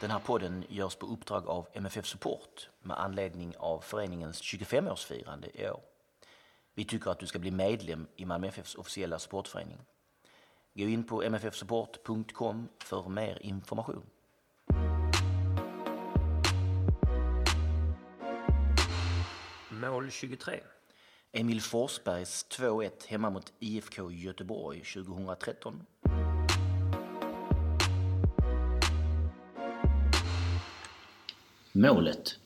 Den 0.00 0.10
här 0.10 0.18
podden 0.18 0.64
görs 0.68 0.94
på 0.94 1.06
uppdrag 1.06 1.48
av 1.48 1.68
MFF 1.72 2.06
Support 2.06 2.68
med 2.82 3.00
anledning 3.00 3.56
av 3.56 3.80
föreningens 3.80 4.42
25-årsfirande 4.42 5.60
i 5.60 5.68
år. 5.70 5.80
Vi 6.74 6.84
tycker 6.84 7.10
att 7.10 7.18
du 7.18 7.26
ska 7.26 7.38
bli 7.38 7.50
medlem 7.50 8.06
i 8.16 8.24
Malmö 8.24 8.46
FFs 8.46 8.74
officiella 8.74 9.18
supportförening. 9.18 9.78
Gå 10.74 10.82
in 10.82 11.04
på 11.04 11.22
mffsupport.com 11.30 12.68
för 12.78 13.08
mer 13.08 13.38
information. 13.42 14.06
Mål 19.70 20.10
23. 20.10 20.60
Emil 21.32 21.62
Forsbergs 21.62 22.46
2-1 22.50 22.90
hemma 23.08 23.30
mot 23.30 23.52
IFK 23.58 24.10
Göteborg 24.10 24.80
2013. 24.80 25.86
Målet. 31.76 32.38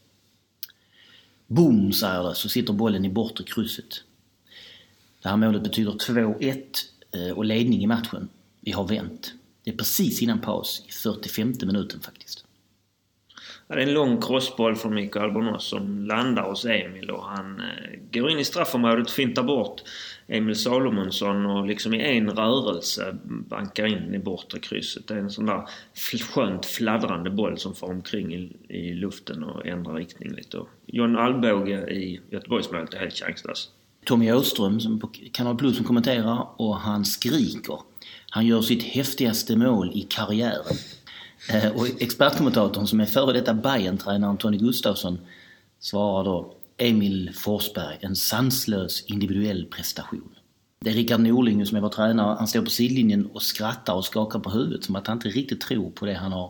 Boom, 1.46 1.92
säger 1.92 2.22
det, 2.22 2.34
så 2.34 2.48
sitter 2.48 2.72
bollen 2.72 3.04
i 3.04 3.10
bortre 3.10 3.44
krysset. 3.44 4.02
Det 5.22 5.28
här 5.28 5.36
målet 5.36 5.62
betyder 5.62 5.92
2-1 5.92 6.62
eh, 7.12 7.36
och 7.36 7.44
ledning 7.44 7.82
i 7.82 7.86
matchen. 7.86 8.28
Vi 8.60 8.72
har 8.72 8.88
vänt. 8.88 9.32
Det 9.64 9.70
är 9.70 9.76
precis 9.76 10.22
innan 10.22 10.40
paus, 10.40 10.84
i 10.88 10.92
45 10.92 11.54
minuten 11.62 12.00
faktiskt. 12.00 12.44
Ja, 13.70 13.76
det 13.76 13.82
är 13.82 13.86
en 13.86 13.94
lång 13.94 14.22
crossboll 14.22 14.76
från 14.76 14.94
Mikael 14.94 15.24
Albornoz 15.24 15.64
som 15.64 16.04
landar 16.06 16.42
hos 16.42 16.64
Emil 16.64 17.10
och 17.10 17.24
han 17.24 17.60
eh, 17.60 18.20
går 18.20 18.30
in 18.30 18.38
i 18.38 18.44
straffområdet, 18.44 19.10
fintar 19.10 19.42
bort 19.42 19.82
Emil 20.28 20.56
Salomonsson 20.56 21.46
och 21.46 21.66
liksom 21.66 21.94
i 21.94 22.16
en 22.18 22.30
rörelse 22.30 23.16
bankar 23.24 23.86
in 23.86 24.14
i 24.14 24.18
bortre 24.18 24.58
krysset. 24.58 25.08
Det 25.08 25.14
är 25.14 25.18
en 25.18 25.30
sån 25.30 25.46
där 25.46 25.62
skönt 26.32 26.66
fladdrande 26.66 27.30
boll 27.30 27.58
som 27.58 27.74
far 27.74 27.88
omkring 27.88 28.34
i, 28.34 28.56
i 28.68 28.94
luften 28.94 29.44
och 29.44 29.66
ändrar 29.66 29.94
riktning 29.94 30.32
lite. 30.32 30.58
Och 30.58 30.68
John 30.86 31.16
Alvbåge 31.16 31.90
i 31.90 32.20
Göteborgsmålet 32.30 32.94
är 32.94 32.98
helt 32.98 33.14
chanslös. 33.14 33.68
Tommy 34.04 34.32
Åström 34.32 34.80
som 34.80 35.00
på 35.00 35.10
Kanal 35.32 35.56
Plus 35.56 35.76
som 35.76 35.84
kommenterar 35.84 36.46
och 36.56 36.76
han 36.76 37.04
skriker. 37.04 37.78
Han 38.30 38.46
gör 38.46 38.62
sitt 38.62 38.82
häftigaste 38.82 39.56
mål 39.56 39.92
i 39.94 40.06
karriären. 40.10 40.76
Eh, 41.48 41.70
Och 41.76 41.86
expertkommentatorn 42.02 42.86
som 42.86 43.00
är 43.00 43.06
före 43.06 43.32
detta 43.32 43.54
Bayern-tränaren 43.54 44.36
Tony 44.36 44.58
Gustafsson 44.58 45.18
svarar 45.78 46.24
då 46.24 46.54
Emil 46.76 47.30
Forsberg, 47.34 47.96
en 48.00 48.16
sanslös 48.16 49.04
individuell 49.06 49.66
prestation. 49.66 50.34
Det 50.80 50.90
är 50.90 50.94
Rickard 50.94 51.20
Norling 51.20 51.66
som 51.66 51.76
är 51.76 51.80
vår 51.80 51.88
tränare. 51.88 52.36
Han 52.38 52.48
står 52.48 52.62
på 52.62 52.70
sidlinjen 52.70 53.26
och 53.26 53.42
skrattar 53.42 53.94
och 53.94 54.04
skakar 54.04 54.38
på 54.38 54.50
huvudet 54.50 54.84
som 54.84 54.96
att 54.96 55.06
han 55.06 55.16
inte 55.16 55.28
riktigt 55.28 55.60
tror 55.60 55.90
på 55.90 56.06
det 56.06 56.14
han 56.14 56.32
har, 56.32 56.48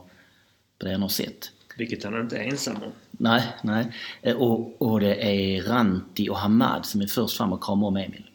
på 0.79 0.85
det 0.85 0.91
han 0.91 1.01
har 1.01 1.09
sett. 1.09 1.51
Vilket 1.77 2.03
han 2.03 2.21
inte 2.21 2.37
är 2.37 2.43
ensam 2.49 2.75
om. 2.75 2.91
Nej, 3.11 3.43
nej. 3.63 3.91
Eh, 4.21 4.35
Och, 4.35 4.81
och 4.81 4.99
det 4.99 5.15
är 5.23 5.61
Ranti 5.63 6.29
och 6.29 6.37
Hamad 6.37 6.85
som 6.85 7.01
är 7.01 7.07
först 7.07 7.37
fram 7.37 7.53
och 7.53 7.63
kramar 7.63 7.87
om 7.87 7.97
Emil. 7.97 8.25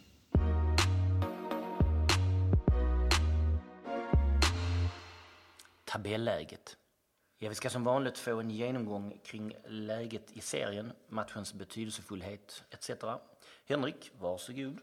Tabelläget. 6.06 6.76
Ja, 7.38 7.48
vi 7.48 7.54
ska 7.54 7.70
som 7.70 7.84
vanligt 7.84 8.18
få 8.18 8.40
en 8.40 8.50
genomgång 8.50 9.20
kring 9.24 9.56
läget 9.64 10.30
i 10.32 10.40
serien, 10.40 10.92
matchens 11.08 11.54
betydelsefullhet 11.54 12.64
etc. 12.70 12.90
Henrik, 13.68 14.12
varsågod. 14.18 14.78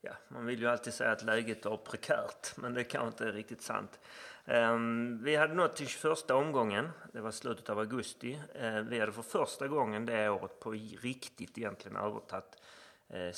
Ja, 0.00 0.12
man 0.28 0.46
vill 0.46 0.60
ju 0.60 0.68
alltid 0.68 0.94
säga 0.94 1.12
att 1.12 1.22
läget 1.22 1.66
är 1.66 1.76
prekärt, 1.76 2.56
men 2.56 2.74
det 2.74 2.84
kanske 2.84 3.06
inte 3.08 3.24
är 3.24 3.32
riktigt 3.32 3.62
sant. 3.62 4.00
Ehm, 4.44 5.22
vi 5.22 5.36
hade 5.36 5.54
nått 5.54 5.76
till 5.76 5.86
21 5.86 6.30
omgången, 6.30 6.90
det 7.12 7.20
var 7.20 7.30
slutet 7.30 7.70
av 7.70 7.78
augusti. 7.78 8.40
Ehm, 8.54 8.88
vi 8.88 9.00
hade 9.00 9.12
för 9.12 9.22
första 9.22 9.68
gången 9.68 10.06
det 10.06 10.28
året 10.28 10.60
på 10.60 10.70
riktigt 11.00 11.58
egentligen 11.58 11.96
övertagit 11.96 12.62
eh, 13.08 13.20
eh, 13.20 13.32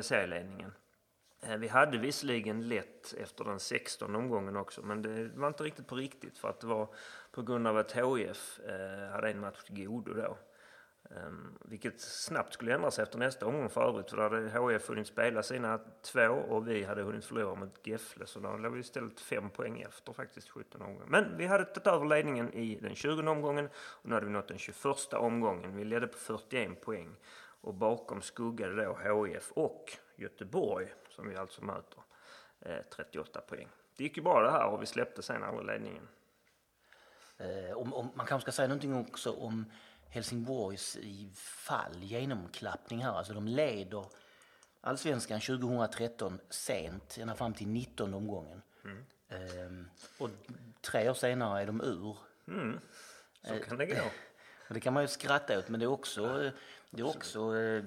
serieledningen. 0.00 0.72
Eh, 1.48 1.56
vi 1.56 1.68
hade 1.68 1.98
visserligen 1.98 2.68
lett 2.68 3.14
efter 3.18 3.44
den 3.44 3.60
16 3.60 4.16
omgången 4.16 4.56
också, 4.56 4.82
men 4.82 5.02
det 5.02 5.28
var 5.34 5.48
inte 5.48 5.64
riktigt 5.64 5.86
på 5.86 5.94
riktigt 5.94 6.38
för 6.38 6.48
att 6.48 6.60
det 6.60 6.66
var 6.66 6.88
på 7.30 7.42
grund 7.42 7.66
av 7.66 7.76
att 7.76 7.92
HIF 7.92 8.60
eh, 8.60 9.10
hade 9.10 9.30
en 9.30 9.40
match 9.40 9.62
till 9.62 9.86
godo 9.86 10.14
då. 10.14 10.38
Ehm, 11.10 11.58
vilket 11.64 12.00
snabbt 12.00 12.54
skulle 12.54 12.74
ändras 12.74 12.98
efter 12.98 13.18
nästa 13.18 13.46
omgång 13.46 13.68
för 13.68 13.88
övrigt. 13.88 14.10
För 14.10 14.16
då 14.16 14.22
hade 14.22 14.72
HIF 14.72 14.88
hunnit 14.88 15.06
spela 15.06 15.42
sina 15.42 15.80
två 16.02 16.28
och 16.28 16.68
vi 16.68 16.84
hade 16.84 17.02
hunnit 17.02 17.24
förlora 17.24 17.54
mot 17.54 17.86
Gefle. 17.86 18.26
Så 18.26 18.40
då 18.40 18.56
låg 18.56 18.72
vi 18.72 18.80
istället 18.80 19.20
fem 19.20 19.50
poäng 19.50 19.80
efter 19.80 20.12
faktiskt 20.12 20.48
17 20.48 20.82
omgången. 20.82 21.08
Men 21.08 21.36
vi 21.36 21.46
hade 21.46 21.64
tagit 21.64 21.86
över 21.86 22.06
ledningen 22.06 22.52
i 22.52 22.78
den 22.82 22.94
20 22.94 23.30
omgången 23.30 23.68
och 23.76 24.08
nu 24.08 24.14
hade 24.14 24.26
vi 24.26 24.32
nått 24.32 24.48
den 24.48 24.58
21 24.58 25.12
omgången. 25.12 25.76
Vi 25.76 25.84
ledde 25.84 26.06
på 26.06 26.18
41 26.18 26.80
poäng. 26.80 27.16
Och 27.60 27.74
bakom 27.74 28.22
skuggade 28.22 28.84
då 28.84 29.24
HIF 29.24 29.52
och 29.52 29.92
Göteborg 30.16 30.86
som 31.16 31.28
vi 31.28 31.36
alltså 31.36 31.64
möter 31.64 32.02
eh, 32.60 32.82
38 32.96 33.40
poäng. 33.40 33.68
Det 33.96 34.04
gick 34.04 34.16
ju 34.16 34.22
bra 34.22 34.42
det 34.42 34.50
här 34.50 34.66
och 34.66 34.82
vi 34.82 34.86
släppte 34.86 35.22
sen 35.22 35.42
aldrig 35.42 35.66
ledningen. 35.66 36.08
Eh, 37.38 37.76
om, 37.76 37.94
om, 37.94 38.10
man 38.14 38.26
kanske 38.26 38.44
ska 38.44 38.56
säga 38.56 38.68
någonting 38.68 38.94
också 38.94 39.32
om 39.32 39.64
Helsingborgs 40.08 40.96
i 40.96 41.30
fall, 41.34 42.02
genomklappning 42.02 43.04
här. 43.04 43.12
Alltså 43.12 43.34
de 43.34 43.48
leder 43.48 44.06
allsvenskan 44.80 45.40
2013 45.40 46.38
sent, 46.50 47.18
ända 47.18 47.34
fram 47.34 47.54
till 47.54 47.68
19 47.68 48.14
omgången. 48.14 48.62
Ehm, 49.28 49.88
och 50.18 50.30
tre 50.80 51.10
år 51.10 51.14
senare 51.14 51.62
är 51.62 51.66
de 51.66 51.80
ur. 51.80 52.16
Så 53.42 53.58
kan 53.58 53.78
det 53.78 53.86
gå. 53.86 53.94
Och 54.68 54.74
det 54.74 54.80
kan 54.80 54.94
man 54.94 55.02
ju 55.02 55.08
skratta 55.08 55.58
åt, 55.58 55.68
men 55.68 55.80
det 55.80 55.86
är 55.86 55.90
också, 55.90 56.42
eh, 56.42 56.52
det 56.90 57.02
är 57.02 57.16
också, 57.16 57.56
eh, 57.56 57.84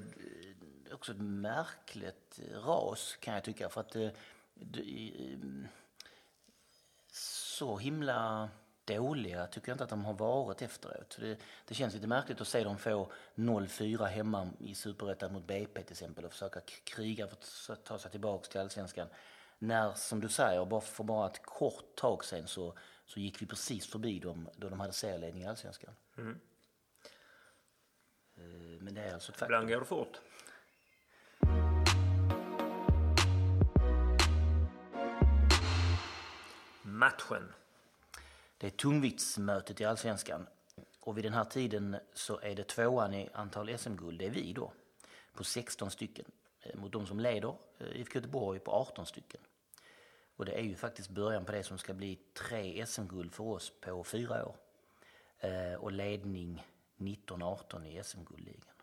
också 0.93 1.11
ett 1.11 1.21
märkligt 1.21 2.39
ras 2.65 3.17
kan 3.19 3.33
jag 3.33 3.43
tycka. 3.43 3.69
För 3.69 3.81
att 3.81 3.95
eh, 3.95 4.03
eh, 4.03 4.11
så 7.11 7.77
himla 7.77 8.49
dåliga 8.85 9.47
tycker 9.47 9.69
jag 9.69 9.73
inte 9.73 9.83
att 9.83 9.89
de 9.89 10.05
har 10.05 10.13
varit 10.13 10.61
efteråt. 10.61 11.17
Det, 11.19 11.37
det 11.65 11.73
känns 11.73 11.93
lite 11.93 12.07
märkligt 12.07 12.41
att 12.41 12.47
se 12.47 12.63
dem 12.63 12.77
få 12.77 13.11
0-4 13.35 14.05
hemma 14.05 14.49
i 14.59 14.75
Superettan 14.75 15.33
mot 15.33 15.47
BP 15.47 15.83
till 15.83 15.93
exempel 15.93 16.25
och 16.25 16.31
försöka 16.31 16.59
kriga 16.83 17.27
för 17.27 17.73
att 17.73 17.85
ta 17.85 17.99
sig 17.99 18.11
tillbaka 18.11 18.47
till 18.51 18.59
Allsvenskan. 18.59 19.07
När, 19.59 19.93
som 19.93 20.19
du 20.19 20.29
säger, 20.29 20.65
bara 20.65 20.81
för 20.81 21.03
bara 21.03 21.29
ett 21.29 21.45
kort 21.45 21.95
tag 21.95 22.25
sedan 22.25 22.47
så, 22.47 22.73
så 23.05 23.19
gick 23.19 23.41
vi 23.41 23.45
precis 23.45 23.91
förbi 23.91 24.19
dem 24.19 24.49
då 24.55 24.69
de 24.69 24.79
hade 24.79 24.93
serieledning 24.93 25.43
i 25.43 25.47
Allsvenskan. 25.47 25.93
Eh, 26.17 26.23
Men 28.81 28.93
det 28.93 29.01
är 29.01 29.13
alltså 29.13 29.31
ett 29.31 29.37
faktum. 29.37 29.55
Ibland 29.55 29.69
går 29.69 29.79
det 29.79 29.85
fort. 29.85 30.21
Matchen. 36.99 37.53
Det 38.57 38.67
är 38.67 38.71
tungviktsmötet 38.71 39.81
i 39.81 39.85
Allsvenskan. 39.85 40.47
Och 40.99 41.17
vid 41.17 41.25
den 41.25 41.33
här 41.33 41.43
tiden 41.43 41.97
så 42.13 42.39
är 42.39 42.55
det 42.55 42.63
tvåan 42.63 43.13
i 43.13 43.29
antal 43.33 43.77
SM-guld, 43.77 44.19
det 44.19 44.25
är 44.25 44.29
vi 44.29 44.53
då, 44.53 44.71
på 45.33 45.43
16 45.43 45.91
stycken. 45.91 46.25
Eh, 46.61 46.79
mot 46.79 46.91
de 46.91 47.07
som 47.07 47.19
leder, 47.19 47.55
eh, 47.77 47.99
IFK 47.99 48.15
Göteborg, 48.15 48.59
på 48.59 48.71
18 48.71 49.05
stycken. 49.05 49.41
Och 50.35 50.45
det 50.45 50.51
är 50.51 50.63
ju 50.63 50.75
faktiskt 50.75 51.09
början 51.09 51.45
på 51.45 51.51
det 51.51 51.63
som 51.63 51.77
ska 51.77 51.93
bli 51.93 52.19
tre 52.33 52.85
SM-guld 52.85 53.33
för 53.33 53.43
oss 53.43 53.71
på 53.81 54.03
fyra 54.03 54.45
år. 54.45 54.55
Eh, 55.39 55.73
och 55.73 55.91
ledning 55.91 56.65
19-18 56.97 57.85
i 57.85 58.03
SM-guldligan. 58.03 58.78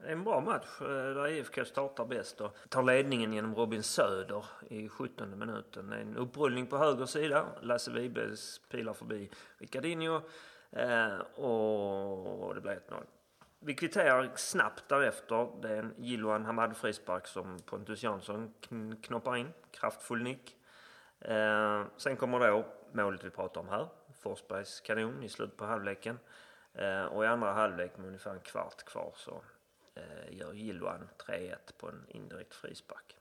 Det 0.00 0.08
är 0.08 0.12
en 0.12 0.24
bra 0.24 0.40
match 0.40 0.80
eh, 0.80 0.86
där 0.86 1.28
IFK 1.28 1.64
startar 1.64 2.04
bäst 2.04 2.40
och 2.40 2.56
tar 2.68 2.82
ledningen 2.82 3.32
genom 3.32 3.54
Robin 3.54 3.82
Söder 3.82 4.44
i 4.68 4.88
17 4.88 5.38
minuten. 5.38 5.92
En 5.92 6.16
upprullning 6.16 6.66
på 6.66 6.78
höger 6.78 7.06
sida. 7.06 7.46
Lasse 7.60 7.90
Wibes 7.90 8.58
pilar 8.58 8.92
förbi 8.92 9.30
Ricardinho 9.58 10.20
eh, 10.70 11.18
och 11.18 12.54
det 12.54 12.60
blir 12.60 12.72
1-0. 12.72 13.04
Vi 13.60 13.74
kvitterar 13.74 14.30
snabbt 14.34 14.88
därefter. 14.88 15.48
Det 15.62 15.68
är 15.68 15.76
en 15.76 15.94
Jiloan 15.98 16.44
Hamad 16.44 16.76
frispark 16.76 17.26
som 17.26 17.58
Pontus 17.58 18.02
Jansson 18.02 18.54
knoppar 19.02 19.36
in. 19.36 19.52
Kraftfull 19.70 20.22
nick. 20.22 20.56
Eh, 21.20 21.84
sen 21.96 22.16
kommer 22.16 22.40
då 22.40 22.66
målet 22.92 23.24
vi 23.24 23.30
pratar 23.30 23.60
om 23.60 23.68
här. 23.68 23.88
Forsbergs 24.22 24.80
kanon 24.80 25.22
i 25.22 25.28
slutet 25.28 25.56
på 25.56 25.64
halvleken. 25.64 26.18
Och 27.10 27.24
i 27.24 27.26
andra 27.26 27.52
halvlek 27.52 27.96
med 27.96 28.06
ungefär 28.06 28.30
en 28.30 28.40
kvart 28.40 28.84
kvar 28.84 29.12
så 29.16 29.42
gör 30.30 30.52
Gilvan 30.52 31.08
3-1 31.26 31.54
på 31.78 31.88
en 31.88 32.06
indirekt 32.08 32.54
frispark. 32.54 33.16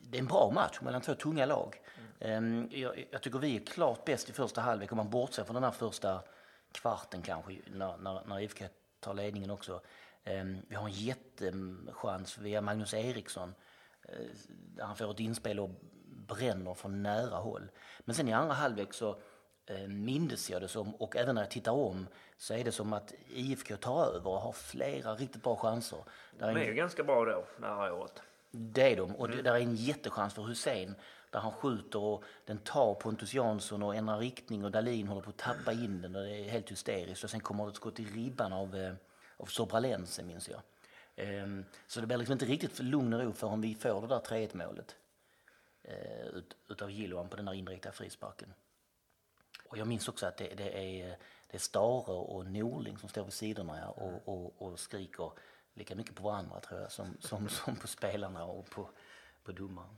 Det 0.00 0.18
är 0.18 0.22
en 0.22 0.26
bra 0.26 0.50
match 0.54 0.80
mellan 0.80 1.00
två 1.00 1.14
tunga 1.14 1.46
lag. 1.46 1.80
Mm. 2.20 2.68
Jag, 2.72 3.08
jag, 3.10 3.22
tycker 3.22 3.38
vi 3.38 3.56
är 3.56 3.66
klart 3.66 4.04
bäst 4.04 4.28
i 4.28 4.32
första 4.32 4.60
halvlek 4.60 4.92
om 4.92 4.96
man 4.96 5.10
bortser 5.10 5.44
från 5.44 5.54
den 5.54 5.64
här 5.64 5.70
första 5.70 6.22
kvarten 6.72 7.22
kanske 7.22 7.58
när, 7.66 7.96
när, 7.96 8.24
när 8.26 8.40
IFK 8.40 8.64
tar 9.00 9.14
ledningen 9.14 9.50
också. 9.50 9.80
Ehm, 10.24 10.62
vi 10.68 10.74
har 10.74 10.84
en 10.84 10.92
jättechans 10.92 12.38
via 12.38 12.60
Magnus 12.60 12.94
Eriksson 12.94 13.54
eh, 14.02 14.26
där 14.48 14.84
han 14.84 14.96
får 14.96 15.10
ett 15.10 15.20
inspel 15.20 15.60
och 15.60 15.70
bränner 16.06 16.74
från 16.74 17.02
nära 17.02 17.36
håll. 17.36 17.70
Men 18.00 18.14
sen 18.14 18.28
i 18.28 18.32
andra 18.32 18.54
halvlek 18.54 18.94
så 18.94 19.20
mindes 19.88 20.50
jag 20.50 20.62
det 20.62 20.68
som, 20.68 20.94
och 20.94 21.16
även 21.16 21.34
när 21.34 21.42
jag 21.42 21.50
tittar 21.50 21.72
om, 21.72 22.06
så 22.36 22.54
är 22.54 22.64
det 22.64 22.72
som 22.72 22.92
att 22.92 23.14
IFK 23.28 23.76
tar 23.76 24.06
över 24.06 24.30
och 24.30 24.40
har 24.40 24.52
flera 24.52 25.14
riktigt 25.14 25.42
bra 25.42 25.56
chanser. 25.56 25.98
de 26.38 26.44
är 26.44 26.64
ju 26.64 26.74
ganska 26.74 27.04
bra 27.04 27.24
då, 27.24 27.44
det 27.60 27.66
här 27.66 27.92
året. 27.92 28.22
Det 28.50 28.92
är 28.92 28.96
de. 28.96 29.16
Och 29.16 29.26
mm. 29.26 29.44
där 29.44 29.54
är 29.54 29.60
en 29.60 29.76
jättechans 29.76 30.34
för 30.34 30.42
Hussein 30.42 30.94
där 31.30 31.40
han 31.40 31.52
skjuter 31.52 31.98
och 31.98 32.24
den 32.44 32.58
tar 32.58 32.94
Pontus 32.94 33.34
Jansson 33.34 33.82
och 33.82 33.94
ändrar 33.94 34.18
riktning 34.18 34.64
och 34.64 34.70
Dalin 34.70 35.08
håller 35.08 35.22
på 35.22 35.30
att 35.30 35.36
tappa 35.36 35.72
in 35.72 36.02
den 36.02 36.16
och 36.16 36.22
det 36.22 36.36
är 36.36 36.48
helt 36.48 36.70
hysteriskt. 36.70 37.24
Och 37.24 37.30
sen 37.30 37.40
kommer 37.40 37.64
det 37.64 37.70
ett 37.70 37.76
skott 37.76 38.00
i 38.00 38.04
ribban 38.04 38.52
av, 38.52 38.76
eh, 38.76 38.94
av 39.36 39.46
Sobralense 39.46 40.22
minns 40.22 40.48
jag. 40.48 40.60
Um, 41.16 41.64
så 41.86 42.00
det 42.00 42.06
blir 42.06 42.16
liksom 42.16 42.32
inte 42.32 42.44
riktigt 42.44 42.72
för 42.72 42.84
lugn 42.84 43.12
och 43.12 43.20
ro 43.20 43.32
förrän 43.32 43.60
vi 43.60 43.74
får 43.74 44.00
det 44.00 44.06
där 44.06 44.20
3-1 44.20 44.54
målet. 44.54 44.96
Ut, 46.32 46.56
utav 46.68 46.90
Gilloan 46.90 47.28
på 47.28 47.36
den 47.36 47.44
där 47.44 47.52
indirekta 47.52 47.92
frisparken. 47.92 48.54
Och 49.74 49.78
jag 49.80 49.86
minns 49.86 50.08
också 50.08 50.26
att 50.26 50.36
det, 50.36 50.54
det, 50.56 50.78
är, 50.78 51.16
det 51.50 51.56
är 51.56 51.58
Stare 51.58 52.12
och 52.12 52.46
Norling 52.46 52.98
som 52.98 53.08
står 53.08 53.24
vid 53.24 53.32
sidorna 53.32 53.90
och, 53.90 54.28
och, 54.28 54.62
och 54.62 54.78
skriker 54.78 55.32
lika 55.74 55.94
mycket 55.94 56.14
på 56.14 56.22
varandra 56.22 56.60
tror 56.60 56.80
jag 56.80 56.92
som, 56.92 57.16
som, 57.20 57.48
som 57.64 57.76
på 57.76 57.86
spelarna 57.86 58.44
och 58.44 58.70
på, 58.70 58.90
på 59.44 59.52
domaren. 59.52 59.96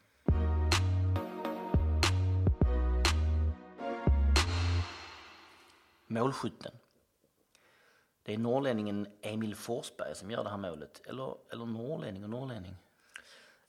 Målskytten. 6.06 6.72
Det 8.22 8.34
är 8.34 8.38
norrlänningen 8.38 9.08
Emil 9.22 9.56
Forsberg 9.56 10.14
som 10.14 10.30
gör 10.30 10.44
det 10.44 10.50
här 10.50 10.56
målet. 10.56 11.02
Eller, 11.06 11.36
eller 11.52 11.66
norrlänning 11.66 12.24
och 12.24 12.30
norrlänning. 12.30 12.76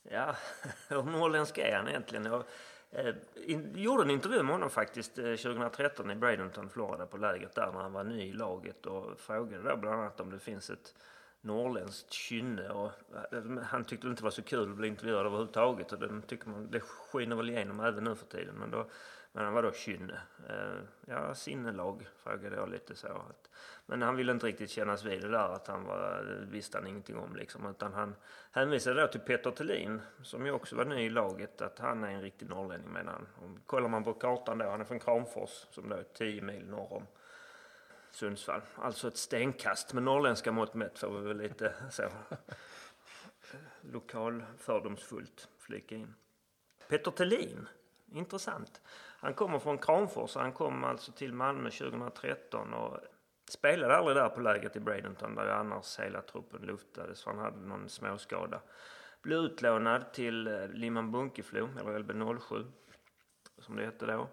Ja, 0.04 0.36
hur 0.88 1.04
norrländsk 1.04 1.58
är 1.58 1.76
han 1.76 1.88
egentligen? 1.88 2.26
Jag 2.26 2.44
Eh, 2.92 3.16
in, 3.46 3.74
gjorde 3.76 4.04
en 4.04 4.10
intervju 4.10 4.44
med 4.44 4.52
honom 4.52 4.70
faktiskt 4.70 5.18
eh, 5.18 5.24
2013 5.24 6.12
i 6.12 6.16
Bradenton, 6.16 6.70
Florida 6.70 7.06
på 7.06 7.18
lägret 7.18 7.56
där 7.56 7.72
när 7.74 7.80
han 7.80 7.94
var 7.94 8.04
ny 8.04 8.22
i 8.22 8.34
laget 8.34 8.86
och 8.86 9.20
frågade 9.20 9.70
då 9.70 9.78
bland 9.78 10.02
annat 10.02 10.20
om 10.20 10.30
det 10.30 10.40
finns 10.40 10.70
ett 10.70 10.96
norrländskt 11.42 12.14
kynne. 12.14 12.70
Och 12.70 12.92
eh, 13.32 13.64
han 13.64 13.86
tyckte 13.86 14.08
det 14.08 14.12
inte 14.12 14.24
var 14.24 14.32
så 14.32 14.42
kul 14.42 14.72
att 14.72 14.78
bli 14.78 14.88
intervjuad 14.88 15.26
överhuvudtaget 15.26 15.92
och 15.92 16.00
det, 16.00 16.22
tycker 16.28 16.50
man, 16.50 16.72
det 16.72 16.80
skiner 16.80 17.36
väl 17.36 17.50
igenom 17.50 17.80
även 17.80 18.04
nu 18.04 18.16
för 18.16 18.26
tiden. 18.26 18.56
Men, 18.56 18.72
då, 18.72 18.90
men 19.38 19.46
han 19.46 19.54
var 19.54 19.64
då 19.64 19.72
kynne? 19.72 20.20
Eh, 20.50 20.82
ja, 21.06 21.36
sinnelag 21.36 22.08
frågade 22.24 22.56
jag 22.56 22.70
lite 22.70 22.96
så. 22.96 23.22
Men 23.86 24.02
han 24.02 24.16
ville 24.16 24.32
inte 24.32 24.46
riktigt 24.46 24.70
kännas 24.70 25.06
vid 25.06 25.22
det 25.22 25.28
där 25.28 25.50
att 25.50 25.68
han 25.68 25.84
var, 25.84 26.24
visste 26.50 26.78
han 26.78 26.88
ingenting 26.88 27.18
om 27.18 27.36
liksom. 27.36 27.66
Utan 27.66 27.94
han 27.94 28.16
hänvisade 28.52 29.02
då 29.02 29.08
till 29.08 29.20
Peter 29.20 29.52
Thelin 29.52 30.02
som 30.24 30.46
ju 30.46 30.52
också 30.52 30.76
var 30.76 30.86
ny 30.86 31.06
i 31.06 31.10
laget 31.10 31.62
att 31.62 31.80
han 31.80 32.04
är 32.04 32.12
en 32.12 32.22
riktig 32.22 32.50
norrlänning 32.50 32.90
menar 32.90 33.12
han. 33.12 33.28
Och 33.36 33.68
kollar 33.68 33.90
man 33.90 34.04
på 34.04 34.14
kartan 34.14 34.58
då, 34.58 34.70
han 34.70 34.82
är 34.82 34.86
från 34.86 35.00
Kramfors 35.00 35.50
som 35.50 35.90
då 35.90 35.96
är 35.96 36.04
10 36.04 36.42
mil 36.42 36.70
norr 36.70 36.94
om 36.94 37.08
Sundsvall. 38.12 38.62
Alltså 38.76 39.08
ett 39.08 39.18
stenkast 39.18 39.94
med 39.94 40.04
norrländska 40.04 40.52
mått 40.52 40.74
mätt 40.74 41.00
får 41.00 41.20
vi 41.20 41.28
väl 41.28 41.38
lite 41.38 41.74
så 41.92 42.04
eh, 42.04 42.10
lokal 43.82 44.44
fördomsfullt 44.58 45.48
flika 45.58 45.96
in. 45.96 46.14
Peter 46.88 47.12
Thelin, 47.12 47.68
intressant. 48.12 48.82
Han 49.28 49.34
kommer 49.34 49.60
från 49.60 49.78
Kramfors, 49.78 50.36
han 50.36 50.52
kom 50.52 50.84
alltså 50.84 51.12
till 51.12 51.34
Malmö 51.34 51.70
2013 51.70 52.74
och 52.74 52.98
spelade 53.50 53.98
aldrig 53.98 54.18
där 54.18 54.30
på 54.30 54.42
lägret 54.42 54.76
i 54.76 54.80
Bradenton 54.80 55.36
där 55.36 55.46
ju 55.46 55.52
annars 55.52 56.00
hela 56.00 56.22
truppen 56.22 56.62
luftades 56.62 57.24
för 57.24 57.32
han 57.32 57.40
hade 57.40 57.60
någon 57.60 57.90
småskada. 57.90 58.62
Blev 59.22 59.40
utlånad 59.40 60.14
till 60.14 60.48
eh, 60.48 60.54
Limhamn 60.54 60.80
Limman 60.80 61.12
Bunkeflo, 61.12 61.70
eller 61.80 62.00
LB07 62.00 62.66
som 63.58 63.76
det 63.76 63.86
hette 63.86 64.06
då. 64.06 64.28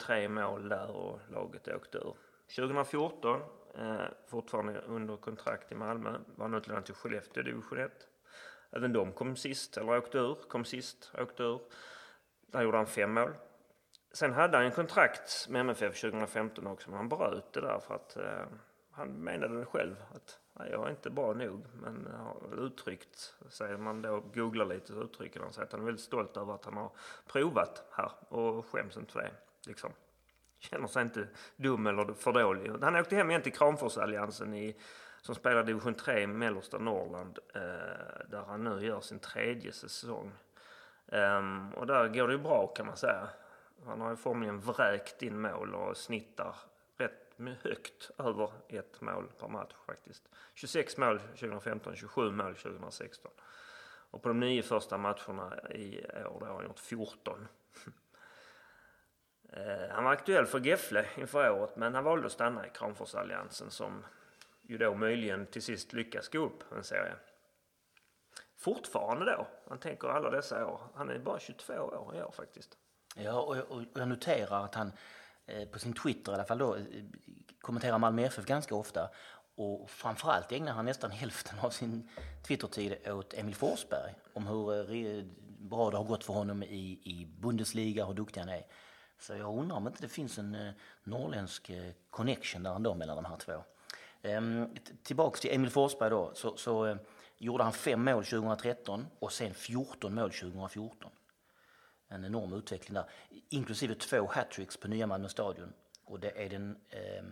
Tre 0.00 0.28
mål 0.28 0.68
där 0.68 0.90
och 0.90 1.20
laget 1.30 1.68
åkte 1.68 1.98
ur. 1.98 2.14
2014, 2.56 3.40
eh, 3.74 3.96
fortfarande 4.26 4.80
under 4.80 5.16
kontrakt 5.16 5.72
i 5.72 5.74
Malmö, 5.74 6.18
var 6.36 6.44
han 6.44 6.54
utlånad 6.54 6.84
till 6.84 6.94
Skellefteå 6.94 7.42
division 7.42 7.78
1. 7.78 7.92
Även 8.70 8.92
de 8.92 9.12
kom 9.12 9.36
sist, 9.36 9.76
eller 9.76 9.98
åkte 9.98 10.18
ur, 10.18 10.34
kom 10.34 10.64
sist, 10.64 11.12
åkte 11.18 11.42
ur. 11.42 11.60
Där 12.46 12.62
gjorde 12.62 12.76
han 12.76 12.86
fem 12.86 13.14
mål. 13.14 13.30
Sen 14.12 14.32
hade 14.32 14.56
han 14.56 14.66
en 14.66 14.72
kontrakt 14.72 15.46
med 15.48 15.60
MFF 15.60 16.00
2015 16.00 16.66
också, 16.66 16.90
men 16.90 16.96
han 16.96 17.08
bröt 17.08 17.52
det 17.52 17.60
där 17.60 17.78
för 17.78 17.94
att 17.94 18.16
eh, 18.16 18.46
han 18.90 19.08
menade 19.08 19.58
det 19.58 19.66
själv 19.66 19.96
att 20.14 20.38
nej, 20.52 20.70
jag 20.70 20.86
är 20.86 20.90
inte 20.90 21.10
bra 21.10 21.32
nog. 21.32 21.64
Men 21.82 22.06
eh, 22.06 22.20
har 22.20 22.66
uttryckt, 22.66 23.34
Om 23.60 23.84
man 23.84 24.02
då, 24.02 24.20
googlar 24.20 24.66
lite 24.66 24.86
så 24.86 25.02
uttrycker 25.02 25.40
han 25.40 25.52
sig 25.52 25.64
att 25.64 25.72
han 25.72 25.80
är 25.80 25.84
väldigt 25.84 26.04
stolt 26.04 26.36
över 26.36 26.54
att 26.54 26.64
han 26.64 26.76
har 26.76 26.90
provat 27.26 27.84
här 27.92 28.12
och 28.28 28.66
skäms 28.66 28.96
inte 28.96 29.12
för 29.12 29.20
det. 29.20 29.30
Liksom 29.66 29.92
känner 30.58 30.86
sig 30.86 31.02
inte 31.02 31.28
dum 31.56 31.86
eller 31.86 32.14
för 32.14 32.32
dålig. 32.32 32.72
Han 32.82 32.96
åkte 32.96 33.16
hem 33.16 33.30
igen 33.30 33.42
till 33.42 33.52
Kramforsalliansen 33.52 34.54
i, 34.54 34.76
som 35.20 35.34
spelar 35.34 35.64
division 35.64 35.94
3 35.94 36.20
i 36.20 36.26
mellersta 36.26 36.78
Norrland 36.78 37.38
eh, 37.54 37.60
där 38.30 38.44
han 38.46 38.64
nu 38.64 38.86
gör 38.86 39.00
sin 39.00 39.18
tredje 39.18 39.72
säsong. 39.72 40.32
Um, 41.06 41.74
och 41.74 41.86
där 41.86 42.08
går 42.08 42.28
det 42.28 42.34
ju 42.34 42.40
bra 42.40 42.66
kan 42.66 42.86
man 42.86 42.96
säga. 42.96 43.28
Han 43.86 44.00
har 44.00 44.10
ju 44.10 44.16
formligen 44.16 44.60
vräkt 44.60 45.22
in 45.22 45.40
mål 45.40 45.74
och 45.74 45.96
snittar 45.96 46.56
rätt 46.96 47.28
högt 47.62 48.10
över 48.18 48.50
ett 48.68 49.00
mål 49.00 49.32
per 49.38 49.48
match 49.48 49.74
faktiskt. 49.86 50.28
26 50.54 50.96
mål 50.96 51.18
2015, 51.18 51.96
27 51.96 52.30
mål 52.30 52.54
2016. 52.54 53.30
Och 54.10 54.22
på 54.22 54.28
de 54.28 54.40
nio 54.40 54.62
första 54.62 54.98
matcherna 54.98 55.70
i 55.70 56.04
år 56.04 56.40
då 56.40 56.46
har 56.46 56.54
han 56.54 56.64
gjort 56.64 56.78
14. 56.78 57.48
Eh, 59.52 59.88
han 59.90 60.04
var 60.04 60.12
aktuell 60.12 60.46
för 60.46 60.60
Gefle 60.60 61.06
inför 61.16 61.50
året 61.50 61.76
men 61.76 61.94
han 61.94 62.04
valde 62.04 62.26
att 62.26 62.32
stanna 62.32 62.66
i 62.66 62.70
Kramforsalliansen 62.70 63.70
som 63.70 64.04
ju 64.62 64.78
då 64.78 64.94
möjligen 64.94 65.46
till 65.46 65.62
sist 65.62 65.92
lyckas 65.92 66.28
gå 66.28 66.38
upp 66.38 66.72
en 66.72 66.84
serie. 66.84 67.14
Fortfarande 68.56 69.24
då, 69.24 69.46
man 69.68 69.78
tänker 69.78 70.08
alla 70.08 70.30
dessa 70.30 70.66
år. 70.66 70.80
Han 70.94 71.10
är 71.10 71.18
bara 71.18 71.38
22 71.38 71.74
år 71.74 72.16
i 72.16 72.22
år 72.22 72.30
faktiskt. 72.30 72.78
Ja, 73.24 73.40
och, 73.40 73.56
och 73.56 73.82
jag 73.94 74.08
noterar 74.08 74.64
att 74.64 74.74
han 74.74 74.92
eh, 75.46 75.68
på 75.68 75.78
sin 75.78 75.92
Twitter 75.92 76.32
i 76.32 76.34
alla 76.34 76.44
fall 76.44 76.58
då 76.58 76.76
eh, 76.76 76.82
kommenterar 77.60 77.98
Malmö 77.98 78.22
FF 78.22 78.44
ganska 78.44 78.74
ofta 78.74 79.10
och 79.56 79.90
framförallt 79.90 80.52
ägnar 80.52 80.72
han 80.72 80.84
nästan 80.84 81.10
hälften 81.10 81.58
av 81.58 81.70
sin 81.70 82.08
Twittertid 82.46 83.08
åt 83.08 83.34
Emil 83.34 83.54
Forsberg 83.54 84.14
om 84.32 84.46
hur 84.46 84.92
eh, 84.92 85.24
bra 85.58 85.90
det 85.90 85.96
har 85.96 86.04
gått 86.04 86.24
för 86.24 86.32
honom 86.32 86.62
i, 86.62 87.00
i 87.02 87.28
Bundesliga, 87.38 88.06
hur 88.06 88.14
duktig 88.14 88.40
han 88.40 88.48
är. 88.48 88.64
Så 89.18 89.34
jag 89.34 89.58
undrar 89.58 89.76
om 89.76 89.86
inte 89.86 90.02
det 90.02 90.08
finns 90.08 90.38
en 90.38 90.54
eh, 90.54 90.72
norrländsk 91.04 91.70
eh, 91.70 91.92
connection 92.10 92.62
där 92.62 92.74
ändå 92.74 92.94
mellan 92.94 93.16
de 93.16 93.24
här 93.24 93.36
två. 93.36 93.64
Ehm, 94.22 94.76
tillbaks 95.02 95.40
till 95.40 95.54
Emil 95.54 95.70
Forsberg 95.70 96.10
då, 96.10 96.30
så, 96.34 96.56
så 96.56 96.86
eh, 96.86 96.96
gjorde 97.38 97.64
han 97.64 97.72
fem 97.72 98.04
mål 98.04 98.24
2013 98.24 99.06
och 99.18 99.32
sen 99.32 99.54
14 99.54 100.14
mål 100.14 100.30
2014. 100.30 101.10
En 102.08 102.24
enorm 102.24 102.52
utveckling 102.52 102.94
där, 102.94 103.04
inklusive 103.48 103.94
två 103.94 104.26
hattricks 104.26 104.76
på 104.76 104.88
nya 104.88 105.06
Malmö 105.06 105.28
stadion. 105.28 105.72
Och 106.04 106.20
det 106.20 106.44
är 106.44 106.48
den, 106.48 106.76
eh, 106.88 107.24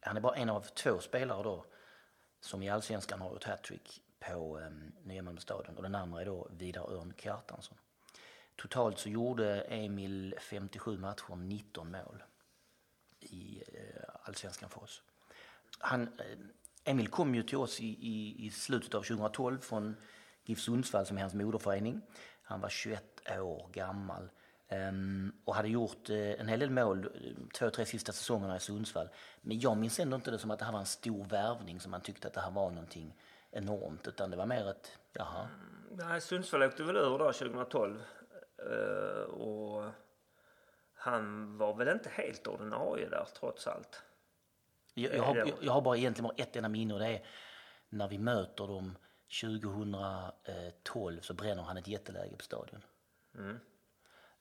han 0.00 0.16
är 0.16 0.20
bara 0.20 0.36
en 0.36 0.50
av 0.50 0.60
två 0.60 0.98
spelare 1.00 1.42
då 1.42 1.64
som 2.40 2.62
i 2.62 2.70
allsvenskan 2.70 3.20
har 3.20 3.32
gjort 3.32 3.44
hattrick 3.44 4.02
på 4.20 4.60
eh, 4.60 4.70
nya 5.04 5.22
Malmö 5.22 5.40
stadion 5.40 5.76
och 5.76 5.82
den 5.82 5.94
andra 5.94 6.20
är 6.20 6.26
då 6.26 6.48
Vidar 6.50 6.92
Örn 6.92 7.14
Kjartansson. 7.16 7.78
Totalt 8.56 8.98
så 8.98 9.08
gjorde 9.08 9.60
Emil 9.60 10.34
57 10.40 10.98
matcher, 10.98 11.36
19 11.36 11.90
mål 11.90 12.22
i 13.20 13.62
eh, 13.68 14.02
allsvenskan 14.22 14.70
för 14.70 14.82
oss. 14.82 15.02
Han, 15.78 16.02
eh, 16.02 16.38
Emil 16.84 17.08
kom 17.08 17.34
ju 17.34 17.42
till 17.42 17.58
oss 17.58 17.80
i, 17.80 17.86
i, 17.86 18.46
i 18.46 18.50
slutet 18.50 18.94
av 18.94 19.02
2012 19.02 19.60
från 19.60 19.96
GIF 20.44 20.60
Sundsvall 20.60 21.06
som 21.06 21.16
är 21.16 21.20
hans 21.20 21.34
moderförening. 21.34 22.00
Han 22.42 22.60
var 22.60 22.68
21 22.68 23.02
år 23.40 23.68
gammal 23.72 24.30
um, 24.70 25.32
och 25.44 25.54
hade 25.54 25.68
gjort 25.68 26.10
uh, 26.10 26.40
en 26.40 26.48
hel 26.48 26.60
del 26.60 26.70
mål 26.70 27.08
två, 27.54 27.70
tre 27.70 27.86
sista 27.86 28.12
säsongerna 28.12 28.56
i 28.56 28.60
Sundsvall. 28.60 29.08
Men 29.40 29.60
jag 29.60 29.76
minns 29.76 30.00
ändå 30.00 30.16
inte 30.16 30.30
det 30.30 30.38
som 30.38 30.50
att 30.50 30.58
det 30.58 30.64
här 30.64 30.72
var 30.72 30.80
en 30.80 30.86
stor 30.86 31.24
värvning 31.24 31.80
som 31.80 31.90
man 31.90 32.00
tyckte 32.00 32.28
att 32.28 32.34
det 32.34 32.40
här 32.40 32.50
var 32.50 32.70
någonting 32.70 33.16
enormt 33.50 34.08
utan 34.08 34.30
det 34.30 34.36
var 34.36 34.46
mer 34.46 34.70
ett, 34.70 34.98
jaha. 35.12 35.48
Mm, 35.48 36.08
nej, 36.08 36.20
Sundsvall 36.20 36.62
åkte 36.62 36.82
väl 36.82 36.96
ur 36.96 37.18
då 37.18 37.32
2012 37.32 38.02
Eh, 38.70 39.22
och 39.22 39.90
han 40.94 41.56
var 41.58 41.74
väl 41.74 41.88
inte 41.88 42.08
helt 42.08 42.46
ordinarie 42.46 43.08
där 43.08 43.26
trots 43.40 43.66
allt. 43.66 44.02
Jag, 44.94 45.14
jag, 45.14 45.22
har, 45.22 45.36
jag, 45.36 45.50
jag 45.60 45.72
har 45.72 45.80
bara 45.80 45.96
egentligen 45.96 46.28
bara 46.28 46.42
ett 46.42 46.56
enda 46.56 46.68
minne 46.68 46.94
och 46.94 47.00
det 47.00 47.06
är 47.06 47.26
när 47.88 48.08
vi 48.08 48.18
möter 48.18 48.66
dem 48.66 48.98
2012 49.40 51.20
så 51.20 51.34
bränner 51.34 51.62
han 51.62 51.76
ett 51.76 51.88
jätteläge 51.88 52.36
på 52.36 52.44
stadion. 52.44 52.84
Mm. 53.34 53.58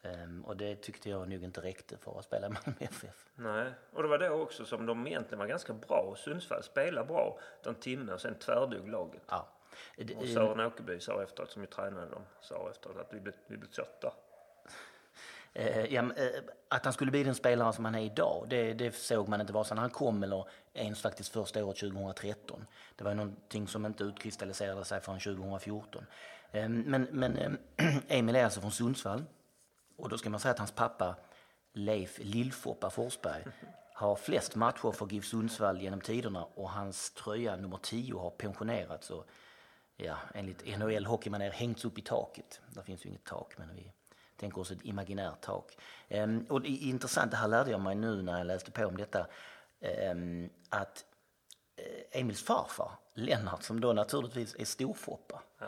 Um, 0.03 0.45
och 0.45 0.57
det 0.57 0.75
tyckte 0.75 1.09
jag 1.09 1.29
nog 1.29 1.43
inte 1.43 1.61
räckte 1.61 1.97
för 1.97 2.19
att 2.19 2.25
spela 2.25 2.49
Malmö 2.49 2.73
FF. 2.79 3.29
Nej, 3.35 3.73
och 3.91 4.03
det 4.03 4.09
var 4.09 4.17
då 4.17 4.29
också 4.29 4.65
som 4.65 4.85
de 4.85 5.07
egentligen 5.07 5.39
var 5.39 5.47
ganska 5.47 5.73
bra. 5.73 6.15
Sundsvall 6.17 6.63
spelade 6.63 7.07
bra 7.07 7.39
en 7.65 7.75
timme 7.75 8.13
och 8.13 8.21
sen 8.21 8.35
tvärdog 8.35 8.89
laget. 8.89 9.23
Ja. 9.27 9.47
Och 10.17 10.27
Sören 10.27 10.59
Åkerby 10.59 10.99
sa 10.99 11.23
efteråt, 11.23 11.51
som 11.51 11.61
ju 11.61 11.67
tränade 11.67 12.09
dem, 12.09 12.23
sa 12.41 12.69
efteråt 12.71 12.97
att 12.97 13.13
vi 13.13 13.19
blev, 13.19 13.33
vi 13.47 13.57
blev 13.57 13.69
trötta. 13.69 14.13
Eh, 15.53 15.93
ja, 15.93 16.01
eh, 16.01 16.41
att 16.67 16.85
han 16.85 16.93
skulle 16.93 17.11
bli 17.11 17.23
den 17.23 17.35
spelare 17.35 17.73
som 17.73 17.85
han 17.85 17.95
är 17.95 18.05
idag, 18.05 18.45
det, 18.49 18.73
det 18.73 18.95
såg 18.95 19.27
man 19.27 19.41
inte 19.41 19.53
vare 19.53 19.65
sig 19.65 19.75
när 19.75 19.81
han 19.81 19.91
kom 19.91 20.23
eller 20.23 20.45
ens 20.73 21.01
faktiskt 21.01 21.33
första 21.33 21.65
året 21.65 21.77
2013. 21.77 22.65
Det 22.95 23.03
var 23.03 23.13
någonting 23.13 23.67
som 23.67 23.85
inte 23.85 24.03
utkristalliserade 24.03 24.85
sig 24.85 25.01
förrän 25.01 25.19
2014. 25.19 26.05
Eh, 26.51 26.69
men, 26.69 27.07
men 27.11 27.57
Emil 28.07 28.35
är 28.35 28.43
alltså 28.43 28.61
från 28.61 28.71
Sundsvall 28.71 29.23
och 29.97 30.09
då 30.09 30.17
ska 30.17 30.29
man 30.29 30.39
säga 30.39 30.51
att 30.51 30.59
hans 30.59 30.71
pappa 30.71 31.15
Leif 31.73 32.19
Lillfoppa 32.21 32.89
Forsberg 32.89 33.43
har 33.93 34.15
flest 34.15 34.55
matcher 34.55 34.91
för 34.91 35.07
GIF 35.07 35.25
Sundsvall 35.25 35.81
genom 35.81 36.01
tiderna 36.01 36.43
och 36.43 36.69
hans 36.69 37.11
tröja 37.11 37.55
nummer 37.55 37.79
10 37.81 38.19
har 38.19 38.29
pensionerats 38.29 39.09
och 39.09 39.27
ja, 39.97 40.17
enligt 40.33 40.79
NHL 40.79 41.05
hockeymanér 41.05 41.51
hängts 41.51 41.85
upp 41.85 41.97
i 41.97 42.01
taket. 42.01 42.61
Där 42.67 42.81
finns 42.81 43.05
ju 43.05 43.09
inget 43.09 43.23
tak 43.23 43.57
men 43.57 43.75
vi 43.75 43.91
tänker 44.41 44.61
oss 44.61 44.71
ett 44.71 44.85
imaginärt 44.85 45.41
tak. 45.41 45.77
Um, 46.09 46.45
och 46.49 46.61
det 46.61 46.69
är 46.69 46.89
intressant, 46.89 47.31
det 47.31 47.37
här 47.37 47.47
lärde 47.47 47.71
jag 47.71 47.81
mig 47.81 47.95
nu 47.95 48.21
när 48.21 48.37
jag 48.37 48.47
läste 48.47 48.71
på 48.71 48.85
om 48.85 48.97
detta, 48.97 49.27
um, 50.11 50.49
att 50.69 51.05
uh, 51.79 52.19
Emils 52.19 52.43
farfar, 52.43 52.91
Lennart, 53.13 53.63
som 53.63 53.81
då 53.81 53.93
naturligtvis 53.93 54.55
är 54.59 54.65
storfoppa, 54.65 55.41
ja. 55.59 55.65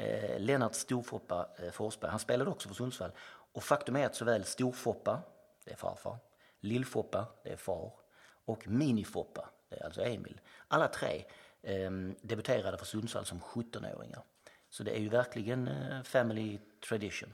uh, 0.00 0.40
Lennart 0.40 0.74
Storfoppa 0.74 1.48
uh, 1.62 1.70
Forsberg, 1.70 2.10
han 2.10 2.20
spelade 2.20 2.50
också 2.50 2.68
för 2.68 2.74
Sundsvall. 2.74 3.10
Och 3.52 3.62
faktum 3.62 3.96
är 3.96 4.06
att 4.06 4.14
såväl 4.14 4.44
Storfoppa, 4.44 5.22
det 5.64 5.72
är 5.72 5.76
farfar, 5.76 6.18
Lillfoppa, 6.60 7.26
det 7.44 7.50
är 7.50 7.56
far, 7.56 7.92
och 8.44 8.68
Minifoppa, 8.68 9.50
det 9.68 9.76
är 9.80 9.84
alltså 9.84 10.02
Emil, 10.02 10.40
alla 10.68 10.88
tre 10.88 11.24
um, 11.62 12.16
debuterade 12.22 12.78
för 12.78 12.86
Sundsvall 12.86 13.24
som 13.24 13.40
17-åringar. 13.40 14.22
Så 14.70 14.82
det 14.82 14.96
är 14.96 15.00
ju 15.00 15.08
verkligen 15.08 15.70
family 16.04 16.58
tradition. 16.88 17.30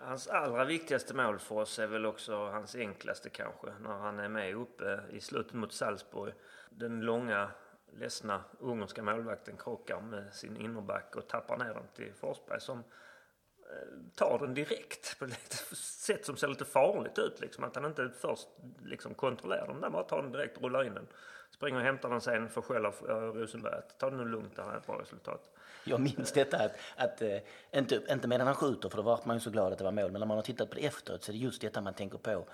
Hans 0.00 0.28
allra 0.28 0.64
viktigaste 0.64 1.14
mål 1.14 1.38
för 1.38 1.54
oss 1.54 1.78
är 1.78 1.86
väl 1.86 2.06
också 2.06 2.36
hans 2.36 2.74
enklaste 2.74 3.30
kanske, 3.30 3.66
när 3.80 3.98
han 3.98 4.18
är 4.18 4.28
med 4.28 4.54
uppe 4.54 5.00
i 5.10 5.20
slutet 5.20 5.52
mot 5.52 5.72
Salzburg. 5.72 6.34
Den 6.70 7.00
långa, 7.00 7.50
ledsna 7.92 8.44
ungerska 8.58 9.02
målvakten 9.02 9.56
krockar 9.56 10.00
med 10.00 10.34
sin 10.34 10.56
innerback 10.56 11.16
och 11.16 11.28
tappar 11.28 11.56
ner 11.56 11.74
den 11.74 11.88
till 11.94 12.12
Forsberg 12.14 12.60
som 12.60 12.78
eh, 12.78 13.98
tar 14.14 14.38
den 14.38 14.54
direkt 14.54 15.18
på 15.18 15.24
ett 15.24 15.52
sätt 15.76 16.26
som 16.26 16.36
ser 16.36 16.48
lite 16.48 16.64
farligt 16.64 17.18
ut. 17.18 17.40
Liksom. 17.40 17.64
Att 17.64 17.74
han 17.74 17.84
inte 17.84 18.10
först 18.20 18.48
liksom, 18.84 19.14
kontrollerar 19.14 19.66
den 19.66 19.80
där, 19.80 19.90
bara 19.90 20.02
tar 20.02 20.22
den 20.22 20.32
direkt 20.32 20.56
och 20.56 20.62
rullar 20.62 20.84
in 20.84 20.94
den. 20.94 21.06
Springer 21.50 21.78
och 21.78 21.84
hämtar 21.84 22.10
den 22.10 22.20
sen, 22.20 22.48
får 22.48 22.62
skäll 22.62 22.86
av 22.86 22.94
eh, 23.08 23.14
Rosenberg 23.14 23.74
att 23.74 23.98
ta 23.98 24.10
det 24.10 24.16
nu 24.16 24.24
lugnt, 24.24 24.56
det 24.56 24.62
här 24.62 24.72
är 24.72 24.78
ett 24.78 24.86
bra 24.86 25.00
resultat. 25.00 25.55
Jag 25.86 26.00
minns 26.00 26.32
detta 26.32 26.56
att, 26.56 26.76
att 26.96 27.22
äh, 27.22 27.38
inte, 27.72 28.02
inte 28.10 28.28
medan 28.28 28.46
han 28.46 28.56
skjuter, 28.56 28.88
för 28.88 28.96
då 28.96 29.02
var 29.02 29.20
man 29.24 29.36
ju 29.36 29.40
så 29.40 29.50
glad 29.50 29.72
att 29.72 29.78
det 29.78 29.84
var 29.84 29.92
mål, 29.92 30.12
men 30.12 30.20
när 30.20 30.26
man 30.26 30.36
har 30.36 30.42
tittat 30.42 30.70
på 30.70 30.74
det 30.74 30.86
efteråt 30.86 31.22
så 31.22 31.30
är 31.30 31.32
det 31.32 31.38
just 31.38 31.60
detta 31.60 31.80
man 31.80 31.94
tänker 31.94 32.18
på. 32.18 32.46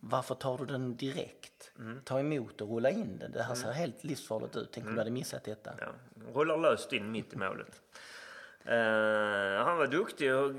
Varför 0.00 0.34
tar 0.34 0.58
du 0.58 0.64
den 0.64 0.96
direkt? 0.96 1.72
Mm. 1.78 2.00
Ta 2.04 2.20
emot 2.20 2.60
och 2.60 2.68
rulla 2.68 2.90
in 2.90 3.18
den. 3.18 3.32
Det 3.32 3.42
här 3.42 3.54
ser 3.54 3.64
mm. 3.64 3.76
helt 3.76 4.04
livsfarligt 4.04 4.56
ut. 4.56 4.68
Tänk 4.72 4.84
om 4.84 4.88
mm. 4.88 4.94
du 4.94 5.00
hade 5.00 5.10
missat 5.10 5.44
detta. 5.44 5.74
Ja. 5.80 5.86
Rullar 6.34 6.58
löst 6.58 6.92
in 6.92 7.12
mitt 7.12 7.32
i 7.32 7.36
målet. 7.36 7.82
Uh, 8.66 9.64
han 9.64 9.76
var 9.78 9.86
duktig 9.86 10.34
och 10.34 10.52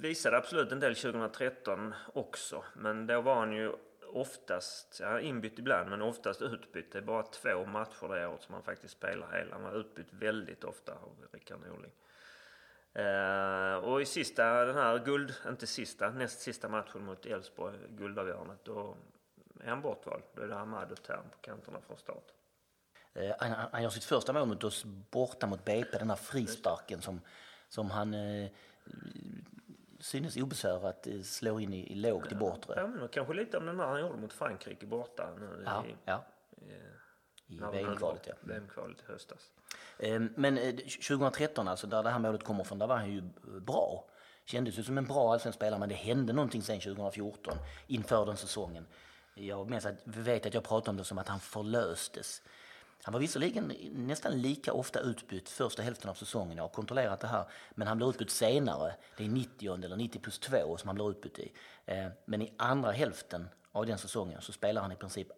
visade 0.00 0.36
absolut 0.36 0.72
en 0.72 0.80
del 0.80 0.94
2013 0.94 1.94
också. 2.12 2.64
Men 2.74 3.06
då 3.06 3.20
var 3.20 3.34
han 3.34 3.52
ju 3.52 3.72
oftast, 4.16 5.00
ja, 5.00 5.20
inbytt 5.20 5.58
ibland, 5.58 5.90
men 5.90 6.02
oftast 6.02 6.42
utbytt. 6.42 6.92
Det 6.92 6.98
är 6.98 7.02
bara 7.02 7.22
två 7.22 7.66
matcher 7.66 8.08
det 8.08 8.26
året 8.26 8.42
som 8.42 8.54
han 8.54 8.62
faktiskt 8.62 8.96
spelar 8.96 9.32
hela. 9.32 9.52
Han 9.52 9.62
var 9.62 9.80
utbytt 9.80 10.12
väldigt 10.12 10.64
ofta 10.64 10.92
av 10.92 11.26
Rickard 11.32 11.60
Norling. 11.60 11.92
Eh, 12.92 13.74
och 13.74 14.02
i 14.02 14.06
sista, 14.06 14.64
den 14.64 14.76
här 14.76 14.98
guld, 14.98 15.34
inte 15.48 15.66
sista, 15.66 16.10
näst 16.10 16.40
sista 16.40 16.68
matchen 16.68 17.04
mot 17.04 17.26
Elfsborg, 17.26 17.76
guldavgörandet, 17.88 18.64
då 18.64 18.96
är 19.60 19.68
han 19.68 19.82
bortvald. 19.82 20.22
Då 20.34 20.42
är 20.42 20.48
det 20.48 20.56
Ahmad 20.56 20.92
och 20.92 21.02
Tern 21.02 21.30
på 21.30 21.38
kanterna 21.40 21.80
från 21.80 21.98
start. 21.98 22.24
Eh, 23.14 23.34
han, 23.38 23.68
han 23.72 23.82
gör 23.82 23.90
sitt 23.90 24.04
första 24.04 24.32
mål 24.32 24.48
mot 24.48 24.64
oss 24.64 24.84
borta 25.10 25.46
mot 25.46 25.64
BP, 25.64 25.98
den 25.98 26.10
här 26.10 26.16
frisparken 26.16 27.02
som, 27.02 27.20
som 27.68 27.90
han 27.90 28.14
eh, 28.14 28.50
synes 30.00 30.36
obesvärat 30.36 31.06
eh, 31.06 31.22
slår 31.22 31.60
in 31.60 31.72
i, 31.72 31.92
i 31.92 31.94
lågt 31.94 32.32
i 32.32 32.34
bortre. 32.34 32.74
Ja, 32.76 32.86
men 32.86 33.08
kanske 33.08 33.34
lite 33.34 33.58
om 33.58 33.66
den 33.66 33.76
där 33.76 33.86
han 33.86 34.00
gjorde 34.00 34.16
mot 34.16 34.32
Frankrike 34.32 34.86
borta 34.86 35.30
nu 35.40 35.62
ja, 35.64 35.84
i, 35.86 35.94
ja. 36.04 36.24
i, 37.46 37.54
i 37.54 37.58
VM-kvalet. 37.72 38.26
Ja. 38.26 38.34
VM-kvalet 38.40 38.98
i 39.00 39.12
höstas. 39.12 39.50
Men 40.34 40.56
2013 40.56 41.66
eh, 41.66 41.70
alltså, 41.70 41.86
där 41.86 42.02
det 42.02 42.10
här 42.10 42.18
målet 42.18 42.44
kommer 42.44 42.64
från, 42.64 42.78
där 42.78 42.86
var 42.86 42.96
han 42.96 43.12
ju 43.12 43.22
bra. 43.60 44.04
Kändes 44.44 44.78
ju 44.78 44.82
som 44.82 44.98
en 44.98 45.06
bra 45.06 45.32
allsvensk 45.32 45.56
spelare, 45.56 45.80
men 45.80 45.88
det 45.88 45.94
hände 45.94 46.32
någonting 46.32 46.62
sen 46.62 46.80
2014 46.80 47.56
inför 47.86 48.26
den 48.26 48.36
säsongen. 48.36 48.86
Jag 49.34 49.70
minns 49.70 49.86
att, 49.86 49.96
vet 50.04 50.46
att 50.46 50.54
jag 50.54 50.64
pratade 50.64 50.90
om 50.90 50.96
det 50.96 51.04
som 51.04 51.18
att 51.18 51.28
han 51.28 51.40
förlöstes. 51.40 52.42
Han 53.02 53.12
var 53.12 53.20
visserligen 53.20 53.72
nästan 53.92 54.40
lika 54.40 54.72
ofta 54.72 55.00
utbytt 55.00 55.48
första 55.48 55.82
hälften 55.82 56.10
av 56.10 56.14
säsongen, 56.14 56.56
jag 56.56 56.64
har 56.64 56.68
kontrollerat 56.68 57.20
det 57.20 57.26
här, 57.26 57.44
men 57.70 57.88
han 57.88 57.96
blir 57.96 58.10
utbytt 58.10 58.30
senare. 58.30 58.94
Det 59.16 59.24
är 59.24 59.28
90 59.28 59.84
eller 59.84 59.96
90 59.96 60.18
plus 60.20 60.38
2 60.38 60.76
som 60.76 60.88
han 60.88 60.94
blir 60.94 61.10
utbytt 61.10 61.38
i. 61.38 61.52
Eh, 61.86 62.08
men 62.24 62.42
i 62.42 62.54
andra 62.56 62.90
hälften 62.90 63.48
av 63.72 63.86
den 63.86 63.98
säsongen 63.98 64.42
så 64.42 64.52
spelar 64.52 64.82
han 64.82 64.92
i 64.92 64.96
princip 64.96 65.28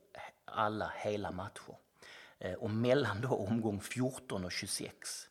alla 0.45 0.93
hela 0.97 1.31
matcher. 1.31 1.77
Eh, 2.39 2.55
och 2.55 2.71
mellan 2.71 3.21
då 3.21 3.29
omgång 3.29 3.81
14 3.81 4.45
och 4.45 4.53
26 4.53 5.29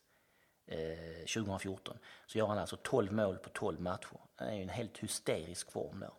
2014 1.33 1.95
eh, 1.95 2.01
så 2.27 2.37
gör 2.37 2.47
han 2.47 2.57
alltså 2.57 2.77
12 2.83 3.13
mål 3.13 3.37
på 3.37 3.49
12 3.49 3.81
matcher. 3.81 4.19
Det 4.37 4.43
är 4.43 4.53
ju 4.53 4.61
en 4.61 4.69
helt 4.69 4.97
hysterisk 4.97 5.71
form 5.71 5.99
där. 5.99 6.11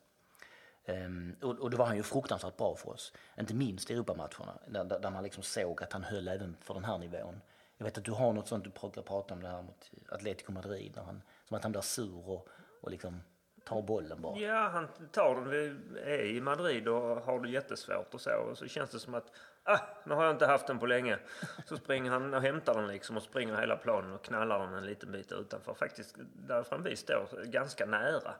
Um, 0.86 1.36
och, 1.42 1.58
och 1.58 1.70
då 1.70 1.76
var 1.76 1.86
han 1.86 1.96
ju 1.96 2.02
fruktansvärt 2.02 2.56
bra 2.56 2.76
för 2.76 2.90
oss. 2.90 3.12
Inte 3.38 3.54
minst 3.54 3.90
i 3.90 3.94
Europamatcherna 3.94 4.58
där, 4.66 4.84
där 4.84 5.10
man 5.10 5.22
liksom 5.22 5.42
såg 5.42 5.82
att 5.82 5.92
han 5.92 6.02
höll 6.02 6.28
även 6.28 6.56
för 6.60 6.74
den 6.74 6.84
här 6.84 6.98
nivån. 6.98 7.40
Jag 7.76 7.84
vet 7.84 7.98
att 7.98 8.04
du 8.04 8.12
har 8.12 8.32
något 8.32 8.48
sånt, 8.48 8.64
du 8.64 8.70
brukar 8.70 9.02
prata 9.02 9.34
om 9.34 9.42
det 9.42 9.48
här 9.48 9.62
mot 9.62 9.90
Atletico 10.08 10.52
Madrid, 10.52 10.92
när 10.96 11.02
han, 11.02 11.22
som 11.48 11.56
att 11.56 11.62
han 11.62 11.72
blir 11.72 11.82
sur 11.82 12.28
och, 12.28 12.48
och 12.80 12.90
liksom 12.90 13.22
tar 13.64 13.82
bollen 13.82 14.22
bara. 14.22 14.38
Ja, 14.38 14.68
han 14.68 14.88
tar 15.12 15.34
den. 15.34 15.48
Vi 15.50 15.76
är 16.02 16.24
i 16.24 16.40
Madrid 16.40 16.88
och 16.88 17.22
har 17.22 17.40
det 17.40 17.48
jättesvårt 17.48 18.14
och 18.14 18.20
så. 18.20 18.30
Och 18.50 18.58
så 18.58 18.66
känns 18.66 18.90
det 18.90 18.98
som 18.98 19.14
att, 19.14 19.32
ah, 19.62 19.78
nu 20.04 20.14
har 20.14 20.24
jag 20.24 20.34
inte 20.34 20.46
haft 20.46 20.66
den 20.66 20.78
på 20.78 20.86
länge. 20.86 21.18
Så 21.66 21.76
springer 21.76 22.10
han 22.10 22.34
och 22.34 22.42
hämtar 22.42 22.74
den 22.74 22.86
liksom 22.86 23.16
och 23.16 23.22
springer 23.22 23.60
hela 23.60 23.76
planen 23.76 24.12
och 24.12 24.24
knallar 24.24 24.58
den 24.58 24.74
en 24.74 24.86
liten 24.86 25.12
bit 25.12 25.32
utanför. 25.32 25.74
Faktiskt 25.74 26.16
därifrån 26.34 26.82
vi 26.82 26.96
står, 26.96 27.44
ganska 27.44 27.86
nära. 27.86 28.34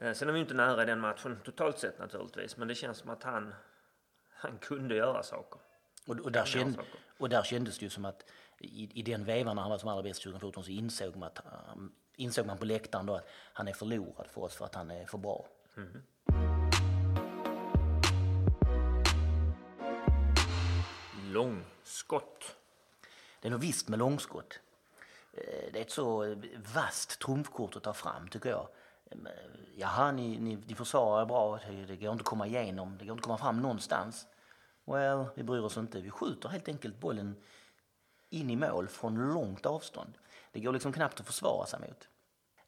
Eh, 0.00 0.12
sen 0.12 0.28
är 0.28 0.32
vi 0.32 0.40
inte 0.40 0.54
nära 0.54 0.82
i 0.82 0.86
den 0.86 1.00
matchen 1.00 1.38
totalt 1.44 1.78
sett 1.78 1.98
naturligtvis, 1.98 2.56
men 2.56 2.68
det 2.68 2.74
känns 2.74 2.98
som 2.98 3.10
att 3.10 3.22
han, 3.22 3.54
han 4.30 4.58
kunde 4.58 4.94
göra 4.94 5.22
saker. 5.22 5.60
Och, 6.06 6.18
och, 6.20 6.32
där, 6.32 6.44
känd, 6.44 6.78
och 7.18 7.28
där 7.28 7.42
kändes 7.42 7.78
det 7.78 7.84
ju 7.84 7.90
som 7.90 8.04
att 8.04 8.30
i, 8.58 8.98
i 9.00 9.02
den 9.02 9.24
vevan 9.24 9.56
när 9.56 9.62
han 9.62 9.70
var 9.70 9.78
som 9.78 9.88
allra 9.88 10.02
bäst 10.02 10.22
2014 10.22 10.64
så 10.64 10.70
insåg 10.70 11.16
man, 11.16 11.26
att, 11.26 11.44
um, 11.74 11.92
insåg 12.16 12.46
man 12.46 12.58
på 12.58 12.64
läktaren 12.64 13.06
då 13.06 13.14
att 13.14 13.28
han 13.52 13.68
är 13.68 13.72
förlorad 13.72 14.26
för 14.26 14.40
oss 14.40 14.54
för 14.54 14.64
att 14.64 14.74
han 14.74 14.90
är 14.90 15.06
för 15.06 15.18
bra. 15.18 15.46
Mm. 15.76 16.02
Långskott. 21.32 22.56
Det 23.40 23.48
är 23.48 23.50
nog 23.50 23.60
visst 23.60 23.88
med 23.88 23.98
långskott. 23.98 24.60
Eh, 25.32 25.72
det 25.72 25.78
är 25.78 25.82
ett 25.82 25.90
så 25.90 26.36
vasst 26.74 27.20
trumfkort 27.20 27.76
att 27.76 27.82
ta 27.82 27.92
fram 27.92 28.28
tycker 28.28 28.50
jag. 28.50 28.68
Jaha, 29.76 30.12
ni, 30.12 30.38
ni, 30.38 30.58
ni 30.66 30.74
försvarar 30.74 31.26
bra, 31.26 31.58
det 31.88 31.96
går 31.96 32.12
inte 32.12 32.22
att 32.22 32.26
komma 32.26 32.46
igenom, 32.46 32.96
det 32.98 33.04
går 33.04 33.12
inte 33.12 33.20
att 33.20 33.24
komma 33.24 33.38
fram 33.38 33.60
någonstans. 33.60 34.26
Well, 34.84 35.24
vi 35.34 35.42
bryr 35.42 35.60
oss 35.60 35.76
inte. 35.76 36.00
Vi 36.00 36.10
skjuter 36.10 36.48
helt 36.48 36.68
enkelt 36.68 37.00
bollen 37.00 37.36
in 38.30 38.50
i 38.50 38.56
mål 38.56 38.88
från 38.88 39.32
långt 39.32 39.66
avstånd. 39.66 40.18
Det 40.52 40.60
går 40.60 40.72
liksom 40.72 40.92
knappt 40.92 41.20
att 41.20 41.26
försvara 41.26 41.66
sig 41.66 41.80
mot. 41.80 42.08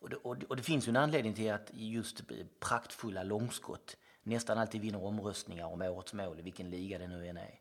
Och 0.01 0.11
det, 0.11 0.17
och, 0.17 0.37
det, 0.37 0.47
och 0.47 0.57
det 0.57 0.63
finns 0.63 0.89
ju 0.89 0.91
en 0.91 0.97
anledning 0.97 1.35
till 1.35 1.53
att 1.53 1.71
just 1.73 2.23
praktfulla 2.61 3.23
långskott 3.23 3.97
nästan 4.23 4.59
alltid 4.59 4.81
vinner 4.81 5.05
omröstningar 5.05 5.67
om 5.67 5.83
årets 5.83 6.15
mål 6.15 6.39
i 6.39 6.43
vilken 6.43 6.71
liga 6.71 6.99
det 6.99 7.09
nu 7.09 7.29
än 7.29 7.37
är. 7.37 7.61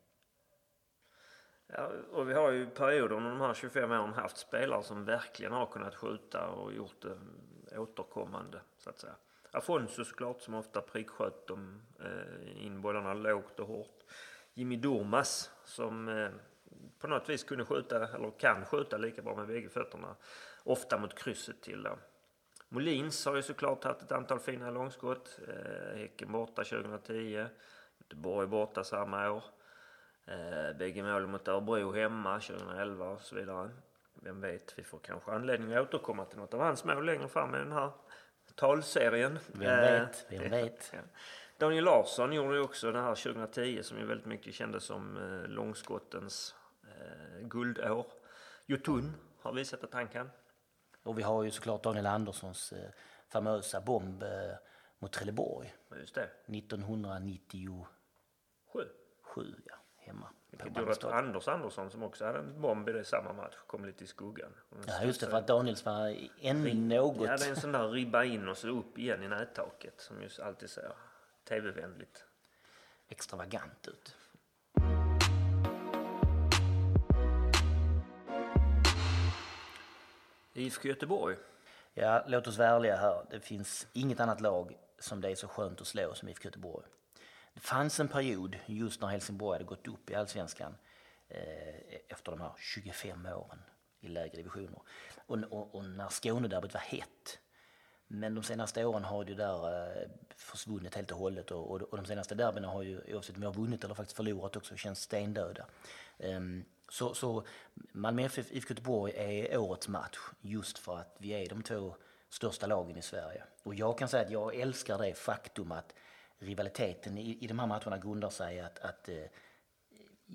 Ja, 1.67 1.91
och 2.11 2.29
vi 2.29 2.33
har 2.33 2.51
ju 2.51 2.69
perioder 2.69 3.15
under 3.15 3.29
de 3.29 3.41
här 3.41 3.53
25 3.53 3.91
åren 3.91 4.13
haft 4.13 4.37
spelare 4.37 4.83
som 4.83 5.05
verkligen 5.05 5.53
har 5.53 5.65
kunnat 5.65 5.95
skjuta 5.95 6.47
och 6.47 6.73
gjort 6.73 7.01
det 7.01 7.17
återkommande 7.77 8.61
så 8.77 8.89
att 8.89 8.99
säga. 8.99 9.15
Afonso 9.51 10.05
såklart 10.05 10.41
som 10.41 10.53
ofta 10.53 10.81
pricksköt 10.81 11.47
de 11.47 11.81
eh, 11.99 12.65
in 12.65 12.81
bollarna 12.81 13.13
lågt 13.13 13.59
och 13.59 13.67
hårt. 13.67 14.03
Jimmy 14.53 14.75
Durmas 14.75 15.51
som 15.63 16.07
eh, 16.07 16.29
på 16.99 17.07
något 17.07 17.29
vis 17.29 17.43
kunde 17.43 17.65
skjuta, 17.65 18.07
eller 18.07 18.31
kan 18.39 18.65
skjuta 18.65 18.97
lika 18.97 19.21
bra 19.21 19.35
med 19.35 19.47
bägge 19.47 19.69
fötterna. 19.69 20.15
Ofta 20.63 20.97
mot 20.97 21.15
krysset 21.15 21.61
till. 21.61 21.83
Då. 21.83 21.97
Molins 22.69 23.25
har 23.25 23.35
ju 23.35 23.41
såklart 23.41 23.83
haft 23.83 24.01
ett 24.01 24.11
antal 24.11 24.39
fina 24.39 24.71
långskott. 24.71 25.39
Eh, 25.47 25.97
häcken 25.97 26.31
borta 26.31 26.63
2010. 26.63 27.45
Göteborg 27.99 28.47
borta 28.47 28.83
samma 28.83 29.31
år. 29.31 29.43
Eh, 30.25 30.77
bägge 30.77 31.03
målen 31.03 31.31
mot 31.31 31.47
Örebro 31.47 31.91
hemma 31.91 32.39
2011 32.39 33.09
och 33.09 33.21
så 33.21 33.35
vidare. 33.35 33.69
Vem 34.23 34.41
vet, 34.41 34.79
vi 34.79 34.83
får 34.83 34.99
kanske 34.99 35.31
anledning 35.31 35.73
att 35.73 35.87
återkomma 35.87 36.25
till 36.25 36.37
något 36.39 36.53
av 36.53 36.59
hans 36.59 36.83
mål 36.83 37.05
längre 37.05 37.27
fram 37.27 37.55
i 37.55 37.57
den 37.57 37.71
här 37.71 37.91
talserien. 38.55 39.39
Vem 39.47 39.79
vet, 39.79 40.25
vem 40.29 40.51
vet. 40.51 40.93
Daniel 41.57 41.83
Larsson 41.83 42.33
gjorde 42.33 42.55
ju 42.55 42.61
också 42.61 42.91
det 42.91 43.01
här 43.01 43.15
2010 43.15 43.83
som 43.83 43.97
ju 43.97 44.05
väldigt 44.05 44.25
mycket 44.27 44.53
kändes 44.53 44.83
som 44.83 45.17
eh, 45.17 45.49
långskottens 45.49 46.55
eh, 46.83 47.47
guldår. 47.47 48.05
Jotun 48.65 49.13
har 49.39 49.53
visat 49.53 49.83
att 49.83 49.93
han 49.93 50.07
kan. 50.07 50.29
Och 51.03 51.19
vi 51.19 51.23
har 51.23 51.43
ju 51.43 51.51
såklart 51.51 51.83
Daniel 51.83 52.05
Anderssons 52.05 52.73
eh, 52.73 52.89
famösa 53.27 53.81
bomb 53.81 54.23
eh, 54.23 54.29
mot 54.99 55.11
Trelleborg. 55.11 55.73
Just 55.99 56.15
det. 56.15 56.29
1997. 56.47 57.85
Sju. 59.23 59.55
ja. 59.65 59.75
Hemma. 59.95 60.29
Vilket 60.51 60.77
gjorde 60.77 60.91
att 60.91 61.03
Anders 61.03 61.47
Andersson 61.47 61.91
som 61.91 62.03
också 62.03 62.25
hade 62.25 62.39
en 62.39 62.61
bomb 62.61 62.89
i 62.89 62.91
det 62.91 63.03
samma 63.03 63.33
match 63.33 63.55
kom 63.67 63.85
lite 63.85 64.03
i 64.03 64.07
skuggan. 64.07 64.53
Ja 64.87 65.03
just 65.03 65.21
det, 65.21 65.27
för 65.27 65.37
att 65.37 65.47
Daniels 65.47 65.85
var 65.85 66.15
ännu 66.41 66.73
något... 66.73 67.27
Ja, 67.27 67.37
det 67.37 67.45
är 67.45 67.49
en 67.49 67.55
sån 67.55 67.71
där 67.71 67.89
ribba 67.89 68.23
in 68.23 68.47
och 68.47 68.57
så 68.57 68.67
upp 68.67 68.97
igen 68.97 69.23
i 69.23 69.27
nättaket 69.27 69.93
som 69.97 70.21
just 70.21 70.39
alltid 70.39 70.69
ser 70.69 70.93
tv-vänligt. 71.49 72.25
Extravagant 73.09 73.87
ut. 73.87 74.15
IFK 80.53 80.87
Göteborg. 80.87 81.37
Ja, 81.93 82.23
låt 82.27 82.47
oss 82.47 82.57
vara 82.57 82.69
ärliga 82.69 82.95
här. 82.95 83.25
Det 83.29 83.39
finns 83.39 83.87
inget 83.93 84.19
annat 84.19 84.41
lag 84.41 84.77
som 84.99 85.21
det 85.21 85.31
är 85.31 85.35
så 85.35 85.47
skönt 85.47 85.81
att 85.81 85.87
slå 85.87 86.13
som 86.13 86.29
IFK 86.29 86.45
Göteborg. 86.45 86.85
Det 87.53 87.59
fanns 87.59 87.99
en 87.99 88.07
period 88.07 88.57
just 88.65 89.01
när 89.01 89.07
Helsingborg 89.07 89.55
hade 89.55 89.65
gått 89.65 89.87
upp 89.87 90.09
i 90.09 90.15
allsvenskan 90.15 90.75
eh, 91.27 91.95
efter 92.09 92.31
de 92.31 92.41
här 92.41 92.51
25 92.57 93.25
åren 93.25 93.59
i 93.99 94.07
lägre 94.07 94.37
divisioner. 94.37 94.81
Och, 95.25 95.37
och, 95.37 95.75
och 95.75 95.85
när 95.85 96.09
Skånederbyt 96.09 96.73
var 96.73 96.81
hett. 96.81 97.39
Men 98.07 98.35
de 98.35 98.43
senaste 98.43 98.85
åren 98.85 99.03
har 99.03 99.25
det 99.25 99.33
där 99.33 99.87
eh, 100.01 100.09
försvunnit 100.35 100.95
helt 100.95 101.11
och 101.11 101.17
hållet 101.17 101.51
och, 101.51 101.71
och, 101.71 101.81
och 101.81 101.97
de 101.97 102.05
senaste 102.05 102.35
derbyna 102.35 102.67
har 102.67 102.83
ju, 102.83 103.01
oavsett 103.13 103.35
om 103.35 103.41
vi 103.41 103.45
har 103.45 103.53
vunnit 103.53 103.83
eller 103.83 103.95
faktiskt 103.95 104.17
förlorat 104.17 104.55
också, 104.55 104.75
känns 104.75 105.01
stendöda. 105.01 105.65
Um, 106.17 106.65
så, 106.89 107.13
så 107.13 107.43
Malmö 107.73 108.23
FF 108.23 108.51
IFK 108.51 108.73
Göteborg 108.73 109.13
är 109.15 109.57
årets 109.57 109.87
match 109.87 110.17
just 110.41 110.77
för 110.77 110.97
att 110.97 111.15
vi 111.17 111.29
är 111.29 111.49
de 111.49 111.63
två 111.63 111.95
största 112.29 112.67
lagen 112.67 112.97
i 112.97 113.01
Sverige. 113.01 113.43
Och 113.63 113.75
jag 113.75 113.97
kan 113.97 114.07
säga 114.07 114.25
att 114.25 114.31
jag 114.31 114.55
älskar 114.55 114.97
det 114.97 115.13
faktum 115.13 115.71
att 115.71 115.93
rivaliteten 116.41 117.17
i, 117.17 117.37
i 117.41 117.47
de 117.47 117.59
här 117.59 117.67
matcherna 117.67 117.97
grundar 117.97 118.29
sig 118.29 118.59
att, 118.59 118.79
att 118.79 119.09
eh, 119.09 119.15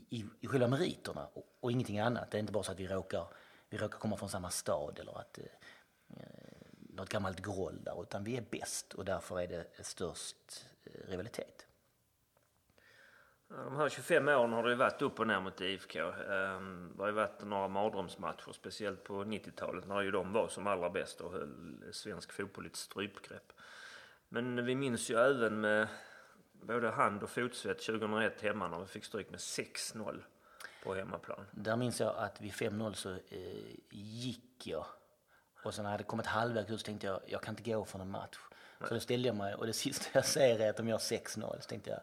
i, 0.08 0.24
i 0.40 0.46
själva 0.46 0.68
meriterna 0.68 1.26
och, 1.26 1.56
och, 1.60 1.72
ingenting 1.72 1.98
annat. 1.98 2.30
Det 2.30 2.36
är 2.36 2.40
inte 2.40 2.52
bara 2.52 2.62
så 2.62 2.72
att 2.72 2.80
vi 2.80 2.86
råkar, 2.86 3.26
vi 3.68 3.78
råkar 3.78 3.98
komma 3.98 4.16
från 4.16 4.28
samma 4.28 4.50
stad 4.50 4.98
eller 4.98 5.18
att 5.18 5.38
eh, 5.38 5.44
eh 6.16 6.56
något 6.96 7.08
gammalt 7.08 7.40
groll 7.40 7.84
där, 7.84 8.02
utan 8.02 8.24
vi 8.24 8.36
är 8.36 8.44
bäst 8.50 8.94
och 8.94 9.04
därför 9.04 9.40
är 9.40 9.46
det 9.46 9.84
störst 9.84 10.66
eh, 10.84 11.10
rivalitet. 11.10 11.66
De 13.48 13.76
här 13.76 13.88
25 13.88 14.28
åren 14.28 14.52
har 14.52 14.62
det 14.62 14.74
varit 14.74 15.02
upp 15.02 15.20
och 15.20 15.26
ner 15.26 15.40
mot 15.40 15.60
IFK. 15.60 15.98
Ehm, 15.98 16.92
det 16.96 17.02
har 17.02 17.08
ju 17.08 17.14
varit 17.14 17.44
några 17.44 17.68
mardrömsmatcher, 17.68 18.52
speciellt 18.52 19.04
på 19.04 19.24
90-talet 19.24 19.86
när 19.86 20.00
ju 20.00 20.10
de 20.10 20.32
var 20.32 20.48
som 20.48 20.66
allra 20.66 20.90
bäst 20.90 21.20
och 21.20 21.32
höll 21.32 21.84
svensk 21.92 22.32
fotboll 22.32 22.66
i 22.66 22.68
ett 22.68 22.76
strypgrepp. 22.76 23.52
Men 24.28 24.64
vi 24.64 24.74
minns 24.74 25.10
ju 25.10 25.14
även 25.18 25.60
med 25.60 25.88
både 26.52 26.90
hand 26.90 27.22
och 27.22 27.30
fotsvett 27.30 27.78
2001 27.78 28.40
hemma 28.40 28.68
när 28.68 28.78
vi 28.78 28.86
fick 28.86 29.04
stryk 29.04 29.30
med 29.30 29.40
6-0 29.40 30.22
på 30.84 30.94
hemmaplan. 30.94 31.46
Där 31.50 31.76
minns 31.76 32.00
jag 32.00 32.16
att 32.16 32.40
vid 32.40 32.52
5-0 32.52 32.92
så 32.92 33.10
eh, 33.10 33.18
gick 33.90 34.66
jag 34.66 34.86
och 35.66 35.74
sen 35.74 35.82
när 35.82 35.90
jag 35.90 35.92
hade 35.92 36.04
kommit 36.04 36.26
halvvägs 36.26 36.70
ut 36.70 36.80
så 36.80 36.84
tänkte 36.84 37.06
jag, 37.06 37.20
jag 37.26 37.42
kan 37.42 37.52
inte 37.52 37.70
gå 37.70 37.84
från 37.84 38.00
en 38.00 38.10
match. 38.10 38.38
Nej. 38.78 38.88
Så 38.88 38.94
då 38.94 39.00
ställde 39.00 39.28
jag 39.28 39.36
mig 39.36 39.54
och 39.54 39.66
det 39.66 39.72
sista 39.84 40.06
jag 40.12 40.24
säger 40.24 40.60
är 40.60 40.70
att 40.70 40.76
de 40.76 40.88
gör 40.88 40.98
6-0. 40.98 41.60
Så 41.60 41.68
tänkte 41.68 41.90
jag, 41.90 42.00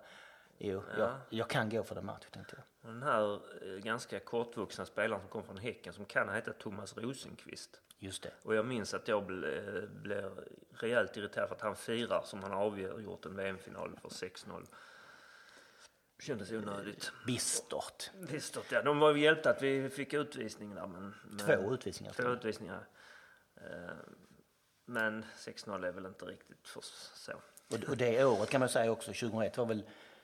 jo, 0.58 0.84
ja. 0.90 1.00
jag, 1.00 1.16
jag, 1.30 1.50
kan 1.50 1.70
gå 1.70 1.84
för 1.84 1.96
en 1.96 2.06
match, 2.06 2.26
tänkte 2.32 2.56
jag. 2.58 2.92
Den 2.92 3.04
här 3.04 3.34
eh, 3.34 3.80
ganska 3.84 4.20
kortvuxna 4.20 4.86
spelaren 4.86 5.22
som 5.22 5.30
kom 5.30 5.44
från 5.44 5.58
Häcken 5.58 5.94
som 5.94 6.06
kan 6.06 6.34
heta 6.34 6.54
Thomas 6.54 6.98
Rosenqvist. 6.98 7.82
Just 8.04 8.24
det. 8.24 8.34
Och 8.44 8.56
jag 8.56 8.66
minns 8.66 8.94
att 8.94 9.08
jag 9.08 9.26
blev, 9.26 9.89
blev 9.89 10.39
rejält 10.72 11.18
irriterad 11.18 11.48
för 11.48 11.56
att 11.56 11.62
han 11.62 11.76
firar 11.76 12.24
som 12.24 12.44
han 12.44 12.52
avgjort 12.52 13.26
en 13.26 13.36
VM-final 13.36 14.00
för 14.02 14.10
6-0. 14.10 14.66
Kändes 16.20 16.52
onödigt. 16.52 17.12
Bistert. 17.26 18.12
Bistert, 18.30 18.72
ja. 18.72 18.82
De 18.82 19.00
var 19.00 19.16
hjälpta 19.16 19.50
att 19.50 19.62
vi 19.62 19.89
fick 19.89 20.13
utvisning 20.13 20.76
där. 20.76 20.88
Men, 20.88 21.16
men 21.24 21.46
två 21.46 21.74
utvisningar. 21.74 22.13
Två 22.13 22.30
utvisningar. 22.30 22.88
Eh, 23.56 23.96
men 24.86 25.26
6-0 25.38 25.88
är 25.88 25.92
väl 25.92 26.06
inte 26.06 26.26
riktigt 26.26 26.68
för 26.68 26.82
så. 27.16 27.34
Och 27.89 27.98
det 27.98 28.26
året 28.26 28.50
kan 28.50 28.60
man 28.60 28.70
säga 28.70 28.92
också, 28.92 29.13
2001 29.13 29.58
var 29.58 29.66
väl 29.66 29.84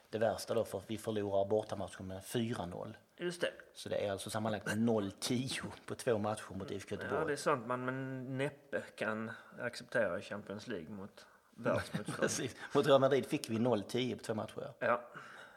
det 0.09 0.17
värsta 0.17 0.53
då 0.53 0.65
för 0.65 0.77
att 0.77 0.91
vi 0.91 0.97
förlorar 0.97 1.49
bortamatchen 1.49 2.07
med 2.07 2.21
4-0. 2.21 2.95
Just 3.21 3.41
det. 3.41 3.51
Så 3.73 3.89
det 3.89 4.05
är 4.05 4.11
alltså 4.11 4.29
sammanlagt 4.29 4.67
0-10 4.67 5.63
på 5.85 5.95
två 5.95 6.17
matcher 6.17 6.53
mot 6.53 6.71
IFK 6.71 6.95
Göteborg. 6.95 7.19
Ja, 7.19 7.25
det 7.25 7.33
är 7.33 7.37
sånt 7.37 7.67
man 7.67 7.85
med 7.85 7.93
näppe 8.23 8.81
kan 8.95 9.31
acceptera 9.59 10.19
i 10.19 10.21
Champions 10.21 10.67
League 10.67 10.89
mot 10.89 11.25
världsmotstånd. 11.55 12.17
Precis. 12.19 12.55
Mot 12.75 12.87
Real 12.87 13.01
Madrid 13.01 13.25
fick 13.25 13.49
vi 13.49 13.57
0-10 13.57 14.17
på 14.17 14.23
två 14.23 14.33
matcher. 14.33 14.73
Ja. 14.79 15.01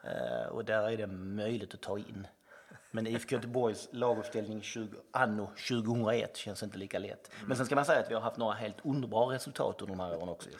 Uh, 0.04 0.48
och 0.48 0.64
där 0.64 0.90
är 0.90 0.96
det 0.96 1.06
möjligt 1.06 1.74
att 1.74 1.80
ta 1.80 1.98
in. 1.98 2.26
Men 2.90 3.06
IFK 3.06 3.34
Göteborgs 3.34 3.88
laguppställning 3.92 4.62
20, 4.62 4.96
anno 5.10 5.46
2001 5.46 6.36
känns 6.36 6.62
inte 6.62 6.78
lika 6.78 6.98
lätt. 6.98 7.30
Mm. 7.34 7.48
Men 7.48 7.56
sen 7.56 7.66
ska 7.66 7.74
man 7.74 7.84
säga 7.84 8.00
att 8.00 8.10
vi 8.10 8.14
har 8.14 8.20
haft 8.20 8.36
några 8.36 8.54
helt 8.54 8.76
underbara 8.82 9.34
resultat 9.34 9.82
under 9.82 9.94
de 9.94 10.00
här 10.00 10.16
åren 10.16 10.28
också. 10.28 10.50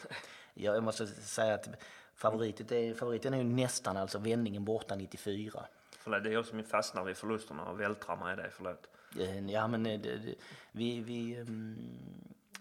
Jag 0.53 0.83
måste 0.83 1.07
säga 1.07 1.53
att 1.53 1.69
favoritet 2.15 2.71
är, 2.71 2.93
favoriten 2.93 3.33
är 3.33 3.37
ju 3.37 3.43
nästan 3.43 3.97
alltså 3.97 4.19
vändningen 4.19 4.65
borta 4.65 4.95
94. 4.95 5.65
Förlåt, 6.03 6.23
det 6.23 6.29
är 6.29 6.33
jag 6.33 6.45
som 6.45 6.63
fastnar 6.63 7.03
vid 7.03 7.17
förlusterna 7.17 7.63
och 7.63 7.79
vältrar 7.79 8.15
mig 8.15 8.33
i 8.33 8.35
det, 8.35 8.49
förlåt. 8.51 8.87
Eh, 9.19 9.49
ja, 9.49 9.67
men 9.67 9.83
det, 9.83 9.97
det, 9.97 10.35
vi, 10.71 11.01
vi, 11.01 11.35
mm, 11.35 11.77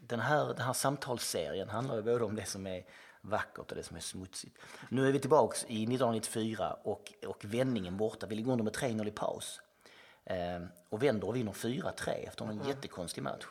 den, 0.01 0.21
här, 0.21 0.47
den 0.47 0.67
här 0.67 0.73
samtalsserien 0.73 1.69
handlar 1.69 1.97
ju 1.97 2.03
både 2.03 2.25
om 2.25 2.37
det 2.37 2.45
som 2.45 2.67
är 2.67 2.85
vackert 3.21 3.71
och 3.71 3.77
det 3.77 3.83
som 3.83 3.97
är 3.97 4.01
smutsigt. 4.01 4.59
Nu 4.89 5.09
är 5.09 5.13
vi 5.13 5.19
tillbaks 5.19 5.65
i 5.65 5.83
1994 5.83 6.77
och, 6.83 7.13
och 7.27 7.45
vändningen 7.45 7.97
borta. 7.97 8.27
Vi 8.27 8.35
ligger 8.35 8.53
under 8.53 8.65
med 8.65 8.75
3-0 8.75 9.09
i 9.09 9.11
paus. 9.11 9.61
Eh, 10.25 10.63
och 10.89 11.03
vänder 11.03 11.29
och 11.29 11.37
vinner 11.37 11.53
4-3 11.53 12.09
efter 12.11 12.45
en 12.45 12.51
mm. 12.51 12.69
jättekonstig 12.69 13.23
match. 13.23 13.47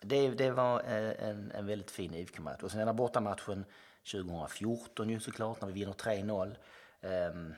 Det, 0.00 0.28
det 0.28 0.50
var 0.50 0.80
eh, 0.80 1.28
en, 1.28 1.50
en 1.50 1.66
väldigt 1.66 1.90
fin 1.90 2.14
IFK-match. 2.14 2.62
Och 2.62 2.70
sen 2.70 2.78
den 2.78 2.88
här 2.88 2.94
bortamatchen 2.94 3.64
2014 4.12 5.10
ju 5.10 5.20
såklart 5.20 5.60
när 5.60 5.68
vi 5.68 5.74
vinner 5.74 5.92
3-0. 5.92 6.56
Eh, 7.00 7.56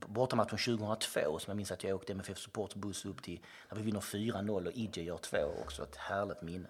bortamatchen 0.00 0.58
2002 0.58 1.38
som 1.38 1.50
jag 1.50 1.56
minns 1.56 1.72
att 1.72 1.84
jag 1.84 1.94
åkte 1.94 2.12
MFF 2.12 2.38
Supports 2.38 2.74
buss 2.74 3.04
upp 3.04 3.22
till 3.22 3.40
när 3.68 3.76
vi 3.76 3.82
vinner 3.82 4.00
4-0 4.00 4.66
och 4.66 4.72
IJ 4.72 5.02
gör 5.02 5.18
2, 5.18 5.38
också. 5.62 5.82
Ett 5.82 5.96
härligt 5.96 6.42
minne. 6.42 6.68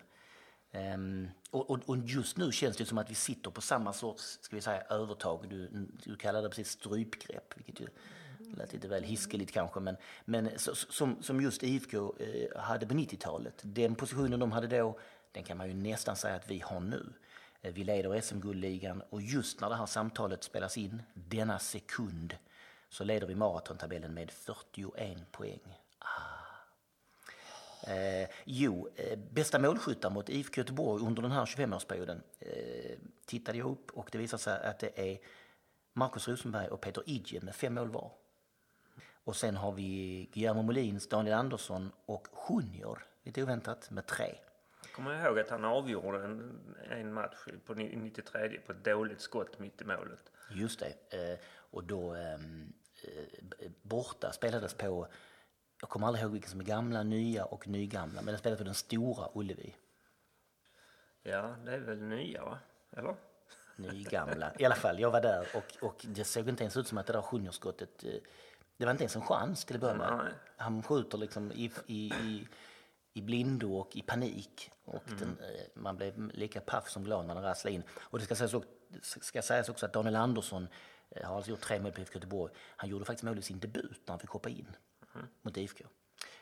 Um, 0.94 1.28
och, 1.50 1.70
och, 1.70 1.80
och, 1.86 1.96
just 1.98 2.36
nu 2.36 2.52
känns 2.52 2.76
det 2.76 2.84
som 2.84 2.98
att 2.98 3.10
vi 3.10 3.14
sitter 3.14 3.50
på 3.50 3.60
samma 3.60 3.92
sorts 3.92 4.38
ska 4.40 4.56
vi 4.56 4.62
säga, 4.62 4.82
övertag. 4.82 5.46
Du, 5.48 5.68
du 6.04 6.16
kallade 6.16 6.46
det 6.46 6.48
precis 6.48 6.70
strypgrepp, 6.70 7.56
vilket 7.56 7.80
ju 7.80 7.88
lät 8.56 8.72
lite 8.72 8.88
väl 8.88 9.02
hiskeligt 9.02 9.52
kanske. 9.52 9.80
Men, 9.80 9.96
men 10.24 10.50
så, 10.56 10.74
som, 10.74 11.22
som 11.22 11.40
just 11.40 11.62
IFK 11.62 12.14
eh, 12.18 12.60
hade 12.60 12.86
på 12.86 12.94
90-talet. 12.94 13.54
Den 13.62 13.94
positionen 13.94 14.40
de 14.40 14.52
hade 14.52 14.66
då, 14.66 14.98
den 15.32 15.44
kan 15.44 15.56
man 15.56 15.68
ju 15.68 15.74
nästan 15.74 16.16
säga 16.16 16.34
att 16.34 16.50
vi 16.50 16.58
har 16.58 16.80
nu. 16.80 17.12
Eh, 17.62 17.72
vi 17.72 17.84
leder 17.84 18.20
SM-guldligan 18.20 19.02
och 19.10 19.22
just 19.22 19.60
när 19.60 19.68
det 19.68 19.76
här 19.76 19.86
samtalet 19.86 20.44
spelas 20.44 20.78
in, 20.78 21.02
denna 21.14 21.58
sekund, 21.58 22.36
så 22.94 23.04
leder 23.04 23.26
vi 23.26 23.34
maratontabellen 23.34 24.14
med 24.14 24.30
41 24.30 25.32
poäng. 25.32 25.78
Ah. 25.98 26.44
Eh, 27.92 28.28
jo, 28.44 28.88
eh, 28.96 29.18
bästa 29.18 29.58
målskyttar 29.58 30.10
mot 30.10 30.28
IFK 30.28 30.60
Göteborg 30.60 31.06
under 31.06 31.22
den 31.22 31.30
här 31.30 31.44
25-årsperioden 31.44 32.22
eh, 32.38 32.98
tittade 33.26 33.58
jag 33.58 33.70
upp 33.70 33.90
och 33.90 34.08
det 34.12 34.18
visade 34.18 34.42
sig 34.42 34.66
att 34.66 34.78
det 34.78 35.12
är 35.12 35.18
Marcus 35.92 36.28
Rosenberg 36.28 36.68
och 36.68 36.80
Peter 36.80 37.02
Idje 37.06 37.40
med 37.40 37.54
fem 37.54 37.74
mål 37.74 37.88
var. 37.88 38.10
Och 39.24 39.36
sen 39.36 39.56
har 39.56 39.72
vi 39.72 40.30
Guillermo 40.32 40.62
Molins, 40.62 41.08
Daniel 41.08 41.38
Andersson 41.38 41.92
och 42.06 42.28
Junior, 42.48 43.06
lite 43.22 43.42
oväntat, 43.42 43.90
med 43.90 44.06
tre. 44.06 44.34
Jag 44.82 44.92
kommer 44.92 45.24
ihåg 45.24 45.38
att 45.38 45.50
han 45.50 45.64
avgjorde 45.64 46.24
en, 46.24 46.60
en 46.90 47.12
match 47.12 47.48
på 47.66 47.74
93 47.74 48.60
på 48.66 48.72
ett 48.72 48.84
dåligt 48.84 49.20
skott 49.20 49.58
mitt 49.58 49.80
i 49.80 49.84
målet. 49.84 50.32
Just 50.50 50.80
det. 50.80 51.32
Eh, 51.32 51.38
och 51.74 51.84
då 51.84 52.14
ehm, 52.14 52.62
eh, 52.62 52.83
borta 53.82 54.32
spelades 54.32 54.74
på, 54.74 55.08
jag 55.80 55.88
kommer 55.90 56.06
aldrig 56.06 56.22
ihåg 56.22 56.32
vilken 56.32 56.50
som 56.50 56.60
är 56.60 56.64
gamla, 56.64 57.02
nya 57.02 57.44
och 57.44 57.68
nygamla, 57.68 58.22
men 58.22 58.26
den 58.26 58.38
spelades 58.38 58.58
på 58.58 58.64
den 58.64 58.74
stora 58.74 59.28
Ullevi. 59.34 59.74
Ja, 61.22 61.56
det 61.64 61.72
är 61.74 61.78
väl 61.78 62.02
nya 62.02 62.44
va? 62.44 62.58
Eller? 62.96 63.16
Nygamla. 63.76 64.52
I 64.58 64.64
alla 64.64 64.74
fall, 64.74 65.00
jag 65.00 65.10
var 65.10 65.20
där 65.20 65.46
och, 65.54 65.88
och 65.88 66.06
det 66.08 66.24
såg 66.24 66.48
inte 66.48 66.62
ens 66.64 66.76
ut 66.76 66.88
som 66.88 66.98
att 66.98 67.06
det 67.06 67.12
där 67.12 67.22
sjungerskottet, 67.22 68.04
eh, 68.04 68.10
det 68.76 68.84
var 68.84 68.90
inte 68.92 69.04
ens 69.04 69.16
en 69.16 69.22
chans 69.22 69.64
till 69.64 69.76
att 69.76 69.80
börja 69.80 69.94
med. 69.94 70.34
Han 70.56 70.82
skjuter 70.82 71.18
liksom 71.18 71.52
i, 71.52 71.72
i, 71.86 72.12
i, 72.14 72.48
i 73.12 73.22
blindo 73.22 73.74
och 73.74 73.96
i 73.96 74.02
panik. 74.02 74.70
Och 74.84 75.08
Mm. 75.08 75.18
den, 75.18 75.38
eh, 75.38 75.60
man 75.74 75.96
blev 75.96 76.30
lika 76.34 76.60
paff 76.60 76.88
som 76.90 77.04
glad 77.04 77.26
när 77.26 77.34
den 77.34 77.44
rasslade 77.44 77.74
in. 77.74 77.82
Och 78.00 78.18
det 78.18 78.24
ska 78.24 78.34
sägas, 78.34 78.54
också, 78.54 78.68
ska 79.02 79.42
sägas 79.42 79.68
också 79.68 79.86
att 79.86 79.92
Daniel 79.92 80.16
Andersson 80.16 80.62
eh, 80.62 80.68
Eh, 81.14 81.26
har 81.26 81.36
alltså 81.36 81.50
gjort 81.50 81.60
tre 81.60 81.80
mål 81.80 81.92
på 81.92 82.00
IFK 82.00 82.14
Göteborg. 82.14 82.52
Han 82.76 82.90
gjorde 82.90 83.04
faktiskt 83.04 83.24
mål 83.24 83.38
i 83.38 83.42
sin 83.42 83.58
debut 83.60 84.00
när 84.06 84.12
han 84.12 84.18
fick 84.20 84.30
hoppa 84.30 84.48
in 84.48 84.76
Mm. 85.14 85.26
mot 85.42 85.56
IFK. 85.56 85.84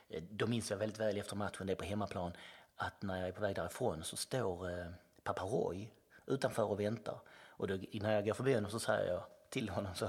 Eh, 0.09 0.23
då 0.31 0.47
minns 0.47 0.71
jag 0.71 0.79
väldigt 0.79 1.01
väl 1.01 1.19
efter 1.19 1.37
matchen, 1.37 1.67
det 1.67 1.73
är 1.73 1.77
på 1.77 1.85
hemmaplan, 1.85 2.33
att 2.77 3.03
när 3.03 3.19
jag 3.19 3.29
är 3.29 3.33
på 3.33 3.41
väg 3.41 3.57
därifrån 3.57 4.05
så 4.05 4.17
står 4.17 4.71
eh, 4.79 4.87
pappa 5.23 5.43
Roy 5.43 5.89
utanför 6.27 6.63
och 6.65 6.81
väntar. 6.81 7.21
Och 7.49 7.69
då, 7.69 7.79
när 7.93 8.13
jag 8.15 8.25
går 8.25 8.35
förbi 8.35 8.55
honom 8.55 8.71
så 8.71 8.79
säger 8.79 9.13
jag 9.13 9.25
till 9.49 9.69
honom 9.69 9.95
så, 9.95 10.05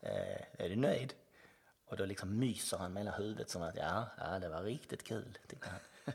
eh, 0.00 0.40
är 0.64 0.68
du 0.68 0.76
nöjd? 0.76 1.14
Och 1.86 1.96
då 1.96 2.04
liksom 2.04 2.38
myser 2.38 2.78
han 2.78 2.92
med 2.92 3.02
hela 3.02 3.16
huvudet 3.16 3.50
som 3.50 3.62
att 3.62 3.76
ja, 3.76 4.06
ja 4.18 4.38
det 4.38 4.48
var 4.48 4.62
riktigt 4.62 5.02
kul, 5.04 5.38
tyckte 5.48 5.68
han. 5.68 5.80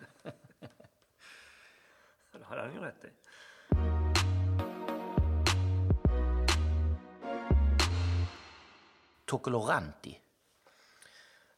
Det 2.31 2.43
hade 2.45 2.61
han 2.61 2.73
ju 2.73 2.79
rätt 2.79 3.05
i. 3.05 3.09
Tokoloranti. 9.33 10.19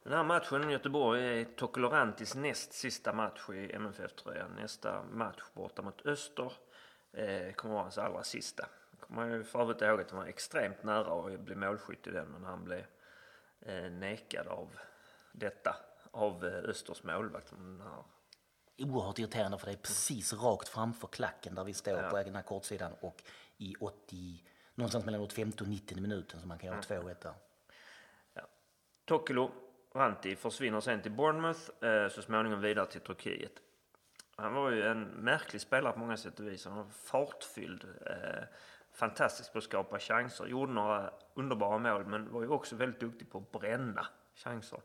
Den 0.02 0.12
här 0.12 0.24
matchen 0.24 0.70
i 0.70 0.72
Göteborg 0.72 1.40
är 1.40 1.44
Tokolorantis 1.44 2.34
näst 2.34 2.72
sista 2.72 3.12
match 3.12 3.48
i 3.50 3.72
MFF-tröjan. 3.72 4.50
Nästa 4.50 5.02
match 5.02 5.42
borta 5.54 5.82
mot 5.82 6.06
Öster 6.06 6.52
eh, 7.12 7.52
kommer 7.52 7.74
vara 7.74 7.82
hans 7.82 7.98
allra 7.98 8.24
sista. 8.24 8.66
Kommer 9.00 9.26
ju 9.26 9.44
för 9.44 9.60
övrigt 9.62 9.82
ihåg 9.82 10.00
att 10.00 10.10
han 10.10 10.18
var 10.20 10.26
extremt 10.26 10.82
nära 10.82 11.34
att 11.34 11.40
bli 11.40 11.54
målskytt 11.54 12.06
i 12.06 12.10
den 12.10 12.26
men 12.26 12.44
han 12.44 12.64
blev 12.64 12.84
eh, 13.60 13.90
nekad 13.90 14.46
av 14.46 14.68
detta 15.32 15.76
av 16.10 16.46
eh, 16.46 16.70
Östers 16.70 17.02
målvakt. 17.02 17.52
Oerhört 18.78 19.18
irriterande 19.18 19.58
för 19.58 19.66
det 19.66 19.72
är 19.72 19.76
precis 19.76 20.32
rakt 20.32 20.68
framför 20.68 21.08
klacken 21.08 21.54
där 21.54 21.64
vi 21.64 21.74
står 21.74 21.98
Ja. 22.02 22.10
på 22.10 22.16
den 22.16 22.34
här 22.34 22.42
kortsidan 22.42 22.92
och 23.00 23.22
i 23.56 23.74
80, 23.80 24.44
någonstans 24.74 25.04
mellan 25.04 25.20
85 25.20 25.52
och 25.60 25.68
90 25.68 26.00
minuten 26.00 26.40
så 26.40 26.46
man 26.46 26.58
kan 26.58 26.66
göra 26.66 26.80
2-1 26.80 27.16
där. 27.22 27.34
Tokilo 29.06 29.50
Ranti 29.94 30.36
försvinner 30.36 30.80
sen 30.80 31.02
till 31.02 31.12
Bournemouth, 31.12 31.60
eh, 31.84 32.08
så 32.08 32.22
småningom 32.22 32.60
vidare 32.60 32.86
till 32.86 33.00
Turkiet. 33.00 33.52
Han 34.36 34.54
var 34.54 34.70
ju 34.70 34.82
en 34.82 35.02
märklig 35.02 35.60
spelare 35.60 35.92
på 35.92 35.98
många 35.98 36.16
sätt 36.16 36.40
och 36.40 36.46
vis. 36.46 36.64
Han 36.64 36.76
var 36.76 36.84
fartfylld, 36.84 37.84
eh, 38.06 38.44
fantastisk 38.92 39.52
på 39.52 39.58
att 39.58 39.64
skapa 39.64 39.98
chanser, 39.98 40.46
gjorde 40.46 40.72
några 40.72 41.10
underbara 41.34 41.78
mål 41.78 42.06
men 42.06 42.32
var 42.32 42.42
ju 42.42 42.48
också 42.48 42.76
väldigt 42.76 43.00
duktig 43.00 43.30
på 43.30 43.38
att 43.38 43.52
bränna 43.52 44.06
chanser. 44.34 44.80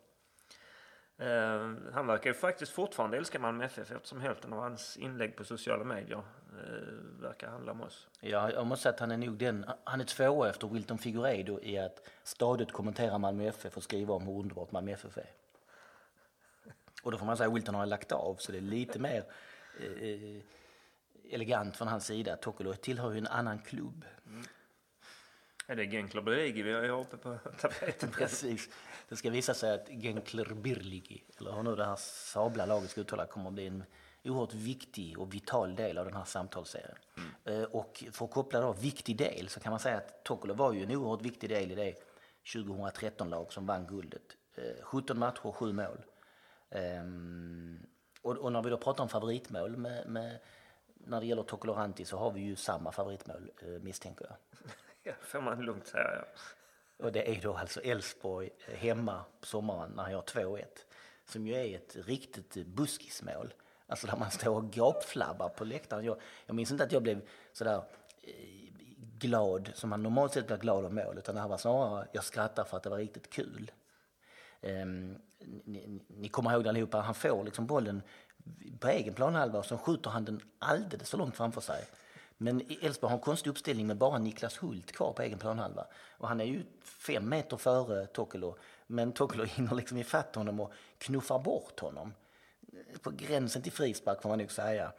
Eh, 1.18 1.74
han 1.94 2.08
verkar 2.08 2.30
ju 2.30 2.34
faktiskt 2.34 2.72
fortfarande 2.72 3.18
älska 3.18 3.40
Malmö 3.40 3.66
FF 3.66 3.92
eftersom 3.92 4.22
hälften 4.22 4.54
av 4.54 4.60
hans 4.60 4.98
inlägg 4.98 5.36
på 5.36 5.44
sociala 5.44 5.84
medier 5.84 6.24
verkar 7.20 7.48
handla 7.48 7.72
om 7.72 7.82
oss. 7.82 8.08
Ja, 8.20 8.52
jag 8.52 8.68
måste 8.68 8.84
säga 8.84 8.94
att 8.94 9.00
han 9.00 9.12
är 9.12 9.18
nog 9.18 9.38
den, 9.38 9.66
han 9.84 10.02
är 10.02 10.06
tvåa 10.06 10.50
efter 10.50 10.68
Wilton 10.68 10.98
Figueiredo 10.98 11.60
i 11.62 11.78
att 11.78 12.10
stadigt 12.24 12.72
kommentera 12.72 13.18
Malmö 13.18 13.48
FF 13.48 13.78
och 13.78 13.84
skriva 13.84 14.14
om 14.14 14.28
hur 14.28 14.40
underbart 14.40 14.72
Malmö 14.72 14.92
FF 14.92 15.18
är. 15.18 15.30
Och 17.04 17.12
då 17.12 17.18
får 17.18 17.26
man 17.26 17.38
säga 17.38 17.50
att 17.50 17.56
Wilton 17.56 17.76
har 17.76 17.86
lagt 17.86 18.12
av 18.12 18.36
så 18.36 18.52
det 18.52 18.58
är 18.58 18.62
lite 18.62 19.00
mer 19.00 19.24
eh, 19.80 20.44
elegant 21.32 21.78
från 21.78 21.88
hans 21.88 22.06
sida. 22.06 22.36
Tokolo 22.36 22.74
tillhör 22.74 23.12
ju 23.12 23.18
en 23.18 23.28
annan 23.28 23.60
klubb. 23.60 24.06
Är 25.68 25.76
det 25.76 25.86
Genkler 25.86 26.22
Berigi 26.22 26.62
vi 26.62 26.74
har 26.74 27.02
uppe 27.02 27.18
på 27.18 27.38
tapeten? 27.60 28.12
Precis. 28.18 28.70
Det 29.10 29.16
ska 29.16 29.30
visa 29.30 29.54
sig 29.54 29.74
att 29.74 29.88
Genkler 29.90 30.54
Birligi, 30.54 31.24
eller 31.38 31.52
hur 31.52 31.64
nu 31.64 31.76
det 31.76 31.86
här 31.86 31.96
sabla 31.96 32.66
laget 32.66 32.90
ska 32.90 33.02
uttala, 33.02 33.26
kommer 33.26 33.48
att 33.48 33.54
bli 33.54 33.68
en 33.68 33.84
oerhört 34.24 34.54
viktig 34.54 35.20
och 35.20 35.34
vital 35.34 35.76
del 35.76 35.98
av 35.98 36.06
den 36.06 36.14
här 36.16 36.24
samtalsserien. 36.26 36.98
Eh, 37.46 37.64
Och 37.64 38.04
för 38.12 38.26
att 38.26 38.32
koppla 38.32 38.62
då 38.62 38.74
viktig 38.74 39.18
del 39.18 39.50
så 39.50 39.60
kan 39.60 39.70
man 39.72 39.80
säga 39.80 39.98
att 39.98 40.24
Tokolo 40.24 40.54
var 40.54 40.74
ju 40.74 40.84
en 40.84 40.92
oerhört 40.96 41.22
viktig 41.22 41.50
del 41.50 41.72
i 41.72 41.76
det 41.76 41.96
2013-lag 42.54 43.54
som 43.54 43.66
vann 43.66 43.88
guldet. 43.88 44.38
Eh, 44.56 44.84
17 44.84 45.20
matcher, 45.20 45.52
7 45.52 45.74
mål. 45.74 46.06
Ehm, 46.70 47.80
Och, 48.22 48.52
när 48.52 48.62
vi 48.62 48.70
då 48.70 48.78
pratar 48.78 49.04
om 49.04 49.10
favoritmål 49.10 49.78
med, 49.78 50.08
med, 50.10 50.40
när 50.96 51.20
det 51.22 51.26
gäller 51.26 51.44
Tokolo 51.44 51.74
Ranti 51.74 52.06
så 52.06 52.18
har 52.18 52.32
vi 52.32 52.42
ju 52.42 52.56
samma 52.56 52.92
favoritmål 52.92 53.52
eh, 53.62 53.68
misstänker 53.68 54.26
jag. 54.30 54.36
Ja, 55.04 55.14
får 55.22 55.42
man 55.42 55.62
lugnt 55.62 55.88
säga 55.88 56.12
ja. 56.16 57.06
Och 57.06 57.12
det 57.12 57.36
är 57.38 57.42
då 57.42 57.54
alltså 57.58 57.82
Elfsborg 57.82 58.50
eh, 58.68 58.76
hemma 58.78 59.24
på 59.40 59.46
sommaren 59.46 59.92
när 59.96 60.04
han 60.04 60.12
gör 60.12 60.22
2-1. 60.22 60.66
Som 61.26 61.48
ju 61.48 61.54
är 61.56 61.76
ett 61.76 61.96
riktigt 61.96 62.58
eh, 62.58 62.64
buskismål. 62.64 63.54
Alltså 63.92 64.08
där 64.08 64.18
man 64.18 64.32
står 64.32 64.56
och 64.56 64.72
gapflabbar 64.72 65.50
på 65.50 65.66
läktaren. 65.66 66.06
Jag, 66.06 66.18
jag 66.46 66.56
minns 66.56 66.72
inte 66.72 66.84
att 66.84 66.92
jag 66.92 67.04
blev 67.04 67.22
sådär 67.54 67.84
eh, 68.22 68.34
glad 69.20 69.72
som 69.74 69.90
man 69.90 70.04
normalt 70.04 70.34
sett 70.34 70.48
blir 70.48 70.58
glad 70.58 70.86
av 70.86 70.94
mål. 70.94 71.18
Utan 71.18 71.36
det 71.36 71.42
här 71.42 71.48
var 71.48 71.58
snarare, 71.58 72.08
jag 72.12 72.24
skrattar 72.24 72.64
för 72.64 72.78
att 72.78 72.84
det 72.84 72.90
var 72.90 72.98
riktigt 72.98 73.30
kul. 73.30 73.72
Um, 74.62 75.18
ni, 75.66 76.00
ni 76.08 76.28
kommer 76.28 76.52
ihåg 76.52 76.64
det 76.64 76.70
allihopa, 76.70 77.00
han 77.00 77.16
får 77.16 77.44
liksom 77.44 77.68
bollen 77.68 78.02
på 78.80 78.88
egen 78.88 79.14
planhalva 79.14 79.60
och 79.60 79.66
så 79.66 79.78
skjuter 79.78 80.10
han 80.10 80.26
den 80.26 80.42
alldeles 80.60 81.10
för 81.10 81.18
långt 81.18 81.38
framför 81.38 81.62
sig. 81.62 81.86
Men 82.38 82.62
Elfsborg 82.82 83.12
har 83.12 83.18
en 83.18 83.24
konstig 83.24 83.50
uppställning 83.50 83.88
med 83.88 83.98
bara 83.98 84.18
Niklas 84.18 84.64
Hult 84.64 84.92
kvar 84.92 85.14
på 85.14 85.22
egen 85.22 85.40
planhalva. 85.40 85.86
Och 86.18 86.28
han 86.28 86.42
är 86.42 86.46
ju 86.46 86.64
fem 86.82 87.30
meter 87.30 87.58
före 87.58 88.06
Tokelo. 88.06 88.56
Men 88.88 89.12
Tokelo 89.12 89.44
hinner 89.56 89.76
liksom 89.76 89.98
ifatt 89.98 90.36
honom 90.36 90.60
och 90.60 90.74
knuffar 90.98 91.40
bort 91.40 91.80
honom. 91.80 92.14
På 93.02 93.12
gränsen 93.12 93.62
till 93.62 93.72
frispark 93.72 94.22
får 94.22 94.30
man 94.30 94.38
nog 94.38 94.52
säga. 94.52 94.94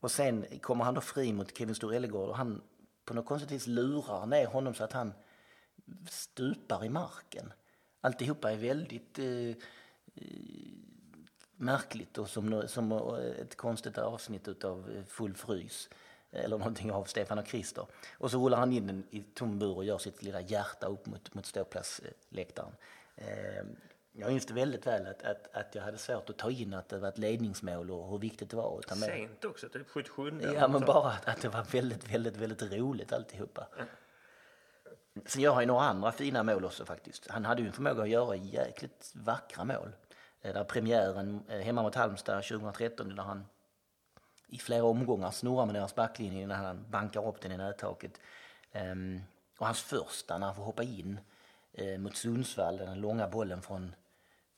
Och 0.00 0.10
sen 0.10 0.46
kommer 0.60 0.84
han 0.84 0.94
då 0.94 1.00
fri 1.00 1.32
mot 1.32 1.58
Kevin 1.58 1.74
Storellegård 1.74 2.28
och 2.28 2.36
han 2.36 2.62
på 3.04 3.14
något 3.14 3.26
konstigt 3.26 3.50
vis 3.50 3.66
lurar 3.66 4.26
ner 4.26 4.46
honom 4.46 4.74
så 4.74 4.84
att 4.84 4.92
han 4.92 5.12
stupar 6.10 6.84
i 6.84 6.88
marken. 6.88 7.52
Alltihopa 8.00 8.52
är 8.52 8.56
väldigt 8.56 9.18
eh, 9.18 9.56
märkligt 11.56 12.18
och 12.18 12.28
som, 12.28 12.68
som 12.68 12.92
ett 13.40 13.56
konstigt 13.56 13.98
avsnitt 13.98 14.64
av 14.64 14.90
eh, 14.90 15.04
Full 15.04 15.34
frys 15.34 15.88
eh, 16.30 16.44
eller 16.44 16.58
någonting 16.58 16.92
av 16.92 17.04
Stefan 17.04 17.38
och 17.38 17.46
Krister. 17.46 17.86
Och 18.18 18.30
så 18.30 18.44
rullar 18.44 18.58
han 18.58 18.72
in 18.72 18.86
den 18.86 19.06
i 19.10 19.22
tom 19.22 19.58
bur 19.58 19.76
och 19.76 19.84
gör 19.84 19.98
sitt 19.98 20.22
lilla 20.22 20.40
hjärta 20.40 20.86
upp 20.86 21.06
mot, 21.06 21.34
mot 21.34 21.46
ståplatsläktaren. 21.46 22.72
Eh, 23.16 23.64
jag 24.16 24.28
minns 24.30 24.46
det 24.46 24.54
väldigt 24.54 24.86
väl 24.86 25.06
att, 25.06 25.22
att, 25.22 25.56
att 25.56 25.74
jag 25.74 25.82
hade 25.82 25.98
svårt 25.98 26.30
att 26.30 26.36
ta 26.38 26.50
in 26.50 26.74
att 26.74 26.88
det 26.88 26.98
var 26.98 27.08
ett 27.08 27.18
ledningsmål 27.18 27.90
och 27.90 28.10
hur 28.10 28.18
viktigt 28.18 28.50
det 28.50 28.56
var 28.56 28.82
med. 28.88 28.98
Sent 28.98 29.44
också, 29.44 29.68
typ 29.68 29.88
77 29.88 30.40
Ja, 30.54 30.68
men 30.68 30.80
bara 30.80 31.10
att, 31.10 31.28
att 31.28 31.40
det 31.40 31.48
var 31.48 31.62
väldigt, 31.62 32.14
väldigt, 32.14 32.36
väldigt 32.36 32.72
roligt 32.72 33.12
alltihopa. 33.12 33.66
Sen 35.26 35.42
gör 35.42 35.52
han 35.52 35.62
ju 35.62 35.66
några 35.66 35.82
andra 35.84 36.12
fina 36.12 36.42
mål 36.42 36.64
också 36.64 36.84
faktiskt. 36.84 37.30
Han 37.30 37.44
hade 37.44 37.62
ju 37.62 37.66
en 37.66 37.72
förmåga 37.72 38.02
att 38.02 38.08
göra 38.08 38.36
jäkligt 38.36 39.12
vackra 39.14 39.64
mål. 39.64 39.92
Eh, 40.42 40.54
Där 40.54 40.64
premiären 40.64 41.44
eh, 41.48 41.58
hemma 41.58 41.82
mot 41.82 41.94
Halmstad 41.94 42.42
2013 42.44 43.14
där 43.14 43.22
han 43.22 43.44
i 44.48 44.58
flera 44.58 44.84
omgångar 44.84 45.30
snurrar 45.30 45.66
med 45.66 45.74
deras 45.74 45.94
backlinje 45.94 46.42
innan 46.42 46.64
han 46.64 46.90
bankar 46.90 47.28
upp 47.28 47.40
den 47.40 47.52
i 47.52 47.56
nättaket. 47.56 48.20
Ehm, 48.72 49.20
och 49.58 49.66
hans 49.66 49.82
första 49.82 50.38
när 50.38 50.46
han 50.46 50.56
får 50.56 50.62
hoppa 50.62 50.82
in 50.82 51.20
eh, 51.72 51.98
mot 51.98 52.16
Sundsvall, 52.16 52.76
den 52.76 53.00
långa 53.00 53.28
bollen 53.28 53.62
från 53.62 53.94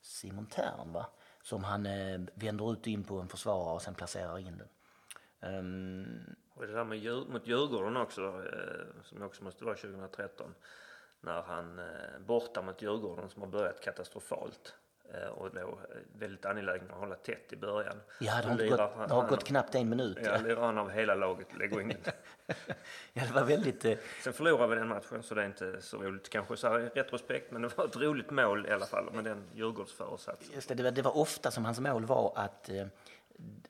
Simon 0.06 0.46
Tern 0.46 0.92
va? 0.92 1.06
Som 1.42 1.64
han 1.64 1.86
eh, 1.86 2.20
vänder 2.34 2.72
ut 2.72 2.86
in 2.86 3.04
på 3.04 3.18
en 3.20 3.28
försvarare 3.28 3.74
och 3.74 3.82
sen 3.82 3.94
placerar 3.94 4.38
in 4.38 4.58
den. 4.58 4.68
Ehm, 5.40 6.36
Och 6.54 6.66
det 6.66 6.72
där 6.72 6.84
med 6.84 6.98
Djur, 6.98 7.24
mot 7.26 7.46
Djurgården 7.46 7.96
också, 7.96 8.22
eh, 8.22 9.02
som 9.04 9.22
också 9.22 9.44
måste 9.44 9.64
vara 9.64 9.76
2013. 9.76 10.54
När 11.20 11.42
han 11.42 11.78
eh, 11.78 11.84
borta 12.26 12.62
mot 12.62 12.82
Djurgården 12.82 13.30
som 13.30 13.42
har 13.42 13.48
börjat 13.48 13.80
katastrofalt. 13.80 14.74
Eh, 15.14 15.28
och 15.28 15.50
då 15.54 15.60
eh, 15.60 15.76
väldigt 16.18 16.44
angelägen 16.44 16.90
att 16.90 16.96
hålla 16.98 17.14
tätt 17.14 17.52
i 17.52 17.56
början. 17.56 18.00
ja, 18.20 18.42
det 18.42 18.48
har, 18.48 18.68
gått, 18.68 18.80
han- 18.96 19.08
det 19.08 19.14
har 19.14 19.28
gått 19.28 19.44
knappt 19.44 19.74
en 19.74 19.88
minut. 19.88 20.18
Ja, 20.24 20.36
lirar 20.38 20.62
han 20.66 20.78
av 20.78 20.90
hela 20.90 21.14
laget 21.14 21.58
lägger 21.58 21.80
in. 21.80 21.92
Ja, 23.12 23.22
det 23.26 23.32
var 23.32 23.44
väldigt... 23.44 23.84
Eh, 23.84 23.98
Sen 24.24 24.32
förlorade 24.32 24.68
vi 24.74 24.80
den 24.80 24.88
matchen 24.88 25.22
så 25.22 25.34
det 25.34 25.42
är 25.42 25.46
inte 25.46 25.82
så 25.82 25.96
roligt 26.02 26.28
kanske 26.30 26.56
så 26.56 26.68
här 26.68 26.80
i 26.80 26.88
retrospekt. 26.88 27.52
Men 27.52 27.62
det 27.62 27.76
var 27.78 27.84
ett 27.84 27.96
roligt 27.96 28.30
mål 28.30 28.66
i 28.66 28.70
alla 28.70 28.86
fall 28.86 29.12
med 29.12 29.24
den 29.24 29.44
Djurgårdsföresatsen. 29.54 30.54
Just 30.54 30.68
det, 30.68 30.74
det, 30.74 30.82
var, 30.82 30.90
det 30.90 31.02
var 31.02 31.16
ofta 31.16 31.50
som 31.50 31.64
hans 31.64 31.80
mål 31.80 32.04
var 32.04 32.32
att 32.36 32.68
eh, 32.68 32.86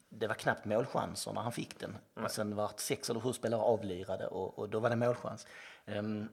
det 0.08 0.26
var 0.26 0.34
knappt 0.34 0.64
målchanser 0.64 1.32
när 1.32 1.40
han 1.40 1.52
fick 1.52 1.80
den. 1.80 1.96
Och 2.14 2.30
sen 2.30 2.56
var 2.56 2.70
sex 2.76 3.10
eller 3.10 3.20
sju 3.20 3.32
spelare 3.32 3.60
avlirade 3.60 4.26
och, 4.26 4.58
och 4.58 4.68
då 4.68 4.80
var 4.80 4.90
det 4.90 4.96
målchans. 4.96 5.46
Ehm, 5.86 6.28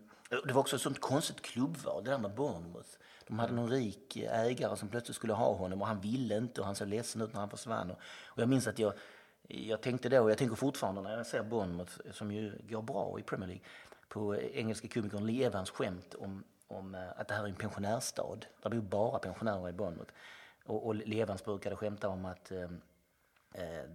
Det 0.45 0.53
var 0.53 0.61
också 0.61 0.75
ett 0.75 0.81
sånt 0.81 0.99
konstigt 1.01 1.41
klubbval, 1.41 2.03
det 2.03 2.11
där 2.11 2.17
med 2.17 2.31
Bournemouth. 2.31 2.89
De 3.27 3.39
hade 3.39 3.53
någon 3.53 3.69
rik 3.69 4.17
ägare 4.17 4.75
som 4.77 4.89
plötsligt 4.89 5.15
skulle 5.15 5.33
ha 5.33 5.53
honom 5.53 5.81
och 5.81 5.87
han 5.87 5.99
ville 6.01 6.37
inte 6.37 6.61
och 6.61 6.65
han 6.67 6.75
såg 6.75 6.87
ledsen 6.87 7.21
ut 7.21 7.33
när 7.33 7.39
han 7.39 7.49
försvann. 7.49 7.91
Och 8.25 8.41
jag 8.41 8.49
minns 8.49 8.67
att 8.67 8.79
jag, 8.79 8.93
jag 9.47 9.81
tänkte 9.81 10.09
då, 10.09 10.21
och 10.21 10.31
jag 10.31 10.37
tänker 10.37 10.55
fortfarande 10.55 11.01
när 11.01 11.17
jag 11.17 11.25
ser 11.25 11.43
Bournemouth, 11.43 11.91
som 12.11 12.31
ju 12.31 12.53
går 12.69 12.81
bra 12.81 13.19
i 13.19 13.23
Premier 13.23 13.47
League, 13.47 13.63
på 14.07 14.35
engelska 14.35 14.87
komikern 14.87 15.25
Lee 15.25 15.47
Evans 15.47 15.69
skämt 15.69 16.15
om, 16.15 16.43
om 16.67 16.95
eh, 16.95 17.01
att 17.15 17.27
det 17.27 17.33
här 17.33 17.43
är 17.43 17.47
en 17.47 17.55
pensionärsstad. 17.55 18.37
Där 18.61 18.69
bor 18.69 18.81
bara 18.81 19.19
pensionärer 19.19 19.69
i 19.69 19.73
Bournemouth. 19.73 20.13
Och, 20.65 20.87
och 20.87 20.95
Lee 20.95 21.21
Evans 21.21 21.45
brukade 21.45 21.75
skämta 21.75 22.09
om 22.09 22.25
att 22.25 22.51
uh, 22.51 22.69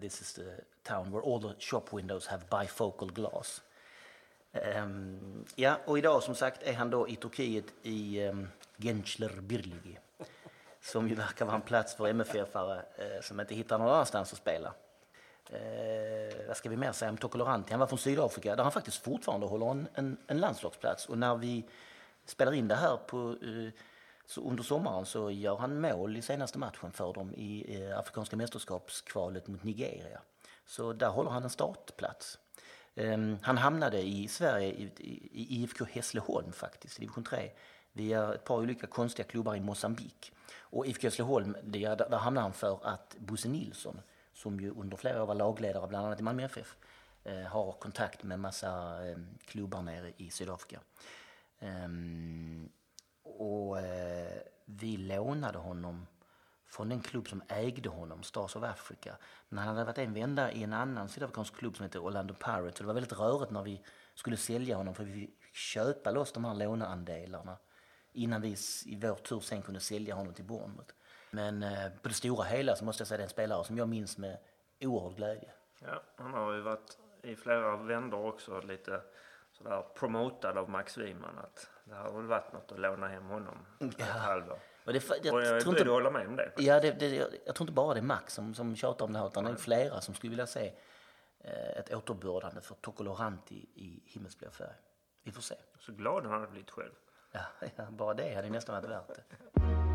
this 0.00 0.20
is 0.20 0.32
the 0.32 0.50
town 0.82 1.10
where 1.10 1.34
all 1.34 1.42
the 1.42 1.60
shop 1.60 1.84
windows 1.92 2.26
have 2.26 2.42
bifocal 2.60 3.12
glass. 3.12 3.62
Um, 4.52 5.44
ja, 5.54 5.78
och 5.84 5.98
idag 5.98 6.22
som 6.22 6.34
sagt 6.34 6.62
är 6.62 6.72
han 6.72 6.90
då 6.90 7.08
i 7.08 7.16
Turkiet 7.16 7.64
i 7.82 8.26
um, 8.26 8.48
Gençler 8.76 9.40
Birliği 9.40 9.98
som 10.80 11.08
ju 11.08 11.14
verkar 11.14 11.44
vara 11.44 11.56
en 11.56 11.62
plats 11.62 11.94
för 11.94 12.08
MFF-are 12.08 12.76
uh, 12.76 13.20
som 13.22 13.40
inte 13.40 13.54
hittar 13.54 13.78
någon 13.78 13.88
annanstans 13.88 14.32
att 14.32 14.38
spela. 14.38 14.74
Eh, 15.50 16.46
vad 16.46 16.56
ska 16.56 16.68
vi 16.68 16.76
mer 16.76 16.92
säga 16.92 17.10
om 17.10 17.16
Tokoloranti? 17.16 17.70
Han 17.70 17.80
var 17.80 17.86
från 17.86 17.98
Sydafrika 17.98 18.56
där 18.56 18.62
han 18.62 18.72
faktiskt 18.72 19.02
fortfarande 19.02 19.46
håller 19.46 19.70
en, 19.70 19.88
en, 19.94 20.16
en 20.26 20.38
landslagsplats. 20.38 21.06
Och 21.06 21.18
när 21.18 21.36
vi 21.36 21.64
spelar 22.24 22.52
in 22.52 22.68
det 22.68 22.74
här 22.74 22.96
på, 22.96 23.30
eh, 23.30 23.72
så 24.26 24.40
under 24.40 24.62
sommaren 24.62 25.06
så 25.06 25.30
gör 25.30 25.56
han 25.56 25.80
mål 25.80 26.16
i 26.16 26.22
senaste 26.22 26.58
matchen 26.58 26.92
för 26.92 27.12
dem 27.12 27.34
i 27.34 27.82
eh, 27.82 27.98
Afrikanska 27.98 28.36
mästerskapskvalet 28.36 29.46
mot 29.48 29.64
Nigeria. 29.64 30.20
Så 30.66 30.92
där 30.92 31.08
håller 31.08 31.30
han 31.30 31.42
en 31.42 31.50
startplats. 31.50 32.38
Ehm, 32.94 33.38
han 33.42 33.58
hamnade 33.58 34.02
i 34.02 34.28
Sverige 34.28 34.68
i, 34.68 34.90
i, 34.96 35.30
i 35.32 35.62
IFK 35.62 35.84
Hässleholm 35.84 36.52
faktiskt, 36.52 36.98
i 36.98 37.00
division 37.00 37.24
3 37.24 37.50
via 37.92 38.34
ett 38.34 38.44
par 38.44 38.56
olika 38.56 38.86
konstiga 38.86 39.28
klubbar 39.28 39.56
i 39.56 39.60
Mosambik. 39.60 40.32
Och 40.60 40.86
IFK 40.86 41.06
Hässleholm, 41.06 41.56
där, 41.62 41.96
där 41.96 42.18
hamnade 42.18 42.44
han 42.44 42.52
för 42.52 42.78
att 42.82 43.16
Bosse 43.18 43.48
Nilsson, 43.48 44.00
som 44.38 44.60
ju 44.60 44.70
under 44.70 44.96
flera 44.96 45.22
år 45.22 45.26
var 45.26 45.34
lagledare 45.34 45.86
bland 45.86 46.06
annat 46.06 46.20
i 46.20 46.22
Malmö 46.22 46.42
FF, 46.42 46.76
eh, 47.24 47.40
har 47.40 47.72
kontakt 47.72 48.22
med 48.22 48.34
en 48.34 48.40
massa 48.40 49.00
eh, 49.06 49.16
klubbar 49.44 49.82
nere 49.82 50.12
i 50.16 50.30
Sydafrika. 50.30 50.80
Ehm, 51.58 52.68
och 53.22 53.78
eh, 53.78 54.40
vi 54.64 54.96
lånade 54.96 55.58
honom 55.58 56.06
från 56.66 56.88
den 56.88 57.00
klubb 57.00 57.28
som 57.28 57.42
ägde 57.48 57.88
honom, 57.88 58.22
Stars 58.22 58.56
of 58.56 58.62
Africa. 58.62 59.16
Men 59.48 59.58
han 59.58 59.68
hade 59.68 59.84
varit 59.84 59.98
en 59.98 60.14
vända 60.14 60.52
i 60.52 60.62
en 60.62 60.72
annan 60.72 61.08
sydafrikansk 61.08 61.56
klubb 61.56 61.76
som 61.76 61.84
heter 61.84 62.04
Orlando 62.04 62.34
Pirates. 62.34 62.76
Så 62.76 62.82
det 62.82 62.86
var 62.86 62.94
väldigt 62.94 63.18
rörigt 63.18 63.50
när 63.50 63.62
vi 63.62 63.80
skulle 64.14 64.36
sälja 64.36 64.76
honom 64.76 64.94
för 64.94 65.04
vi 65.04 65.12
fick 65.40 65.54
köpa 65.54 66.10
loss 66.10 66.32
de 66.32 66.44
här 66.44 66.54
låneandelarna 66.54 67.56
innan 68.12 68.40
vi 68.40 68.56
i 68.86 68.96
vår 68.96 69.14
tur 69.14 69.40
sen 69.40 69.62
kunde 69.62 69.80
sälja 69.80 70.14
honom 70.14 70.34
till 70.34 70.44
Bournemouth. 70.44 70.94
Men 71.30 71.62
eh, 71.62 71.88
på 72.02 72.08
det 72.08 72.14
stora 72.14 72.44
hela 72.44 72.76
så 72.76 72.84
måste 72.84 73.00
jag 73.00 73.08
säga 73.08 73.18
det 73.18 73.22
är 73.22 73.24
en 73.24 73.30
spelare 73.30 73.64
som 73.64 73.78
jag 73.78 73.88
minns 73.88 74.18
med 74.18 74.38
oerhörd 74.80 75.16
glädje. 75.16 75.50
Ja, 75.80 76.02
han 76.16 76.32
har 76.32 76.52
ju 76.52 76.60
varit 76.60 76.98
i 77.22 77.36
flera 77.36 77.76
vändor 77.76 78.26
också 78.26 78.60
lite 78.60 79.00
sådär 79.52 79.84
promotad 79.94 80.58
av 80.58 80.70
Max 80.70 80.98
Wiman 80.98 81.38
att 81.38 81.70
det 81.84 81.94
har 81.94 82.12
väl 82.12 82.26
varit 82.26 82.52
något 82.52 82.72
att 82.72 82.78
låna 82.78 83.08
hem 83.08 83.26
honom 83.26 83.66
ja. 83.78 83.86
ett 83.88 84.02
halvår. 84.02 84.58
Och, 84.84 84.92
det, 84.92 85.08
jag, 85.22 85.34
och 85.34 85.42
jag 85.42 85.56
är 85.56 85.64
beredd 85.64 85.80
att 85.80 85.86
hålla 85.86 86.10
med 86.10 86.26
om 86.26 86.36
det. 86.36 86.52
Ja, 86.56 86.80
det, 86.80 86.90
det, 86.90 87.08
jag, 87.08 87.28
jag 87.46 87.54
tror 87.54 87.64
inte 87.64 87.72
bara 87.72 87.94
det 87.94 88.00
är 88.00 88.02
Max 88.02 88.34
som, 88.34 88.54
som 88.54 88.76
tjatar 88.76 89.04
om 89.04 89.12
det 89.12 89.18
här 89.18 89.26
utan 89.26 89.44
det 89.44 89.50
är 89.50 89.56
flera 89.56 90.00
som 90.00 90.14
skulle 90.14 90.30
vilja 90.30 90.46
se 90.46 90.72
eh, 91.40 91.78
ett 91.78 91.94
återbördande 91.94 92.60
för 92.60 92.74
Tokoloranti 92.74 93.66
i 93.74 94.02
himmelsblå 94.06 94.50
färg. 94.50 94.74
Vi 95.22 95.32
får 95.32 95.42
se. 95.42 95.54
Så 95.78 95.92
glad 95.92 96.26
han 96.26 96.32
hade 96.32 96.46
blivit 96.52 96.70
själv. 96.70 96.92
Ja, 97.32 97.40
ja, 97.76 97.84
bara 97.90 98.14
det 98.14 98.34
hade 98.34 98.50
nästan 98.50 98.74
varit 98.74 98.90
värt 98.90 99.08
det. 99.08 99.24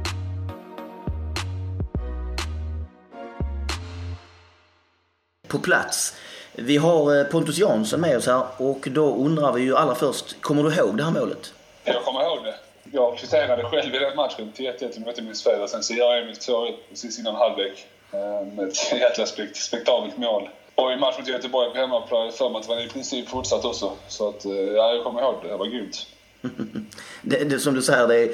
På 5.53 5.59
plats. 5.59 6.15
Vi 6.51 6.77
har 6.77 7.19
eh, 7.19 7.23
Pontus 7.23 7.57
Jansson 7.57 8.01
med 8.01 8.17
oss 8.17 8.27
här 8.27 8.43
och 8.57 8.87
då 8.91 9.15
undrar 9.15 9.53
vi 9.53 9.61
ju 9.61 9.77
allra 9.77 9.95
först, 9.95 10.41
kommer 10.41 10.63
du 10.63 10.75
ihåg 10.75 10.97
det 10.97 11.03
här 11.03 11.11
målet? 11.11 11.53
Jag 11.83 12.03
kommer 12.03 12.21
ihåg 12.21 12.43
det. 12.43 12.55
Jag 12.91 13.17
kvitterade 13.17 13.63
själv 13.63 13.95
i 13.95 13.99
den 13.99 14.15
matchen 14.15 14.51
till 14.51 14.65
1-1 14.65 14.97
om 14.97 15.03
jag 15.03 15.11
inte 15.11 15.21
minns 15.21 15.43
fel. 15.43 15.67
Sen 15.67 15.83
så 15.83 15.93
gör 15.93 16.17
Emil 16.17 16.35
2-1 16.35 16.73
precis 16.89 17.19
innan 17.19 17.35
halvlek. 17.35 17.85
Eh, 18.11 18.47
med 18.53 18.67
ett 18.67 18.91
jäkla 18.91 19.25
spektakelt 19.53 20.17
mål. 20.17 20.49
Och 20.75 20.91
i 20.91 20.95
matchen 20.95 21.19
mot 21.19 21.27
Göteborg 21.27 21.71
på 21.71 21.77
hemmaplan 21.77 22.31
för 22.31 22.49
mig 22.49 22.59
att 22.59 22.67
det 22.67 22.75
var 22.75 22.81
i 22.81 22.89
princip 22.89 23.29
fortsatt 23.29 23.65
också. 23.65 23.91
Så 24.07 24.29
att, 24.29 24.45
eh, 24.45 24.51
ja, 24.51 24.93
jag 24.93 25.03
kommer 25.03 25.21
ihåg 25.21 25.35
det. 25.43 25.47
Det 25.47 25.57
var 25.57 25.65
grymt. 25.65 26.07
det, 27.21 27.43
det, 27.43 27.59
som 27.59 27.73
du 27.73 27.81
säger, 27.81 28.07
det, 28.07 28.33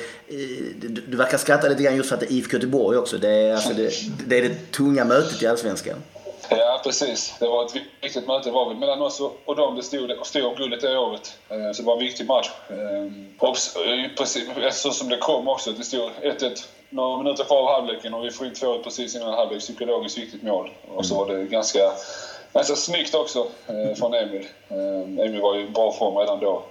du, 0.88 0.88
du 0.88 1.18
verkar 1.18 1.38
skratta 1.38 1.70
lite 1.70 1.84
grann 1.84 1.96
just 1.96 2.10
för 2.10 2.16
att 2.16 2.22
det 2.22 2.32
är 2.32 2.36
IFK 2.36 2.54
Göteborg 2.54 2.98
också. 2.98 3.18
Det 3.18 3.30
är, 3.30 3.54
alltså 3.54 3.74
det, 3.74 3.92
det, 4.28 4.38
är 4.38 4.42
det 4.42 4.72
tunga 4.72 5.06
mötet 5.06 5.44
i 5.44 5.48
Allsvenskan. 5.48 6.04
Ja, 6.80 6.84
precis. 6.84 7.36
Det 7.40 7.48
var 7.48 7.66
ett 7.66 7.76
viktigt 8.02 8.28
möte. 8.28 8.50
Det 8.50 8.54
var 8.54 8.70
väl 8.70 8.78
mellan 8.78 9.02
oss 9.02 9.22
och 9.46 9.56
dem 9.56 9.76
det 9.76 9.84
stod, 9.84 10.12
stod 10.24 10.46
om 10.46 10.56
guldet 10.56 10.82
det 10.82 10.98
året. 10.98 11.38
Eh, 11.50 11.72
så 11.72 11.82
det 11.82 11.86
var 11.86 11.94
en 11.94 12.00
viktig 12.00 12.28
match. 12.28 12.50
Eh, 12.70 13.06
och 13.40 13.58
precis, 14.18 14.50
så 14.72 14.92
som 14.92 15.10
det 15.10 15.18
kom 15.18 15.48
också. 15.48 15.72
Det 15.72 15.84
stod 15.84 16.10
1-1 16.22 16.66
några 16.90 17.24
minuter 17.24 17.44
kvar 17.44 17.58
av 17.58 17.82
halvleken 17.82 18.14
och 18.14 18.26
vi 18.26 18.32
får 18.32 18.48
in 18.48 18.54
2 18.54 18.84
precis 18.84 19.16
innan 19.16 19.34
halvlek. 19.34 19.60
Psykologiskt 19.60 20.18
viktigt 20.18 20.44
mål. 20.44 20.72
Och 20.88 21.06
så 21.06 21.16
var 21.16 21.36
det 21.36 21.44
ganska, 21.44 21.92
ganska 22.54 22.76
snyggt 22.76 23.16
också 23.16 23.48
eh, 23.68 23.96
från 23.96 24.14
Emil. 24.14 24.48
Emil 25.20 25.42
var 25.42 25.56
ju 25.56 25.64
i 25.64 25.70
bra 25.70 25.92
form 25.92 26.18
redan 26.18 26.40
då. 26.40 26.64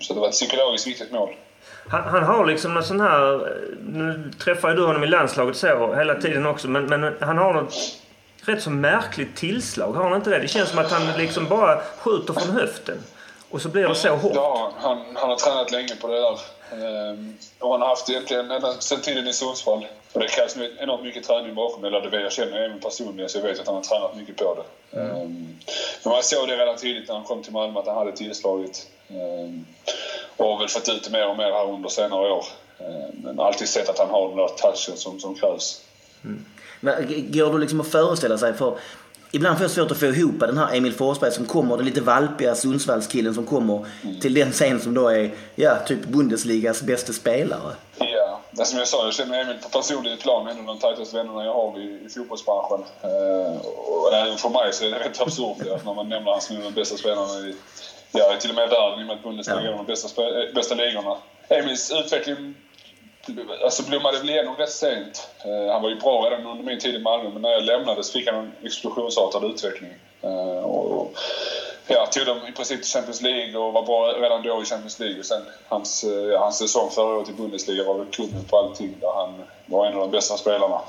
Så 0.00 0.14
det 0.14 0.20
var 0.20 0.28
ett 0.28 0.32
psykologiskt 0.32 0.86
viktigt 0.86 1.12
mål. 1.12 1.28
Han, 1.88 2.02
han, 2.02 2.22
har 2.22 2.46
liksom 2.46 2.74
någon 2.74 2.84
sån 2.84 3.00
här... 3.00 3.52
Nu 3.80 4.30
träffar 4.44 4.68
ju 4.68 4.76
du 4.76 4.86
honom 4.86 5.04
i 5.04 5.06
landslaget 5.06 5.56
så 5.56 5.94
hela 5.94 6.14
tiden 6.14 6.46
också 6.46 6.68
men, 6.68 6.84
men 6.86 7.16
han 7.20 7.38
har 7.38 7.52
något 7.52 7.74
rätt 8.48 8.62
så 8.62 8.70
märkligt 8.70 9.36
tillslag. 9.36 9.92
Har 9.92 10.04
han 10.04 10.16
inte 10.16 10.30
det? 10.30 10.38
Det 10.38 10.48
känns 10.48 10.70
som 10.70 10.78
att 10.78 10.90
han 10.90 11.16
liksom 11.18 11.48
bara 11.48 11.80
skjuter 11.98 12.32
från 12.32 12.50
höften. 12.50 12.98
Och 13.50 13.62
så 13.62 13.68
blir 13.68 13.88
det 13.88 13.94
så 13.94 14.16
hårt. 14.16 14.32
Ja, 14.34 14.72
han, 14.76 14.98
han 15.14 15.28
har 15.30 15.36
tränat 15.36 15.70
länge 15.70 15.96
på 15.96 16.08
det 16.08 16.20
där. 16.20 16.38
Ehm, 16.72 17.36
och 17.58 17.72
han 17.72 17.80
har 17.80 17.88
haft 17.88 18.10
egentligen 18.10 18.50
ända 18.50 18.72
sedan 18.72 19.00
tiden 19.00 19.28
i 19.28 19.32
Sundsvall. 19.32 19.86
Och 20.12 20.20
det 20.20 20.28
krävs 20.28 20.56
enormt 20.78 21.04
mycket 21.04 21.24
träning 21.24 21.54
bakom 21.54 21.84
Eller 21.84 22.10
det. 22.10 22.20
Jag 22.20 22.32
känner 22.32 22.64
även 22.64 22.80
personligen 22.80 23.28
så 23.28 23.38
jag 23.38 23.42
vet 23.42 23.60
att 23.60 23.66
han 23.66 23.76
har 23.76 23.82
tränat 23.82 24.16
mycket 24.16 24.36
på 24.36 24.54
det. 24.54 25.00
Mm. 25.00 25.16
Ehm, 25.16 25.58
men 26.02 26.12
man 26.12 26.22
såg 26.22 26.48
det 26.48 26.56
redan 26.56 26.76
tidigt 26.76 27.08
när 27.08 27.14
han 27.14 27.24
kom 27.24 27.42
till 27.42 27.52
Malmö 27.52 27.80
att 27.80 27.86
han 27.86 27.96
hade 27.96 28.12
tillslaget. 28.12 28.86
Ehm, 29.08 29.66
och 30.36 30.48
har 30.48 30.58
väl 30.58 30.68
fått 30.68 30.88
ut 30.88 31.04
det 31.04 31.10
mer 31.10 31.28
och 31.28 31.36
mer 31.36 31.52
här 31.52 31.70
under 31.70 31.88
senare 31.88 32.32
år. 32.32 32.44
Ehm, 32.78 33.10
men 33.24 33.40
alltid 33.40 33.68
sett 33.68 33.88
att 33.88 33.98
han 33.98 34.10
har 34.10 34.28
den 34.28 34.36
där 34.36 34.48
touchen 34.48 34.96
som, 34.96 35.20
som 35.20 35.34
krävs. 35.34 35.82
Mm. 36.24 36.44
Men 36.80 36.94
går 37.32 37.52
det 37.52 37.58
liksom 37.58 37.80
att 37.80 37.88
föreställa 37.88 38.38
sig 38.38 38.54
för 38.54 38.78
Ibland 39.30 39.56
får 39.56 39.64
jag 39.64 39.70
svårt 39.70 39.90
att 39.90 39.98
få 39.98 40.06
ihop 40.06 40.40
den 40.40 40.58
här 40.58 40.76
Emil 40.76 40.92
Forsberg 40.92 41.32
som 41.32 41.46
kommer, 41.46 41.76
den 41.76 41.86
lite 41.86 42.00
valpiga 42.00 42.54
Sundsvallskillen 42.54 43.34
som 43.34 43.46
kommer 43.46 43.86
mm. 44.04 44.20
till 44.20 44.34
den 44.34 44.52
scen 44.52 44.80
som 44.80 44.94
då 44.94 45.08
är, 45.08 45.30
ja, 45.54 45.76
typ 45.86 46.04
Bundesligas 46.06 46.82
bästa 46.82 47.12
spelare. 47.12 47.72
Ja, 47.98 48.40
det 48.50 48.64
som 48.64 48.78
jag 48.78 48.88
sa, 48.88 49.04
jag 49.04 49.14
känner 49.14 49.40
Emil 49.40 49.56
på 49.62 49.68
personligt 49.68 50.22
plan, 50.22 50.48
en 50.48 50.58
av 50.58 50.64
de 50.64 50.78
tajtaste 50.78 51.16
vännerna 51.16 51.44
jag 51.44 51.54
har 51.54 51.80
i, 51.80 52.04
i 52.06 52.08
fotbollsbranschen. 52.08 52.84
Eh, 53.02 53.60
och 53.66 54.14
även 54.14 54.36
för 54.36 54.48
mig 54.48 54.72
så 54.72 54.84
är 54.84 54.90
det 54.90 54.98
rätt 54.98 55.20
absurt 55.20 55.56
ja, 55.66 55.78
när 55.84 55.94
man 55.94 56.08
nämner 56.08 56.26
honom 56.26 56.40
som 56.40 56.60
den 56.60 56.74
bästa 56.74 56.96
spelaren 56.96 57.48
i, 57.48 57.54
ja, 58.12 58.36
till 58.40 58.50
och 58.50 58.56
med 58.56 58.68
världen 58.68 59.00
i 59.00 59.02
och 59.02 59.06
med 59.06 59.16
att 59.16 59.22
Bundesliga 59.22 59.60
är 59.60 59.64
ja. 59.64 59.76
de 59.76 59.86
bästa, 59.86 60.22
bästa 60.54 60.74
ligorna. 60.74 61.16
Emils 61.48 61.92
utveckling 61.92 62.54
alltså 63.64 63.82
blommade 63.82 64.18
väl 64.18 64.30
igenom 64.30 64.56
rätt 64.56 64.70
sent. 64.70 65.28
Eh, 65.44 65.72
han 65.72 65.82
var 65.82 65.88
ju 65.88 65.96
bra 65.96 66.30
redan 66.30 66.46
under 66.46 66.64
min 66.64 66.78
tid 66.78 66.94
i 66.94 66.98
Malmö 66.98 67.30
men 67.30 67.42
när 67.42 67.50
jag 67.50 67.62
lämnade 67.62 68.04
så 68.04 68.12
fick 68.12 68.26
han 68.26 68.36
en 68.36 68.52
explosionsartad 68.62 69.44
utveckling. 69.44 69.94
Eh, 70.22 70.64
och, 70.64 71.14
ja, 71.86 72.06
tog 72.06 72.26
dem 72.26 72.38
i 72.48 72.52
princip 72.52 72.82
till 72.82 72.90
Champions 72.92 73.22
League 73.22 73.58
och 73.58 73.72
var 73.72 73.82
bra 73.82 74.12
redan 74.12 74.42
då 74.42 74.62
i 74.62 74.64
Champions 74.64 74.98
League. 74.98 75.18
Och 75.18 75.26
sen 75.26 75.42
hans, 75.68 76.04
ja, 76.32 76.38
hans 76.38 76.58
säsong 76.58 76.90
förra 76.90 77.16
året 77.16 77.28
i 77.28 77.32
Bundesliga 77.32 77.84
var 77.84 77.94
väl 77.94 78.06
kungen 78.06 78.44
på 78.44 78.58
allting 78.58 78.94
där 79.00 79.12
han 79.14 79.42
var 79.66 79.86
en 79.86 79.94
av 79.94 80.00
de 80.00 80.10
bästa 80.10 80.36
spelarna. 80.36 80.80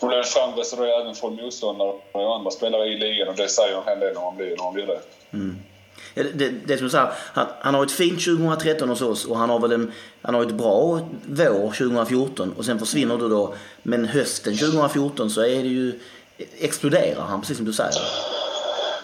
Hon 0.00 0.08
blev 0.08 0.22
framröstad 0.22 1.00
även 1.00 1.14
från 1.14 1.36
motståndare 1.36 1.92
och 2.12 2.34
andra 2.34 2.50
spelare 2.50 2.86
i 2.86 2.96
ligan 2.96 3.28
och 3.28 3.34
det 3.34 3.48
säger 3.48 3.76
en 3.76 3.84
hel 3.84 4.00
del 4.00 4.14
när 4.14 4.20
man 4.20 4.36
blir, 4.36 4.56
när 4.56 4.64
man 4.64 4.74
blir 4.74 4.86
det. 4.86 5.00
Mm. 5.32 5.58
Det, 6.34 6.48
det, 6.66 6.78
som 6.78 6.90
så 6.90 6.96
här, 6.96 7.12
han, 7.32 7.46
han 7.60 7.74
har 7.74 7.84
ett 7.84 7.92
fint 7.92 8.24
2013 8.24 8.88
hos 8.88 9.02
oss 9.02 9.24
och 9.24 9.38
han 9.38 9.50
har 9.50 9.58
väl 9.58 9.72
en, 9.72 9.92
han 10.22 10.34
har 10.34 10.42
ett 10.42 10.54
bra 10.54 11.00
vår 11.26 11.72
2014 11.78 12.54
och 12.58 12.64
sen 12.64 12.78
försvinner 12.78 13.18
du 13.18 13.28
då. 13.28 13.54
Men 13.82 14.04
hösten 14.04 14.56
2014 14.56 15.30
så 15.30 15.40
är 15.40 15.62
det 15.62 15.68
ju, 15.68 16.00
exploderar 16.58 17.22
han 17.22 17.40
precis 17.40 17.56
som 17.56 17.66
du 17.66 17.72
säger. 17.72 18.02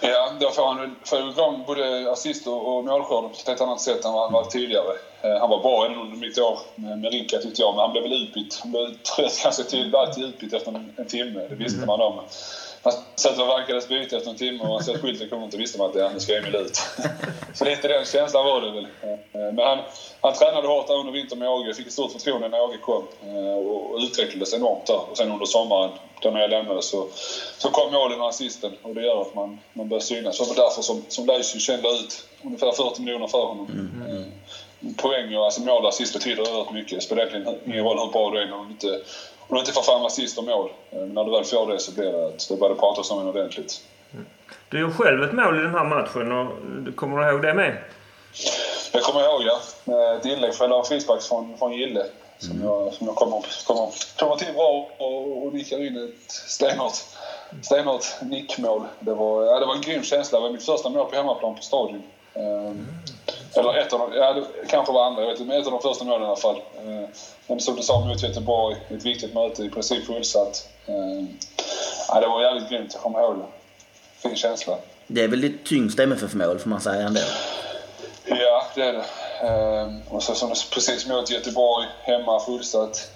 Ja, 0.01 0.33
då 0.41 0.51
får 0.51 0.67
han 0.67 0.97
får 1.05 1.19
igång 1.19 1.65
både 1.67 2.13
assist 2.13 2.47
och 2.47 2.85
målskörden 2.85 3.31
på 3.31 3.37
ett 3.41 3.49
helt 3.49 3.61
annat 3.61 3.81
sätt 3.81 4.05
än 4.05 4.13
vad 4.13 4.23
han 4.23 4.33
var 4.33 4.45
tidigare. 4.45 4.93
Eh, 5.23 5.41
han 5.41 5.51
var 5.51 5.63
bra 5.63 5.87
även 5.87 5.99
under 5.99 6.17
mitt 6.17 6.39
år 6.39 6.59
med 6.75 7.13
Rinka 7.13 7.39
tyckte 7.39 7.63
jag, 7.63 7.75
men 7.75 7.81
han 7.81 7.93
blev 7.93 8.03
väl 8.03 8.23
utbytt. 8.23 8.59
Han 8.63 8.71
blev 8.71 8.89
ganska 9.43 9.63
tidigt, 9.63 9.95
alltid 9.95 10.25
utbytt 10.25 10.53
efter 10.53 10.71
en, 10.73 10.93
en 10.97 11.07
timme. 11.07 11.47
Det 11.49 11.55
visste 11.55 11.87
man 11.87 12.01
om 12.01 12.21
han 12.85 12.93
satt 13.17 13.39
och 13.39 13.47
vankades 13.47 13.89
byte 13.89 14.17
efter 14.17 14.31
en 14.31 14.37
timme 14.37 14.65
och 14.65 14.75
han 14.75 14.85
såg 14.85 15.01
skylten 15.01 15.29
kom 15.29 15.43
inte 15.43 15.57
visste 15.57 15.79
man 15.79 15.91
att 15.91 15.97
ja, 15.97 16.11
nu 16.15 16.21
ska 16.21 16.37
Emil 16.37 16.55
ut. 16.55 16.77
så 17.55 17.65
lite 17.65 17.89
den 17.89 18.05
känslan 18.05 18.45
var 18.45 18.61
det 18.61 18.71
väl. 18.71 18.87
Men 19.33 19.59
han, 19.59 19.79
han 20.21 20.35
tränade 20.35 20.69
hårt 20.69 20.91
under 20.91 21.13
vintern 21.13 21.39
med 21.39 21.49
Åge, 21.49 21.75
fick 21.75 21.87
ett 21.87 21.93
stort 21.93 22.13
förtroende 22.13 22.49
när 22.49 22.63
Åge 22.63 22.79
kom 22.79 23.07
och 23.67 23.99
utvecklades 23.99 24.55
enormt 24.55 24.87
där. 24.87 25.11
Och 25.11 25.17
sen 25.17 25.33
under 25.33 25.47
sommaren, 25.47 25.91
då 26.21 26.31
när 26.31 26.41
jag 26.41 26.51
lämnade, 26.51 26.83
så, 26.83 27.09
så 27.59 27.71
kom 27.71 27.93
målen 27.93 28.21
och 28.21 28.29
assisten 28.29 28.73
och 28.83 28.95
det 28.95 29.03
gör 29.03 29.21
att 29.21 29.35
man, 29.35 29.61
man 29.73 29.89
börjar 29.89 30.01
synas. 30.01 30.37
Så 30.37 30.45
det 30.45 30.49
var 30.49 30.65
därför 30.65 30.83
som, 30.83 31.05
som 31.09 31.27
Leisio 31.27 31.59
kände 31.59 31.89
ut 31.89 32.27
ungefär 32.43 32.73
40 32.73 33.03
miljoner 33.03 33.27
för 33.27 33.45
honom. 33.45 33.67
Mm 33.71 34.33
poäng 34.97 35.37
och 35.37 35.45
alltså 35.45 35.61
mål 35.61 35.83
och 35.83 35.89
assist 35.89 36.13
betyder 36.13 36.43
oerhört 36.43 36.73
mycket. 36.73 36.99
Det 36.99 37.05
spelar 37.05 37.27
egentligen 37.27 37.59
ingen 37.67 37.85
roll 37.85 37.99
hur 37.99 38.07
bra 38.07 38.31
du 38.31 38.39
är 38.39 38.53
om 38.53 38.67
du 38.67 38.73
inte, 38.73 39.01
om 39.55 39.57
du 39.57 39.61
inte 39.61 39.73
får 39.73 39.83
fram 39.83 40.05
assist 40.05 40.39
och 40.39 40.45
mål. 40.45 40.71
Men 40.91 41.15
när 41.15 41.25
du 41.25 41.31
väl 41.31 41.45
får 41.45 41.73
det 41.73 41.79
så 41.79 41.93
blir 41.93 42.13
det 42.13 42.27
att 42.27 42.49
det 42.49 42.57
börjar 42.57 42.75
pratas 42.75 43.11
om 43.11 43.21
en 43.21 43.29
ordentligt. 43.29 43.81
Mm. 44.13 44.27
Du 44.69 44.81
gör 44.81 44.91
själv 44.91 45.23
ett 45.23 45.33
mål 45.33 45.59
i 45.59 45.63
den 45.63 45.75
här 45.75 45.85
matchen 45.85 46.33
och 46.33 46.97
kommer 46.97 47.19
du 47.19 47.31
ihåg 47.31 47.43
det 47.43 47.55
med? 47.55 47.77
Jag 48.93 49.03
kommer 49.03 49.21
ihåg 49.25 49.43
ja. 49.43 49.61
Ett 50.17 50.25
inlägg 50.25 50.55
för 50.55 50.79
en 50.79 50.85
frispark 50.85 51.23
från, 51.23 51.59
från 51.59 51.73
Gille. 51.73 52.07
Som 52.39 52.51
mm. 52.51 52.65
jag, 52.65 52.95
som 52.95 53.07
jag 53.07 53.17
kommer, 53.17 53.45
kommer, 53.67 53.91
kommer 54.19 54.37
till 54.37 54.55
bra 54.55 54.91
och, 54.99 55.47
och 55.47 55.55
nickar 55.55 55.87
in 55.87 56.05
ett 56.05 56.33
stenhårt, 56.33 56.95
stenhårt 57.63 58.05
nickmål. 58.23 58.83
Det 59.01 59.15
var, 59.15 59.45
ja, 59.45 59.61
det 59.61 59.67
var 59.67 59.75
en 59.75 59.81
grym 59.81 60.03
känsla. 60.03 60.39
Det 60.39 60.43
var 60.43 60.51
mitt 60.51 60.65
första 60.67 60.89
mål 60.89 61.11
på 61.11 61.17
hemmaplan 61.17 61.55
på 61.55 61.63
Stadion. 61.63 62.03
Mm. 62.35 62.87
Eller 63.57 63.79
ett 63.79 63.93
av 63.93 63.99
de, 63.99 64.17
ja, 64.17 64.33
det 64.33 64.67
kanske 64.69 64.93
var 64.93 65.07
andra, 65.07 65.23
jag 65.23 65.29
vet 65.29 65.41
inte, 65.41 65.49
men 65.49 65.61
ett 65.61 65.67
av 65.67 65.73
de 65.73 65.83
första 65.83 66.05
målen 66.05 66.23
i 66.23 66.27
alla 66.27 66.37
fall. 66.37 66.57
Eh, 66.57 67.09
men 67.47 67.61
som 67.61 67.77
du 67.77 67.83
sa 67.83 68.01
mot 68.01 68.23
Göteborg, 68.23 68.77
ett 68.91 69.07
viktigt 69.07 69.35
möte, 69.35 69.63
i 69.63 69.71
princip 69.71 70.07
fullsatt. 70.07 70.69
Eh, 70.87 71.25
ja, 72.09 72.21
det 72.21 72.27
var 72.27 72.43
jävligt 72.43 72.71
grymt, 72.71 72.91
jag 72.93 73.03
kommer 73.03 73.21
ihåg 73.21 73.37
det. 73.39 73.47
Fin 74.29 74.37
känsla. 74.37 74.77
Det 75.07 75.23
är 75.23 75.29
väl 75.29 75.41
ditt 75.41 75.65
tyngsta 75.65 76.03
MFF-mål 76.03 76.59
får 76.59 76.71
man 76.71 76.81
säga 76.81 77.07
ändå? 77.07 77.21
Ja, 78.25 78.67
det 78.75 78.83
är 78.83 78.93
det. 78.93 79.05
Eh, 79.43 80.15
och 80.15 80.23
så 80.23 80.35
som 80.35 80.49
precis 80.49 81.07
mot 81.07 81.31
Göteborg, 81.31 81.87
hemma 82.03 82.41
fullsatt. 82.41 83.11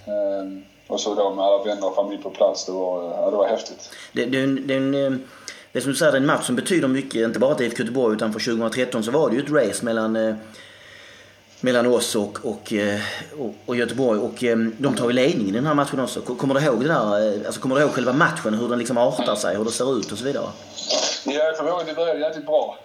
Och 0.87 1.01
så 1.01 1.15
då 1.15 1.35
med 1.35 1.45
alla 1.45 1.65
vänner 1.65 1.87
och 1.87 1.95
familj 1.95 2.23
på 2.23 2.31
plats. 2.31 2.65
Det 2.65 2.73
var, 2.73 3.05
ja, 3.05 3.31
det 3.31 3.37
var 3.37 3.49
häftigt. 3.49 3.91
Det, 4.13 4.25
det, 4.25 4.47
det, 4.47 5.19
det 5.73 5.79
är 5.79 5.81
som 5.81 5.93
du 5.93 5.99
säger, 5.99 6.13
en 6.13 6.27
match 6.27 6.47
som 6.47 6.57
betyder 6.57 6.89
mycket, 6.89 7.15
inte 7.15 7.39
bara 7.39 7.55
till 7.55 7.67
IFK 7.67 7.83
Göteborg 7.83 8.17
utan 8.17 8.33
för 8.33 8.41
2013 8.41 9.05
så 9.05 9.11
var 9.11 9.31
det 9.31 9.37
ju 9.37 9.43
ett 9.43 9.51
race 9.51 9.85
mellan 9.85 10.17
eh, 10.17 10.35
mellan 11.61 11.87
oss 11.87 12.17
och, 12.17 12.39
och, 12.43 12.73
eh, 12.73 13.01
och, 13.39 13.55
och, 13.67 13.77
Göteborg 13.77 14.21
och 14.21 14.45
eh, 14.45 14.57
de 14.57 14.95
tar 14.97 15.07
ju 15.07 15.13
ledningen 15.13 15.55
i 15.55 15.59
den 15.59 15.67
här 15.67 15.75
matchen 15.75 16.01
också. 16.01 16.21
Kommer 16.21 16.55
du 16.55 16.61
ihåg 16.61 16.81
det 16.81 16.89
där, 16.89 17.47
alltså 17.47 17.61
kommer 17.61 17.75
du 17.75 17.83
ihåg 17.83 17.91
själva 17.91 18.13
matchen, 18.13 18.55
hur 18.55 18.69
den 18.69 18.79
liksom 18.79 18.99
artar 18.99 19.35
sig, 19.35 19.57
hur 19.57 19.65
det 19.65 19.71
ser 19.71 19.99
ut 19.99 20.13
och 20.13 20.19
så 20.19 20.25
vidare? 20.25 20.47
Ja, 21.25 21.33
jag 21.33 21.57
kommer 21.57 21.71
ihåg 21.71 21.81
att 21.81 21.87
det 21.87 21.95
började 21.95 22.21
jävligt 22.21 22.47
bra. 22.47 22.79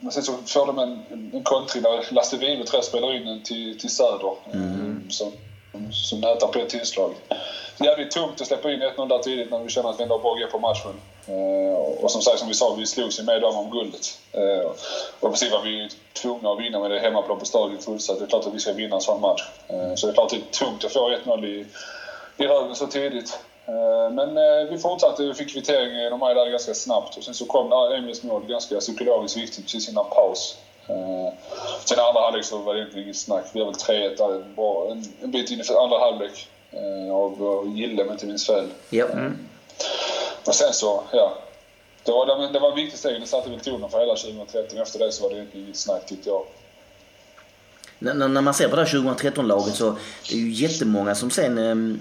Men 0.00 0.12
sen 0.12 0.22
så 0.22 0.32
får 0.46 0.66
de 0.66 0.78
en, 0.78 1.02
en 1.32 1.42
kontring 1.42 1.82
där 1.82 2.14
Lasse 2.14 2.36
Vibe 2.36 2.64
tror 2.64 2.78
jag 2.78 2.84
spelar 2.84 3.16
in 3.16 3.26
den 3.26 3.42
till, 3.42 3.78
till 3.78 3.90
Söder 3.90 4.36
mm. 4.52 5.04
som, 5.10 5.32
som 5.92 6.20
nätar 6.20 6.46
på 6.46 6.58
ett 6.58 6.68
tillslag 6.68 7.14
jävligt 7.80 8.10
tungt 8.10 8.40
att 8.40 8.46
släppa 8.46 8.72
in 8.72 8.82
1-0 8.82 9.08
där 9.08 9.18
tidigt 9.18 9.50
när 9.50 9.58
vi 9.58 9.68
känner 9.68 9.90
att 9.90 9.98
vi 9.98 10.02
ändå 10.02 10.14
har 10.14 10.22
bra 10.22 10.34
grepp 10.34 10.50
på 10.50 10.58
matchen. 10.58 10.92
Eh, 11.26 11.74
och 11.74 12.10
som 12.10 12.22
sagt, 12.22 12.38
som 12.38 12.48
vi 12.48 12.54
sa, 12.54 12.74
vi 12.78 12.86
slogs 12.86 13.20
ju 13.20 13.22
med 13.22 13.40
dem 13.40 13.56
om 13.56 13.70
guldet. 13.70 14.18
Eh, 14.32 14.66
och 14.66 14.76
och 15.20 15.30
precis 15.30 15.52
var 15.52 15.62
vi 15.62 15.88
tvungna 16.12 16.50
att 16.52 16.60
vinna 16.60 16.80
med 16.80 16.90
det 16.90 16.98
hemmaplan 16.98 17.38
på 17.38 17.44
Stadion 17.44 17.78
fullsatt. 17.78 18.18
Det 18.18 18.24
är 18.24 18.28
klart 18.28 18.46
att 18.46 18.54
vi 18.54 18.60
ska 18.60 18.72
vinna 18.72 18.96
en 18.96 19.02
sån 19.02 19.20
match. 19.20 19.42
Eh, 19.68 19.94
så 19.94 20.06
det 20.06 20.12
är 20.12 20.14
klart 20.14 20.32
att 20.32 20.38
det 20.38 20.58
är 20.58 20.66
tungt 20.66 20.84
att 20.84 20.92
få 20.92 21.10
1-0 21.10 21.44
i, 21.46 21.66
i 22.36 22.46
röven 22.46 22.74
så 22.74 22.86
tidigt. 22.86 23.38
Men 24.12 24.34
vi 24.70 24.78
fortsatte, 24.78 25.22
vi 25.22 25.34
fick 25.34 25.52
kvittering, 25.52 26.10
de 26.10 26.22
här 26.22 26.34
där 26.34 26.50
ganska 26.50 26.74
snabbt. 26.74 27.16
Och 27.16 27.24
sen 27.24 27.34
så 27.34 27.44
kom 27.44 27.70
där 27.70 27.94
Emils 27.94 28.22
mål, 28.22 28.46
ganska 28.46 28.80
psykologiskt 28.80 29.36
viktigt, 29.36 29.64
precis 29.64 29.88
innan 29.88 30.04
paus. 30.04 30.56
Sen 31.84 31.98
andra 31.98 32.20
halvlek 32.20 32.44
så 32.44 32.58
var 32.58 32.74
det 32.74 32.80
egentligen 32.80 33.04
inget 33.04 33.16
snack. 33.16 33.44
Vi 33.52 33.60
har 33.60 33.66
väl 33.66 33.74
3-1 33.74 34.16
där, 34.16 34.90
en, 34.92 35.04
en 35.22 35.30
bit 35.30 35.50
in 35.50 35.60
i 35.60 35.62
andra 35.82 35.98
halvlek. 35.98 36.48
Av 37.12 37.72
Gille 37.76 38.02
om 38.02 38.08
jag 38.08 38.14
inte 38.14 38.26
minns 38.26 38.46
fel. 38.46 38.66
Yep. 38.90 39.12
Mm. 39.12 39.38
Och 40.44 40.54
sen 40.54 40.72
så, 40.72 41.02
ja. 41.12 41.38
Det 42.04 42.12
var, 42.12 42.52
det 42.52 42.58
var 42.58 42.70
en 42.70 42.76
viktig 42.76 42.98
steg. 42.98 43.20
Det 43.20 43.26
satte 43.26 43.50
väl 43.50 43.60
tonen 43.60 43.90
för 43.90 43.98
hela 43.98 44.14
2013. 44.14 44.78
Efter 44.78 44.98
det 44.98 45.12
så 45.12 45.22
var 45.22 45.30
det 45.30 45.36
egentligen 45.36 45.66
inget 45.66 45.76
snack 45.76 46.06
tyckte 46.06 46.28
jag. 46.28 46.42
När, 47.98 48.28
när 48.28 48.40
man 48.40 48.54
ser 48.54 48.68
på 48.68 48.76
det 48.76 48.84
här 48.84 48.98
2013-laget 48.98 49.74
så 49.74 49.96
det 50.28 50.34
är 50.34 50.38
ju 50.38 50.50
jättemånga 50.50 51.14
som 51.14 51.30
sen 51.30 51.58
ehm, 51.58 52.00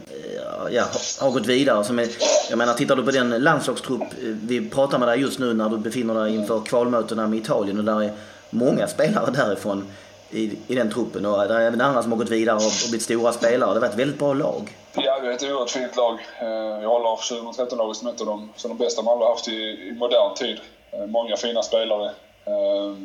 ja, 0.72 0.86
har 1.20 1.32
gått 1.32 1.46
vidare. 1.46 1.84
Som 1.84 2.00
är, 2.00 2.10
jag 2.50 2.58
menar, 2.58 2.74
tittar 2.74 2.96
du 2.96 3.04
på 3.04 3.12
den 3.12 3.30
landslagstrupp 3.30 4.02
eh, 4.02 4.08
vi 4.22 4.70
pratar 4.70 5.00
med 5.00 5.08
dig 5.08 5.20
just 5.20 5.40
nu 5.40 5.54
när 5.54 5.70
du 5.70 5.78
befinner 5.78 6.14
dig 6.14 6.36
inför 6.36 6.62
kvalmötena 6.62 7.28
med 7.28 7.40
Italien 7.40 7.80
och 7.80 7.86
där 7.86 8.04
är 8.04 8.12
många 8.50 8.88
spelare 8.88 9.32
därifrån 9.32 9.88
i, 10.30 10.58
i 10.68 10.76
den 10.76 10.92
truppen. 10.92 11.26
Och 11.26 11.44
eh, 11.44 11.48
det 11.48 11.54
är 11.54 11.62
även 11.62 11.82
andra 11.82 12.02
som 12.02 12.12
har 12.12 12.20
gått 12.20 12.30
vidare 12.30 12.56
och, 12.56 12.66
och 12.66 12.90
blivit 12.90 13.02
stora 13.02 13.34
spelare. 13.34 13.74
Det 13.74 13.80
var 13.80 13.88
ett 13.88 14.00
väldigt 14.00 14.20
bra 14.20 14.34
lag. 14.34 14.78
Ja, 14.96 15.20
vi 15.22 15.28
är 15.28 15.32
ett 15.32 15.44
oerhört 15.44 15.70
fint 15.70 15.96
lag. 15.96 16.20
Eh, 16.42 16.48
jag 16.82 16.90
håller 16.90 17.10
2013-laget 17.10 17.98
som 17.98 18.08
ett 18.08 18.22
av 18.22 18.28
de, 18.28 18.50
som 18.56 18.70
de 18.70 18.78
bästa 18.78 19.02
man 19.02 19.22
har 19.22 19.30
haft 19.30 19.48
i, 19.48 19.52
i 19.52 19.92
modern 19.92 20.36
tid. 20.36 20.60
Eh, 20.92 21.06
många 21.06 21.38
fina 21.38 21.64
spelare. 21.64 22.12
Eh, 22.46 22.96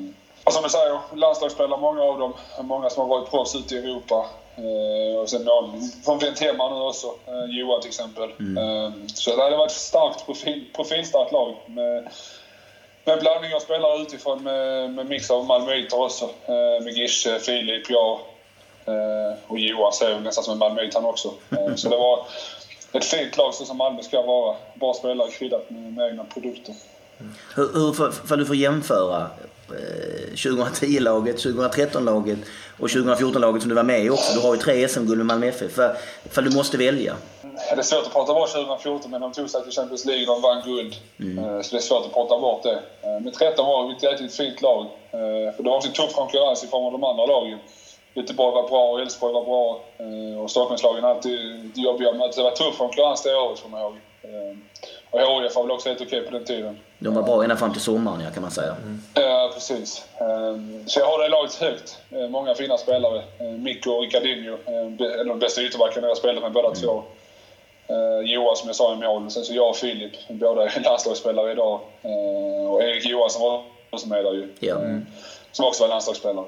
och 0.45 0.53
som 0.53 0.63
du 0.63 0.69
säger, 0.69 1.01
landslagsspelare, 1.15 1.81
många 1.81 2.03
av 2.03 2.19
dem. 2.19 2.35
Många 2.61 2.91
som 2.91 3.01
har 3.01 3.09
varit 3.19 3.31
proffs 3.31 3.55
ute 3.55 3.75
i 3.75 3.79
Europa. 3.79 4.27
Och 5.21 5.31
sen 5.31 5.45
någon 5.45 5.91
från 6.05 6.19
vänt 6.19 6.41
hemma 6.41 6.69
nu 6.69 6.81
också. 6.81 7.15
Johan 7.49 7.81
till 7.81 7.89
exempel. 7.89 8.31
Mm. 8.39 9.09
Så 9.09 9.37
det 9.37 9.43
har 9.43 9.51
varit 9.51 9.71
ett 9.71 9.77
starkt, 9.77 10.27
profil, 10.27 10.65
profilstarkt 10.77 11.33
lag. 11.33 11.55
Med, 11.67 12.09
med 13.05 13.21
blandning 13.21 13.55
av 13.55 13.61
spelare 13.61 14.03
utifrån 14.03 14.43
med, 14.43 14.91
med 14.91 15.07
mix 15.07 15.31
av 15.31 15.45
malmöiter 15.45 16.01
också. 16.03 16.25
Eh, 16.25 16.85
med 16.85 16.93
Gische, 16.93 17.39
Filip, 17.39 17.91
jag 17.91 18.13
eh, 18.13 18.19
och 19.47 19.59
Johan 19.59 19.93
ser 19.93 20.21
nästan 20.21 20.45
som 20.45 20.53
en 20.53 20.59
malmöit 20.59 20.95
han 20.95 21.05
också. 21.05 21.35
Eh, 21.51 21.75
så 21.75 21.89
det 21.89 21.97
var 21.97 22.27
ett 22.93 23.05
fint 23.05 23.37
lag 23.37 23.55
så 23.55 23.65
som 23.65 23.77
Malmö 23.77 24.03
ska 24.03 24.23
vara. 24.23 24.57
Bra 24.75 24.95
spelare 24.95 25.31
kryddat 25.31 25.71
med, 25.71 25.93
med 25.93 26.11
egna 26.11 26.25
produkter. 26.25 26.75
Hur, 27.55 27.73
hur 27.73 28.11
för 28.27 28.37
du 28.37 28.47
får 28.47 28.57
jämföra 28.57 29.31
2010-laget, 30.35 31.37
2013-laget 31.37 32.39
och 32.79 32.89
2014-laget 32.89 33.63
som 33.63 33.69
du 33.69 33.75
var 33.75 33.83
med 33.83 34.05
i 34.05 34.11
också. 34.11 34.35
Du 34.35 34.47
har 34.47 34.55
ju 34.55 34.61
tre 34.61 34.89
SM-guld 34.89 35.19
med 35.19 35.27
Malmö 35.27 35.47
FF. 35.47 35.73
För, 35.73 35.97
för 36.31 36.43
du 36.43 36.51
måste 36.51 36.77
välja. 36.77 37.17
Det 37.43 37.79
är 37.79 37.83
svårt 37.83 38.07
att 38.07 38.13
prata 38.13 38.35
bort 38.35 38.53
2014 38.53 39.11
men 39.11 39.21
de 39.21 39.33
tog 39.33 39.51
sig 39.51 39.63
till 39.63 39.73
Champions 39.73 40.05
League 40.05 40.27
och 40.27 40.35
de 40.35 40.43
vann 40.43 40.63
guld. 40.65 40.95
Mm. 41.21 41.39
Eh, 41.39 41.63
så 41.63 41.71
det 41.71 41.79
är 41.79 41.83
svårt 41.83 42.07
att 42.07 42.13
prata 42.13 42.39
bort 42.39 42.63
det. 42.63 42.79
Eh, 43.03 43.21
men 43.21 43.33
13 43.33 43.67
var 43.67 43.93
ett 43.93 44.03
jäkligt 44.03 44.35
fint 44.35 44.63
lag. 44.63 44.87
Eh, 45.11 45.55
för 45.57 45.63
det 45.63 45.69
var 45.69 45.77
också 45.77 45.91
tuff 45.91 46.15
konkurrens 46.15 46.65
i 46.65 46.67
form 46.67 46.85
av 46.85 46.93
de 46.93 47.05
andra 47.05 47.27
lagen. 47.27 47.59
Göteborg 48.15 48.55
var 48.55 48.69
bra, 48.69 49.01
Elfsborg 49.01 49.33
var 49.33 49.45
bra 49.45 49.81
och 50.43 50.51
Stockholmslagen 50.51 51.05
alltid 51.05 51.71
jobbiga 51.75 52.13
möten. 52.13 52.33
Det 52.37 52.43
var 52.43 52.51
tuff 52.51 52.79
konkurrens 52.79 53.23
det 53.23 53.35
året 53.35 53.63
kommer 53.63 53.79
jag 53.79 53.87
ihåg. 53.87 53.97
Och 55.11 55.21
HIF 55.21 55.55
var 55.57 55.63
väl 55.63 55.71
också 55.71 55.89
helt 55.89 56.01
okej 56.01 56.21
på 56.21 56.31
den 56.31 56.45
tiden. 56.45 56.79
De 56.99 57.15
var 57.15 57.23
bra 57.23 57.43
ända 57.43 57.57
fram 57.57 57.73
till 57.73 57.83
sommaren, 57.83 58.21
ja, 58.21 58.31
kan 58.31 58.43
man 58.43 58.51
säga. 58.51 58.77
Mm. 58.83 59.03
Ja, 59.15 59.51
precis. 59.55 60.05
Så 60.87 61.01
jag 61.01 61.07
har 61.07 61.23
det 61.23 61.29
laget 61.29 61.55
högt. 61.55 61.99
Många 62.31 62.55
fina 62.55 62.79
spelare. 62.79 63.23
Mikko 63.59 63.91
och 63.91 64.03
Ricardinho, 64.03 64.57
en 64.67 65.21
av 65.21 65.27
de 65.27 65.39
bästa 65.39 65.63
ytterbackarna 65.63 66.09
jag 66.09 66.17
spelat 66.17 66.43
med 66.43 66.53
båda 66.53 66.69
mm. 66.69 66.81
två. 66.81 67.03
Eh, 67.89 68.33
Johan 68.33 68.57
som 68.57 68.69
jag 68.69 68.77
sa 68.77 68.93
i 68.93 68.97
mål. 68.97 69.31
Sen 69.31 69.45
så 69.45 69.55
jag 69.55 69.69
och 69.69 69.77
Filip, 69.77 70.13
båda 70.29 70.65
är 70.65 70.81
landslagsspelare 70.85 71.53
idag. 71.53 71.81
Eh, 72.03 72.71
och 72.71 72.83
Erik 72.83 73.07
Johansson 73.07 73.43
var 73.43 73.63
också 73.91 74.09
med 74.09 74.25
där 74.25 74.33
ju. 74.33 74.49
Ja. 74.61 74.75
Eh, 74.75 74.99
som 75.53 75.67
också 75.67 75.83
var 75.83 75.89
landslagsspelare. 75.89 76.47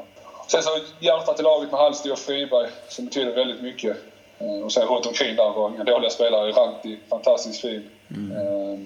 Sen 0.51 0.62
så 0.62 0.70
hjärtat 0.98 1.40
i 1.40 1.42
laget 1.42 1.70
med 1.70 1.80
Hallstig 1.80 2.12
och 2.12 2.18
Friberg 2.18 2.68
som 2.88 3.05
betyder 3.05 3.32
väldigt 3.32 3.62
mycket. 3.62 3.96
Eh, 4.38 4.64
och 4.64 4.72
sen 4.72 4.88
runt 4.88 5.07
omkring 5.07 5.36
där 5.36 5.51
var 5.51 5.70
inga 5.70 5.84
dåliga 5.84 6.11
spelare. 6.11 6.53
Ranti, 6.53 6.98
fantastiskt 7.11 7.61
fin. 7.61 7.90
Mm. 8.11 8.36
Eh, 8.36 8.78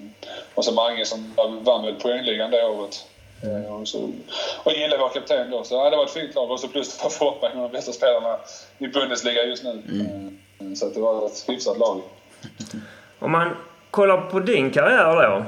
och 0.55 0.65
så 0.65 0.73
Mange 0.73 1.05
som 1.05 1.33
vann 1.63 1.85
väl 1.85 1.95
poängligan 1.95 2.51
det 2.51 2.65
året. 2.65 3.07
Mm. 3.43 3.65
Och, 3.65 3.87
så, 3.87 4.09
och 4.63 4.71
Gille 4.71 4.97
var 4.97 5.09
kapten 5.09 5.51
då. 5.51 5.63
Så 5.63 5.75
ja, 5.75 5.89
det 5.89 5.97
var 5.97 6.05
ett 6.05 6.11
fint 6.11 6.35
lag. 6.35 6.51
Och 6.51 6.59
så 6.59 6.67
plus 6.67 7.05
att 7.05 7.13
Foppa 7.13 7.49
en 7.49 7.57
av 7.57 7.71
de 7.71 7.77
bästa 7.77 7.91
spelarna 7.91 8.37
i 8.77 8.87
Bundesliga 8.87 9.43
just 9.43 9.63
nu. 9.63 9.81
Mm. 10.59 10.75
Så 10.75 10.89
det 10.89 10.99
var 10.99 11.25
ett 11.25 11.43
hyfsat 11.47 11.77
lag. 11.77 12.01
Om 13.19 13.31
man 13.31 13.55
kollar 13.91 14.17
på 14.17 14.39
din 14.39 14.71
karriär 14.71 15.29
då. 15.29 15.45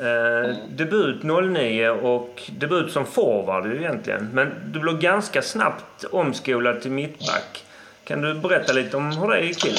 Eh, 0.00 0.56
debut 0.68 1.22
09 1.22 1.88
och 1.90 2.42
debut 2.46 2.92
som 2.92 3.06
forward 3.06 3.72
egentligen. 3.72 4.30
Men 4.32 4.72
du 4.72 4.80
blev 4.80 4.98
ganska 4.98 5.42
snabbt 5.42 6.04
omskolad 6.12 6.82
till 6.82 6.90
mittback. 6.90 7.64
Kan 8.04 8.22
du 8.22 8.34
berätta 8.34 8.72
lite 8.72 8.96
om 8.96 9.12
hur 9.16 9.28
det 9.28 9.40
gick 9.40 9.62
till? 9.62 9.76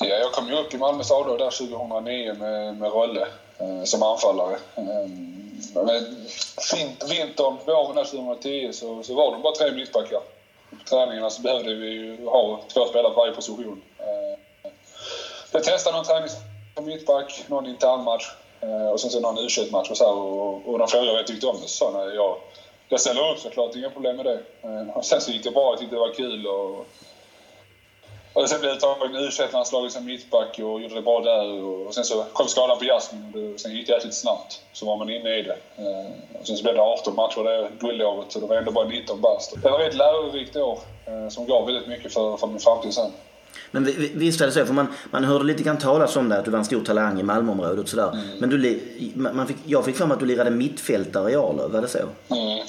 Ja, 0.00 0.14
jag 0.14 0.32
kom 0.32 0.48
ju 0.48 0.54
upp 0.58 0.74
i 0.74 0.78
Malmös 0.78 1.10
A 1.10 1.36
där 1.38 1.50
2009 1.50 2.34
med, 2.34 2.76
med 2.76 2.92
Rolle 2.92 3.26
eh, 3.58 3.82
som 3.84 4.02
anfallare. 4.02 4.56
Eh, 4.74 4.84
men 5.74 6.16
fint, 6.70 7.10
vintern, 7.10 7.56
våren 7.66 8.04
2010 8.04 8.72
så, 8.72 9.02
så 9.02 9.14
var 9.14 9.32
de 9.32 9.42
bara 9.42 9.54
tre 9.54 9.72
mittbackar. 9.72 10.20
På 10.70 10.84
träningarna 10.88 11.30
så 11.30 11.42
behövde 11.42 11.74
vi 11.74 11.88
ju 11.88 12.24
ha 12.26 12.60
två 12.74 12.86
spelare 12.86 13.12
på 13.12 13.20
varje 13.20 13.32
position. 13.32 13.82
Eh, 13.98 14.70
jag 15.52 15.64
testade 15.64 15.96
någon 15.96 16.06
träning 16.06 16.28
som 16.74 16.84
mittback, 16.84 17.44
någon 17.48 17.66
internmatch 17.66 18.30
Eh, 18.64 18.88
och 18.88 19.00
sen 19.00 19.10
så 19.10 19.20
någon 19.20 19.38
u 19.38 19.48
match 19.70 19.90
och 19.90 19.96
så 19.96 20.04
här, 20.04 20.14
och, 20.14 20.68
och 20.68 20.78
de 20.78 20.88
frågade 20.88 21.10
vad 21.10 21.20
jag 21.20 21.26
tyckte 21.26 21.46
om 21.46 21.60
det. 21.60 21.68
Så 21.68 21.90
när 21.90 22.14
jag, 22.14 22.36
jag 22.88 23.00
ställer 23.00 23.30
upp 23.30 23.38
såklart, 23.38 23.76
inga 23.76 23.90
problem 23.90 24.16
med 24.16 24.24
det. 24.24 24.40
Eh, 24.62 24.96
och 24.96 25.04
sen 25.04 25.20
så 25.20 25.30
gick 25.30 25.44
det 25.44 25.50
bra, 25.50 25.70
jag 25.72 25.78
tyckte 25.78 25.94
det 25.94 26.00
var 26.00 26.14
kul. 26.14 26.46
Och, 26.46 26.86
och 28.32 28.48
sen 28.48 28.60
blev 28.60 28.70
jag 28.70 28.76
uttagen 28.76 29.14
i 29.14 29.28
U21-landslaget 29.28 29.92
som 29.92 30.04
mittback 30.04 30.58
och 30.58 30.80
gjorde 30.80 30.94
det 30.94 31.02
bra 31.02 31.20
där. 31.20 31.62
Och 31.62 31.94
sen 31.94 32.04
så 32.04 32.24
kom 32.32 32.48
skadan 32.48 32.78
på 32.78 32.84
Jasmin 32.84 33.54
och 33.54 33.60
sen 33.60 33.72
gick 33.72 33.86
det 33.86 33.92
jäkligt 33.92 34.14
snabbt. 34.14 34.60
Så 34.72 34.86
var 34.86 34.96
man 34.96 35.10
inne 35.10 35.38
i 35.38 35.42
det. 35.42 35.56
Eh, 35.76 36.40
och 36.40 36.46
sen 36.46 36.56
så 36.56 36.62
blev 36.62 36.74
det 36.74 36.82
18 36.82 37.14
matcher 37.14 37.44
det 37.44 37.70
guldåret 37.80 38.32
så 38.32 38.38
det 38.38 38.46
var 38.46 38.56
ändå 38.56 38.70
bara 38.70 38.88
19 38.88 39.20
bast. 39.20 39.62
Det 39.62 39.70
var 39.70 39.80
ett 39.80 39.94
lärorikt 39.94 40.56
år 40.56 40.78
som 41.30 41.46
gav 41.46 41.66
väldigt 41.66 41.86
mycket 41.86 42.12
för, 42.12 42.36
för 42.36 42.46
min 42.46 42.60
framtid 42.60 42.94
sen. 42.94 43.12
Men 43.70 43.84
visst 44.14 44.40
är 44.40 44.46
det 44.46 44.52
så, 44.52 44.66
för 44.66 44.74
man, 44.74 44.86
man 45.10 45.24
hörde 45.24 45.44
lite 45.44 45.62
grann 45.62 45.78
talas 45.78 46.16
om 46.16 46.28
det 46.28 46.38
att 46.38 46.44
du 46.44 46.50
var 46.50 46.58
en 46.58 46.64
stor 46.64 46.84
talang 46.84 47.20
i 47.20 47.22
Malmöområdet 47.22 47.88
sådär. 47.88 48.12
Mm. 48.12 48.38
Men 48.38 48.50
du, 48.50 48.80
man 49.14 49.46
fick, 49.46 49.56
jag 49.64 49.84
fick 49.84 49.98
mig 49.98 50.12
att 50.12 50.20
du 50.20 50.26
lirade 50.26 50.50
mittfältare 50.50 51.30
i 51.30 51.36
Arlöv, 51.36 51.70
var 51.70 51.82
det 51.82 51.88
så? 51.88 51.98
Mm. 51.98 52.66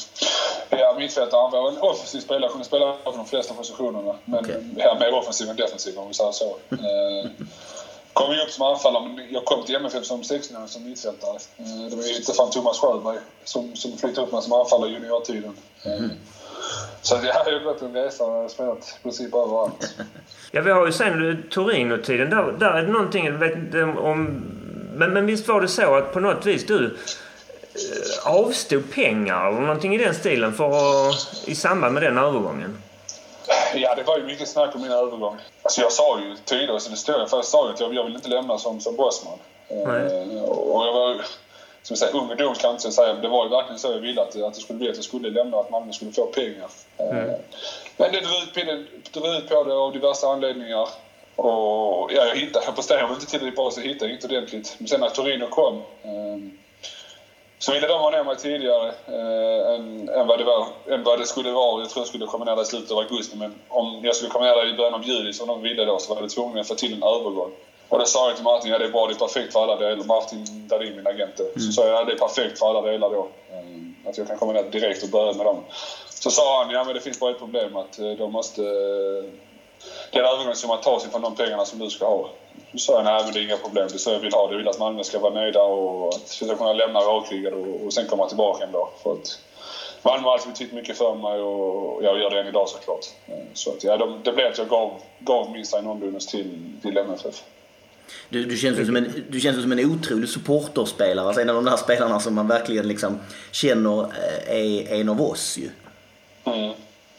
Ja, 0.69 0.95
mittfältaren 0.99 1.51
var 1.51 1.71
en 1.71 1.77
offensiv 1.77 2.19
spelare, 2.19 2.51
kunde 2.51 2.65
spela 2.65 2.93
på 2.93 3.11
de 3.11 3.25
flesta 3.25 3.53
positionerna. 3.53 4.15
Men 4.25 4.39
okay. 4.39 4.55
ja, 4.77 4.97
mer 4.99 5.13
offensiv 5.13 5.49
än 5.49 5.55
defensiv 5.55 5.99
om 5.99 6.07
vi 6.07 6.13
säger 6.13 6.31
så. 6.31 6.57
eh, 6.69 7.29
kom 8.13 8.33
ju 8.33 8.41
upp 8.41 8.49
som 8.49 8.65
anfallare, 8.65 9.03
men 9.03 9.33
jag 9.33 9.45
kom 9.45 9.65
till 9.65 9.75
MFF 9.75 10.05
som 10.05 10.23
16 10.23 10.67
som 10.67 10.83
mittfältare. 10.83 11.37
Eh, 11.57 11.89
det 11.89 11.95
var 11.95 12.03
ju 12.03 12.21
fan 12.37 12.49
Thomas 12.49 12.79
Sjöberg 12.79 13.17
som, 13.43 13.75
som 13.75 13.97
flyttade 13.97 14.27
upp 14.27 14.33
mig 14.33 14.41
som 14.41 14.53
anfallare 14.53 14.89
i 14.89 14.93
juniortiden. 14.93 15.55
Mm. 15.85 16.11
Så 17.01 17.19
jag 17.23 17.33
har 17.33 17.51
ju 17.51 17.59
gått 17.59 17.81
en 17.81 17.93
resa 17.93 18.23
och 18.23 18.51
spelat 18.51 18.97
i 18.99 19.03
princip 19.03 19.35
överallt. 19.35 19.93
Ja, 20.51 20.61
vi 20.61 20.71
har 20.71 20.85
ju 20.85 20.91
sen 20.91 21.43
Torino-tiden. 21.51 22.29
Där, 22.29 22.55
där 22.59 22.71
är 22.71 22.81
det 22.81 22.91
någonting, 22.91 23.25
jag 23.25 23.33
vet 23.33 23.55
inte 23.55 23.83
om... 23.83 24.43
Men, 24.95 25.13
men 25.13 25.25
visst 25.25 25.47
var 25.47 25.61
det 25.61 25.67
så 25.67 25.95
att 25.95 26.13
på 26.13 26.19
något 26.19 26.45
vis 26.45 26.65
du 26.65 26.85
eh, 26.85 28.33
avstod 28.33 28.91
pengar 28.91 29.47
eller 29.47 29.59
någonting 29.59 29.95
i 29.95 29.97
den 29.97 30.15
stilen 30.15 30.53
för 30.53 30.65
att, 31.09 31.43
i 31.45 31.55
samband 31.55 31.93
med 31.93 32.03
den 32.03 32.17
övergången? 32.17 32.77
Ja, 33.75 33.95
det 33.95 34.03
var 34.03 34.17
ju 34.17 34.23
mycket 34.23 34.47
snack 34.47 34.75
om 34.75 34.81
min 34.81 34.91
övergång. 34.91 35.37
Alltså 35.61 35.81
jag 35.81 35.91
sa 35.91 36.19
ju 36.19 36.35
tidigare, 36.45 36.79
så 36.79 36.89
det 36.89 36.95
står 36.95 37.19
jag 37.19 37.29
för, 37.29 37.37
jag 37.37 37.45
sa 37.45 37.67
ju 37.67 37.73
att 37.73 37.79
jag, 37.79 37.93
jag 37.93 38.03
vill 38.03 38.15
inte 38.15 38.29
lämna 38.29 38.57
som, 38.57 38.79
som 38.79 38.95
bossman. 38.95 39.37
Eh, 39.67 40.43
och 40.43 40.85
jag 40.85 40.93
var 40.93 41.21
som 41.85 41.93
jag 41.93 41.97
säger, 41.97 42.15
ungdom 42.15 42.55
kan 42.55 42.67
jag 42.67 42.73
inte 42.73 42.91
säga, 42.91 43.13
men 43.13 43.21
det 43.21 43.27
var 43.27 43.43
ju 43.43 43.49
verkligen 43.49 43.79
så 43.79 43.91
jag 43.91 43.99
ville 43.99 44.21
att, 44.21 44.35
att 44.35 44.53
det 44.53 44.61
skulle 44.61 44.79
bli 44.79 44.89
att 44.89 44.95
jag 44.95 45.05
skulle 45.05 45.29
lämna 45.29 45.57
att 45.57 45.69
Malmö 45.69 45.93
skulle 45.93 46.11
få 46.11 46.25
pengar. 46.25 46.69
Mm. 46.97 47.29
Eh, 47.29 47.35
men 47.97 48.11
det 48.11 48.21
drog 48.21 48.41
ut, 49.35 49.47
på 49.49 49.63
det, 49.63 49.73
av 49.73 49.91
diverse 49.91 50.27
anledningar. 50.27 50.89
Och 51.35 52.11
ja, 52.11 52.25
jag 52.25 52.35
hittade, 52.35 52.65
jag 52.65 52.75
presterade 52.75 53.13
inte 53.13 53.25
tillräckligt 53.25 53.55
bra 53.55 53.71
så 53.71 53.79
jag 53.79 53.87
hittade 53.87 54.11
inte 54.11 54.27
ordentligt. 54.27 54.75
Men 54.77 54.87
sen 54.87 54.99
när 54.99 55.09
Torino 55.09 55.47
kom 55.47 55.75
eh, 55.75 56.51
så 57.59 57.71
ville 57.71 57.87
de 57.87 57.99
ha 57.99 58.09
ner 58.09 58.23
mig 58.23 58.35
tidigare 58.35 58.87
eh, 58.87 59.75
än, 59.75 60.09
än, 60.09 60.27
vad 60.27 60.39
det 60.39 60.43
var, 60.43 60.67
än 60.89 61.03
vad 61.03 61.19
det 61.19 61.25
skulle 61.25 61.51
vara. 61.51 61.81
Jag 61.81 61.89
tror 61.89 62.01
jag 62.01 62.07
skulle 62.07 62.25
komma 62.25 62.45
ner 62.45 62.55
där 62.55 62.61
i 62.61 62.65
slutet 62.65 62.91
av 62.91 62.97
augusti 62.97 63.35
men 63.35 63.59
om 63.67 63.99
jag 64.03 64.15
skulle 64.15 64.29
komma 64.29 64.45
ner 64.45 64.55
där 64.55 64.67
i 64.67 64.73
början 64.73 64.93
av 64.93 65.03
juli 65.03 65.33
som 65.33 65.47
de 65.47 65.61
ville 65.61 65.85
då 65.85 65.99
så 65.99 66.13
var 66.13 66.21
jag 66.21 66.29
tvungen 66.29 66.59
att 66.59 66.67
få 66.67 66.75
till 66.75 66.93
en 66.93 67.03
övergång. 67.03 67.51
Och 67.89 67.99
det 67.99 68.05
sa 68.05 68.27
jag 68.27 68.35
till 68.35 68.43
Martin, 68.43 68.71
ja 68.71 68.77
det 68.77 68.85
är 68.85 68.89
bra, 68.89 69.07
det 69.07 69.13
är 69.13 69.17
perfekt 69.17 69.53
för 69.53 69.63
alla 69.63 69.75
delar. 69.75 70.05
Martin 70.05 70.67
Dahlin, 70.67 70.95
min 70.95 71.07
agent. 71.07 71.39
Mm. 71.39 71.51
Så 71.59 71.71
sa 71.71 71.87
jag, 71.87 72.01
ja 72.01 72.05
det 72.05 72.13
är 72.13 72.17
perfekt 72.17 72.59
för 72.59 72.69
alla 72.69 72.81
delar 72.81 73.09
då. 73.09 73.27
Um, 73.53 73.95
att 74.07 74.17
jag 74.17 74.27
kan 74.27 74.37
komma 74.37 74.53
ner 74.53 74.63
direkt 74.63 75.03
och 75.03 75.09
börja 75.09 75.33
med 75.33 75.45
dem. 75.45 75.63
Så 76.09 76.31
sa 76.31 76.63
han, 76.63 76.71
ja 76.71 76.83
men 76.83 76.93
det 76.93 77.01
finns 77.01 77.19
bara 77.19 77.31
ett 77.31 77.39
problem 77.39 77.75
att 77.75 77.99
uh, 77.99 78.11
de 78.11 78.31
måste... 78.31 78.61
Uh, 78.61 79.23
den 80.11 80.25
övergångssumman 80.25 80.81
tas 80.81 81.05
ifrån 81.05 81.21
de 81.21 81.35
pengarna 81.35 81.65
som 81.65 81.79
du 81.79 81.89
ska 81.89 82.05
ha. 82.05 82.29
Så 82.71 82.77
sa 82.77 82.93
jag, 82.93 83.03
nej 83.03 83.23
men 83.23 83.33
det 83.33 83.39
är 83.39 83.43
inga 83.43 83.57
problem. 83.57 83.87
Det 83.87 83.95
är 83.95 83.97
så 83.97 84.11
jag 84.11 84.19
vill 84.19 84.33
ha 84.33 84.47
det. 84.47 84.53
Jag 84.53 84.57
vill 84.57 84.67
att 84.67 84.79
Malmö 84.79 85.03
ska 85.03 85.19
vara 85.19 85.33
nöjda 85.33 85.61
och 85.63 86.07
att 86.07 86.41
jag 86.41 86.49
ska 86.49 86.57
kunna 86.57 86.73
lämna 86.73 86.99
rakryggad 86.99 87.53
och, 87.53 87.85
och 87.85 87.93
sen 87.93 88.07
komma 88.07 88.27
tillbaka 88.27 88.63
ändå. 88.63 88.89
För 89.03 89.13
att 89.13 89.39
Malmö 90.01 90.27
har 90.27 90.33
alltid 90.33 90.51
betytt 90.51 90.71
mycket 90.71 90.97
för 90.97 91.15
mig 91.15 91.39
och 91.39 92.03
jag 92.03 92.19
gör 92.19 92.29
det 92.29 92.39
än 92.39 92.47
idag 92.47 92.69
såklart. 92.69 93.05
Så 93.53 93.71
att, 93.71 93.83
ja, 93.83 93.97
de, 93.97 94.23
det 94.23 94.31
blev 94.31 94.47
att 94.47 94.57
jag 94.57 94.69
gav, 94.69 95.01
gav 95.19 95.51
min 95.51 95.65
sign-on-bonus 95.65 96.27
till, 96.27 96.71
till 96.81 96.97
MFF. 96.97 97.43
Du, 98.29 98.45
du, 98.45 98.57
känns 98.57 98.85
som 98.85 98.95
en, 98.95 99.23
du 99.29 99.39
känns 99.39 99.61
som 99.61 99.71
en 99.71 99.91
otrolig 99.91 100.29
supporterspelare. 100.29 101.27
Alltså 101.27 101.41
en 101.41 101.49
av 101.49 101.55
de 101.55 101.65
där 101.65 101.77
spelarna 101.77 102.19
som 102.19 102.35
man 102.35 102.47
verkligen 102.47 102.87
liksom 102.87 103.19
känner 103.51 104.01
eh, 104.03 104.91
är 104.91 104.99
en 104.99 105.09
av 105.09 105.21
oss 105.21 105.57
ju. 105.57 105.69
Mm. 106.43 106.73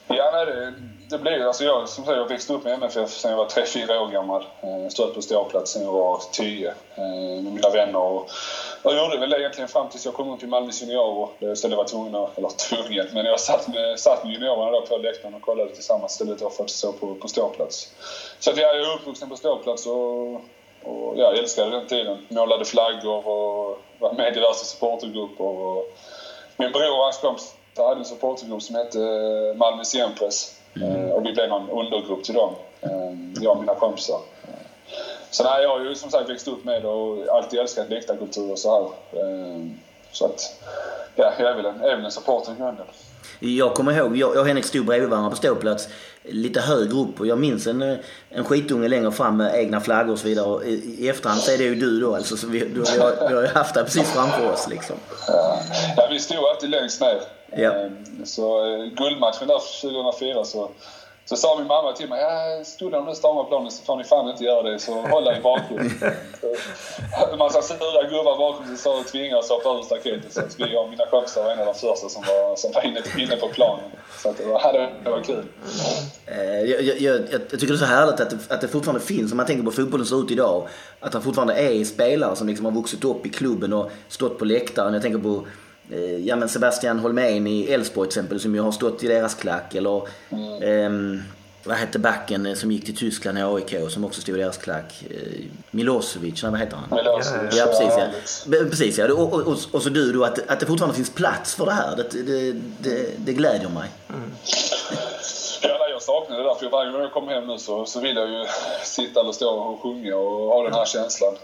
Ja, 0.08 0.30
nej, 0.32 0.46
det, 0.46 0.72
det 1.10 1.18
blir 1.18 1.46
alltså 1.46 1.64
jag, 1.64 1.88
som 1.88 2.04
sagt, 2.04 2.16
jag 2.16 2.28
växte 2.28 2.52
upp 2.52 2.64
med 2.64 2.74
MFF 2.74 3.10
sen 3.10 3.30
jag 3.30 3.38
var 3.38 3.46
3-4 3.46 3.98
år 3.98 4.10
gammal. 4.10 4.42
Eh, 4.42 4.68
Stod 4.68 4.92
stått 4.92 5.14
på 5.14 5.22
ståplats 5.22 5.72
sen 5.72 5.82
jag 5.82 5.92
var 5.92 6.20
10 6.32 6.68
eh, 6.68 6.74
med 7.42 7.52
mina 7.52 7.70
vänner. 7.70 7.98
Och, 7.98 8.30
jag 8.82 9.04
gjorde 9.04 9.18
väl 9.18 9.30
det 9.30 9.38
egentligen 9.38 9.68
fram 9.68 9.88
tills 9.88 10.04
jag 10.04 10.14
kom 10.14 10.30
upp 10.30 10.42
i 10.42 10.46
Malmös 10.46 10.82
juniorer. 10.82 11.28
Där 11.38 11.46
jag 11.46 11.52
istället 11.52 11.76
var 11.76 11.84
tvungen, 11.84 12.14
eller 12.14 12.48
tvungen, 12.48 13.06
men 13.12 13.26
jag 13.26 13.40
satt 13.40 13.68
med, 13.68 13.98
satt 13.98 14.24
med 14.24 14.32
juniorerna 14.32 14.70
då 14.70 14.86
på 14.86 14.96
läktaren 14.96 15.34
och 15.34 15.42
kollade 15.42 15.74
tillsammans 15.74 16.12
istället 16.12 16.38
för 16.38 16.64
att 16.64 16.70
stå 16.70 16.92
på, 16.92 17.14
på 17.14 17.28
ståplats. 17.28 17.92
Så 18.38 18.50
att 18.50 18.56
jag 18.56 18.76
är 18.76 18.94
uppvuxen 18.94 19.28
på 19.28 19.36
ståplats 19.36 19.86
och 19.86 20.40
och 20.86 21.18
jag 21.18 21.38
älskade 21.38 21.70
den 21.70 21.86
tiden. 21.86 22.26
Målade 22.28 22.64
flaggor 22.64 23.28
och 23.28 23.78
var 23.98 24.12
med 24.12 24.32
i 24.32 24.34
diverse 24.34 24.64
supportergrupper. 24.64 25.44
Och 25.44 25.96
min 26.56 26.72
bror 26.72 26.98
och 26.98 27.04
hans 27.04 27.18
kompisar 27.18 27.56
hade 27.76 28.00
en 28.00 28.04
supportergrupp 28.04 28.62
som 28.62 28.76
hette 28.76 29.00
eh, 29.00 29.56
Malmö 29.56 29.84
Siempres. 29.84 30.60
Mm. 30.76 31.10
Och 31.10 31.26
vi 31.26 31.32
blev 31.32 31.48
någon 31.48 31.70
undergrupp 31.70 32.24
till 32.24 32.34
dem, 32.34 32.54
eh, 32.80 33.42
jag 33.42 33.52
och 33.52 33.60
mina 33.60 33.74
kompisar. 33.74 34.20
Så 35.30 35.44
nej, 35.44 35.62
jag 35.62 35.68
har 35.68 35.80
ju 35.80 35.94
som 35.94 36.10
sagt 36.10 36.30
växt 36.30 36.48
upp 36.48 36.64
med 36.64 36.82
det 36.82 36.88
och 36.88 37.36
alltid 37.36 37.60
älskat 37.60 37.90
läktarkultur 37.90 38.52
och 38.52 38.58
så 38.58 38.70
här. 38.74 38.90
Så 40.12 40.24
att, 40.24 40.60
ja, 41.16 41.32
jag 41.38 41.50
är 41.50 41.54
väl 41.54 41.66
en, 41.66 41.80
är 41.80 41.96
väl 41.96 42.04
en 42.04 42.10
supporter 42.10 42.52
i 42.52 42.54
grunden. 42.54 42.86
Jag 43.40 43.74
kommer 43.74 43.92
ihåg, 43.92 44.16
jag 44.16 44.36
och 44.36 44.46
Henrik 44.46 44.64
stod 44.64 44.86
bredvid 44.86 45.10
varandra 45.10 45.30
på 45.30 45.36
ståplats 45.36 45.88
lite 46.28 46.60
högre 46.60 46.98
upp 46.98 47.20
och 47.20 47.26
jag 47.26 47.38
minns 47.38 47.66
en, 47.66 47.98
en 48.30 48.44
skitunge 48.44 48.88
längre 48.88 49.12
fram 49.12 49.36
med 49.36 49.54
egna 49.54 49.80
flaggor 49.80 50.12
och 50.12 50.18
så 50.18 50.28
vidare. 50.28 50.46
Och 50.46 50.64
i, 50.64 50.96
i 50.98 51.08
efterhand 51.08 51.40
så 51.40 51.52
är 51.52 51.58
det 51.58 51.64
ju 51.64 51.74
du 51.74 52.00
då 52.00 52.14
alltså, 52.14 52.36
så 52.36 52.46
vi, 52.46 52.58
du, 52.58 52.66
vi, 52.94 52.98
har, 52.98 53.28
vi 53.28 53.34
har 53.34 53.42
ju 53.42 53.48
haft 53.48 53.74
det 53.74 53.84
precis 53.84 54.10
framför 54.10 54.52
oss 54.52 54.68
liksom. 54.70 54.96
Ja, 55.96 56.08
vi 56.10 56.18
stod 56.18 56.38
alltid 56.38 56.70
längst 56.70 57.00
ner. 57.00 57.20
Ja. 57.56 57.72
Ehm, 57.72 57.96
så 58.24 58.74
eh, 58.74 58.84
guldmatchen 58.84 59.48
där 59.48 59.80
2004 59.82 60.44
så 60.44 60.70
så 61.28 61.36
sa 61.36 61.58
min 61.58 61.66
mamma 61.66 61.92
till 61.92 62.08
mig, 62.08 62.20
ja, 62.20 62.64
stolarna 62.64 63.04
nu 63.04 63.14
stormar 63.14 63.44
planen 63.44 63.70
så 63.70 63.84
får 63.84 63.96
ni 63.96 64.04
fan 64.04 64.30
inte 64.30 64.44
göra 64.44 64.62
det, 64.62 64.78
så 64.78 64.92
håll 64.92 65.26
er 65.26 65.38
i 65.38 65.42
bakgrunden. 65.42 65.90
en 67.32 67.38
massa 67.38 67.62
sura 67.62 68.02
gubbar 68.10 68.38
bakom 68.38 68.66
sig 68.66 68.76
sa 68.76 69.00
och 69.00 69.06
tvingade 69.06 69.40
oss 69.40 69.48
hoppa 69.48 69.78
ur 69.78 69.82
staketet. 69.82 70.32
Så 70.32 70.40
att 70.40 70.60
vi 70.60 70.76
och 70.76 70.88
mina 70.90 71.06
kompisar 71.06 71.44
var 71.44 71.50
en 71.50 71.58
av 71.58 71.66
de 71.66 71.74
första 71.74 72.08
som 72.08 72.22
var, 72.22 72.56
som 72.56 72.72
var 72.72 72.86
inne, 72.86 73.00
inne 73.18 73.36
på 73.36 73.48
planen. 73.48 73.90
Så 74.22 74.28
att 74.28 74.38
det, 74.38 74.44
var, 74.44 74.72
det 75.04 75.10
var 75.10 75.20
kul. 75.20 75.44
Eh, 76.26 76.60
jag, 76.70 76.82
jag, 76.82 77.00
jag, 77.00 77.20
jag, 77.30 77.48
tycker 77.50 77.66
det 77.66 77.74
är 77.74 77.76
så 77.76 77.84
härligt 77.84 78.20
att 78.20 78.30
det, 78.30 78.54
att 78.54 78.60
det 78.60 78.68
fortfarande 78.68 79.04
finns, 79.04 79.32
om 79.32 79.36
man 79.36 79.46
tänker 79.46 79.64
på 79.64 79.70
fotbollen 79.70 80.06
ser 80.06 80.24
ut 80.24 80.30
idag, 80.30 80.68
att 81.00 81.12
det 81.12 81.20
fortfarande 81.20 81.54
är 81.54 81.84
spelare 81.84 82.36
som 82.36 82.46
liksom 82.46 82.64
har 82.64 82.72
vuxit 82.72 83.04
upp 83.04 83.26
i 83.26 83.28
klubben 83.28 83.72
och 83.72 83.90
stått 84.08 84.38
på 84.38 84.44
läktaren. 84.44 84.92
Jag 84.92 85.02
tänker 85.02 85.18
på 85.18 85.46
ja, 86.24 86.36
men 86.36 86.48
Sebastian 86.48 86.98
Holmén 86.98 87.46
i 87.46 87.72
Elfsborg 87.72 88.08
till 88.08 88.18
exempel 88.18 88.40
som 88.40 88.54
ju 88.54 88.60
har 88.60 88.72
stått 88.72 89.04
i 89.04 89.08
deras 89.08 89.34
klack. 89.34 89.74
Eller 89.74 90.02
mm. 90.30 91.16
eh, 91.16 91.22
vad 91.66 91.76
hette 91.76 91.98
backen 91.98 92.46
eh, 92.46 92.54
som 92.54 92.72
gick 92.72 92.84
till 92.84 92.96
Tyskland 92.96 93.38
i 93.38 93.42
AIK 93.42 93.90
som 93.90 94.04
också 94.04 94.20
stod 94.20 94.34
i 94.34 94.38
deras 94.38 94.56
klack? 94.58 95.04
Eh, 95.10 95.44
Milosevic, 95.70 96.42
nej, 96.42 96.52
vad 96.52 96.60
heter 96.60 96.76
han? 96.76 96.98
Milosevic. 96.98 97.56
Ja, 97.56 97.66
precis 97.66 97.92
ja. 98.48 98.64
Precis 98.70 98.98
ja. 98.98 99.12
Och, 99.12 99.32
och, 99.32 99.40
och, 99.40 99.58
och, 99.72 99.82
så 99.82 99.88
du 99.88 100.12
då, 100.12 100.24
att, 100.24 100.50
att 100.50 100.60
det 100.60 100.66
fortfarande 100.66 100.96
finns 100.96 101.10
plats 101.10 101.54
för 101.54 101.66
det 101.66 101.72
här. 101.72 101.96
Det, 101.96 102.22
det, 102.22 102.52
det, 102.78 103.10
det 103.16 103.32
glädjer 103.32 103.68
mig. 103.68 103.90
Mm. 104.08 104.30
Ja, 105.62 105.88
jag 105.88 106.02
saknar 106.02 106.38
det 106.38 106.44
där. 106.44 106.54
För 106.54 106.70
varje 106.70 106.92
gång 106.92 107.00
jag 107.00 107.12
kommer 107.12 107.32
hem 107.32 107.46
nu 107.46 107.58
så, 107.58 107.86
så 107.86 108.00
vill 108.00 108.16
jag 108.16 108.30
ju 108.30 108.46
sitta 108.84 109.20
eller 109.20 109.32
stå 109.32 109.48
och 109.48 109.82
sjunga 109.82 110.16
och 110.16 110.46
ha 110.46 110.62
den 110.62 110.72
här 110.72 110.84
känslan. 110.84 111.34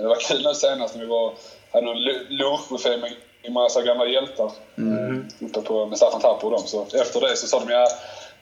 Det 0.00 0.08
var 0.08 0.16
kul 0.28 0.42
nu 0.44 0.54
senast 0.54 0.94
när 0.94 1.02
vi 1.02 1.08
var, 1.08 1.32
hade 1.72 1.90
en 1.90 1.98
lunchbuffé 2.28 2.96
med 2.96 3.12
en 3.46 3.52
massa 3.52 3.82
gamla 3.82 4.06
hjältar 4.06 4.50
mm. 4.78 5.28
uppe 5.40 5.60
på, 5.60 5.86
med 5.86 5.98
Staffan 5.98 6.20
Tapper 6.20 6.44
och 6.44 6.50
dem. 6.50 6.66
Så 6.66 6.82
efter 6.82 7.20
det 7.20 7.36
så 7.36 7.46
sa 7.46 7.60
de 7.60 7.70
ja, 7.70 7.86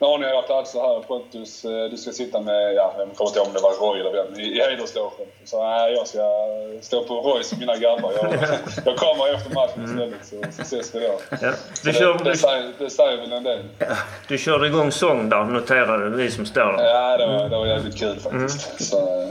nu 0.02 0.06
har 0.06 0.18
ni 0.18 0.26
era 0.26 0.42
platser 0.42 0.80
här 0.80 1.00
Pontus. 1.00 1.64
Eh, 1.64 1.90
du 1.90 1.96
ska 1.96 2.12
sitta 2.12 2.40
med, 2.40 2.74
ja, 2.74 2.94
jag 2.98 3.16
kommer 3.16 3.30
inte 3.30 3.38
ihåg 3.38 3.46
om 3.48 3.54
det 3.54 3.60
var 3.60 3.72
Roy 3.72 4.00
eller 4.00 4.12
vem, 4.12 4.40
i, 4.40 4.42
i 4.42 4.60
hederslogen. 4.60 5.26
Så 5.44 5.62
nej, 5.62 5.92
jag 5.92 6.08
ska 6.08 6.22
stå 6.80 7.04
på 7.04 7.14
Roys 7.14 7.52
och 7.52 7.58
mina 7.58 7.76
grabbar. 7.76 8.12
Jag, 8.12 8.32
jag 8.84 8.96
kommer 8.96 9.34
efter 9.34 9.54
matchen 9.54 9.84
istället 9.84 10.26
så, 10.26 10.36
så 10.56 10.62
ses 10.62 10.94
vi 10.94 11.00
då. 11.00 11.20
Ja. 11.40 11.52
Du 11.84 11.92
kör, 11.92 12.18
det, 12.18 12.30
det, 12.30 12.36
säger, 12.36 12.72
det 12.78 12.90
säger 12.90 13.16
väl 13.16 13.32
en 13.32 13.42
del. 13.42 13.58
Ja. 13.78 13.86
Du 14.28 14.38
körde 14.38 14.66
igång 14.66 14.92
sång 14.92 15.28
där, 15.28 15.44
noterade 15.44 16.16
vi 16.16 16.30
som 16.30 16.46
står 16.46 16.72
där. 16.72 16.84
Ja, 16.84 17.16
det 17.16 17.26
var, 17.26 17.48
det 17.48 17.56
var 17.56 17.66
jävligt 17.66 17.98
kul 17.98 18.20
faktiskt. 18.20 18.68
Mm. 18.68 18.78
Så, 18.78 19.26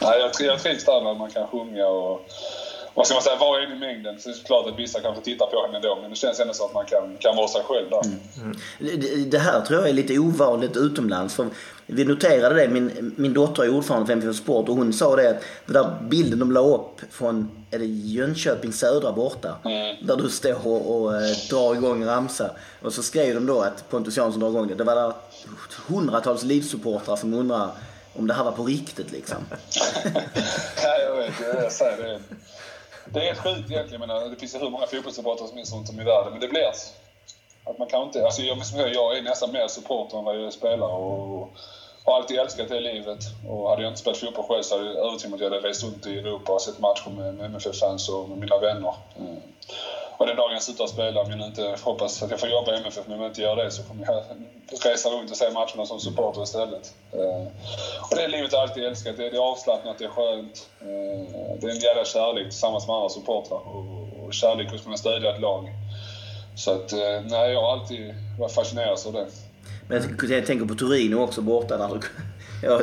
nej, 0.00 0.20
jag, 0.20 0.46
jag 0.46 0.58
trivs 0.58 0.84
där 0.84 1.00
när 1.00 1.14
man 1.14 1.30
kan 1.30 1.46
sjunga 1.48 1.86
och 1.86 2.20
vad 2.94 3.06
ska 3.06 3.14
man 3.14 3.22
säga, 3.22 3.36
var 3.36 3.58
är 3.58 3.76
i 3.76 3.78
mängden? 3.78 4.20
Så 4.20 4.28
det 4.28 4.34
är 4.34 4.44
klart 4.44 4.66
att 4.66 4.78
vissa 4.78 5.00
kanske 5.00 5.22
tittar 5.22 5.46
på 5.46 5.66
henne 5.66 5.80
då, 5.80 5.98
men 6.00 6.10
det 6.10 6.16
känns 6.16 6.40
ändå 6.40 6.54
som 6.54 6.66
att 6.66 6.74
man 6.74 6.86
kan, 6.86 7.16
kan 7.18 7.36
vara 7.36 7.48
sig 7.48 7.62
själv 7.62 7.90
där. 7.90 8.02
Mm. 8.42 8.56
Det, 9.00 9.30
det 9.30 9.38
här 9.38 9.60
tror 9.60 9.80
jag 9.80 9.88
är 9.88 9.92
lite 9.92 10.18
ovanligt 10.18 10.76
utomlands. 10.76 11.34
För 11.34 11.46
vi 11.86 12.04
noterade 12.04 12.54
det, 12.54 12.68
min, 12.68 13.14
min 13.16 13.32
dotter 13.32 13.62
är 13.62 13.74
ordförande 13.74 14.06
för 14.06 14.12
MFF 14.12 14.36
Sport 14.36 14.68
och 14.68 14.76
hon 14.76 14.92
sa 14.92 15.16
det 15.16 15.30
att 15.30 15.42
den 15.66 15.74
där 15.74 15.98
bilden 16.02 16.38
de 16.38 16.52
la 16.52 16.60
upp 16.60 17.00
från 17.10 17.64
är 17.70 17.78
det 17.78 17.86
Jönköping 17.86 18.72
Södra 18.72 19.12
borta. 19.12 19.56
Mm. 19.64 20.06
Där 20.06 20.16
du 20.16 20.30
står 20.30 20.66
och, 20.66 21.02
och 21.02 21.14
äh, 21.16 21.36
drar 21.50 21.74
igång 21.74 22.04
ramsa. 22.04 22.50
Och 22.82 22.92
så 22.92 23.02
skrev 23.02 23.34
de 23.34 23.46
då 23.46 23.60
att 23.60 23.90
Pontus 23.90 24.16
Jansson 24.16 24.40
drar 24.40 24.48
igång 24.48 24.68
det. 24.68 24.74
Det 24.74 24.84
var 24.84 24.94
där 24.94 25.12
hundratals 25.88 26.42
Leeds-supportrar 26.44 27.16
som 27.16 27.34
undrar 27.34 27.70
om 28.14 28.26
det 28.26 28.34
här 28.34 28.44
var 28.44 28.52
på 28.52 28.64
riktigt 28.64 29.12
liksom. 29.12 29.36
ja, 30.82 30.98
jag 30.98 31.16
vet. 31.16 31.32
Jag 31.62 31.72
säger 31.72 31.96
det. 32.02 32.20
Det 33.06 33.28
är 33.28 33.34
sjukt 33.34 33.70
egentligen. 33.70 34.00
Menar, 34.00 34.22
eh, 34.22 34.30
det 34.30 34.36
finns 34.36 34.54
ju 34.54 34.58
hur 34.58 34.70
många 34.70 34.86
fotbollssupportrar 34.86 35.46
som 35.46 35.56
finns 35.56 35.72
runt 35.72 35.90
om 35.90 36.00
i 36.00 36.04
världen. 36.04 36.32
Men 36.32 36.40
det 36.40 36.48
blir 36.48 36.66
att 37.64 37.78
man 37.78 37.88
kan 37.88 38.02
inte... 38.02 38.24
Alltså 38.24 38.42
jag, 38.42 38.58
jag 38.94 39.16
är 39.16 39.22
nästan 39.22 39.52
mer 39.52 39.68
supporter 39.68 40.18
än 40.18 40.24
vad 40.24 40.36
jag 40.36 40.46
är 40.46 40.50
spelare. 40.50 40.92
Och, 40.92 41.48
har 42.04 42.16
alltid 42.16 42.38
älskat 42.38 42.68
det 42.68 42.80
livet. 42.80 43.18
Och 43.48 43.68
hade 43.68 43.82
jag 43.82 43.90
inte 43.90 44.00
spelat 44.00 44.18
fotboll 44.18 44.44
själv 44.44 44.62
så 44.62 44.78
hade 44.78 44.86
jag 44.88 45.06
övertygat 45.06 45.34
att 45.34 45.40
jag 45.40 45.50
hade 45.50 45.68
rest 45.68 45.84
runt 45.84 46.06
i 46.06 46.18
Europa 46.18 46.52
och 46.52 46.62
sett 46.62 46.78
matcher 46.78 47.10
med, 47.10 47.34
med 47.34 47.46
MFF-fans 47.46 48.08
och 48.08 48.28
med 48.28 48.38
mina 48.38 48.58
vänner. 48.58 48.94
Mm. 49.18 49.51
Och 50.16 50.26
den 50.26 50.36
dagen 50.36 50.52
jag 50.52 50.62
slutar 50.62 50.86
spela, 50.86 51.20
om 51.20 51.30
jag 51.30 51.38
nu 51.38 51.44
inte 51.44 51.76
hoppas 51.82 52.22
att 52.22 52.30
jag 52.30 52.40
får 52.40 52.48
jobba 52.48 52.74
i 52.74 52.76
MFF, 52.76 53.04
men 53.06 53.16
om 53.16 53.22
jag 53.22 53.30
inte 53.30 53.42
gör 53.42 53.56
det 53.56 53.70
så 53.70 53.82
kommer 53.82 54.06
jag 54.06 54.22
resa 54.84 55.08
runt 55.08 55.30
och 55.30 55.36
se 55.36 55.50
matcherna 55.50 55.86
som 55.86 56.00
supporter 56.00 56.42
istället. 56.42 56.94
Eh, 57.12 57.46
och 58.10 58.16
det 58.16 58.28
livet 58.28 58.52
har 58.52 58.58
jag 58.58 58.68
alltid 58.68 58.84
älskat. 58.84 59.16
Det 59.16 59.26
är, 59.26 59.52
avslappnat, 59.52 59.98
det 59.98 60.04
är 60.04 60.08
skönt. 60.08 60.68
Eh, 60.80 61.60
det 61.60 61.66
är 61.66 61.70
en 61.70 61.78
jävla 61.78 62.04
kärlek 62.04 62.44
tillsammans 62.44 62.86
med 62.86 62.96
andra 62.96 63.08
supportrar 63.08 63.58
och, 63.58 64.34
kärlek 64.34 64.74
att 64.74 64.84
kunna 64.84 64.96
stödja 64.96 65.34
ett 65.34 65.40
lag. 65.40 65.68
Så 66.56 66.70
att, 66.70 66.92
eh, 66.92 67.20
nej, 67.24 67.52
jag 67.52 67.62
har 67.62 67.72
alltid 67.72 68.14
varit 68.38 68.52
fascinerad 68.52 68.98
av 69.06 69.12
det. 69.12 69.26
Men 69.88 70.30
jag 70.30 70.46
tänker 70.46 70.66
på 70.66 70.74
Torino 70.74 71.16
också 71.16 71.40
borta. 71.40 71.76
När 71.76 71.88
du, 71.88 72.00
jag 72.62 72.82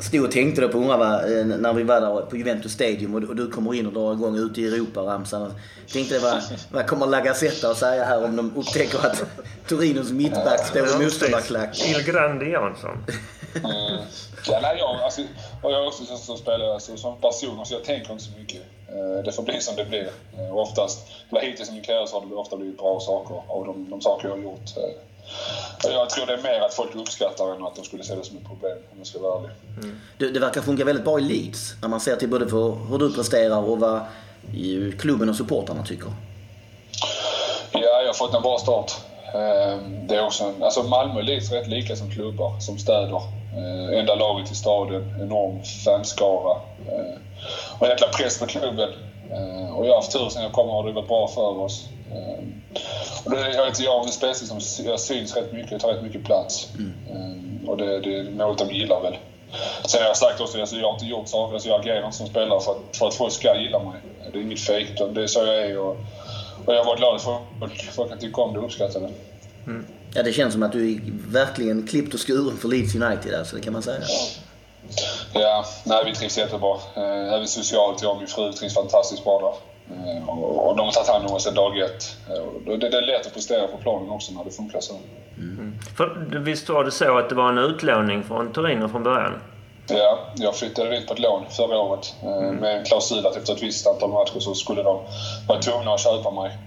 stod 0.00 0.24
och 0.24 0.30
tänkte 0.30 0.60
då 0.60 0.68
på 0.68 0.78
undrar 0.78 1.58
när 1.58 1.72
vi 1.72 1.82
var 1.82 2.00
där 2.00 2.20
på 2.20 2.36
Juventus 2.36 2.72
Stadium 2.72 3.14
och, 3.14 3.36
du 3.36 3.50
kommer 3.50 3.74
in 3.74 3.86
och 3.86 3.92
drar 3.92 4.12
igång 4.12 4.36
ute 4.36 4.60
i 4.60 4.66
Europa-ramsan. 4.66 5.54
Tänkte 5.92 6.18
vad, 6.18 6.42
vad 6.70 6.86
kommer 6.86 7.06
Lagazetta 7.06 7.70
att 7.70 7.78
säga 7.78 8.04
här 8.04 8.24
om 8.24 8.36
de 8.36 8.56
upptäcker 8.56 9.06
att 9.06 9.24
Torinos 9.68 10.10
mittback 10.10 10.66
står 10.66 10.88
i 10.88 11.04
motståndarklack? 11.04 11.80
Il 11.86 12.12
Grande 12.12 12.48
Jansson. 12.48 13.04
Mm. 13.54 14.02
Ja, 14.46 14.58
nej, 14.62 14.76
jag, 14.78 15.00
alltså, 15.02 15.22
och 15.62 15.72
jag 15.72 15.82
är 15.82 15.86
också 15.86 16.16
som 16.16 16.36
spelare, 16.36 16.74
alltså, 16.74 16.96
som 16.96 17.20
person, 17.20 17.66
så 17.66 17.74
jag 17.74 17.84
tänker 17.84 18.12
inte 18.12 18.24
så 18.24 18.38
mycket. 18.38 18.62
Eh, 18.88 19.24
det 19.24 19.32
får 19.32 19.42
bli 19.42 19.60
som 19.60 19.76
det 19.76 19.84
blir. 19.84 20.10
Eh, 20.38 20.56
oftast, 20.56 20.98
eller 21.30 21.40
hittills 21.40 21.70
i 21.70 21.72
min 21.72 21.82
karriär 21.82 22.06
så 22.06 22.20
har 22.20 22.26
det 22.26 22.34
ofta 22.34 22.56
blivit 22.56 22.78
bra 22.78 23.00
saker 23.00 23.42
av 23.48 23.66
de, 23.66 23.90
de 23.90 24.00
saker 24.00 24.28
jag 24.28 24.36
har 24.36 24.42
gjort. 24.42 24.76
Jag 25.82 26.10
tror 26.10 26.26
det 26.26 26.32
är 26.32 26.42
mer 26.42 26.60
att 26.60 26.74
folk 26.74 26.94
uppskattar 26.94 27.54
än 27.54 27.66
att 27.66 27.76
de 27.76 27.84
skulle 27.84 28.04
se 28.04 28.14
det 28.14 28.24
som 28.24 28.36
ett 28.36 28.46
problem, 28.46 28.78
om 28.92 28.98
jag 28.98 29.06
ska 29.06 29.18
vara 29.18 29.38
ärlig. 29.38 29.50
Mm. 29.82 30.00
Det, 30.18 30.28
det 30.28 30.40
verkar 30.40 30.60
funka 30.60 30.84
väldigt 30.84 31.04
bra 31.04 31.18
i 31.18 31.22
Leeds, 31.22 31.74
när 31.82 31.88
man 31.88 32.00
ser 32.00 32.16
till 32.16 32.28
både 32.28 32.48
för 32.48 32.76
hur 32.90 32.98
du 32.98 33.12
presterar 33.12 33.68
och 33.68 33.80
vad 33.80 34.00
klubben 34.98 35.28
och 35.28 35.36
supportarna 35.36 35.84
tycker. 35.84 36.12
Ja, 37.72 37.80
jag 37.80 38.06
har 38.06 38.14
fått 38.14 38.34
en 38.34 38.42
bra 38.42 38.58
start. 38.58 38.92
Ehm, 39.34 40.06
det 40.06 40.16
är 40.16 40.24
också 40.24 40.52
alltså 40.60 40.82
Malmö 40.82 41.14
och 41.14 41.24
Leeds 41.24 41.52
är 41.52 41.56
rätt 41.56 41.68
lika 41.68 41.96
som 41.96 42.10
klubbar, 42.10 42.60
som 42.60 42.78
städer. 42.78 43.22
Ehm, 43.56 43.98
enda 43.98 44.14
laget 44.14 44.52
i 44.52 44.54
staden, 44.54 45.14
enorm 45.20 45.62
fanskara. 45.84 46.56
Ehm, 46.88 47.18
och 47.78 47.86
en 47.86 47.90
jäkla 47.90 48.08
press 48.08 48.38
på 48.38 48.46
klubben. 48.46 48.88
Och 49.74 49.86
jag 49.86 49.90
har 49.90 49.96
haft 49.96 50.12
tur 50.12 50.28
sen 50.28 50.42
jag 50.42 50.52
kom 50.52 50.68
har 50.68 50.86
det 50.86 50.92
gått 50.92 51.08
bra 51.08 51.28
för 51.28 51.58
oss. 51.58 51.88
Och 53.24 53.30
det, 53.30 53.54
jag, 53.54 53.66
vet, 53.66 53.80
jag 53.80 54.02
är 54.02 54.06
en 54.06 54.12
spelare 54.12 54.34
som 54.34 54.60
jag 54.84 55.00
syns 55.00 55.36
rätt 55.36 55.52
mycket, 55.52 55.80
tar 55.80 55.92
rätt 55.92 56.02
mycket 56.02 56.24
plats. 56.24 56.68
Mm. 56.78 57.68
Och 57.68 57.76
det, 57.76 58.00
det 58.00 58.18
är 58.18 58.22
något 58.22 58.58
de 58.58 58.70
gillar 58.70 59.00
väl. 59.00 59.16
Sen 59.84 60.00
har 60.00 60.08
jag 60.08 60.16
sagt 60.16 60.40
också, 60.40 60.60
alltså, 60.60 60.76
jag 60.76 60.86
har 60.86 60.92
inte 60.92 61.06
gjort 61.06 61.28
saker, 61.28 61.54
alltså, 61.54 61.68
jag 61.68 61.80
agerar 61.80 62.04
inte 62.04 62.16
som 62.16 62.26
spelare 62.26 62.60
för 62.60 62.72
att, 62.72 62.96
för 62.96 63.08
att 63.08 63.14
folk 63.14 63.32
ska 63.32 63.56
gilla 63.56 63.78
mig. 63.78 64.00
Det 64.32 64.38
är 64.38 64.42
inget 64.42 64.60
fejk, 64.60 64.88
det 65.14 65.22
är 65.22 65.26
så 65.26 65.38
jag 65.38 65.56
är. 65.56 65.78
Och, 65.78 65.96
och 66.64 66.74
jag 66.74 66.84
var 66.84 66.96
glad 66.96 67.16
att 67.16 67.22
folk, 67.22 67.92
folk 67.92 68.08
kan 68.08 68.18
tycka 68.18 68.40
om 68.40 68.52
det 68.52 68.58
och 68.58 68.64
uppskatta 68.64 68.98
det. 68.98 69.10
Mm. 69.66 69.86
Ja, 70.14 70.22
det 70.22 70.32
känns 70.32 70.52
som 70.52 70.62
att 70.62 70.72
du 70.72 70.92
är 70.92 71.00
verkligen 71.28 71.86
klippt 71.86 72.14
och 72.14 72.20
skuren 72.20 72.56
för 72.56 72.68
Leeds 72.68 72.94
United, 72.94 73.34
alltså, 73.34 73.56
det 73.56 73.62
kan 73.62 73.72
man 73.72 73.82
säga. 73.82 74.00
Ja, 75.32 75.64
nej, 75.84 76.02
vi 76.06 76.14
trivs 76.14 76.38
jättebra. 76.38 76.76
Eh, 76.96 77.32
även 77.34 77.48
socialt, 77.48 78.02
jag 78.02 78.12
och 78.12 78.18
min 78.18 78.26
fru 78.26 78.52
trivs 78.52 78.74
fantastiskt 78.74 79.24
bra 79.24 79.40
där. 79.40 79.71
Eh, 79.90 80.28
och 80.28 80.76
de 80.76 80.86
har 80.86 80.92
tagit 80.92 81.08
hand 81.08 81.26
om 81.26 81.32
oss 81.32 81.44
sedan 81.44 81.54
dag 81.54 81.78
ett. 81.78 82.16
Eh, 82.28 82.78
det, 82.78 82.86
är 82.86 83.06
lätt 83.06 83.26
att 83.26 83.34
prestera 83.34 83.66
på 83.66 83.76
planen 83.76 84.10
också 84.10 84.32
när 84.32 84.44
det 84.44 84.50
funkar 84.50 84.80
så. 84.80 84.94
Mm. 85.38 85.78
För, 85.96 86.38
visst 86.38 86.68
var 86.68 86.84
det 86.84 86.90
så 86.90 87.18
att 87.18 87.28
det 87.28 87.34
var 87.34 87.48
en 87.48 87.58
utlåning 87.58 88.22
från 88.22 88.52
Torino 88.52 88.88
från 88.88 89.02
början? 89.02 89.32
Ja, 89.88 90.18
jag 90.34 90.56
flyttade 90.56 90.90
dit 90.90 91.06
på 91.06 91.12
ett 91.12 91.18
lån 91.18 91.44
förra 91.50 91.78
året 91.78 92.14
mm. 92.22 92.56
med 92.56 92.78
en 92.78 92.84
klausul 92.84 93.26
att 93.26 93.36
efter 93.36 93.52
ett 93.52 93.62
visst 93.62 93.86
antal 93.86 94.10
matcher 94.10 94.40
så 94.40 94.54
skulle 94.54 94.82
de 94.82 95.00
vara 95.48 95.58
tvungna 95.58 95.94
att 95.94 96.00
köpa 96.00 96.30
mig. 96.30 96.58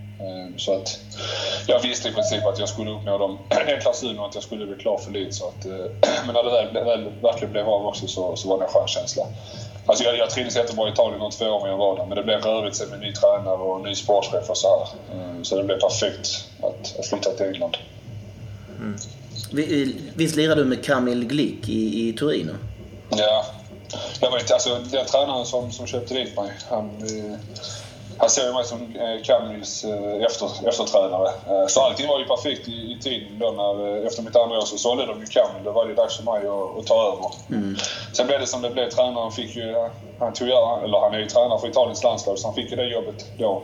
Så 0.58 0.76
att 0.76 1.00
jag 1.68 1.82
visste 1.82 2.10
i 2.10 2.12
princip 2.12 2.46
att 2.46 2.60
jag 2.60 2.70
skulle 2.70 2.92
uppnå 2.92 3.18
dem, 3.18 3.38
den 3.68 3.82
klausulen 3.82 4.20
och 4.20 4.26
att 4.26 4.36
jag 4.36 4.44
skulle 4.44 4.66
bli 4.66 4.76
klar 4.76 4.98
för 4.98 5.12
Leeds. 5.12 5.42
Men 6.26 6.34
när 6.34 6.44
det 6.44 6.84
väl, 6.84 7.12
verkligen 7.22 7.52
blev 7.52 7.70
av 7.70 7.86
också 7.86 8.08
så, 8.08 8.36
så 8.36 8.50
var 8.50 8.58
det 8.58 8.64
en 8.64 8.70
skön 8.70 8.88
känsla. 8.88 9.24
Alltså 9.86 10.04
jag, 10.04 10.18
jag 10.18 10.30
trivdes 10.30 10.56
jättebra 10.56 10.90
i 10.90 10.92
Italien 10.92 11.20
de 11.20 11.32
två 11.32 11.46
åren 11.46 11.72
jag 11.72 11.78
var 11.78 11.98
där. 11.98 12.06
Men 12.06 12.18
det 12.18 12.24
blev 12.24 12.42
rörigt 12.42 12.76
sen 12.76 12.90
med 12.90 13.00
ny 13.00 13.14
tränare 13.14 13.58
och 13.58 13.82
ny 13.82 13.96
sportchef 13.96 14.50
och 14.50 14.58
så 14.58 14.68
här. 14.68 14.88
Mm, 15.20 15.46
så 15.46 15.58
det 15.58 15.64
blev 15.64 15.80
perfekt 15.80 16.48
att, 16.62 17.00
att 17.00 17.06
flytta 17.06 17.32
till 17.32 17.46
England. 17.46 17.78
Mm. 18.80 18.96
Visst 20.16 20.36
lirade 20.36 20.64
du 20.64 20.70
med 20.70 20.86
Kamil 20.86 21.26
Glick 21.26 21.70
i, 21.70 22.10
i 22.10 22.14
Torino? 22.14 22.52
Ja. 23.10 23.46
Jag 24.22 24.32
vet, 24.32 24.52
alltså 24.52 24.80
den 24.92 25.06
tränaren 25.06 25.46
som, 25.46 25.72
som 25.72 25.88
köpte 25.88 26.14
dit 26.14 26.36
mig, 26.36 26.52
han, 26.70 26.86
eh, 26.86 27.40
han 28.18 28.30
såg 28.30 28.54
mig 28.54 28.66
som 28.66 28.96
eh, 28.96 29.04
eh, 29.04 30.26
efter, 30.26 30.68
efterträdare. 30.70 31.28
Eh, 31.28 31.68
så 31.68 31.82
allting 31.82 32.08
var 32.08 32.20
ju 32.20 32.26
perfekt 32.26 32.68
i, 32.68 32.72
i 32.72 32.98
tiden. 33.02 33.40
Då 33.40 33.52
när, 33.52 34.06
efter 34.08 34.24
mitt 34.24 34.36
andra 34.36 34.58
år 34.58 34.66
så 34.66 34.78
sålde 34.78 35.06
de 35.06 35.20
ju 35.20 35.26
Kamil. 35.26 35.64
Då 35.64 35.72
var 35.72 35.86
det 35.86 35.94
dags 35.94 36.18
för 36.18 36.24
mig 36.24 36.48
att, 36.48 36.80
att 36.80 36.88
ta 36.88 37.14
över. 37.14 37.32
Mm. 37.50 37.76
Sen 38.14 38.28
blev 38.28 38.40
det 38.40 38.48
som 38.48 38.62
det 38.62 38.70
blev. 38.70 38.90
Tränaren 38.90 39.32
fick 39.32 39.56
ju... 39.56 39.76
Han, 40.20 40.34
tog, 40.34 40.48
eller 40.48 41.00
han 41.00 41.14
är 41.14 41.20
ju 41.20 41.26
tränare 41.26 41.60
för 41.60 41.68
Italiens 41.68 42.04
landslag 42.04 42.40
så 42.40 42.48
han 42.48 42.56
fick 42.56 42.72
ju 42.72 42.76
det 42.76 42.86
jobbet 42.86 43.26
då. 43.38 43.64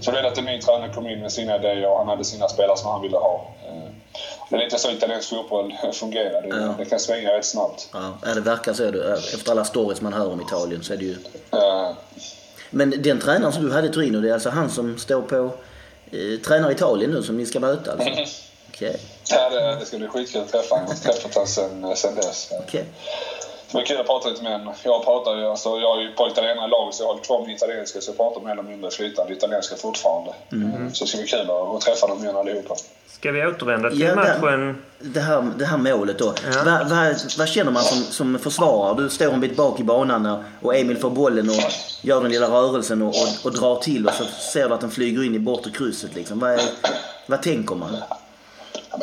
Så 0.00 0.10
det 0.10 0.28
att 0.28 0.38
en 0.38 0.44
ny 0.44 0.60
tränare 0.60 0.92
kom 0.92 1.06
in 1.06 1.20
med 1.20 1.32
sina 1.32 1.56
idéer 1.56 1.90
och 1.90 1.98
han 1.98 2.08
hade 2.08 2.24
sina 2.24 2.48
spelare 2.48 2.76
som 2.76 2.90
han 2.90 3.02
ville 3.02 3.16
ha. 3.16 3.44
Det 4.50 4.56
är 4.56 4.60
lite 4.60 4.78
så 4.78 4.90
italiensk 4.90 5.28
fotboll 5.28 5.74
fungerar. 5.92 6.42
Det, 6.42 6.48
ja. 6.48 6.74
det 6.78 6.84
kan 6.84 7.00
svänga 7.00 7.32
rätt 7.32 7.44
snabbt. 7.44 7.88
Ja, 7.92 8.34
det 8.34 8.40
verkar 8.40 8.72
så. 8.72 8.84
Efter 9.34 9.52
alla 9.52 9.64
stories 9.64 10.00
man 10.00 10.12
hör 10.12 10.32
om 10.32 10.40
Italien 10.40 10.82
så 10.82 10.92
är 10.92 10.96
det 10.96 11.04
ju... 11.04 11.16
Ja. 11.50 11.94
Men 12.70 13.02
den 13.02 13.20
tränaren 13.20 13.52
som 13.52 13.64
du 13.64 13.72
hade 13.72 13.88
i 13.88 13.90
Torino, 13.90 14.20
det 14.20 14.28
är 14.28 14.34
alltså 14.34 14.50
han 14.50 14.70
som 14.70 14.98
står 14.98 15.22
på 15.22 15.50
eh, 16.10 16.40
tränar 16.46 16.70
Italien 16.70 17.10
nu 17.10 17.22
som 17.22 17.36
ni 17.36 17.46
ska 17.46 17.60
möta? 17.60 17.92
Alltså. 17.92 18.08
Mm. 18.08 18.26
Okay. 18.68 18.96
Ja, 19.30 19.50
det, 19.50 19.76
det 19.80 19.86
ska 19.86 19.98
bli 19.98 20.08
skitkul 20.08 20.40
att 20.40 20.52
träffa 20.52 20.74
honom. 20.74 20.94
Jag 21.02 21.12
har 21.12 21.18
träffat 21.18 21.34
honom 21.34 21.48
sen, 21.48 21.96
sen 21.96 22.14
dess. 22.14 22.52
Okay. 22.66 22.84
Det 23.76 23.80
var 23.82 23.86
kul 23.86 24.00
att 24.00 24.06
prata 24.06 24.28
lite 24.28 24.42
med 24.42 24.52
honom. 24.52 24.74
Jag 24.84 25.04
pratar 25.04 25.36
ju, 25.36 25.46
alltså, 25.46 25.68
jag 25.68 25.98
är 25.98 26.02
ju 26.02 26.12
på 26.12 26.28
italienare 26.28 26.66
i 26.66 26.70
laget 26.70 26.94
så 26.94 27.02
jag 27.02 27.08
har 27.08 27.18
kvar 27.18 27.40
min 27.46 27.56
italienska 27.56 28.00
så 28.00 28.10
jag 28.10 28.16
pratar 28.16 28.40
mer 28.40 28.50
eller 28.50 28.62
mindre 28.62 28.90
flytande 28.90 29.32
italienska 29.32 29.76
fortfarande. 29.76 30.34
Mm. 30.52 30.94
Så 30.94 31.04
det 31.04 31.08
ska 31.08 31.18
bli 31.18 31.26
kul 31.26 31.50
att, 31.50 31.80
träffa 31.80 32.06
dem 32.06 32.18
igen 32.18 32.36
allihopa. 32.36 32.74
Ska 33.06 33.32
vi 33.32 33.46
återvända 33.46 33.90
till 33.90 34.00
ja, 34.00 34.14
matchen? 34.14 34.82
Det 34.98 35.20
här, 35.20 35.50
det 35.58 35.64
här 35.64 35.78
målet 35.78 36.18
då. 36.18 36.34
Ja. 36.52 36.62
Vad 36.64 36.88
va, 36.88 37.12
va 37.38 37.46
känner 37.46 37.72
man 37.72 37.82
som, 37.82 37.98
som 37.98 38.38
försvarare? 38.38 39.02
Du 39.02 39.10
står 39.10 39.32
en 39.32 39.40
bit 39.40 39.56
bak 39.56 39.80
i 39.80 39.84
banan 39.84 40.44
och 40.62 40.76
Emil 40.76 40.96
får 40.96 41.10
bollen 41.10 41.48
och 41.48 41.72
gör 42.02 42.20
den 42.20 42.30
lilla 42.30 42.46
rörelsen 42.46 43.02
och, 43.02 43.08
och, 43.08 43.28
och 43.44 43.52
drar 43.52 43.76
till 43.76 44.06
och 44.06 44.14
så 44.14 44.24
ser 44.24 44.68
du 44.68 44.74
att 44.74 44.80
den 44.80 44.90
flyger 44.90 45.24
in 45.24 45.34
i 45.34 45.38
bortre 45.38 45.70
krysset. 45.70 46.14
Liksom. 46.14 46.38
Vad, 46.38 46.60
vad 47.26 47.42
tänker 47.42 47.74
man? 47.74 47.96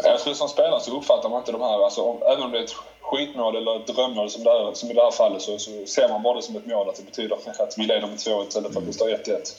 Jag 0.03 0.19
tror 0.19 0.33
som 0.33 0.49
spelare 0.49 0.79
så 0.79 0.97
uppfattar 0.97 1.29
man 1.29 1.37
inte 1.39 1.51
de 1.51 1.61
här, 1.61 1.83
alltså, 1.83 2.17
även 2.27 2.43
om 2.43 2.51
det 2.51 2.57
är 2.57 2.63
ett 2.63 2.75
skitmål 3.01 3.55
eller 3.55 3.75
ett 3.75 3.87
drömmål 3.87 4.29
som, 4.29 4.43
där, 4.43 4.73
som 4.73 4.91
i 4.91 4.93
det 4.93 5.01
här 5.01 5.11
fallet 5.11 5.41
så, 5.41 5.59
så 5.59 5.85
ser 5.85 6.07
man 6.07 6.21
bara 6.21 6.33
det 6.33 6.41
som 6.41 6.55
ett 6.55 6.65
mål 6.65 6.89
att 6.89 6.95
det 6.95 7.03
betyder 7.03 7.35
att 7.57 7.77
vi 7.77 7.85
leder 7.85 8.07
med 8.07 8.17
2-1 8.17 8.47
istället 8.47 8.73
för 8.73 8.79
att 8.79 8.85
det 8.85 8.93
står 8.93 9.07
1-1. 9.09 9.53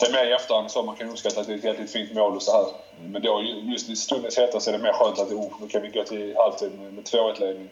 Det 0.00 0.06
är 0.06 0.10
mer 0.10 0.24
i 0.24 0.32
efterhand 0.32 0.70
så 0.70 0.82
man 0.82 0.94
kan 0.94 1.08
uppskatta 1.10 1.40
att 1.40 1.46
det 1.46 1.52
är 1.52 1.56
ett 1.56 1.64
jäkligt 1.64 1.90
fint 1.90 2.10
mål 2.10 2.36
och 2.36 2.42
så 2.42 2.52
här. 2.52 2.66
Men 3.08 3.22
då 3.22 3.40
just 3.42 3.88
i 3.88 3.96
stundens 3.96 4.36
hetta 4.36 4.60
så 4.60 4.70
är 4.70 4.72
det 4.72 4.78
mer 4.78 4.92
skönt 4.92 5.18
att 5.18 5.30
oh, 5.30 5.52
nu 5.58 5.66
kan 5.66 5.82
vi 5.82 5.88
gå 5.88 6.04
till 6.04 6.36
halvtid 6.36 6.72
med, 6.72 6.92
med 6.92 7.04
2-1 7.04 7.40
ledning. 7.40 7.68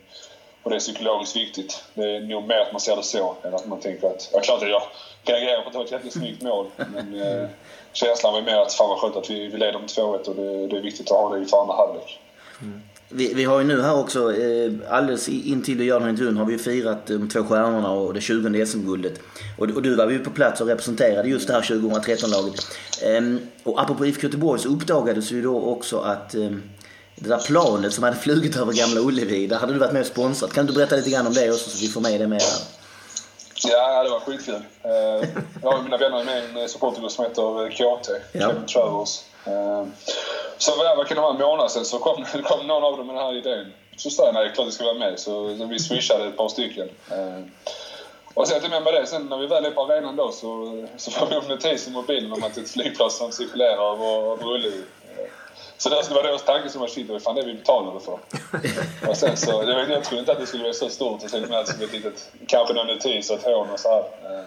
Och 0.67 0.71
det 0.71 0.77
är 0.77 0.81
psykologiskt 0.81 1.37
viktigt. 1.37 1.85
Det 1.95 2.17
är 2.17 2.21
nog 2.21 2.49
mer 2.49 2.61
att 2.61 2.73
man 2.73 2.81
ser 2.81 2.97
det 2.97 3.03
så 3.03 3.37
än 3.43 3.55
att 3.55 3.67
man 3.67 3.81
tänker 3.81 4.07
att, 4.07 4.31
ja 4.33 4.41
klart 4.41 4.63
att 4.63 4.69
jag 4.69 4.83
reagerar 5.25 5.63
på 5.63 5.67
att 5.67 5.73
det 5.73 5.79
var 5.79 5.85
ett 5.85 5.93
jättesnyggt 5.93 6.43
mål. 6.43 6.67
Men 6.77 7.21
eh, 7.21 7.49
känslan 7.93 8.33
var 8.33 8.43
mer 8.43 8.57
att 8.57 8.75
fan 8.75 8.89
vad 8.89 8.99
skönt 8.99 9.17
att 9.17 9.31
vi, 9.31 9.49
vi 9.49 9.59
leder 9.59 9.79
med 9.79 9.89
2-1 9.89 10.03
och 10.03 10.37
det, 10.37 10.67
det, 10.67 10.77
är 10.77 10.83
viktigt 10.83 11.11
att 11.11 11.17
ha 11.17 11.35
det 11.35 11.43
i 11.43 11.45
för 11.45 11.61
andra 11.61 11.75
halvlek. 11.75 12.21
Mm. 12.63 12.81
Vi, 13.09 13.35
vi 13.35 13.45
har 13.45 13.59
ju 13.59 13.67
nu 13.67 13.83
här 13.83 14.01
också, 14.01 14.37
eh, 14.37 14.73
alldeles 14.89 15.29
intill 15.29 15.79
du 15.79 15.85
gör 15.85 15.95
den 15.95 16.03
här 16.03 16.11
intervjun, 16.11 16.37
har 16.37 16.45
vi 16.45 16.53
ju 16.53 16.59
firat 16.59 17.07
de 17.07 17.29
två 17.29 17.45
stjärnorna 17.45 17.91
och 17.91 18.15
det 18.15 18.21
20 18.21 18.67
SM-guldet. 18.67 19.21
Och, 19.59 19.71
och, 19.71 19.83
du 19.83 19.95
var 19.95 20.11
ju 20.11 20.19
på 20.19 20.31
plats 20.31 20.61
och 20.61 20.67
representerade 20.67 21.29
just 21.29 21.47
det 21.47 21.53
här 21.53 21.63
2013-laget. 21.63 22.55
Eh, 23.03 23.37
och 23.65 23.83
apropå 23.83 24.07
IFK 24.07 24.23
Göteborg 24.23 24.61
så 24.61 24.69
uppdagades 24.69 25.33
ju 25.33 25.43
då 25.43 25.61
också 25.61 25.99
att 25.99 26.35
eh, 26.35 26.51
det 27.17 27.29
där 27.29 27.39
planet 27.39 27.95
som 27.95 28.05
hade 28.05 28.17
flugit 28.17 28.57
över 28.57 28.73
Gamla 28.73 29.01
Ullevi, 29.01 29.47
där 29.47 29.57
hade 29.57 29.73
du 29.73 29.79
varit 29.79 29.93
med 29.93 30.01
och 30.01 30.07
sponsrat. 30.07 30.53
Kan 30.53 30.67
du 30.67 30.73
berätta 30.73 30.97
lite 30.97 31.11
grann 31.11 31.27
om 31.27 31.35
det 31.35 31.51
också 31.51 31.71
så 31.71 31.79
vi 31.79 31.89
får 31.89 32.01
med 32.01 32.21
det 32.21 32.27
med 32.27 32.43
här? 32.43 32.61
Ja, 33.65 34.03
det 34.03 34.11
var 34.11 34.21
skitkul. 34.21 34.63
Eh, 34.83 35.29
jag 35.63 35.73
har 35.73 35.83
mina 35.83 35.97
vänner 35.97 36.25
med 36.25 36.57
i 36.57 36.63
en 36.63 36.69
supportergrupp 36.69 37.13
som 37.13 37.25
heter 37.25 37.71
KT, 37.71 38.11
ja. 38.33 38.41
Kevin 38.41 38.67
Travers. 38.67 39.23
Eh, 39.45 39.87
så 40.59 40.77
vad 40.77 41.07
kan 41.07 41.15
det 41.15 41.21
vara, 41.21 41.35
en 41.35 41.41
månad 41.41 41.71
sedan 41.71 41.85
så 41.85 41.99
kom, 41.99 42.25
kom 42.45 42.67
någon 42.67 42.85
av 42.85 42.97
dem 42.97 43.07
med 43.07 43.17
den 43.17 43.25
här 43.25 43.37
idén. 43.37 43.73
Så 43.97 44.11
sa 44.11 44.25
jag 44.25 44.35
nej, 44.35 44.53
klart 44.55 44.67
jag 44.67 44.73
ska 44.73 44.85
vara 44.85 44.99
med. 44.99 45.19
Så, 45.19 45.57
så 45.59 45.65
vi 45.65 45.79
swishade 45.79 46.29
ett 46.29 46.37
par 46.37 46.49
stycken. 46.49 46.89
Eh, 47.11 47.41
och 48.35 48.49
sen 48.49 48.61
till 48.61 48.71
med 48.71 48.95
det, 48.95 49.07
sen 49.07 49.27
när 49.27 49.37
vi 49.37 49.47
väl 49.47 49.65
är 49.65 49.71
på 49.71 49.83
arenan 49.83 50.17
då 50.17 50.33
så, 50.33 50.85
så 50.97 51.11
får 51.11 51.27
vi 51.27 51.37
en 51.37 51.45
notis 51.49 51.89
i 51.89 51.91
mobilen 51.91 52.33
om 52.33 52.45
att 52.45 52.57
ett 52.57 52.71
flygplan 52.71 53.11
som 53.11 53.33
cirkulerar 53.33 53.93
över 53.93 54.47
Ullevi 54.55 54.83
så 55.79 55.89
det 55.89 56.15
var 56.15 56.23
deras 56.23 56.45
tanke 56.45 56.69
som 56.69 56.81
var 56.81 56.89
shit, 56.89 57.09
vad 57.09 57.23
fan 57.23 57.39
är 57.39 57.43
vi 57.43 57.55
betalade 57.55 58.01
för? 58.01 58.19
och 59.09 59.17
sen 59.17 59.37
så, 59.37 59.51
jag, 59.51 59.77
vet, 59.77 59.89
jag 59.89 60.05
trodde 60.05 60.21
inte 60.21 60.33
att 60.33 60.41
det 60.41 60.47
skulle 60.47 60.63
bli 60.63 60.75
så 60.75 60.89
stort. 60.89 61.23
Jag 61.23 61.31
tänkte 61.31 61.51
mer 61.51 61.65
som 61.65 61.83
ett 61.83 61.93
litet, 61.93 62.31
kanske 62.47 62.75
någon 62.75 62.87
notis 62.87 63.31
och 63.31 63.39
ett 63.39 63.45
hån 63.45 63.71
och 63.71 63.81
så 63.81 63.89
här. 63.89 63.99
Eh, 63.99 64.45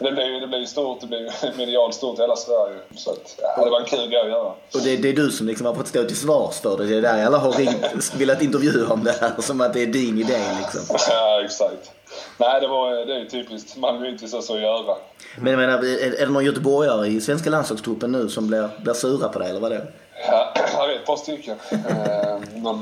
det 0.00 0.12
blev, 0.12 0.40
det 0.40 0.46
blev 0.46 0.66
stort, 0.66 1.00
det 1.00 1.06
blev 1.06 1.30
medialt 1.56 1.94
stort 1.94 2.18
i 2.18 2.22
hela 2.22 2.36
Sverige. 2.36 2.78
Så 2.96 3.10
att, 3.10 3.38
ja, 3.42 3.64
det 3.64 3.70
var 3.70 3.80
en 3.80 3.86
kul 3.86 4.08
grej 4.10 4.20
att 4.20 4.28
göra. 4.28 4.52
Och 4.74 4.80
det, 4.84 4.96
det 4.96 5.08
är 5.08 5.12
du 5.12 5.30
som 5.30 5.46
liksom 5.46 5.66
har 5.66 5.74
fått 5.74 5.88
stå 5.88 6.04
till 6.04 6.16
svars 6.16 6.60
för 6.60 6.78
det? 6.78 6.84
Det 6.84 6.96
är 6.96 7.02
där 7.02 7.26
alla 7.26 7.38
har 7.38 7.52
ringt, 7.52 8.14
velat 8.16 8.42
intervjua 8.42 8.92
om 8.92 9.04
det 9.04 9.14
här, 9.20 9.32
som 9.38 9.60
att 9.60 9.72
det 9.72 9.82
är 9.82 9.86
din 9.86 10.18
idé 10.18 10.38
liksom? 10.58 10.96
Ja, 11.10 11.42
exakt. 11.44 11.90
Nej, 12.38 12.60
det, 12.60 12.68
var, 12.68 13.06
det 13.06 13.14
är 13.14 13.24
typiskt 13.24 13.76
Malmöitis 13.76 14.30
så 14.30 14.54
att 14.54 14.60
göra. 14.60 14.96
Men 15.36 15.52
jag 15.52 15.58
menar, 15.58 15.78
är, 15.78 16.22
är 16.22 16.26
det 16.26 16.32
någon 16.32 16.44
göteborgare 16.44 17.06
i 17.06 17.20
svenska 17.20 17.50
landslagstruppen 17.50 18.12
nu 18.12 18.28
som 18.28 18.46
blir, 18.46 18.68
blir 18.82 18.94
sura 18.94 19.28
på 19.28 19.38
dig, 19.38 19.50
eller 19.50 19.60
vad 19.60 19.70
det 19.70 19.76
är? 19.76 19.92
Ja, 20.26 20.54
jag 20.72 20.88
vet 20.88 21.00
ett 21.00 21.06
par 21.06 21.16
stycken. 21.16 21.56
Eh, 21.70 22.60
någon 22.62 22.80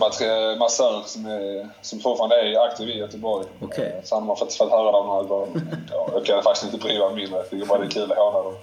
massör 0.59 1.03
som, 1.07 1.27
är, 1.27 1.69
som 1.83 2.01
fortfarande 2.01 2.41
är 2.41 2.67
aktiv 2.67 2.89
i 2.89 2.99
Göteborg. 2.99 3.47
Okay. 3.61 3.85
Eh, 3.85 4.05
så 4.05 4.15
han 4.15 4.29
har 4.29 4.37
faktiskt 4.37 4.59
fått 4.59 4.71
höra 4.71 4.93
dem 4.93 5.07
några 5.07 5.23
gånger. 5.23 5.63
Ja, 5.91 6.11
jag 6.13 6.25
kan 6.25 6.43
faktiskt 6.43 6.75
inte 6.75 6.87
bry 6.87 6.99
mig 6.99 7.15
mindre. 7.15 7.39
Jag 7.39 7.51
tycker 7.51 7.67
bara 7.67 7.79
det 7.79 7.87
är 7.87 7.91
kul 7.91 8.13
att 8.13 8.19
håna 8.19 8.43
dem. 8.43 8.55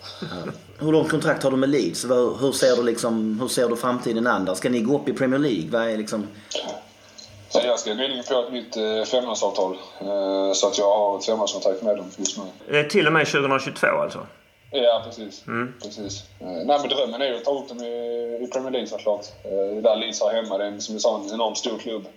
Hur 0.79 0.91
långt 0.91 1.09
kontrakt 1.09 1.43
har 1.43 1.51
du 1.51 1.57
med 1.57 1.69
Leeds? 1.69 2.05
Hur 2.39 2.51
ser 2.51 2.75
du, 2.75 2.83
liksom, 2.83 3.39
hur 3.41 3.47
ser 3.47 3.69
du 3.69 3.75
framtiden 3.75 4.27
an 4.27 4.55
Ska 4.55 4.69
ni 4.69 4.79
gå 4.79 4.95
upp 4.95 5.09
i 5.09 5.13
Premier 5.13 5.39
League? 5.39 5.69
Vad 5.71 5.89
är 5.89 5.97
liksom... 5.97 6.27
Jag 7.53 7.79
ska 7.79 7.93
nyligen 7.93 8.23
på 8.23 8.39
ett 8.39 8.53
nytt 8.53 8.77
eh, 8.77 9.03
femårsavtal. 9.03 9.77
Eh, 9.99 10.53
så 10.53 10.67
att 10.67 10.77
jag 10.77 10.97
har 10.97 11.17
ett 11.17 11.25
femårskontrakt 11.25 11.81
med 11.81 11.97
dem 11.97 12.05
just 12.17 12.37
nu. 12.37 12.43
Det 12.69 12.79
är 12.79 12.83
till 12.83 13.07
och 13.07 13.13
med 13.13 13.27
2022 13.27 13.87
alltså? 13.87 14.19
Ja, 14.73 15.01
precis. 15.05 15.47
Mm. 15.47 15.73
precis. 15.83 16.23
Eh, 16.39 16.47
nej, 16.47 16.79
men 16.79 16.89
drömmen 16.89 17.21
är 17.21 17.25
ju 17.25 17.37
att 17.37 17.43
ta 17.43 17.59
upp 17.59 17.67
dem 17.67 17.83
i, 17.83 17.87
i 18.43 18.47
Premier 18.47 18.71
League 18.71 18.87
såklart. 18.87 19.25
Eh, 19.43 19.51
det 19.51 19.77
är 19.77 19.81
där 19.81 19.95
Leeds 19.95 20.21
har 20.21 20.33
hemma. 20.33 20.57
Det 20.57 20.65
är 20.65 20.79
som 20.79 20.95
jag 20.95 21.01
sa 21.01 21.15
en 21.15 21.33
enormt 21.33 21.57
stor 21.57 21.77
klubb. 21.77 22.07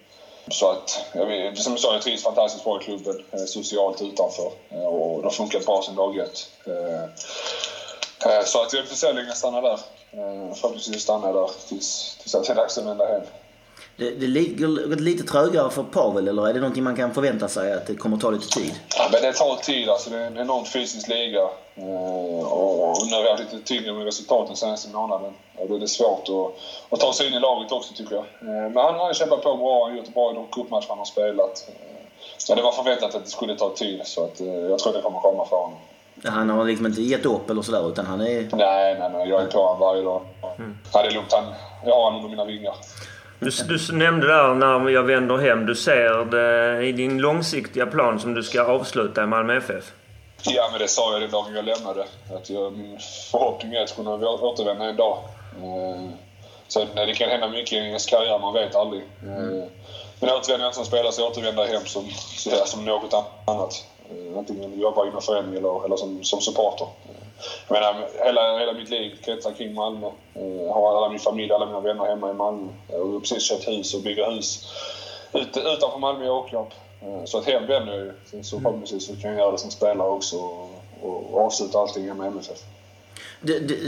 Så 0.51 0.71
att, 0.71 1.05
jag, 1.13 1.59
som 1.59 1.73
jag 1.73 1.81
sa, 1.81 1.93
jag 1.93 2.03
trivs 2.03 2.23
fantastiskt 2.23 2.65
bra 2.65 2.81
i 2.81 2.85
klubben. 2.85 3.23
Eh, 3.31 3.45
socialt 3.45 4.03
utanför. 4.03 4.51
Och 4.69 5.23
det 5.23 5.27
har 5.27 5.31
funkat 5.31 5.67
bra 5.67 5.83
sedan 5.83 5.95
dag 5.95 6.19
ett. 6.19 6.49
Så 8.45 8.63
att 8.63 8.73
jag 8.73 8.85
jag 9.29 9.37
stannar 9.37 9.63
där. 9.63 9.79
Förhoppningsvis 10.55 11.03
stannar 11.03 11.29
jag 11.29 11.37
där 11.37 11.51
tills, 11.69 12.17
tills 12.23 12.33
det 12.33 12.53
är 12.53 12.55
dags 12.55 12.79
att 12.79 12.85
vända 12.85 13.07
hem. 13.07 13.23
Det, 13.99 14.11
det 14.11 14.27
ligger 14.27 14.69
lite 14.97 15.25
trögare 15.25 15.71
för 15.71 15.83
Pavel 15.83 16.29
eller 16.29 16.49
är 16.49 16.53
det 16.55 16.61
någonting 16.61 16.85
man 16.85 16.97
kan 16.97 17.15
förvänta 17.15 17.49
sig 17.49 17.73
att 17.73 17.87
det 17.87 17.95
kommer 17.95 18.17
ta 18.17 18.31
lite 18.31 18.49
tid? 18.49 18.73
Ja, 18.97 19.09
men 19.13 19.23
det 19.23 19.33
tar 19.33 19.57
tid. 19.57 19.89
Alltså, 19.89 20.11
det 20.11 20.17
är 20.17 20.27
en 20.27 20.39
enormt 20.39 20.69
fysisk 20.69 21.09
liga. 21.09 21.41
Eh, 21.75 22.53
och 22.53 23.07
nu 23.07 23.17
har 23.17 23.23
vi 23.23 23.31
haft 23.31 23.53
lite 23.53 23.67
tyngre 23.67 23.93
med 23.93 24.05
resultaten 24.05 24.57
senaste 24.57 24.89
månaden. 24.97 25.33
Och 25.57 25.69
då 25.69 25.75
är 25.75 25.79
det 25.79 25.89
svårt 25.89 26.29
att, 26.29 26.93
att 26.93 27.01
ta 27.01 27.13
sig 27.13 27.27
in 27.27 27.35
i 27.35 27.41
laget 27.41 27.73
också 27.73 27.95
tycker 27.95 28.15
jag. 28.15 28.25
Eh, 28.25 28.71
men 28.71 28.77
han 28.77 28.95
har 28.95 29.13
kämpat 29.15 29.43
på 29.43 29.57
bra. 29.57 29.85
Han 29.85 29.93
har 29.93 29.99
gjort 29.99 30.15
bra 30.15 30.33
i 30.33 30.35
de 30.35 30.47
cupmatcher 30.47 30.87
han 30.89 30.99
har 30.99 31.05
spelat. 31.05 31.69
Eh, 31.69 31.75
så 32.39 32.55
det 32.55 32.63
var 32.63 32.73
förväntat 32.73 33.15
att 33.15 33.25
det 33.25 33.31
skulle 33.31 33.57
ta 33.57 33.75
tid. 33.77 34.01
Så 34.05 34.25
att, 34.25 34.41
jag 34.41 34.79
tror 34.79 34.93
det 34.93 35.03
kommer 35.03 35.21
komma 35.21 35.47
för 35.47 35.57
honom. 35.57 35.79
Han 36.25 36.51
har 36.51 36.65
liksom 36.65 36.87
inte 36.87 37.03
gett 37.03 37.27
upp 37.27 37.51
eller 37.51 37.63
sådär 37.63 37.89
utan 37.89 38.07
han 38.07 38.21
är... 38.21 38.49
Nej, 38.53 38.97
nej, 38.99 39.11
nej. 39.13 39.29
Jag 39.29 39.43
är 39.43 39.47
på 39.47 39.59
honom 39.59 39.81
varje 39.81 40.03
dag. 40.03 40.23
Mm. 40.59 40.79
Det 40.93 40.99
är 40.99 41.11
lugnt. 41.11 41.33
Han, 41.33 41.45
jag 41.85 41.95
har 41.95 42.05
honom 42.05 42.17
under 42.17 42.31
mina 42.31 42.45
vingar. 42.45 42.75
Du, 43.39 43.51
du 43.51 43.97
nämnde 43.97 44.27
där 44.27 44.55
när 44.55 44.89
jag 44.91 45.03
vänder 45.03 45.37
hem, 45.37 45.67
du 45.67 45.75
ser 45.75 46.25
det 46.25 46.87
i 46.87 46.93
din 46.93 47.19
långsiktiga 47.19 47.87
plan 47.87 48.21
som 48.21 48.35
du 48.35 48.43
ska 48.43 48.63
avsluta 48.63 49.23
i 49.23 49.27
Malmö 49.27 49.57
FF? 49.57 49.93
Ja, 50.43 50.69
men 50.71 50.81
det 50.81 50.89
sa 50.89 51.13
jag 51.13 51.23
den 51.23 51.31
dagen 51.31 51.55
jag 51.55 51.65
lämnade. 51.65 52.05
Att 52.35 52.51
jag, 52.51 52.67
mm, 52.67 52.81
min 52.81 52.99
förhoppning 53.31 53.75
är 53.75 53.83
att 53.83 53.97
kunna 53.97 54.15
återvända 54.15 54.85
en 54.85 54.97
dag. 54.97 55.19
Eh, 55.63 57.07
det 57.07 57.15
kan 57.15 57.29
hända 57.29 57.49
mycket 57.49 57.73
i 57.73 57.77
ens 57.77 58.07
karriär, 58.07 58.39
man 58.39 58.55
vet 58.55 58.75
aldrig. 58.75 59.03
Mm. 59.23 59.65
Men 60.21 60.31
återvänder 60.31 60.65
jag 60.65 60.69
inte 60.69 60.77
som 60.77 60.85
spelare 60.85 61.13
så 61.13 61.29
återvänder 61.29 61.63
jag 61.63 61.73
hem 61.73 61.87
som, 61.87 62.11
som 62.67 62.85
något 62.85 63.15
annat. 63.47 63.85
Eh, 64.11 64.39
antingen 64.39 64.81
jobba 64.81 65.07
inom 65.07 65.23
förening 65.23 65.55
eller, 65.55 65.85
eller 65.85 65.97
som, 65.97 66.25
som 66.25 66.41
supporter. 66.41 66.87
Jag 67.69 67.75
menar, 67.81 68.09
hela, 68.25 68.59
hela 68.59 68.73
mitt 68.73 68.91
liv 68.91 69.19
kretsar 69.25 69.53
kring 69.53 69.75
Malmö. 69.75 70.11
Jag 70.35 70.73
har 70.73 70.97
alla 70.97 71.09
min 71.11 71.19
familj, 71.19 71.53
alla 71.53 71.67
mina 71.67 71.81
vänner 71.81 72.05
hemma 72.05 72.31
i 72.31 72.35
Malmö. 72.35 72.69
Jag 72.89 72.99
har 72.99 73.21
precis 73.21 73.43
köpt 73.43 73.69
hus 73.69 73.95
och 73.95 74.03
bygger 74.03 74.31
hus 74.31 74.67
ut, 75.33 75.57
utanför 75.57 75.99
Malmö 75.99 76.27
i 76.27 76.29
Åkarp. 76.29 76.69
Så 77.25 77.39
att 77.39 77.45
hem 77.45 77.67
vänder 77.67 77.93
jag 77.93 78.07
ju. 78.07 78.43
Så 78.43 78.61
förhoppningsvis 78.61 79.07
så 79.07 79.17
kan 79.17 79.31
jag 79.31 79.41
göra 79.41 79.53
det 79.53 79.59
som 79.59 79.71
spelare 79.71 80.09
också 80.09 80.37
och, 80.37 80.71
och 81.03 81.45
avsluta 81.45 81.79
allting 81.79 82.17
med 82.17 82.27
MFF. 82.27 82.59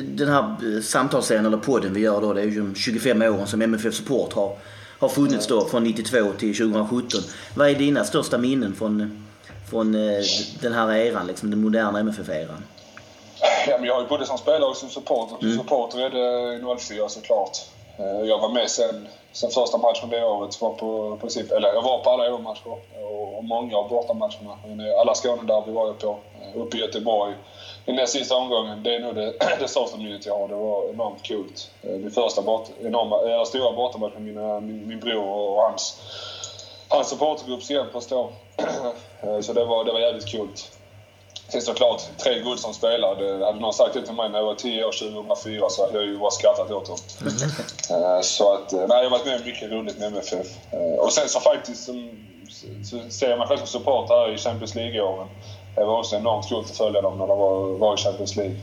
Den 0.03 0.29
här 0.29 0.81
samtalsserien, 0.81 1.47
eller 1.47 1.57
podden 1.57 1.95
vi 1.95 2.01
gör 2.01 2.21
då, 2.21 2.33
det 2.33 2.41
är 2.41 2.45
ju 2.45 2.61
de 2.61 2.75
25 2.75 3.23
åren 3.23 3.47
som 3.47 3.63
MFF 3.63 3.95
Support 3.95 4.33
har, 4.33 4.57
har 4.99 5.09
funnits 5.09 5.47
då, 5.47 5.65
från 5.65 5.85
92 5.85 6.17
till 6.39 6.57
2017. 6.57 7.21
Vad 7.55 7.69
är 7.69 7.75
dina 7.75 8.05
största 8.05 8.39
minnen 8.39 8.75
från, 8.75 9.27
från 9.71 9.95
eh, 9.95 10.25
den 10.61 10.73
här 10.73 10.93
eran, 10.93 11.27
liksom 11.27 11.51
den 11.51 11.63
moderna 11.63 12.01
MFF-eran? 12.01 12.63
Ja, 13.67 13.79
men 13.79 13.85
jag 13.85 13.95
har 13.95 14.01
ju 14.01 14.09
både 14.09 14.27
som 14.27 14.39
spelare 14.39 14.71
och 14.71 14.77
som 14.77 14.91
supporter. 14.91 15.37
Mm. 15.43 15.57
Supporter 15.57 15.99
är 15.99 16.11
det 16.11 16.79
04 16.79 17.09
såklart. 17.09 17.59
Eh, 17.99 18.29
jag 18.29 18.39
var 18.39 18.49
med 18.49 18.71
sen, 18.71 19.09
sen 19.33 19.51
första 19.51 19.79
matchen 19.79 20.11
det 20.11 20.25
året. 20.25 20.61
Var 20.61 20.71
på, 20.71 21.17
princip, 21.21 21.51
eller 21.51 21.69
jag 21.69 21.83
var 21.83 21.99
på 21.99 22.11
alla 22.11 22.39
matcher 22.39 22.77
och 23.37 23.45
många 23.45 23.77
av 23.77 23.89
bortamatcherna. 23.89 24.59
Alla 25.01 25.15
Skånederby 25.15 25.71
var 25.71 25.87
jag 25.87 25.99
på. 25.99 26.19
Eh, 26.43 26.61
uppe 26.61 26.77
i 26.77 26.81
Göteborg. 26.81 27.35
I 27.87 27.93
den 27.93 28.09
sista 28.09 28.37
omgången, 28.37 28.83
det 28.83 28.95
är 28.95 29.01
nog 29.01 29.15
det, 29.15 29.33
det 29.59 29.69
största 29.69 29.97
minnet 29.97 30.27
jag 30.27 30.39
har. 30.39 30.49
Det 30.49 30.55
var 30.55 30.91
enormt 30.91 31.23
kul. 31.23 31.49
Eh, 31.83 31.91
min 31.91 32.11
första 32.11 32.43
bort, 32.43 32.69
enorma, 32.81 33.45
stora 33.45 33.73
bortamatch 33.73 34.15
med 34.15 34.23
mina, 34.23 34.61
min, 34.61 34.89
min 34.89 35.01
bror 35.01 35.25
och 35.25 35.63
hans, 35.63 36.01
hans 36.89 37.09
supportergrupps 37.09 37.71
hjälp 37.71 37.97
att 37.97 38.03
stå. 38.03 38.31
Så 39.43 39.53
det 39.53 39.65
var, 39.65 39.85
det 39.85 39.93
var 39.93 40.01
jävligt 40.01 40.27
kul. 40.27 40.49
Sen 41.49 41.63
såklart, 41.63 42.03
tre 42.17 42.41
guld 42.41 42.59
som 42.61 42.75
spelare. 42.75 43.45
Hade 43.45 43.61
någon 43.61 43.73
sagt 43.73 43.95
det 43.95 44.03
till 44.03 44.15
mig 44.15 44.29
när 44.29 44.39
jag 44.39 44.47
var 44.47 44.55
10 44.55 44.85
år 44.85 44.93
2004 44.93 45.67
så 45.71 45.87
hade 45.87 45.99
jag 45.99 46.07
ju 46.07 46.19
bara 46.19 46.31
skrattat 46.31 46.71
åt 46.71 46.87
dem. 46.87 46.99
Mm. 47.21 48.23
så 48.23 48.55
att, 48.55 48.73
eh, 48.73 48.79
nej, 48.79 48.99
jag 48.99 49.11
har 49.11 49.11
varit 49.11 49.27
med 49.27 49.47
mycket 49.47 49.71
roligt 49.71 49.99
med 49.99 50.07
MFF. 50.07 50.47
Eh, 50.73 50.99
och 50.99 51.13
sen 51.13 51.29
så 51.29 51.41
faktiskt 51.41 51.85
som, 51.85 52.11
så 52.85 53.11
ser 53.11 53.31
jag 53.31 53.39
mig 53.39 53.49
själv 53.49 53.59
som 53.59 53.67
supporter 53.67 54.15
här 54.15 54.35
i 54.35 54.39
Champions 54.39 54.75
League-åren. 54.75 55.29
Det 55.75 55.85
var 55.85 55.99
också 55.99 56.17
enormt 56.17 56.49
kul 56.49 56.59
att 56.59 56.77
följa 56.77 57.01
dem 57.01 57.19
när 57.19 57.27
de 57.27 57.39
var, 57.39 57.79
var 57.79 57.95
i 57.95 57.97
Champions 57.97 58.37
League. 58.37 58.57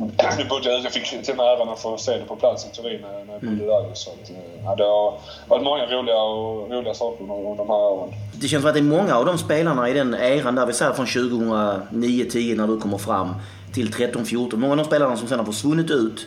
Eh, 0.00 0.38
nu 0.38 0.44
bodde 0.44 0.72
jag, 0.72 0.84
jag 0.84 0.92
fick 0.92 1.10
till 1.10 1.30
och 1.30 1.36
med 1.36 1.46
äran 1.46 1.68
att 1.68 1.80
få 1.80 1.98
se 1.98 2.16
det 2.16 2.24
på 2.24 2.36
plats 2.36 2.66
i 2.66 2.76
Turin 2.76 3.00
när 3.00 3.32
jag 3.32 3.40
bodde 3.40 3.66
där. 3.66 3.94
Så 3.94 4.10
att, 4.10 4.30
ja, 4.64 4.74
det 4.76 4.84
har 4.84 5.18
varit 5.48 5.64
många 5.64 5.86
roliga, 5.86 6.22
och, 6.22 6.70
roliga 6.70 6.94
saker 6.94 7.24
under 7.24 7.56
de 7.56 7.68
här 7.68 7.76
åren. 7.76 8.14
Det 8.34 8.48
känns 8.48 8.62
som 8.62 8.68
att 8.68 8.74
det 8.74 8.80
är 8.80 8.82
många 8.82 9.16
av 9.16 9.26
de 9.26 9.38
spelarna 9.38 9.88
i 9.88 9.92
den 9.92 10.14
eran 10.14 10.54
där 10.54 10.66
vi 10.66 10.72
säger 10.72 10.92
från 10.92 11.06
2009-10 11.06 12.56
när 12.56 12.66
du 12.66 12.80
kommer 12.80 12.98
fram 12.98 13.34
till 13.74 13.88
13-14. 13.88 14.56
Många 14.56 14.72
av 14.72 14.76
de 14.76 14.84
spelarna 14.84 15.16
som 15.16 15.28
sen 15.28 15.38
har 15.38 15.46
försvunnit 15.46 15.90
ut 15.90 16.26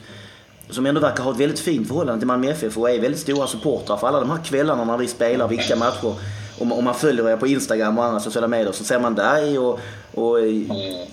som 0.70 0.86
ändå 0.86 1.02
verkar 1.02 1.24
ha 1.24 1.32
ett 1.32 1.40
väldigt 1.40 1.60
fint 1.60 1.88
förhållande 1.88 2.20
till 2.20 2.28
Malmö 2.28 2.52
FF 2.52 2.78
och 2.78 2.90
är 2.90 3.00
väldigt 3.00 3.20
stora 3.22 3.48
supportrar 3.48 3.98
för 3.98 4.08
alla 4.08 4.20
de 4.20 4.30
här 4.30 4.44
kvällarna 4.44 4.84
när 4.84 4.98
vi 4.98 5.08
spelar 5.08 5.48
viktiga 5.48 5.78
matcher. 5.78 6.14
Om, 6.60 6.84
man 6.84 6.94
följer 6.94 7.30
er 7.30 7.38
på 7.38 7.48
Instagram 7.48 7.98
och 7.98 8.06
andra 8.06 8.20
sociala 8.20 8.48
medier 8.48 8.72
så 8.72 8.84
ser 8.84 9.00
man 9.00 9.16
dig 9.16 9.60
och, 9.60 9.80
och 10.16 10.40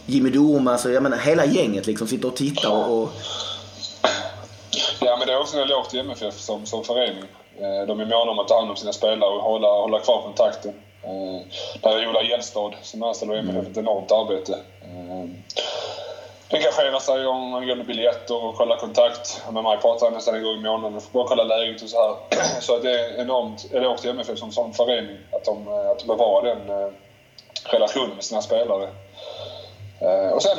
Jimmy 0.07 0.31
Dorm, 0.31 0.69
alltså 0.69 0.91
jag 0.91 1.03
menar 1.03 1.17
hela 1.17 1.45
gänget 1.45 1.87
liksom 1.87 2.07
sitter 2.07 2.29
och 2.29 2.37
tittar 2.37 2.91
och... 2.91 3.09
Ja 5.01 5.17
men 5.19 5.27
det 5.27 5.33
är 5.33 5.41
också 5.41 5.57
en 5.57 5.63
eloge 5.63 5.91
till 5.91 6.01
MFF 6.01 6.39
som, 6.39 6.67
som 6.67 6.85
förening. 6.85 7.25
Eh, 7.57 7.87
de 7.87 8.01
är 8.01 8.05
måna 8.05 8.31
om 8.31 8.39
att 8.39 8.49
ta 8.49 8.59
hand 8.59 8.71
om 8.71 8.77
sina 8.77 8.93
spelare 8.93 9.31
och 9.31 9.43
hålla, 9.43 9.69
hålla 9.69 9.99
kvar 9.99 10.23
kontakten. 10.23 10.73
Eh, 11.03 11.47
där 11.83 11.99
är 11.99 12.09
Ola 12.09 12.23
Gällstad 12.23 12.75
som 12.83 13.03
är 13.03 13.07
anställd 13.07 13.33
av 13.33 13.37
MFF 13.37 13.69
ett 13.69 13.77
enormt 13.77 14.13
arbete. 14.13 14.59
Eh, 14.83 15.25
engagera 16.51 17.01
sig 17.01 17.27
om 17.27 17.55
angående 17.55 17.85
biljetter 17.85 18.45
och 18.45 18.57
kolla 18.57 18.77
kontakt. 18.77 19.43
Med 19.53 19.63
mig 19.63 19.79
pratar 19.79 20.07
han 20.07 20.15
nästan 20.15 20.35
en 20.35 20.43
gång 20.43 20.55
i 20.55 20.61
månaden 20.61 20.97
och 20.97 21.03
bara 21.13 21.29
kolla 21.29 21.45
läget 21.45 21.83
och 21.83 21.89
så 21.89 21.97
här. 21.97 22.17
Så 22.61 22.77
att 22.77 22.83
det 22.83 23.01
är 23.01 23.21
enormt 23.21 23.73
eloge 23.73 23.99
till 23.99 24.11
MFF 24.11 24.39
som 24.39 24.53
sån 24.53 24.73
förening 24.73 25.17
att 25.33 25.45
de, 25.45 25.69
att 25.69 25.99
de 25.99 26.07
bevarar 26.07 26.55
den 26.55 26.71
eh, 26.71 26.93
relationen 27.65 28.15
med 28.15 28.25
sina 28.25 28.43
spelare. 28.43 28.89
Eh, 30.01 30.33
och 30.33 30.43
sen 30.43 30.59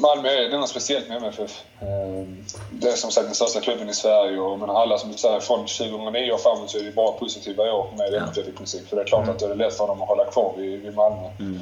Malmö 0.00 0.28
är 0.28 0.58
något 0.58 0.68
speciellt 0.68 1.08
med 1.08 1.16
MFF. 1.16 1.62
Eh, 1.80 2.26
det 2.70 2.88
är 2.88 2.96
som 2.96 3.10
sagt 3.10 3.26
den 3.26 3.34
största 3.34 3.60
klubben 3.60 3.88
i 3.88 3.94
Sverige 3.94 4.38
och 4.38 4.58
men 4.58 4.70
alla 4.70 4.98
som 4.98 5.12
du 5.12 5.18
säger 5.18 5.40
från 5.40 5.58
2009 5.66 6.32
och 6.32 6.40
framåt 6.40 6.70
så 6.70 6.78
är 6.78 6.82
det 6.82 6.92
bara 6.94 7.12
positiva 7.12 7.62
år 7.62 7.94
med 7.96 8.12
ja. 8.12 8.18
MFF 8.18 8.48
i 8.48 8.52
princip. 8.52 8.88
För 8.88 8.96
det 8.96 9.02
är 9.02 9.06
klart 9.06 9.28
att 9.28 9.38
det 9.38 9.46
är 9.46 9.54
lätt 9.54 9.76
för 9.76 9.86
dem 9.86 10.02
att 10.02 10.08
hålla 10.08 10.24
kvar 10.24 10.54
vid, 10.56 10.82
vid 10.82 10.94
Malmö. 10.94 11.28
Mm. 11.38 11.60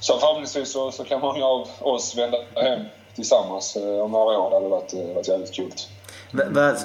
Så 0.00 0.18
förhoppningsvis 0.18 0.72
så, 0.72 0.92
så 0.92 1.04
kan 1.04 1.20
många 1.20 1.46
av 1.46 1.68
oss 1.80 2.16
vända 2.16 2.38
hem 2.54 2.80
tillsammans 3.14 3.76
eh, 3.76 3.98
om 3.98 4.10
några 4.12 4.38
år. 4.38 4.50
Det 4.50 4.56
hade 4.56 4.68
varit, 4.68 4.94
varit 5.14 5.28
jävligt 5.28 5.52
kul. 5.54 5.72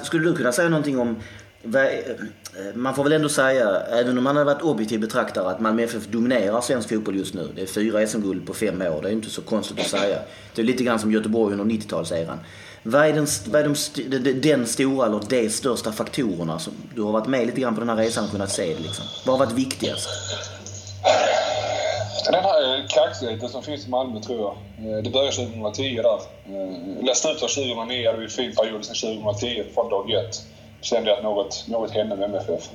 skulle 0.04 0.28
du 0.28 0.36
kunna 0.36 0.52
säga 0.52 0.68
någonting 0.68 1.00
om 1.00 1.22
Eh, 1.64 2.74
man 2.74 2.94
får 2.94 3.04
väl 3.04 3.12
ändå 3.12 3.28
säga, 3.28 3.80
även 3.80 4.18
om 4.18 4.24
man 4.24 4.36
har 4.36 4.44
varit 4.44 4.62
objektiv 4.62 5.00
betraktare, 5.00 5.50
att 5.50 5.60
Malmö 5.60 5.82
FF 5.82 6.06
dominerar 6.06 6.60
svensk 6.60 6.88
fotboll 6.88 7.16
just 7.16 7.34
nu. 7.34 7.48
Det 7.56 7.62
är 7.62 7.66
fyra 7.66 8.06
SM-guld 8.06 8.46
på 8.46 8.54
fem 8.54 8.82
år. 8.82 9.02
Det 9.02 9.08
är 9.08 9.12
inte 9.12 9.30
så 9.30 9.42
konstigt 9.42 9.80
att 9.80 9.86
säga. 9.86 10.18
Det 10.54 10.62
är 10.62 10.66
lite 10.66 10.84
grann 10.84 10.98
som 10.98 11.12
Göteborg 11.12 11.52
under 11.52 11.74
90-talseran. 11.74 12.38
Vad 12.82 13.06
är, 13.06 13.12
den, 13.12 13.26
vad 13.46 13.60
är 13.60 13.64
de, 13.64 14.40
den 14.40 14.66
stora 14.66 15.06
eller 15.06 15.20
de 15.28 15.50
största 15.50 15.92
faktorerna 15.92 16.58
som 16.58 16.72
du 16.94 17.02
har 17.02 17.12
varit 17.12 17.26
med 17.26 17.46
lite 17.46 17.60
grann 17.60 17.74
på 17.74 17.80
den 17.80 17.88
här 17.88 17.96
resan 17.96 18.24
och 18.24 18.30
kunnat 18.30 18.50
se 18.50 18.74
det 18.74 18.82
liksom? 18.82 19.04
Vad 19.26 19.38
har 19.38 19.46
varit 19.46 19.58
viktigast? 19.58 20.08
Den 22.30 22.44
här 22.44 22.78
eh, 22.78 22.84
kaxigheten 22.88 23.48
som 23.48 23.62
finns 23.62 23.86
i 23.86 23.90
Malmö 23.90 24.20
tror 24.20 24.38
jag. 24.38 24.56
Eh, 24.86 25.02
det 25.02 25.10
började 25.10 25.32
2010 25.32 26.02
där. 26.02 26.20
Läste 27.06 27.28
slutet 27.28 27.42
av 27.42 27.48
2009 27.48 28.06
hade 28.06 28.18
vi 28.18 28.24
en 28.24 28.30
fin 28.30 28.54
period 28.54 28.84
sen 28.84 29.16
2010 29.16 29.64
från 29.74 29.90
dag 29.90 30.10
ett 30.10 30.42
kände 30.82 31.10
jag 31.10 31.16
att 31.16 31.24
något, 31.24 31.64
något 31.68 31.90
hände 31.90 32.16
med 32.16 32.24
MFF. 32.24 32.70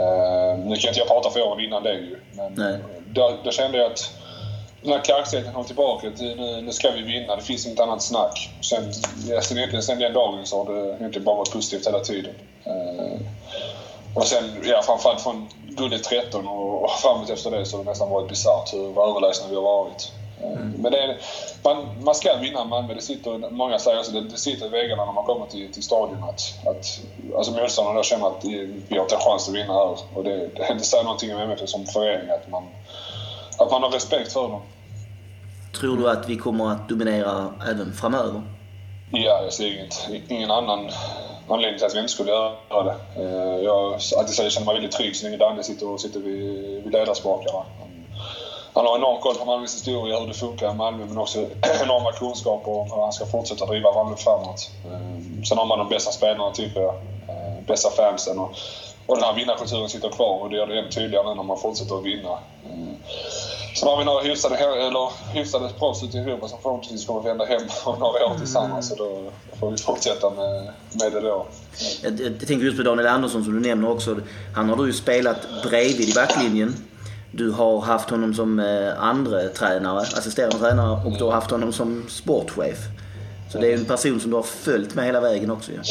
Uh, 0.00 0.06
eh, 0.06 0.58
nu 0.58 0.76
kan 0.76 0.88
inte 0.88 1.00
jag 1.00 1.08
prata 1.08 1.30
för 1.30 1.42
åren 1.42 1.64
innan 1.64 1.82
det 1.82 1.94
ju, 1.94 2.20
men 2.32 2.82
då, 3.06 3.36
då, 3.44 3.50
kände 3.50 3.78
jag 3.78 3.92
att 3.92 4.12
den 4.82 4.92
här 4.92 5.04
kaxigheten 5.04 5.52
kom 5.52 5.64
tillbaka. 5.64 6.12
Nu, 6.18 6.60
nu 6.60 6.72
ska 6.72 6.90
vi 6.90 7.02
vinna, 7.02 7.36
det 7.36 7.42
finns 7.42 7.66
inget 7.66 7.80
annat 7.80 8.02
snack. 8.02 8.50
Sen, 8.60 8.94
sen, 9.42 9.58
egentligen, 9.58 9.82
sen 9.82 9.98
den 9.98 10.12
dagen 10.12 10.46
så 10.46 10.64
har 10.64 10.74
det 10.74 10.96
egentligen 10.96 11.24
bara 11.24 11.36
varit 11.36 11.52
positivt 11.52 11.86
hela 11.86 12.00
tiden. 12.00 12.34
Uh, 12.66 13.20
och 14.14 14.26
sen, 14.26 14.44
ja, 14.64 14.82
framförallt 14.82 15.20
från 15.20 15.48
guldet 15.68 16.04
13 16.04 16.48
och, 16.48 16.84
och 16.84 16.90
framåt 16.90 17.30
efter 17.30 17.50
det 17.50 17.66
så 17.66 17.76
har 17.76 17.84
det 17.84 17.90
nästan 17.90 18.10
varit 18.10 18.28
bisarrt 18.28 18.72
hur 18.72 19.10
överlägsna 19.10 19.48
vi 19.48 19.54
har 19.54 19.62
varit. 19.62 20.12
Mm. 20.42 20.74
Men 20.78 20.92
det 20.92 21.16
man, 21.64 22.04
man 22.04 22.14
ska 22.14 22.36
vinna 22.36 22.64
Malmö. 22.64 22.94
Det 22.94 23.00
sitter, 23.02 23.50
många 23.50 23.78
säger 23.78 23.98
också 23.98 24.12
det, 24.12 24.20
det 24.20 24.36
sitter 24.36 24.66
i 24.66 24.68
väggarna 24.68 25.04
när 25.04 25.12
man 25.12 25.24
kommer 25.24 25.46
till, 25.46 25.72
till 25.72 25.82
stadion 25.82 26.24
att, 26.24 26.66
att 26.66 27.00
alltså 27.36 27.52
motståndarna 27.52 28.02
känner 28.02 28.26
att 28.26 28.44
vi 28.88 28.96
har 28.96 29.02
inte 29.02 29.16
chans 29.16 29.48
att 29.48 29.54
vinna 29.54 29.72
här. 29.72 29.98
Och 30.14 30.24
det, 30.24 30.36
det, 30.36 30.74
det 30.78 30.84
säger 30.84 31.04
någonting 31.04 31.34
om 31.34 31.40
MFF 31.40 31.68
som 31.68 31.86
förening, 31.86 32.30
att 32.30 32.50
man, 32.50 32.62
att 33.58 33.70
man 33.70 33.82
har 33.82 33.90
respekt 33.90 34.32
för 34.32 34.48
dem. 34.48 34.60
Tror 35.80 35.96
du 35.96 36.10
att 36.10 36.28
vi 36.28 36.36
kommer 36.36 36.72
att 36.72 36.88
dominera 36.88 37.54
även 37.70 37.92
framöver? 37.92 38.42
Ja, 39.12 39.42
jag 39.42 39.52
ser 39.52 39.66
inget, 39.66 40.08
ingen 40.28 40.50
annan 40.50 40.90
anledning 41.48 41.78
till 41.78 41.86
att 41.86 41.94
vi 41.94 41.98
inte 41.98 42.12
skulle 42.12 42.30
göra 42.30 42.84
det. 42.84 42.96
Eh, 43.16 43.64
jag 43.64 43.94
att 43.94 44.38
jag 44.38 44.52
känner 44.52 44.66
mig 44.66 44.74
väldigt 44.74 44.92
trygg 44.92 45.16
så 45.16 45.24
länge 45.24 45.36
Danne 45.36 45.62
sitter, 45.62 45.96
sitter 45.96 46.20
vid, 46.20 46.82
vid 46.84 46.92
ledarspakarna 46.92 47.64
han 48.80 48.86
har 48.86 48.98
enorm 48.98 49.20
koll 49.20 49.34
på 49.34 49.44
Malmös 49.44 49.74
historia, 49.74 50.20
hur 50.20 50.26
det 50.26 50.34
funkar 50.34 50.70
i 50.70 50.74
Malmö, 50.74 51.04
men 51.08 51.18
också 51.18 51.38
enorma 51.84 52.12
kunskaper 52.12 52.70
om 52.70 52.90
hur 52.90 53.02
han 53.02 53.12
ska 53.12 53.26
fortsätta 53.26 53.66
driva 53.66 53.92
Malmö 53.92 54.16
framåt. 54.16 54.70
Ehm, 54.92 55.44
sen 55.44 55.58
har 55.58 55.66
man 55.66 55.78
de 55.78 55.88
bästa 55.88 56.10
spelarna, 56.12 56.50
tycker 56.50 56.80
jag. 56.80 56.94
Bästa 57.66 57.90
fansen. 57.90 58.38
Och, 58.38 58.50
och 59.06 59.16
den 59.16 59.24
här 59.24 59.34
vinnarkulturen 59.34 59.88
sitter 59.88 60.08
kvar 60.08 60.42
och 60.42 60.50
det 60.50 60.56
gör 60.56 60.66
det 60.66 60.78
ännu 60.78 60.90
tydligare 60.90 61.28
nu 61.28 61.34
när 61.34 61.42
man 61.42 61.58
fortsätter 61.58 61.98
att 61.98 62.04
vinna. 62.04 62.38
Ehm, 62.66 62.96
sen 63.76 63.88
har 63.88 63.98
vi 63.98 64.04
några 64.04 64.20
hyfsade, 64.20 64.56
eller 64.56 65.32
hyfsade 65.32 65.68
proffs 65.78 66.02
ute 66.02 66.18
i 66.18 66.20
Europa 66.20 66.48
som 66.48 66.58
förhoppningsvis 66.62 67.06
kommer 67.06 67.20
vända 67.20 67.44
hem 67.44 67.62
om 67.84 67.98
några 67.98 68.26
år 68.26 68.38
tillsammans. 68.38 68.88
Så 68.88 68.94
då 68.94 69.30
får 69.60 69.70
vi 69.70 69.76
fortsätta 69.76 70.30
med, 70.30 70.72
med 70.92 71.12
det 71.12 71.20
då. 71.20 71.46
Jag, 72.02 72.20
jag 72.20 72.38
tänker 72.38 72.64
just 72.64 72.76
på 72.76 72.82
Daniel 72.82 73.06
Andersson 73.06 73.44
som 73.44 73.62
du 73.62 73.68
nämner 73.68 73.90
också. 73.90 74.16
Han 74.54 74.68
har 74.68 74.76
du 74.76 74.86
ju 74.86 74.92
spelat 74.92 75.38
bredvid 75.62 76.08
i 76.08 76.12
backlinjen. 76.14 76.89
Du 77.32 77.50
har 77.50 77.80
haft 77.80 78.10
honom 78.10 78.34
som 78.34 78.58
eh, 78.58 79.02
andra 79.02 79.48
tränare, 79.48 80.00
assisterande 80.00 80.58
tränare 80.58 81.06
och 81.06 81.12
du 81.18 81.24
har 81.24 81.32
haft 81.32 81.50
honom 81.50 81.72
som 81.72 82.06
sportchef. 82.08 82.78
Så 83.52 83.58
det 83.58 83.72
är 83.72 83.76
en 83.76 83.84
person 83.84 84.20
som 84.20 84.30
du 84.30 84.36
har 84.36 84.42
följt 84.42 84.94
med 84.94 85.04
hela 85.04 85.20
vägen 85.20 85.50
också 85.50 85.72
ja. 85.72 85.82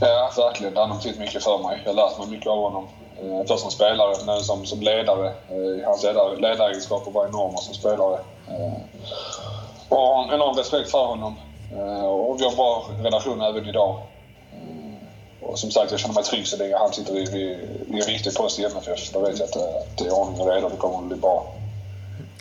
Ja, 0.00 0.32
verkligen. 0.36 0.76
Han 0.76 0.90
har 0.90 0.96
betytt 0.96 1.18
mycket 1.18 1.44
för 1.44 1.58
mig. 1.58 1.82
Jag 1.84 1.94
har 1.94 1.96
lärt 1.96 2.18
mig 2.18 2.28
mycket 2.28 2.46
av 2.46 2.58
honom. 2.58 2.88
Eh, 3.22 3.46
först 3.48 3.60
som 3.62 3.70
spelare, 3.70 4.14
men 4.26 4.40
som, 4.40 4.66
som 4.66 4.80
ledare. 4.80 5.26
Eh, 5.26 5.86
hans 5.86 6.02
ledaregenskaper 6.38 7.10
var 7.10 7.26
enorma 7.26 7.58
som 7.58 7.74
spelare. 7.74 8.18
Och 9.88 9.98
har 9.98 10.24
en 10.24 10.34
enorm 10.34 10.56
respekt 10.56 10.90
för 10.90 11.06
honom. 11.06 11.34
Och 12.04 12.40
vi 12.40 12.44
har 12.44 12.50
en 12.50 12.56
bra 12.56 12.86
relation 13.02 13.40
även 13.42 13.68
idag. 13.68 14.02
Och 15.46 15.58
som 15.58 15.70
sagt, 15.70 15.90
jag 15.90 16.00
känner 16.00 16.14
mig 16.14 16.24
trygg 16.24 16.46
så 16.46 16.56
länge 16.56 16.76
han 16.76 16.92
sitter 16.92 17.14
vid, 17.14 17.32
vid, 17.32 17.58
vid 17.86 18.00
en 18.00 18.06
viktig 18.06 18.34
post 18.34 18.58
i 18.58 18.64
MFF. 18.64 19.12
Då 19.12 19.20
vet 19.20 19.38
jag 19.38 19.48
att, 19.48 19.56
att 19.56 19.98
det 19.98 20.04
är 20.04 20.12
ordning 20.12 20.40
och 20.40 20.48
reda. 20.54 20.68
Det 20.68 20.76
kommer 20.76 20.98
att 20.98 21.04
bli 21.04 21.16
bra. 21.16 21.54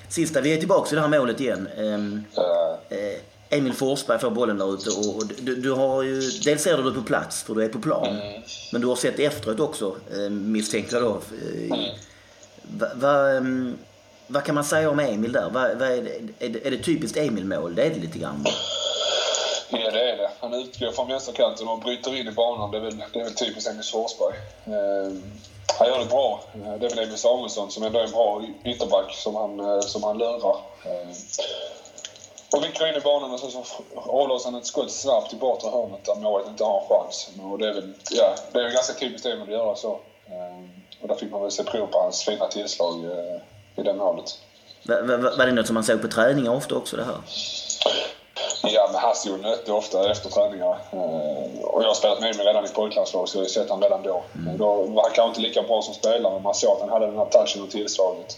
Sista, 0.09 0.41
vi 0.41 0.53
är 0.53 0.57
tillbaka 0.57 0.89
i 0.91 0.95
det 0.95 1.01
här 1.01 1.19
målet 1.19 1.39
igen. 1.39 1.67
Um, 1.77 2.25
uh, 2.37 2.97
Emil 3.49 3.73
Forsberg 3.73 4.19
får 4.19 4.29
bollen 4.29 4.57
där 4.57 4.73
ute 4.73 4.89
och 4.89 5.23
du, 5.41 5.55
du, 5.55 5.71
har 5.71 6.03
ju, 6.03 6.21
dels 6.45 6.61
ser 6.61 6.77
du 6.77 6.83
det 6.83 6.91
på 6.91 7.01
plats 7.01 7.43
för 7.43 7.55
du 7.55 7.63
är 7.63 7.69
på 7.69 7.79
plan. 7.79 8.07
Mm. 8.07 8.41
Men 8.71 8.81
du 8.81 8.87
har 8.87 8.95
sett 8.95 9.19
efteråt 9.19 9.59
också 9.59 9.95
misstänker 10.29 10.95
jag 10.95 11.03
då. 11.03 11.21
Mm. 11.71 11.79
Vad 12.61 12.89
va, 12.95 13.31
um, 13.31 13.77
va 14.27 14.41
kan 14.41 14.55
man 14.55 14.63
säga 14.63 14.89
om 14.89 14.99
Emil 14.99 15.31
där? 15.31 15.49
Va, 15.49 15.67
va 15.79 15.85
är, 15.87 16.01
det, 16.01 16.45
är, 16.45 16.49
det, 16.49 16.67
är 16.67 16.71
det 16.71 16.77
typiskt 16.77 17.17
Emil-mål? 17.17 17.75
Det 17.75 17.83
är 17.83 17.89
det 17.89 17.99
lite 17.99 18.19
grann. 18.19 18.45
Ja, 19.79 19.91
det 19.91 20.09
är 20.09 20.17
det. 20.17 20.29
Han 20.39 20.53
utgår 20.53 20.91
från 20.91 21.07
vänsterkanten 21.07 21.67
och 21.67 21.79
bryter 21.79 22.15
in 22.15 22.27
i 22.27 22.31
banan. 22.31 22.71
Det 22.71 22.77
är 22.77 22.81
väl, 22.81 23.03
det 23.13 23.19
är 23.19 23.23
väl 23.23 23.33
typiskt 23.33 23.69
Emil 23.69 23.83
Forsberg. 23.83 24.35
Eh, 24.65 25.13
han 25.79 25.87
gör 25.87 25.99
det 25.99 26.05
bra. 26.05 26.43
Eh, 26.53 26.73
det 26.79 26.85
är 26.85 26.89
väl 26.89 26.99
Emil 26.99 27.17
Samuelsson 27.17 27.71
som 27.71 27.83
ändå 27.83 27.99
är 27.99 28.03
en 28.03 28.11
bra 28.11 28.43
ytterback 28.65 29.13
som 29.15 29.35
han, 29.35 29.59
eh, 29.59 29.79
som 29.79 30.03
han 30.03 30.17
lurar. 30.17 30.57
Eh, 30.85 31.09
och 32.55 32.63
vinklar 32.63 32.87
in 32.87 32.95
i 32.95 32.99
banan 32.99 33.31
och 33.31 33.39
så, 33.39 33.49
så 33.49 33.63
avlossar 33.95 34.51
han 34.51 34.59
ett 34.59 34.65
skott 34.65 34.91
snabbt 34.91 35.33
i 35.33 35.35
bortre 35.35 35.69
hörnet 35.69 36.05
där 36.05 36.15
målet 36.15 36.47
inte 36.47 36.63
har 36.63 36.81
en 36.81 36.87
chans. 36.87 37.29
Och 37.51 37.57
det 37.57 37.67
är 37.67 37.73
väl, 37.73 37.93
ja, 38.11 38.35
det 38.51 38.59
är 38.59 38.63
väl 38.63 38.73
ganska 38.73 38.93
typiskt 38.93 39.25
Emil 39.25 39.43
att 39.43 39.49
göra 39.49 39.75
så. 39.75 39.99
Eh, 40.25 41.01
och 41.01 41.07
där 41.07 41.15
fick 41.15 41.31
man 41.31 41.41
väl 41.41 41.51
se 41.51 41.63
prov 41.63 41.87
på 41.87 41.99
hans 41.99 42.23
fina 42.23 42.47
tillslag 42.47 43.05
eh, 43.05 43.41
i 43.75 43.83
det 43.83 43.93
målet. 43.93 44.39
Var 44.83 45.45
det 45.45 45.51
något 45.51 45.67
som 45.67 45.73
man 45.73 45.83
såg 45.83 46.01
på 46.01 46.07
träningar 46.07 46.51
ofta 46.51 46.75
också 46.75 46.97
det 46.97 47.03
här? 47.03 47.17
Men 48.93 49.15
stod 49.15 49.41
nötte 49.41 49.71
ofta 49.71 50.11
efter 50.11 50.29
träningar. 50.29 50.77
Eh, 50.91 51.63
och 51.63 51.83
jag 51.83 51.87
har 51.87 51.93
spelat 51.93 52.19
med 52.21 52.35
mig 52.35 52.45
redan 52.45 52.65
i 52.65 52.67
pojklandslag 52.67 53.29
så 53.29 53.37
jag 53.37 53.43
har 53.43 53.49
sett 53.49 53.69
honom 53.69 53.83
redan 53.83 54.03
då. 54.03 54.23
Mm. 54.35 54.57
Då 54.57 54.83
var 54.83 55.03
han 55.03 55.11
kanske 55.11 55.27
inte 55.27 55.41
lika 55.41 55.61
bra 55.61 55.81
som 55.81 55.93
spelare 55.93 56.33
men 56.33 56.43
man 56.43 56.53
såg 56.53 56.71
att 56.71 56.79
han 56.79 56.89
hade 56.89 57.05
den 57.05 57.17
här 57.17 57.25
touchen 57.25 57.63
och 57.63 57.71
tillslaget. 57.71 58.37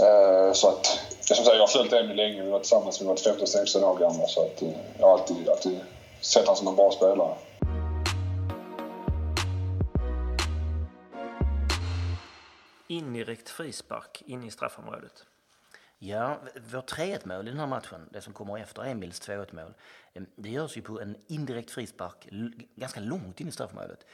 Eh, 0.00 0.52
så 0.52 0.68
att, 0.68 0.86
som 1.20 1.36
sagt, 1.36 1.56
jag 1.56 1.62
har 1.62 1.66
följt 1.66 1.92
Emil 1.92 2.16
länge. 2.16 2.42
Vi 2.42 2.50
var 2.50 2.58
tillsammans 2.58 3.00
vi 3.00 3.06
var 3.06 3.16
15-16 3.16 3.84
år 3.84 3.98
gamla. 3.98 4.26
Så 4.26 4.40
att, 4.40 4.62
eh, 4.62 4.68
jag 4.98 5.06
har 5.06 5.12
alltid, 5.12 5.48
alltid 5.48 5.80
sett 6.20 6.46
honom 6.46 6.56
som 6.56 6.68
en 6.68 6.76
bra 6.76 6.90
spelare. 6.90 7.34
Indirekt 12.86 13.48
frispark 13.48 14.22
in 14.26 14.44
i 14.44 14.50
straffområdet. 14.50 15.24
Ja, 16.02 16.40
vårt 16.72 16.92
3-1 16.92 17.28
mål 17.28 17.48
i 17.48 17.50
den 17.50 17.60
här 17.60 17.66
matchen, 17.66 18.08
det 18.12 18.20
som 18.20 18.32
kommer 18.32 18.58
efter 18.58 18.84
Emils 18.84 19.28
2-1 19.28 19.54
mål, 19.54 19.74
det 20.36 20.50
görs 20.50 20.76
ju 20.76 20.82
på 20.82 21.00
en 21.00 21.16
indirekt 21.26 21.70
frispark 21.70 22.28
ganska 22.76 23.00
långt 23.00 23.40
in 23.40 23.48
i 23.48 23.52
straffområdet. 23.52 24.06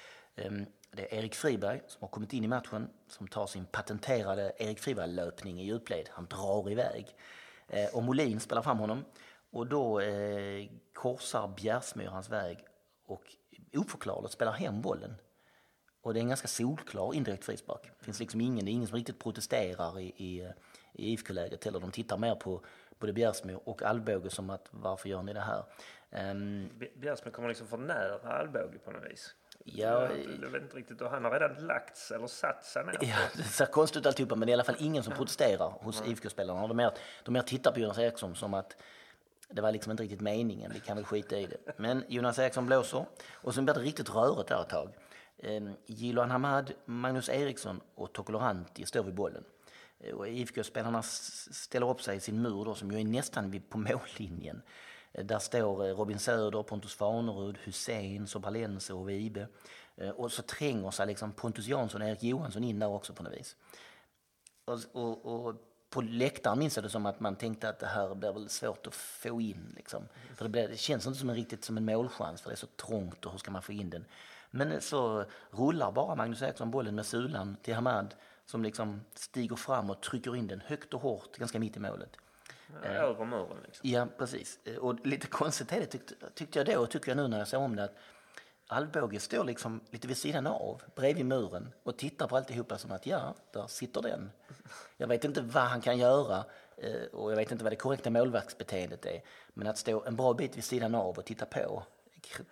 Det 0.90 1.12
är 1.12 1.18
Erik 1.18 1.34
Friberg 1.34 1.82
som 1.86 1.98
har 2.00 2.08
kommit 2.08 2.32
in 2.32 2.44
i 2.44 2.48
matchen 2.48 2.90
som 3.08 3.28
tar 3.28 3.46
sin 3.46 3.66
patenterade 3.66 4.52
Erik 4.58 4.78
Friberg-löpning 4.78 5.60
i 5.60 5.64
djupled. 5.64 6.08
Han 6.12 6.26
drar 6.26 6.70
iväg. 6.70 7.06
Eh, 7.68 7.94
och 7.94 8.02
Molin 8.02 8.40
spelar 8.40 8.62
fram 8.62 8.78
honom 8.78 9.04
och 9.50 9.66
då 9.66 10.00
eh, 10.00 10.68
korsar 10.94 11.48
Bjärsmyr 11.56 12.06
hans 12.06 12.30
väg 12.30 12.58
och 13.06 13.22
oförklarligt 13.74 14.32
spelar 14.32 14.52
hem 14.52 14.82
bollen. 14.82 15.14
Och 16.02 16.14
det 16.14 16.20
är 16.20 16.22
en 16.22 16.28
ganska 16.28 16.48
solklar 16.48 17.14
indirekt 17.14 17.44
frispark. 17.44 17.90
Det 17.98 18.04
finns 18.04 18.20
liksom 18.20 18.40
ingen, 18.40 18.64
det 18.64 18.70
är 18.70 18.72
ingen 18.72 18.88
som 18.88 18.96
riktigt 18.96 19.18
protesterar 19.18 20.00
i, 20.00 20.14
i 20.16 20.40
eh, 20.40 20.50
i 20.98 21.12
IFK-läget 21.12 21.64
heller. 21.64 21.80
De 21.80 21.90
tittar 21.90 22.16
mer 22.16 22.34
på 22.34 22.64
både 22.98 23.12
Bjärsmo 23.12 23.60
och 23.64 23.82
Alvbåge 23.82 24.30
som 24.30 24.50
att 24.50 24.68
varför 24.70 25.08
gör 25.08 25.22
ni 25.22 25.32
det 25.32 25.40
här? 25.40 25.64
Um, 26.30 26.70
Bjärsmo 26.94 27.30
kommer 27.30 27.48
liksom 27.48 27.66
för 27.66 27.76
nära 27.76 28.38
Alvbåge 28.38 28.78
på 28.78 28.90
något 28.90 29.10
vis. 29.10 29.34
Ja, 29.64 30.02
jag, 30.02 30.10
jag 30.42 30.50
vet 30.50 30.62
inte 30.62 30.76
riktigt. 30.76 31.00
Och 31.00 31.10
han 31.10 31.24
har 31.24 31.30
redan 31.30 31.66
lagts 31.66 32.10
eller 32.10 32.26
satt 32.26 32.64
sig 32.64 32.84
ner. 32.84 32.98
Ja, 33.00 33.16
det 33.36 33.42
ser 33.42 33.66
konstigt 33.66 34.00
ut 34.00 34.06
alltihopa 34.06 34.34
men 34.34 34.46
det 34.46 34.50
är 34.50 34.52
i 34.52 34.54
alla 34.54 34.64
fall 34.64 34.76
ingen 34.78 35.02
som 35.02 35.12
protesterar 35.12 35.70
hos 35.80 36.02
IFK-spelarna. 36.06 36.66
De, 36.66 36.76
mer, 36.76 36.92
de 37.24 37.32
mer 37.32 37.42
tittar 37.42 37.72
på 37.72 37.80
Jonas 37.80 37.98
Eriksson 37.98 38.34
som 38.34 38.54
att 38.54 38.76
Det 39.48 39.62
var 39.62 39.72
liksom 39.72 39.90
inte 39.90 40.02
riktigt 40.02 40.20
meningen, 40.20 40.72
vi 40.74 40.80
kan 40.80 40.96
väl 40.96 41.04
skita 41.04 41.36
i 41.36 41.46
det. 41.46 41.72
Men 41.76 42.04
Jonas 42.08 42.38
Eriksson 42.38 42.66
blåser 42.66 43.06
och 43.32 43.54
sen 43.54 43.64
blir 43.64 43.74
det 43.74 43.80
riktigt 43.80 44.14
rörigt 44.14 44.48
där 44.48 44.60
ett 44.62 44.68
tag. 44.68 44.94
Jiloan 45.86 46.30
Hamad, 46.30 46.72
Magnus 46.84 47.28
Eriksson 47.28 47.80
och 47.94 48.12
Tokoloranti 48.12 48.86
står 48.86 49.02
vid 49.02 49.14
bollen. 49.14 49.44
Och 50.14 50.28
IFK-spelarna 50.28 51.02
ställer 51.02 51.90
upp 51.90 52.02
sig 52.02 52.16
i 52.16 52.20
sin 52.20 52.42
mur 52.42 52.64
då, 52.64 52.74
som 52.74 52.92
ju 52.92 53.00
är 53.00 53.04
nästan 53.04 53.62
på 53.68 53.78
mållinjen. 54.18 54.62
Eh, 55.12 55.24
där 55.24 55.38
står 55.38 55.88
eh, 55.88 55.96
Robin 55.96 56.18
Söder, 56.18 56.62
Pontus 56.62 56.94
Farnerud, 56.94 57.58
Hussein, 57.64 58.26
Sobalense 58.26 58.92
och 58.92 59.08
Vibe. 59.08 59.48
Eh, 59.96 60.10
och 60.10 60.32
så 60.32 60.42
tränger 60.42 60.90
sig 60.90 61.06
liksom 61.06 61.32
Pontus 61.32 61.66
Jansson 61.66 62.02
och 62.02 62.08
Erik 62.08 62.22
Johansson 62.22 62.64
in 62.64 62.78
där 62.78 62.88
också 62.88 63.12
på 63.12 63.22
något 63.22 63.32
vis. 63.32 63.56
Och, 64.64 64.78
och, 64.92 65.46
och 65.46 65.54
på 65.90 66.00
läktaren 66.00 66.58
minns 66.58 66.76
jag 66.76 66.84
det 66.84 66.90
som 66.90 67.06
att 67.06 67.20
man 67.20 67.36
tänkte 67.36 67.68
att 67.68 67.78
det 67.78 67.86
här 67.86 68.14
blir 68.14 68.32
väl 68.32 68.48
svårt 68.48 68.86
att 68.86 68.94
få 68.94 69.40
in. 69.40 69.72
Liksom. 69.76 70.08
För 70.34 70.44
det, 70.44 70.48
blir, 70.48 70.68
det 70.68 70.76
känns 70.76 71.06
inte 71.06 71.18
som 71.18 71.30
en, 71.30 71.36
riktigt 71.36 71.64
som 71.64 71.76
en 71.76 71.84
målchans 71.84 72.42
för 72.42 72.50
det 72.50 72.54
är 72.54 72.56
så 72.56 72.66
trångt 72.66 73.24
och 73.24 73.32
hur 73.32 73.38
ska 73.38 73.50
man 73.50 73.62
få 73.62 73.72
in 73.72 73.90
den? 73.90 74.04
Men 74.50 74.80
så 74.80 75.24
rullar 75.50 75.92
bara 75.92 76.14
Magnus 76.14 76.42
Eriksson 76.42 76.70
bollen 76.70 76.94
med 76.94 77.06
sulan 77.06 77.56
till 77.62 77.74
Hamad 77.74 78.14
som 78.46 78.62
liksom 78.62 79.00
stiger 79.14 79.56
fram 79.56 79.90
och 79.90 80.00
trycker 80.00 80.36
in 80.36 80.46
den 80.46 80.60
högt 80.60 80.94
och 80.94 81.00
hårt, 81.00 81.36
ganska 81.36 81.58
mitt 81.58 81.76
i 81.76 81.80
målet. 81.80 82.16
Ja, 82.82 82.88
över 82.88 83.24
muren 83.24 83.58
liksom. 83.64 83.90
Ja, 83.90 84.06
precis. 84.18 84.58
Och 84.80 85.06
lite 85.06 85.26
konstigt 85.30 85.72
är 85.72 85.80
det 85.80 85.86
tyckte, 85.86 86.14
tyckte 86.34 86.58
jag 86.58 86.66
då 86.66 86.82
och 86.82 86.90
tycker 86.90 87.10
jag 87.10 87.16
nu 87.16 87.28
när 87.28 87.38
jag 87.38 87.48
ser 87.48 87.58
om 87.58 87.76
det 87.76 87.84
att 87.84 87.96
Alvbåge 88.68 89.20
står 89.20 89.44
liksom 89.44 89.80
lite 89.90 90.08
vid 90.08 90.16
sidan 90.16 90.46
av, 90.46 90.82
bredvid 90.94 91.26
muren 91.26 91.72
och 91.82 91.96
tittar 91.96 92.28
på 92.28 92.36
alltihopa 92.36 92.78
som 92.78 92.92
att 92.92 93.06
ja, 93.06 93.34
där 93.52 93.66
sitter 93.66 94.02
den. 94.02 94.30
Jag 94.96 95.08
vet 95.08 95.24
inte 95.24 95.40
vad 95.40 95.62
han 95.62 95.80
kan 95.80 95.98
göra 95.98 96.44
eh, 96.76 97.02
och 97.12 97.32
jag 97.32 97.36
vet 97.36 97.52
inte 97.52 97.64
vad 97.64 97.72
det 97.72 97.76
korrekta 97.76 98.10
målvaktsbeteendet 98.10 99.06
är. 99.06 99.22
Men 99.54 99.66
att 99.66 99.78
stå 99.78 100.04
en 100.04 100.16
bra 100.16 100.34
bit 100.34 100.56
vid 100.56 100.64
sidan 100.64 100.94
av 100.94 101.18
och 101.18 101.24
titta 101.24 101.46
på 101.46 101.82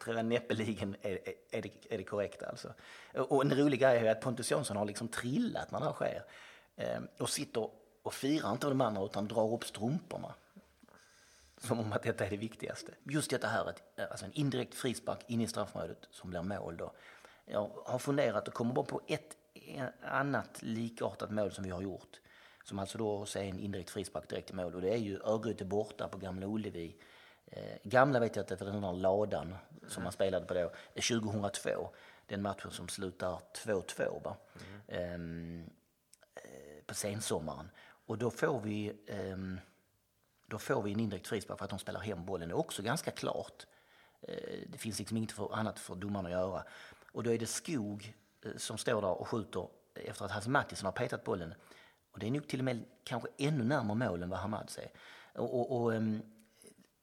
tror 0.05 0.17
jag 0.17 0.27
näppeligen 0.27 0.97
är, 1.03 1.19
är, 1.51 1.63
det, 1.63 1.71
är 1.91 1.99
det 1.99 2.05
korrekta. 2.05 2.47
Alltså. 2.47 2.75
Och 3.13 3.43
en 3.43 3.55
rolig 3.55 3.81
grej 3.81 3.99
är 3.99 4.11
att 4.11 4.21
Pontus 4.21 4.51
Jansson 4.51 4.77
har 4.77 4.85
liksom 4.85 5.09
trillat 5.09 5.71
när 5.71 5.81
det 5.81 5.87
här 5.87 5.93
sker 5.93 6.25
ehm, 6.77 7.09
och 7.19 7.31
sitter 7.31 7.69
och 8.03 8.15
firar 8.15 8.53
inte 8.53 8.67
de 8.67 8.81
andra 8.81 9.05
utan 9.05 9.29
drar 9.29 9.53
upp 9.55 9.65
strumporna. 9.65 10.35
Som 11.59 11.81
om 11.81 11.93
att 11.93 12.03
detta 12.03 12.27
är 12.27 12.31
det 12.31 12.37
viktigaste. 12.37 12.93
Just 13.05 13.31
detta 13.31 13.47
här, 13.47 13.75
eh, 13.97 14.05
alltså 14.11 14.25
en 14.25 14.33
indirekt 14.33 14.75
frispark 14.75 15.19
in 15.27 15.41
i 15.41 15.49
straffområdet 15.49 16.09
som 16.11 16.31
blir 16.31 16.43
mål 16.43 16.77
då. 16.77 16.93
Jag 17.45 17.71
har 17.87 17.99
funderat 17.99 18.49
och 18.49 18.55
kommer 18.55 18.75
bara 18.75 18.85
på 18.85 19.01
ett 19.07 19.37
eh, 19.55 19.85
annat 20.03 20.63
likartat 20.63 21.31
mål 21.31 21.53
som 21.53 21.65
vi 21.65 21.71
har 21.71 21.83
gjort. 21.83 22.21
Som 22.65 22.79
alltså 22.79 22.99
då 22.99 23.23
är 23.23 23.43
en 23.43 23.59
indirekt 23.59 23.91
frispark 23.91 24.29
direkt 24.29 24.51
i 24.51 24.55
mål 24.55 24.75
och 24.75 24.81
det 24.81 24.91
är 24.91 24.99
ju 24.99 25.21
Örgryte 25.25 25.65
borta 25.65 26.09
på 26.09 26.19
Gamla 26.19 26.47
Ullevi. 26.47 26.97
Eh, 27.57 27.79
gamla 27.83 28.21
vet 28.21 28.37
jag 28.37 28.43
inte 28.43 28.57
för 28.57 28.65
den 28.65 28.85
här 28.85 28.93
ladan 28.93 29.55
som 29.89 30.03
man 30.03 30.13
spelade 30.13 30.47
på 30.47 30.55
då, 30.55 30.73
2002. 30.95 31.91
Den 32.27 32.43
matchen 32.43 32.71
som 32.71 32.89
slutar 32.89 33.41
2-2 33.55 34.23
va? 34.25 34.37
Mm. 34.89 35.71
Eh, 36.35 36.85
på 36.87 36.95
sensommaren. 36.95 37.71
Och 38.07 38.19
då 38.19 38.31
får 38.31 38.61
vi 38.61 38.89
eh, 39.07 39.37
då 40.47 40.59
får 40.59 40.83
vi 40.83 40.93
en 40.93 41.01
indirekt 41.01 41.27
frispark 41.27 41.59
för 41.59 41.65
att 41.65 41.71
de 41.71 41.79
spelar 41.79 42.01
hem 42.01 42.25
bollen. 42.25 42.49
Det 42.49 42.53
är 42.53 42.59
också 42.59 42.83
ganska 42.83 43.11
klart. 43.11 43.67
Eh, 44.21 44.59
det 44.69 44.79
finns 44.79 44.99
liksom 44.99 45.17
inget 45.17 45.33
för, 45.33 45.55
annat 45.55 45.79
för 45.79 45.95
domaren 45.95 46.27
att 46.27 46.33
göra. 46.33 46.65
Och 47.13 47.23
då 47.23 47.33
är 47.33 47.39
det 47.39 47.47
Skog 47.47 48.15
eh, 48.45 48.57
som 48.57 48.79
står 48.79 49.03
där 49.03 49.21
och 49.21 49.29
skjuter 49.29 49.69
efter 49.95 50.25
att 50.25 50.31
Hasse 50.31 50.51
Mattisson 50.51 50.87
har 50.87 50.93
petat 50.93 51.25
bollen. 51.25 51.55
Och 52.13 52.19
det 52.19 52.27
är 52.27 52.31
nog 52.31 52.49
till 52.49 52.61
och 52.61 52.65
med 52.65 52.85
kanske 53.05 53.29
ännu 53.39 53.65
närmare 53.65 54.09
mål 54.09 54.23
än 54.23 54.31
vad 54.31 54.39
Hamads 54.39 54.79
är. 54.79 54.91
Och, 55.33 55.61
och, 55.61 55.81
och 55.81 55.95
ehm, 55.95 56.23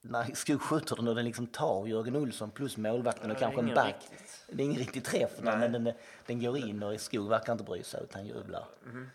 när 0.02 0.36
Skog 0.36 0.62
skjuter 0.62 0.96
den 0.96 1.08
och 1.08 1.16
den 1.16 1.26
liksom 1.26 1.48
tar 1.48 1.88
Jörgen 1.88 2.16
Olsson 2.16 2.52
plus 2.52 2.78
målvakten 2.78 3.32
och 3.32 3.38
kanske 3.38 3.62
en 3.62 3.74
back. 3.74 3.96
Riktigt. 4.12 4.46
Det 4.48 4.64
är 4.64 4.66
ingen 4.66 4.80
riktig 4.80 5.04
träff, 5.04 5.32
Nej. 5.42 5.58
men 5.58 5.72
den, 5.72 5.94
den 6.26 6.44
går 6.44 6.58
in 6.58 6.84
och 6.84 7.02
Skog 7.02 7.30
verkar 7.30 7.52
inte 7.52 7.64
bry 7.64 7.84
sig 7.84 8.04
utan 8.04 8.26
jublar. 8.26 8.68
Mm. 8.86 9.10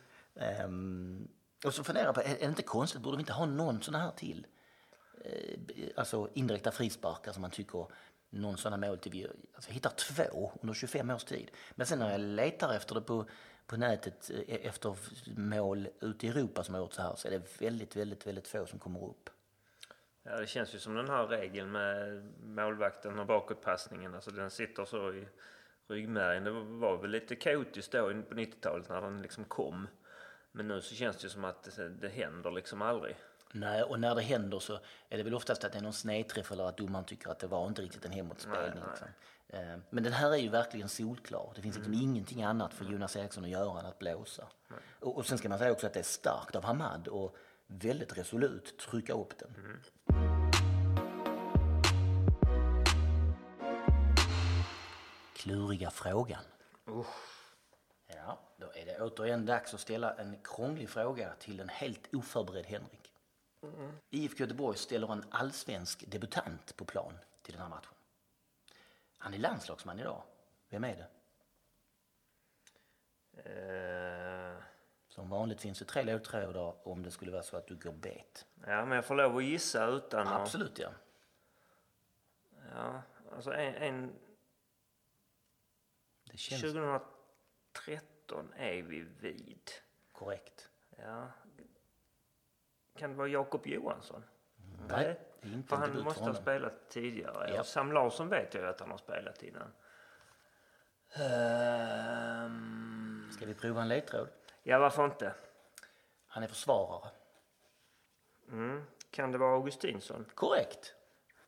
Um, 0.64 1.28
och 1.64 1.74
så 1.74 1.84
funderar 1.84 2.06
jag 2.06 2.14
på, 2.14 2.20
är 2.20 2.36
det 2.38 2.44
inte 2.44 2.62
konstigt, 2.62 3.00
borde 3.00 3.16
vi 3.16 3.20
inte 3.20 3.32
ha 3.32 3.46
någon 3.46 3.82
sån 3.82 3.94
här 3.94 4.10
till? 4.10 4.46
Eh, 5.24 5.58
alltså 5.96 6.28
indirekta 6.34 6.70
frisparkar 6.70 7.32
som 7.32 7.42
man 7.42 7.50
tycker 7.50 7.86
någon 8.30 8.56
sån 8.56 8.72
här 8.72 8.80
mål 8.88 8.98
till. 8.98 9.12
Vi 9.12 9.26
alltså, 9.54 9.70
hittar 9.70 9.90
två 9.90 10.52
under 10.60 10.74
25 10.74 11.10
års 11.10 11.24
tid. 11.24 11.50
Men 11.74 11.86
sen 11.86 11.98
när 11.98 12.10
jag 12.10 12.20
letar 12.20 12.74
efter 12.74 12.94
det 12.94 13.00
på, 13.00 13.26
på 13.66 13.76
nätet 13.76 14.30
eh, 14.30 14.66
efter 14.66 14.96
mål 15.36 15.88
ute 16.00 16.26
i 16.26 16.28
Europa 16.28 16.64
som 16.64 16.74
har 16.74 16.82
gjort 16.82 16.94
så 16.94 17.02
här 17.02 17.14
så 17.16 17.28
är 17.28 17.32
det 17.32 17.60
väldigt, 17.60 17.96
väldigt, 17.96 18.26
väldigt 18.26 18.48
få 18.48 18.66
som 18.66 18.78
kommer 18.78 19.04
upp. 19.04 19.30
Ja, 20.26 20.36
det 20.36 20.46
känns 20.46 20.74
ju 20.74 20.78
som 20.78 20.94
den 20.94 21.08
här 21.08 21.26
regeln 21.26 21.72
med 21.72 22.22
målvakten 22.42 23.18
och 23.18 23.26
bakåtpassningen. 23.26 24.14
Alltså 24.14 24.30
den 24.30 24.50
sitter 24.50 24.84
så 24.84 25.12
i 25.12 25.28
ryggmärgen. 25.88 26.44
Det 26.44 26.50
var 26.50 26.96
väl 26.96 27.10
lite 27.10 27.36
kaotiskt 27.36 27.92
då 27.92 28.08
på 28.08 28.34
90-talet 28.34 28.88
när 28.88 29.00
den 29.00 29.22
liksom 29.22 29.44
kom. 29.44 29.88
Men 30.52 30.68
nu 30.68 30.80
så 30.80 30.94
känns 30.94 31.16
det 31.16 31.28
som 31.28 31.44
att 31.44 31.78
det, 32.00 32.08
händer 32.08 32.50
liksom 32.50 32.82
aldrig. 32.82 33.16
Nej, 33.52 33.82
och 33.82 34.00
när 34.00 34.14
det 34.14 34.22
händer 34.22 34.58
så 34.58 34.78
är 35.08 35.16
det 35.16 35.22
väl 35.22 35.34
oftast 35.34 35.64
att 35.64 35.72
det 35.72 35.78
är 35.78 35.82
någon 35.82 35.92
snedträff 35.92 36.52
eller 36.52 36.64
att 36.64 36.76
domaren 36.76 37.04
tycker 37.04 37.30
att 37.30 37.38
det 37.38 37.46
var 37.46 37.68
inte 37.68 37.82
riktigt 37.82 38.04
en 38.04 38.12
hemåtspelning. 38.12 38.84
Liksom. 38.90 39.08
Eh, 39.48 39.78
men 39.90 40.04
den 40.04 40.12
här 40.12 40.30
är 40.32 40.36
ju 40.36 40.48
verkligen 40.48 40.88
solklar. 40.88 41.52
Det 41.54 41.62
finns 41.62 41.76
liksom 41.76 41.92
mm. 41.92 42.04
ingenting 42.04 42.42
annat 42.42 42.74
för 42.74 42.84
Jonas 42.84 43.16
Eriksson 43.16 43.44
att 43.44 43.50
göra 43.50 43.80
än 43.80 43.86
att 43.86 43.98
blåsa. 43.98 44.46
Och, 45.00 45.16
och 45.16 45.26
sen 45.26 45.38
ska 45.38 45.48
man 45.48 45.58
säga 45.58 45.72
också 45.72 45.86
att 45.86 45.92
det 45.92 46.00
är 46.00 46.04
starkt 46.04 46.56
av 46.56 46.64
Hamad 46.64 47.08
och 47.08 47.36
väldigt 47.66 48.18
resolut 48.18 48.78
trycka 48.78 49.12
upp 49.12 49.38
den. 49.38 49.54
Mm. 49.56 49.80
Kluriga 55.34 55.90
frågan. 55.90 56.44
Uh. 56.88 57.06
Ja, 58.06 58.38
då 58.56 58.66
är 58.74 58.86
det 58.86 59.00
återigen 59.00 59.46
dags 59.46 59.74
att 59.74 59.80
ställa 59.80 60.14
en 60.14 60.36
krånglig 60.44 60.88
fråga 60.88 61.34
till 61.38 61.60
en 61.60 61.68
helt 61.68 62.14
oförberedd 62.14 62.66
Henrik. 62.66 63.12
Mm. 63.62 63.92
IFK 64.10 64.40
Göteborg 64.40 64.78
ställer 64.78 65.12
en 65.12 65.24
allsvensk 65.30 66.04
debutant 66.06 66.76
på 66.76 66.84
plan 66.84 67.18
till 67.42 67.52
den 67.52 67.62
här 67.62 67.68
matchen. 67.68 67.94
Han 69.18 69.34
är 69.34 69.38
landslagsman 69.38 70.00
idag. 70.00 70.22
Vem 70.68 70.84
är 70.84 70.96
det? 70.96 71.08
Uh... 73.50 74.75
Som 75.16 75.28
vanligt 75.28 75.60
finns 75.60 75.78
det 75.78 75.84
tre 75.84 76.02
ledtrådar 76.02 76.88
om 76.88 77.02
det 77.02 77.10
skulle 77.10 77.32
vara 77.32 77.42
så 77.42 77.56
att 77.56 77.66
du 77.66 77.74
går 77.74 77.92
bet. 77.92 78.46
Ja, 78.66 78.84
men 78.84 78.96
jag 78.96 79.04
får 79.04 79.14
lov 79.14 79.36
att 79.36 79.44
gissa 79.44 79.86
utan 79.86 80.28
att... 80.28 80.40
Absolut, 80.40 80.78
ja. 80.78 80.88
Ja, 82.74 83.02
alltså 83.32 83.52
en... 83.52 83.74
en... 83.74 84.12
Det 86.30 86.36
känns... 86.36 86.62
2013 86.62 88.52
är 88.56 88.82
vi 88.82 89.00
vid. 89.00 89.70
Korrekt. 90.12 90.70
Ja. 90.96 91.28
Kan 92.98 93.10
det 93.10 93.16
vara 93.16 93.28
Jakob 93.28 93.66
Johansson? 93.66 94.24
Nej, 94.88 95.20
det 95.40 95.48
är 95.48 95.52
inte 95.52 95.68
För 95.68 95.76
han 95.76 96.02
måste 96.02 96.24
ha 96.24 96.34
spelat 96.34 96.88
tidigare. 96.88 97.54
Ja. 97.54 97.64
Sam 97.64 97.92
Larsson 97.92 98.28
vet 98.28 98.54
jag 98.54 98.68
att 98.68 98.80
han 98.80 98.90
har 98.90 98.98
spelat 98.98 99.42
innan. 99.42 99.72
Um... 102.46 103.28
Ska 103.32 103.46
vi 103.46 103.54
prova 103.54 103.82
en 103.82 103.88
ledtråd? 103.88 104.28
Ja, 104.68 104.78
varför 104.78 105.04
inte? 105.04 105.34
Han 106.26 106.42
är 106.42 106.46
försvarare. 106.46 107.10
Mm. 108.50 108.82
Kan 109.10 109.32
det 109.32 109.38
vara 109.38 109.54
Augustinsson? 109.54 110.24
Korrekt. 110.34 110.94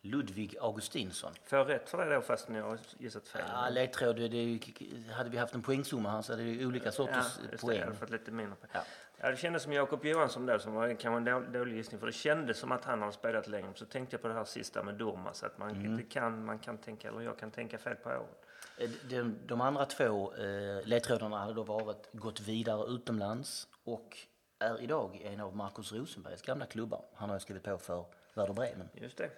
Ludvig 0.00 0.56
Augustinsson. 0.60 1.32
Får 1.44 1.58
jag 1.58 1.68
rätt 1.68 1.88
för 1.88 2.04
det 2.04 2.14
då 2.14 2.20
fast 2.20 2.48
ni 2.48 2.60
har 2.60 2.78
gissat 2.98 3.28
fel? 3.28 3.42
Ja, 3.48 3.68
ledtråd. 3.68 4.16
Det, 4.16 4.28
det, 4.28 5.12
hade 5.12 5.30
vi 5.30 5.38
haft 5.38 5.54
en 5.54 5.62
poängsumma 5.62 6.10
här 6.10 6.22
så 6.22 6.32
hade 6.32 6.42
det 6.42 6.66
olika 6.66 6.92
sorters 6.92 7.38
ja, 7.52 7.58
poäng. 7.60 7.78
Det, 7.78 7.84
jag 7.86 7.96
fått 7.96 8.10
lite 8.10 8.30
mindre 8.30 8.56
Ja. 8.72 8.80
ja, 9.16 9.30
det 9.30 9.36
kändes 9.36 9.62
som 9.62 9.72
Jakob 9.72 10.04
Johansson 10.04 10.46
då 10.46 10.58
som 10.58 10.74
var 10.74 10.94
kanske 10.94 11.30
en 11.30 11.52
dålig 11.52 11.76
gissning 11.76 12.00
för 12.00 12.06
det 12.06 12.12
kändes 12.12 12.58
som 12.58 12.72
att 12.72 12.84
han 12.84 13.00
hade 13.00 13.12
spelat 13.12 13.48
längre. 13.48 13.72
Så 13.74 13.84
tänkte 13.84 14.14
jag 14.14 14.22
på 14.22 14.28
det 14.28 14.34
här 14.34 14.44
sista 14.44 14.82
med 14.82 14.94
Durmaz 14.94 15.42
att 15.42 15.58
man, 15.58 15.70
mm. 15.70 16.06
kan, 16.08 16.44
man 16.44 16.58
kan 16.58 16.78
tänka, 16.78 17.08
eller 17.08 17.20
jag 17.20 17.38
kan 17.38 17.50
tänka 17.50 17.78
fel 17.78 17.96
på 17.96 18.10
året. 18.10 18.47
Eh, 18.78 18.90
de, 19.08 19.38
de 19.46 19.60
andra 19.60 19.86
två 19.86 20.34
eh, 20.34 20.86
ledtrådarna 20.86 21.38
hade 21.38 21.54
då 21.54 21.62
varit 21.62 22.08
gått 22.12 22.40
vidare 22.40 22.86
utomlands 22.86 23.68
och 23.84 24.16
är 24.58 24.82
idag 24.82 25.20
en 25.24 25.40
av 25.40 25.56
Markus 25.56 25.92
Rosenbergs 25.92 26.42
gamla 26.42 26.66
klubbar. 26.66 27.04
Han 27.14 27.30
har 27.30 27.38
skrivit 27.38 27.62
på 27.62 27.78
för 27.78 28.04
Werder 28.34 28.52
Bremen. 28.52 28.88
Just 28.94 29.16
det. 29.16 29.30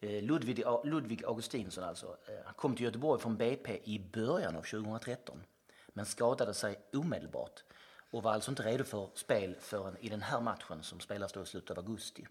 Eh, 0.00 0.22
Ludvig, 0.22 0.64
Ludvig 0.84 1.24
Augustinsson 1.24 1.84
alltså. 1.84 2.16
Eh, 2.28 2.44
han 2.44 2.54
kom 2.54 2.74
till 2.74 2.84
Göteborg 2.84 3.20
från 3.20 3.36
BP 3.36 3.80
i 3.84 3.98
början 3.98 4.56
av 4.56 4.62
2013 4.62 5.42
men 5.88 6.06
skadade 6.06 6.54
sig 6.54 6.78
omedelbart 6.92 7.64
och 8.10 8.22
var 8.22 8.32
alltså 8.32 8.50
inte 8.50 8.62
redo 8.62 8.84
för 8.84 9.10
spel 9.14 9.56
förrän 9.60 9.96
i 9.96 10.08
den 10.08 10.22
här 10.22 10.40
matchen 10.40 10.82
som 10.82 11.00
spelas 11.00 11.32
då 11.32 11.42
i 11.42 11.46
slutet 11.46 11.70
av 11.70 11.84
augusti. 11.84 12.26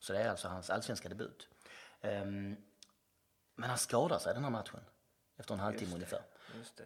Så 0.00 0.12
det 0.12 0.18
är 0.18 0.30
alltså 0.30 0.48
hans 0.48 0.70
allsvenska 0.70 1.08
debut. 1.08 1.48
Um, 2.00 2.56
men 3.54 3.68
han 3.68 3.78
skadar 3.78 4.18
sig 4.18 4.34
den 4.34 4.44
här 4.44 4.50
matchen 4.50 4.80
efter 5.40 5.54
en 5.54 5.60
halvtimme 5.60 5.94
ungefär. 5.94 6.22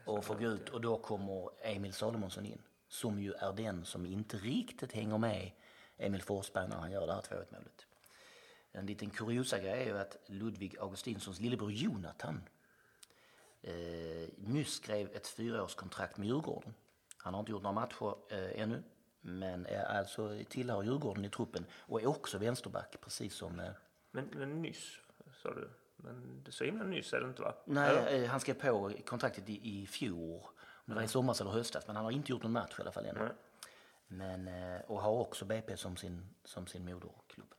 och 0.05 0.25
får 0.25 0.35
gå 0.35 0.47
ut 0.47 0.69
och 0.69 0.81
då 0.81 0.99
kommer 0.99 1.51
Emil 1.63 1.93
Salomonsson 1.93 2.47
in 2.47 2.63
som 2.89 3.19
ju 3.19 3.33
är 3.33 3.53
den 3.53 3.85
som 3.85 4.07
inte 4.07 4.37
riktigt 4.37 4.93
hänger 4.93 5.19
med 5.19 5.51
Emil 5.97 6.23
Forsberg 6.23 6.69
när 6.69 6.77
han 6.77 6.91
gör 6.91 7.07
det 7.07 7.13
här 7.13 7.21
2-1 7.21 7.45
målet. 7.51 7.87
En 8.73 8.87
liten 8.87 9.11
kuriosa-grej 9.11 9.83
är 9.83 9.87
ju 9.87 9.99
att 9.99 10.17
Ludvig 10.27 10.79
Augustinssons 10.79 11.41
lillebror 11.41 11.73
Jonathan 11.73 12.43
eh, 13.63 14.29
nyss 14.37 14.75
skrev 14.75 15.11
ett 15.15 15.27
fyraårskontrakt 15.27 16.17
med 16.17 16.27
Djurgården. 16.29 16.75
Han 17.17 17.35
har 17.35 17.41
inte 17.41 17.53
gjort 17.53 17.63
några 17.63 17.75
matcher 17.81 18.17
eh, 18.31 18.61
ännu, 18.63 18.83
men 19.21 19.67
är 19.67 19.85
alltså 19.85 20.41
tillhör 20.49 20.83
Djurgården 20.83 21.25
i 21.25 21.31
truppen 21.31 21.67
och 21.73 22.03
är 22.03 22.07
också 22.07 22.39
vänsterback, 22.39 22.97
precis 23.01 23.35
som... 23.35 23.61
Eh, 23.61 23.71
Men, 24.11 24.29
men 24.33 24.63
nyss, 24.63 25.01
sa 25.43 25.55
du? 25.55 25.71
Men 26.05 26.45
så 26.49 26.65
himla 26.65 26.85
nyss 26.85 27.13
är 27.13 27.21
det 27.21 27.27
inte 27.27 27.43
va? 27.43 27.55
nej, 27.65 27.91
Eller? 27.91 28.23
eh, 28.23 28.29
han 28.29 28.41
skrev 28.41 28.55
på 28.55 28.93
kontraktet 29.07 29.49
i, 29.49 29.81
i 29.83 29.87
fjol, 29.87 30.41
om 30.41 30.85
det 30.87 30.95
var 30.95 31.03
i 31.03 31.09
somras 31.09 31.41
eller 31.41 31.51
höstas, 31.51 31.87
men 31.87 31.97
han 31.97 32.05
har 32.05 32.13
inte 32.13 32.33
gjort 32.33 32.43
någon 32.43 32.53
match 32.53 32.75
i 32.79 32.83
alla 32.83 32.93
fall 32.93 33.07
ännu. 33.07 33.21
Nej. 33.21 33.33
Men, 34.07 34.49
eh, 34.49 34.81
och 34.81 35.01
har 35.03 35.13
också 35.13 35.45
BP 35.45 35.77
som 35.77 35.97
sin, 35.97 36.35
som 36.45 36.67
sin 36.67 36.85
moderklubb. 36.85 37.55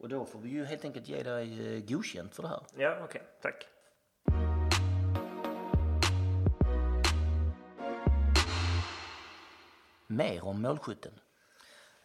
Och 0.00 0.08
då 0.08 0.24
får 0.24 0.38
vi 0.38 0.48
ju 0.48 0.64
helt 0.64 0.84
enkelt 0.84 1.08
ge 1.08 1.22
dig 1.22 1.76
eh, 1.76 1.84
godkänt 1.84 2.34
för 2.34 2.42
det 2.42 2.48
här. 2.48 2.60
Ja, 2.76 2.98
okej. 3.04 3.22
Tack. 3.42 3.68
Mer 10.06 10.44
om 10.44 10.62
målskytten. 10.62 11.12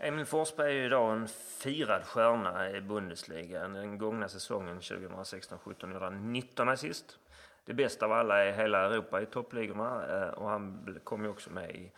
Emil 0.06 0.26
Forsberg 0.26 0.68
är 0.68 0.74
ju 0.74 0.86
idag 0.86 1.14
en 1.14 1.28
firad 1.28 2.04
stjärna 2.04 2.72
i 2.72 2.82
Bundesliga. 2.82 3.68
Den 3.68 3.98
gångna 3.98 4.28
säsongen 4.28 4.80
2016-17 4.80 5.94
gjorde 5.94 6.06
han 6.06 6.34
19 6.34 6.70
assist. 6.70 7.20
Det 7.66 7.74
bästa 7.74 8.06
av 8.06 8.12
alla 8.12 8.46
i 8.46 8.52
hela 8.52 8.86
Europa 8.86 9.22
i 9.22 9.26
toppligorna 9.26 10.06
eh, 10.08 10.30
och 10.30 10.50
han 10.50 11.00
kom 11.04 11.24
ju 11.24 11.30
också 11.30 11.50
med 11.50 11.76
i 11.76 11.92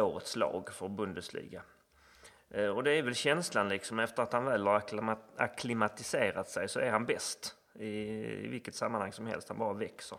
årets 0.00 0.36
lag 0.36 0.68
för 0.72 0.88
Bundesliga. 0.88 1.62
Eh, 2.50 2.68
och 2.68 2.84
det 2.84 2.90
är 2.90 3.02
väl 3.02 3.14
känslan 3.14 3.68
liksom 3.68 3.98
efter 3.98 4.22
att 4.22 4.32
han 4.32 4.44
väl 4.44 4.66
har 4.66 4.82
akklimatiserat 5.36 6.48
sig 6.48 6.68
så 6.68 6.80
är 6.80 6.90
han 6.90 7.06
bäst 7.06 7.54
i, 7.74 7.88
i 8.44 8.48
vilket 8.48 8.74
sammanhang 8.74 9.12
som 9.12 9.26
helst. 9.26 9.48
Han 9.48 9.58
bara 9.58 9.72
växer. 9.72 10.18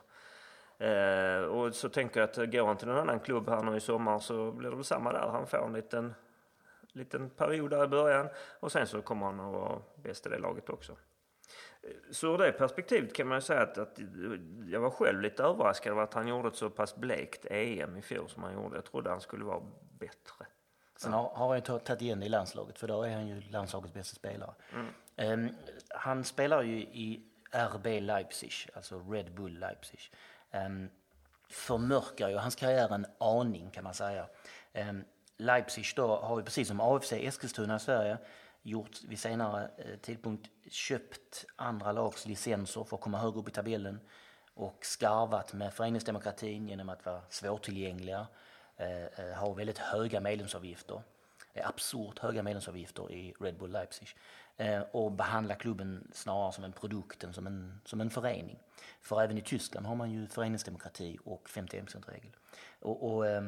Eh, 0.77 1.41
och 1.41 1.75
så 1.75 1.89
tänker 1.89 2.19
jag 2.19 2.29
att 2.29 2.51
går 2.51 2.65
han 2.65 2.77
till 2.77 2.87
någon 2.87 2.97
annan 2.97 3.19
klubb 3.19 3.49
här 3.49 3.63
nu 3.63 3.77
i 3.77 3.79
sommar 3.79 4.19
så 4.19 4.51
blir 4.51 4.69
det 4.69 4.75
väl 4.75 4.85
samma 4.85 5.11
där. 5.13 5.27
Han 5.27 5.47
får 5.47 5.65
en 5.65 5.73
liten 5.73 6.13
liten 6.99 7.29
period 7.29 7.69
där 7.69 7.83
i 7.83 7.87
början 7.87 8.29
och 8.59 8.71
sen 8.71 8.87
så 8.87 9.01
kommer 9.01 9.25
han 9.25 9.39
att 9.39 9.53
vara 9.53 9.81
bäst 9.95 10.25
i 10.25 10.29
det 10.29 10.37
laget 10.39 10.69
också. 10.69 10.95
Så 12.11 12.33
ur 12.33 12.37
det 12.37 12.51
perspektivet 12.51 13.15
kan 13.15 13.27
man 13.27 13.37
ju 13.37 13.41
säga 13.41 13.61
att, 13.61 13.77
att 13.77 13.99
jag 14.67 14.79
var 14.79 14.89
själv 14.89 15.21
lite 15.21 15.43
överraskad 15.43 15.91
över 15.91 16.01
att 16.03 16.13
han 16.13 16.27
gjorde 16.27 16.47
ett 16.47 16.55
så 16.55 16.69
pass 16.69 16.95
blekt 16.95 17.45
EM 17.49 17.97
i 17.97 18.01
fjol 18.01 18.29
som 18.29 18.43
han 18.43 18.53
gjorde. 18.53 18.75
Jag 18.77 18.85
trodde 18.85 19.09
han 19.09 19.21
skulle 19.21 19.45
vara 19.45 19.61
bättre. 19.99 20.45
Sen 20.97 21.13
har, 21.13 21.29
har 21.29 21.47
han 21.47 21.57
ju 21.57 21.61
ta- 21.61 21.79
tagit 21.79 22.01
igen 22.01 22.19
det 22.19 22.25
i 22.25 22.29
landslaget, 22.29 22.79
för 22.79 22.87
då 22.87 23.03
är 23.03 23.13
han 23.13 23.27
ju 23.27 23.41
landslagets 23.41 23.93
bästa 23.93 24.15
spelare. 24.15 24.53
Ehm, 25.15 25.49
han 25.89 26.23
spelar 26.23 26.61
ju 26.63 26.77
i 26.81 27.25
RB 27.51 27.85
Leipzig, 28.01 28.51
alltså 28.73 28.99
Red 29.09 29.31
Bull 29.35 29.59
Leipzig. 29.59 29.99
Um, 30.53 30.89
förmörkar 31.49 32.29
ju 32.29 32.37
hans 32.37 32.55
karriär 32.55 32.93
en 32.93 33.05
aning 33.19 33.71
kan 33.71 33.83
man 33.83 33.93
säga. 33.93 34.25
Ehm, 34.73 35.03
Leipzig 35.39 35.85
då 35.95 36.15
har 36.15 36.39
ju 36.39 36.45
precis 36.45 36.67
som 36.67 36.79
AFC 36.79 37.13
Eskilstuna 37.13 37.75
i 37.75 37.79
Sverige 37.79 38.17
gjort 38.61 39.03
vid 39.07 39.19
senare 39.19 39.69
eh, 39.77 39.99
tidpunkt 40.01 40.49
köpt 40.71 41.45
andra 41.55 41.91
lags 41.91 42.25
licenser 42.25 42.83
för 42.83 42.97
att 42.97 43.01
komma 43.01 43.17
högre 43.17 43.39
upp 43.39 43.49
i 43.49 43.51
tabellen 43.51 43.99
och 44.53 44.85
skarvat 44.85 45.53
med 45.53 45.73
föreningsdemokratin 45.73 46.67
genom 46.67 46.89
att 46.89 47.05
vara 47.05 47.21
svårtillgängliga, 47.29 48.27
eh, 48.77 49.05
eh 49.05 49.33
har 49.35 49.53
väldigt 49.53 49.77
höga 49.77 50.19
medlemsavgifter, 50.19 51.01
eh, 51.53 51.67
absurt 51.67 52.19
höga 52.19 52.43
medlemsavgifter 52.43 53.11
i 53.11 53.33
Red 53.39 53.57
Bull 53.57 53.71
Leipzig 53.71 54.07
eh, 54.57 54.81
och 54.91 55.11
behandla 55.11 55.55
klubben 55.55 56.07
snarare 56.13 56.51
som 56.51 56.63
en 56.63 56.73
produkt 56.73 57.23
än 57.23 57.33
som 57.33 57.47
en, 57.47 57.81
som 57.85 58.01
en 58.01 58.09
förening. 58.09 58.59
För 59.01 59.21
även 59.21 59.37
i 59.37 59.41
Tyskland 59.41 59.85
har 59.85 59.95
man 59.95 60.11
ju 60.11 60.27
föreningsdemokrati 60.27 61.17
och 61.25 61.49
51%-regel. 61.49 62.35
Och, 62.79 63.15
och 63.15 63.27
eh, 63.27 63.41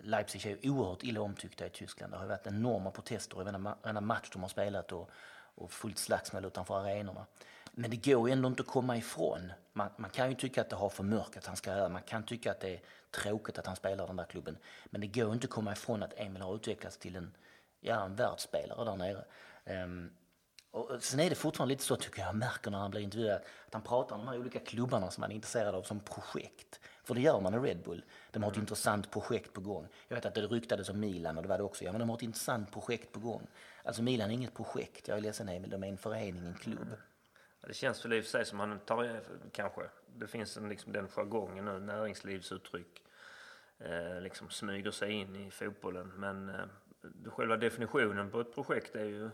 Leipzig 0.00 0.46
är 0.46 0.56
ju 0.60 0.70
oerhört 0.70 1.02
illa 1.02 1.20
omtyckta 1.20 1.66
i 1.66 1.70
Tyskland. 1.70 2.12
Det 2.12 2.16
har 2.16 2.24
ju 2.24 2.28
varit 2.28 2.46
enorma 2.46 2.90
protester 2.90 3.40
i 3.40 3.44
varenda 3.44 4.00
match 4.00 4.30
de 4.32 4.42
har 4.42 4.48
spelat 4.48 4.92
och, 4.92 5.10
och 5.54 5.72
fullt 5.72 5.98
slagsmål 5.98 6.44
utanför 6.44 6.80
arenorna. 6.80 7.26
Men 7.72 7.90
det 7.90 7.96
går 7.96 8.28
ju 8.28 8.32
ändå 8.32 8.48
inte 8.48 8.62
att 8.62 8.68
komma 8.68 8.96
ifrån. 8.96 9.52
Man, 9.72 9.90
man 9.96 10.10
kan 10.10 10.28
ju 10.30 10.36
tycka 10.36 10.60
att 10.60 10.70
det 10.70 10.76
har 10.76 10.88
förmörkat 10.88 11.46
hans 11.46 11.60
karriär. 11.60 11.88
Man 11.88 12.02
kan 12.02 12.22
tycka 12.22 12.50
att 12.50 12.60
det 12.60 12.74
är 12.74 12.80
tråkigt 13.10 13.58
att 13.58 13.66
han 13.66 13.76
spelar 13.76 14.04
i 14.04 14.06
den 14.06 14.16
där 14.16 14.24
klubben. 14.24 14.58
Men 14.86 15.00
det 15.00 15.06
går 15.06 15.26
ju 15.26 15.32
inte 15.32 15.44
att 15.44 15.50
komma 15.50 15.72
ifrån 15.72 16.02
att 16.02 16.12
Emil 16.16 16.42
har 16.42 16.54
utvecklats 16.54 16.96
till 16.96 17.16
en, 17.16 17.36
ja, 17.80 18.04
en 18.04 18.14
världsspelare 18.14 18.84
där 18.84 18.96
nere. 18.96 19.24
Um, 19.84 20.10
och 20.78 21.02
sen 21.02 21.20
är 21.20 21.30
det 21.30 21.36
fortfarande 21.36 21.74
lite 21.74 21.84
så 21.84 21.96
tycker 21.96 22.20
jag, 22.20 22.28
jag 22.28 22.36
märker 22.36 22.70
när 22.70 22.78
han 22.78 22.90
blir 22.90 23.00
intervjuad, 23.00 23.40
att 23.66 23.74
han 23.74 23.82
pratar 23.82 24.16
om 24.16 24.20
de 24.20 24.28
här 24.28 24.38
olika 24.38 24.58
klubbarna 24.58 25.10
som 25.10 25.22
han 25.22 25.30
är 25.30 25.34
intresserad 25.34 25.74
av 25.74 25.82
som 25.82 26.00
projekt. 26.00 26.80
För 27.04 27.14
det 27.14 27.20
gör 27.20 27.40
man 27.40 27.54
i 27.54 27.58
Red 27.58 27.82
Bull. 27.82 28.04
De 28.30 28.42
har 28.42 28.50
ett 28.50 28.56
intressant 28.56 29.10
projekt 29.10 29.52
på 29.52 29.60
gång. 29.60 29.88
Jag 30.08 30.16
vet 30.16 30.26
att 30.26 30.34
det 30.34 30.40
ryktades 30.40 30.88
om 30.88 31.00
Milan 31.00 31.36
och 31.36 31.42
det 31.42 31.48
var 31.48 31.58
det 31.58 31.64
också. 31.64 31.84
Ja, 31.84 31.92
men 31.92 31.98
de 31.98 32.08
har 32.08 32.16
ett 32.16 32.22
intressant 32.22 32.72
projekt 32.72 33.12
på 33.12 33.20
gång. 33.20 33.46
Alltså 33.82 34.02
Milan 34.02 34.30
är 34.30 34.34
inget 34.34 34.54
projekt, 34.54 35.08
jag 35.08 35.18
är 35.18 35.22
ledsen 35.22 35.48
Emil, 35.48 35.70
de 35.70 35.84
är 35.84 35.88
en 35.88 35.98
förening, 35.98 36.46
en 36.46 36.54
klubb. 36.54 36.88
Det 37.66 37.74
känns 37.74 38.04
väl 38.04 38.12
i 38.12 38.20
och 38.20 38.24
för 38.24 38.30
sig 38.30 38.44
som 38.44 38.60
han 38.60 38.78
tar, 38.78 39.20
kanske, 39.52 39.82
det 40.16 40.26
finns 40.26 40.56
en, 40.56 40.68
liksom 40.68 40.92
den 40.92 41.08
jargongen 41.08 41.64
nu, 41.64 41.80
näringslivsuttryck, 41.80 43.02
eh, 43.78 44.20
liksom 44.20 44.50
smyger 44.50 44.90
sig 44.90 45.12
in 45.12 45.36
i 45.36 45.50
fotbollen. 45.50 46.12
Men 46.16 46.48
eh, 46.48 47.30
själva 47.30 47.56
definitionen 47.56 48.30
på 48.30 48.40
ett 48.40 48.54
projekt 48.54 48.96
är 48.96 49.04
ju 49.04 49.30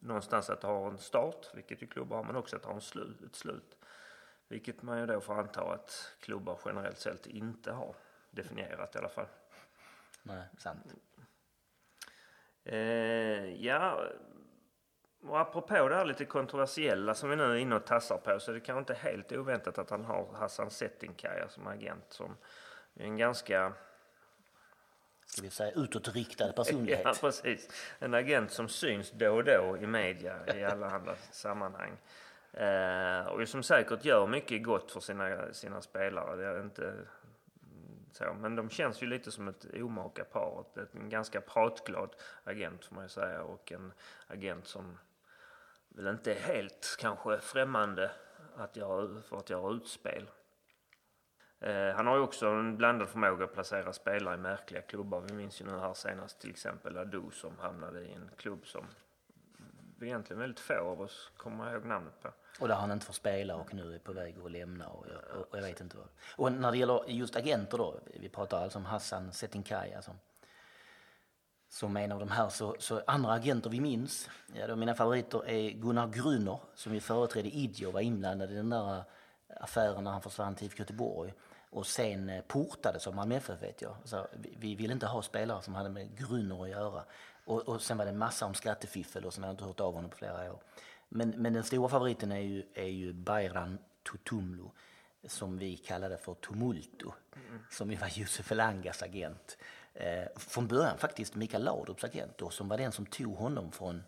någonstans 0.00 0.50
att 0.50 0.60
det 0.60 0.66
har 0.66 0.90
en 0.90 0.98
start, 0.98 1.46
vilket 1.54 1.82
ju 1.82 1.86
klubbar 1.86 2.16
har, 2.16 2.24
men 2.24 2.36
också 2.36 2.56
att 2.56 2.62
det 2.62 2.68
har 2.68 2.74
en 2.74 2.80
slut, 2.80 3.22
ett 3.22 3.36
slut. 3.36 3.76
Vilket 4.48 4.82
man 4.82 5.00
ju 5.00 5.06
då 5.06 5.20
får 5.20 5.34
anta 5.34 5.60
att 5.60 6.16
klubbar 6.20 6.58
generellt 6.64 6.98
sett 6.98 7.26
inte 7.26 7.72
har 7.72 7.96
definierat 8.30 8.94
i 8.94 8.98
alla 8.98 9.08
fall. 9.08 9.26
Nej, 10.22 10.48
sant. 10.58 10.94
Eh, 12.64 13.64
ja, 13.64 14.08
och 15.22 15.40
apropå 15.40 15.88
det 15.88 15.94
här 15.94 16.04
lite 16.04 16.24
kontroversiella 16.24 17.14
som 17.14 17.30
vi 17.30 17.36
nu 17.36 17.42
är 17.42 17.56
inne 17.56 17.76
och 17.76 17.86
tassar 17.86 18.18
på 18.18 18.40
så 18.40 18.50
är 18.50 18.54
det 18.54 18.60
kanske 18.60 18.78
inte 18.78 18.94
helt 18.94 19.32
oväntat 19.32 19.78
att 19.78 19.90
han 19.90 20.04
har 20.04 20.32
Hassan 20.32 20.70
Settinkaya 20.70 21.48
som 21.48 21.66
agent 21.66 22.04
som 22.08 22.36
är 22.94 23.04
en 23.04 23.16
ganska, 23.16 23.72
Ska 25.26 25.42
vi 25.42 25.50
säga 25.50 25.72
utåtriktad 25.72 26.52
personlighet. 26.56 27.00
ja 27.04 27.14
precis, 27.20 27.68
en 27.98 28.14
agent 28.14 28.50
som 28.50 28.68
syns 28.68 29.10
då 29.10 29.30
och 29.30 29.44
då 29.44 29.78
i 29.80 29.86
media 29.86 30.56
i 30.56 30.64
alla 30.64 30.90
andra 30.90 31.16
sammanhang. 31.30 31.96
Eh, 32.52 33.26
och 33.26 33.48
som 33.48 33.62
säkert 33.62 34.04
gör 34.04 34.26
mycket 34.26 34.62
gott 34.62 34.92
för 34.92 35.00
sina, 35.00 35.52
sina 35.52 35.80
spelare. 35.80 36.36
Det 36.36 36.46
är 36.46 36.60
inte 36.60 36.94
så, 38.12 38.34
men 38.40 38.56
de 38.56 38.70
känns 38.70 39.02
ju 39.02 39.06
lite 39.06 39.30
som 39.32 39.48
ett 39.48 39.66
omaka 39.74 40.24
par. 40.24 40.64
Ett, 40.76 40.94
en 40.94 41.08
ganska 41.08 41.40
pratglad 41.40 42.10
agent 42.44 42.84
får 42.84 42.94
man 42.94 43.04
ju 43.04 43.08
säga 43.08 43.42
och 43.42 43.72
en 43.72 43.92
agent 44.26 44.66
som 44.66 44.98
väl 45.88 46.06
inte 46.06 46.34
är 46.34 46.40
helt 46.40 46.96
kanske 47.00 47.38
främmande 47.38 48.10
att 48.56 48.76
göra, 48.76 49.22
för 49.22 49.38
att 49.38 49.50
göra 49.50 49.72
utspel. 49.72 50.26
Eh, 51.60 51.94
han 51.96 52.06
har 52.06 52.16
ju 52.16 52.22
också 52.22 52.46
en 52.46 52.76
blandad 52.76 53.08
förmåga 53.08 53.44
att 53.44 53.52
placera 53.52 53.92
spelare 53.92 54.34
i 54.34 54.38
märkliga 54.38 54.82
klubbar. 54.82 55.20
Vi 55.20 55.34
minns 55.34 55.60
ju 55.60 55.64
nu 55.64 55.78
här 55.78 55.94
senast 55.94 56.40
till 56.40 56.50
exempel 56.50 56.98
Adu 56.98 57.30
som 57.32 57.58
hamnade 57.58 58.00
i 58.00 58.12
en 58.12 58.30
klubb 58.36 58.66
som 58.66 58.86
vi 59.98 60.06
egentligen 60.06 60.40
väldigt 60.40 60.60
få 60.60 60.74
av 60.74 61.00
oss 61.00 61.30
kommer 61.36 61.72
ihåg 61.72 61.84
namnet 61.84 62.22
på. 62.22 62.28
Och 62.60 62.68
där 62.68 62.74
han 62.74 62.92
inte 62.92 63.06
får 63.06 63.12
spela 63.12 63.56
och 63.56 63.74
nu 63.74 63.94
är 63.94 63.98
på 63.98 64.12
väg 64.12 64.36
att 64.44 64.50
lämna 64.50 64.88
och 64.88 65.06
jag, 65.08 65.40
och 65.50 65.58
jag 65.58 65.62
vet 65.62 65.80
inte 65.80 65.96
vad. 65.96 66.06
Och 66.36 66.52
när 66.52 66.72
det 66.72 66.78
gäller 66.78 67.04
just 67.06 67.36
agenter 67.36 67.78
då, 67.78 68.00
vi 68.20 68.28
pratar 68.28 68.62
alltså 68.62 68.78
om 68.78 68.84
Hassan 68.84 69.32
Setinkaya 69.32 70.02
som, 70.02 70.14
som 71.68 71.96
en 71.96 72.12
av 72.12 72.20
de 72.20 72.30
här, 72.30 72.48
så, 72.48 72.76
så 72.78 73.02
andra 73.06 73.32
agenter 73.32 73.70
vi 73.70 73.80
minns, 73.80 74.30
ja 74.54 74.66
då 74.66 74.76
mina 74.76 74.94
favoriter 74.94 75.48
är 75.48 75.70
Gunnar 75.70 76.08
Gruner 76.08 76.58
som 76.74 76.94
ju 76.94 77.00
företrädde 77.00 77.48
Idjo 77.48 77.88
och 77.88 77.94
var 77.94 78.00
inblandad 78.00 78.50
i 78.50 78.54
den 78.54 78.70
där 78.70 79.04
affären 79.60 80.04
när 80.04 80.10
han 80.10 80.22
försvann 80.22 80.54
till 80.54 80.66
IFK 80.66 80.78
Göteborg 80.78 81.34
och 81.70 81.86
sen 81.86 82.28
eh, 82.28 82.42
portades 82.42 83.06
av 83.06 83.14
Malmö 83.14 83.36
FF 83.36 83.62
vet 83.62 83.82
jag. 83.82 83.96
Så 84.04 84.26
vi, 84.32 84.54
vi 84.58 84.74
ville 84.74 84.92
inte 84.92 85.06
ha 85.06 85.22
spelare 85.22 85.62
som 85.62 85.74
hade 85.74 85.88
med 85.88 86.18
Gruner 86.18 86.62
att 86.62 86.70
göra. 86.70 87.04
Och, 87.44 87.68
och 87.68 87.82
sen 87.82 87.98
var 87.98 88.04
det 88.04 88.10
en 88.10 88.18
massa 88.18 88.46
om 88.46 88.54
skattefiffel 88.54 89.24
och 89.24 89.34
sen 89.34 89.42
har 89.42 89.48
jag 89.48 89.54
inte 89.54 89.64
hört 89.64 89.80
av 89.80 89.94
honom 89.94 90.10
på 90.10 90.16
flera 90.16 90.52
år. 90.52 90.60
Men, 91.08 91.30
men 91.30 91.52
den 91.52 91.64
stora 91.64 91.88
favoriten 91.88 92.32
är 92.32 92.40
ju, 92.40 92.66
är 92.74 92.88
ju 92.88 93.12
Bayram 93.12 93.78
Tutumlu 94.10 94.64
som 95.28 95.58
vi 95.58 95.76
kallade 95.76 96.18
för 96.18 96.34
Tumulto, 96.34 97.12
som 97.70 97.90
ju 97.90 97.96
var 97.96 98.08
Josef 98.08 98.52
Elangas 98.52 99.02
agent. 99.02 99.58
Eh, 99.94 100.24
från 100.36 100.66
början 100.66 100.98
faktiskt 100.98 101.34
Mikael 101.34 101.64
Laudrups 101.64 102.04
agent 102.04 102.38
då, 102.38 102.50
som 102.50 102.68
var 102.68 102.78
den 102.78 102.92
som 102.92 103.06
tog 103.06 103.36
honom 103.36 103.72
från 103.72 104.02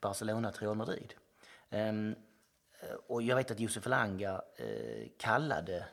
Barcelona 0.00 0.52
till 0.52 0.60
Real 0.60 0.76
Madrid. 0.76 1.14
Eh, 1.70 1.92
Eh, 2.84 2.96
och 3.06 3.22
jag 3.22 3.36
vet 3.36 3.50
att 3.50 3.60
Josef 3.60 3.86
Elanga 3.86 4.42
eh, 4.56 5.08
kallade 5.18 5.86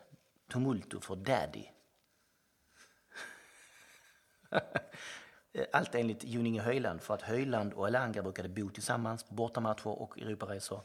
Tumulto 0.52 1.00
för 1.00 1.16
Daddy. 1.16 1.66
Allt 5.72 5.96
enligt 5.96 6.24
Juninge 6.24 6.62
Höjland 6.62 7.02
för 7.02 7.14
att 7.14 7.22
Höjland 7.22 7.74
och 7.74 7.88
Elanga 7.88 8.24
brukade 8.24 8.50
bo 8.50 8.70
tillsammans 8.70 9.24
på 9.24 9.34
bortamatcher 9.34 9.88
och 9.88 10.20
Europaresor. 10.20 10.82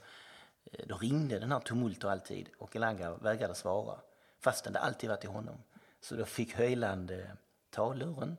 Eh, 0.73 0.87
då 0.87 0.97
ringde 0.97 1.39
den 1.39 1.53
här 1.53 1.61
Tumulto 1.61 2.09
alltid 2.09 2.49
och 2.59 2.77
Elanga 2.77 3.15
vägrade 3.15 3.55
svara 3.55 4.01
fastän 4.41 4.73
det 4.73 4.79
alltid 4.79 5.11
var 5.11 5.17
till 5.17 5.31
honom. 5.31 5.63
Så 6.01 6.17
då 6.17 6.25
fick 6.25 6.55
Höjland 6.55 7.11
eh, 7.11 7.19
ta 7.71 7.95
luren 7.95 8.37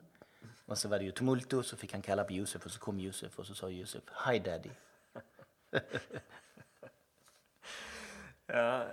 och 0.66 0.78
så 0.78 0.88
var 0.88 0.98
det 0.98 1.04
ju 1.04 1.10
Tumulto 1.10 1.62
så 1.62 1.76
fick 1.76 1.92
han 1.92 2.02
kalla 2.02 2.24
på 2.24 2.32
Josef 2.32 2.64
och 2.64 2.72
så 2.72 2.80
kom 2.80 3.00
Josef 3.00 3.38
och 3.38 3.46
så 3.46 3.54
sa 3.54 3.68
Josef 3.68 4.02
Hi 4.26 4.38
Daddy. 4.38 4.70
Ja, 8.52 8.84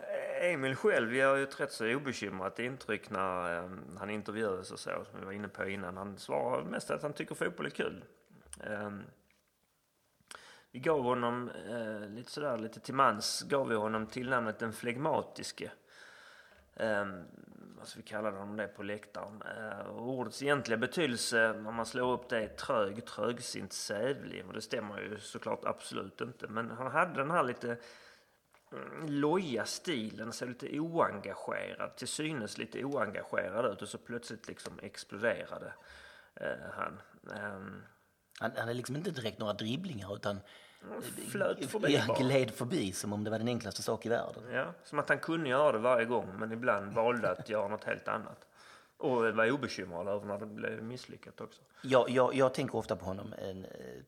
Emil 0.42 0.76
själv 0.76 1.16
gör 1.16 1.36
ju 1.36 1.44
ett 1.44 1.60
rätt 1.60 1.72
så 1.72 1.96
obekymrat 1.96 2.60
intryck 2.60 3.10
när 3.10 3.58
eh, 3.58 3.70
han 3.98 4.10
intervjuas 4.10 4.72
och 4.72 4.80
så, 4.80 4.90
som 5.12 5.20
vi 5.20 5.26
var 5.26 5.32
inne 5.32 5.48
på 5.48 5.70
innan. 5.70 5.98
Han 5.98 6.18
svarar 6.18 6.64
mest 6.64 6.92
att 6.92 7.02
han 7.02 7.14
tycker 7.14 7.36
fotboll 7.36 7.66
är 7.66 7.70
kul. 7.70 8.04
Eh, 8.64 8.92
vi 10.72 10.80
gav 10.80 11.02
honom, 11.04 11.50
eh, 11.70 12.10
lite 12.10 12.32
sådär, 12.32 12.58
lite 12.58 12.80
till 12.80 12.94
mans, 12.94 13.46
gav 13.50 13.68
vi 13.68 13.76
honom 13.76 14.08
tillnamnet 14.08 14.60
den 14.60 14.74
flegmatiske. 14.74 15.72
Eh, 16.74 17.06
vad 17.78 17.88
ska 17.88 18.00
vi 18.00 18.06
kalla 18.06 18.32
honom 18.32 18.58
det 18.58 18.68
på 18.68 18.84
läktaren? 18.84 19.44
Eh, 19.58 19.90
ordets 19.90 20.44
egentliga 20.44 20.78
betydelse, 20.78 21.54
när 21.54 21.72
man 21.72 21.86
slår 21.86 22.14
upp 22.14 22.30
det, 22.30 22.44
är 22.44 22.48
trög, 22.48 23.06
trögsint, 23.06 23.74
sävlig. 23.74 24.46
Och 24.48 24.54
det 24.54 24.62
stämmer 24.62 25.00
ju 25.00 25.20
såklart 25.20 25.66
absolut 25.66 26.22
inte. 26.22 26.48
Men 26.48 26.72
han 26.72 26.92
hade 26.92 27.14
den 27.14 27.32
här 27.32 27.44
lite 27.44 27.78
loja 29.08 29.66
stilen, 29.66 30.34
så 30.34 30.46
lite 30.46 30.80
oengagerad, 30.80 31.96
till 31.96 32.08
synes 32.08 32.58
lite 32.58 32.84
oengagerad 32.84 33.74
ut 33.74 33.82
och 33.82 33.88
så 33.88 33.98
plötsligt 33.98 34.48
liksom 34.48 34.80
exploderade 34.82 35.74
eh, 36.36 36.48
han. 36.74 37.02
Ehm, 37.36 37.84
Han 38.40 38.52
han 38.52 38.60
hade 38.60 38.74
liksom 38.74 38.96
inte 38.96 39.12
direkt 39.12 39.40
några 39.40 39.54
dribblingar 39.54 40.16
utan 40.16 40.40
flöt 41.32 41.66
förbi 41.66 41.94
ja, 42.08 42.16
gled 42.20 42.52
förbi 42.52 42.92
som 42.92 43.14
om 43.14 43.24
det 43.24 43.30
var 43.30 43.40
den 43.40 43.48
enklaste 43.48 43.82
sak 43.82 44.06
i 44.06 44.10
världen. 44.10 44.44
Ja, 44.52 44.74
som 44.84 45.00
att 45.00 45.10
han 45.10 45.20
kunde 45.20 45.50
göra 45.50 45.72
det 45.72 45.78
varje 45.78 46.06
gång 46.06 46.40
men 46.40 46.52
ibland 46.52 46.94
valde 46.94 47.32
att 47.32 47.50
göra 47.50 47.68
något 47.68 47.84
helt 47.84 48.08
annat. 48.08 48.48
Och 49.06 49.36
var 49.36 49.52
obekymrad 49.52 50.08
över 50.08 50.26
när 50.26 50.40
det 50.40 50.46
blev 50.46 50.84
misslyckat 50.84 51.42
också. 51.42 51.62
Jag, 51.82 52.10
jag, 52.10 52.36
jag 52.36 52.54
tänker 52.54 52.76
ofta 52.76 52.96
på 52.96 53.06
honom, 53.06 53.34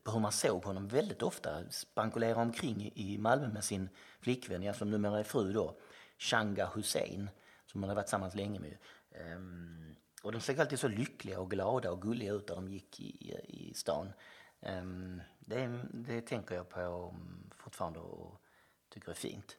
på 0.03 0.11
hur 0.11 0.19
man 0.19 0.31
såg 0.31 0.63
honom 0.63 0.87
väldigt 0.87 1.21
ofta 1.23 1.69
spankulera 1.69 2.41
omkring 2.41 2.91
i- 2.95 3.17
Malmö 3.17 3.47
med 3.47 3.63
sin 3.63 3.89
flickvän, 4.19 4.63
ja, 4.63 4.73
som 4.73 4.91
numera 4.91 5.19
är 5.19 5.23
fru 5.23 5.51
då, 5.53 5.77
Shanga 6.17 6.71
Hussein, 6.75 7.29
som 7.65 7.83
han 7.83 7.89
har 7.89 7.95
varit 7.95 8.05
tillsammans 8.05 8.35
länge 8.35 8.59
med. 8.59 8.77
Ehm, 9.11 9.95
och 10.23 10.31
de 10.31 10.41
såg 10.41 10.59
alltid 10.59 10.79
så 10.79 10.87
lyckliga 10.87 11.39
och 11.39 11.51
glada 11.51 11.91
och 11.91 12.01
gulliga 12.01 12.33
ut 12.33 12.47
när 12.49 12.55
de 12.55 12.67
gick 12.69 12.99
i, 12.99 13.35
i, 13.47 13.73
stan. 13.73 14.13
Ehm, 14.61 15.21
det, 15.39 15.79
det 15.93 16.21
tänker 16.21 16.55
jag 16.55 16.69
på 16.69 16.79
mm, 16.79 17.49
fortfarande 17.57 17.99
och 17.99 18.41
tycker 18.89 19.09
är 19.09 19.15
fint. 19.15 19.57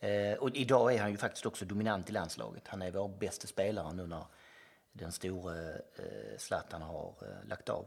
Eh, 0.00 0.38
och 0.38 0.56
idag 0.56 0.94
är 0.94 1.00
han 1.00 1.10
ju 1.10 1.16
faktiskt 1.16 1.46
också 1.46 1.64
dominant 1.64 2.10
i 2.10 2.12
landslaget. 2.12 2.68
Han 2.68 2.82
är 2.82 2.90
vår 2.90 3.08
bästa 3.08 3.46
spelare 3.46 3.92
nu 3.92 4.06
när 4.06 4.24
den 4.92 5.12
store 5.12 5.74
eh, 5.74 6.38
Zlatan 6.38 6.82
har 6.82 7.14
eh, 7.22 7.48
lagt 7.48 7.68
av. 7.68 7.86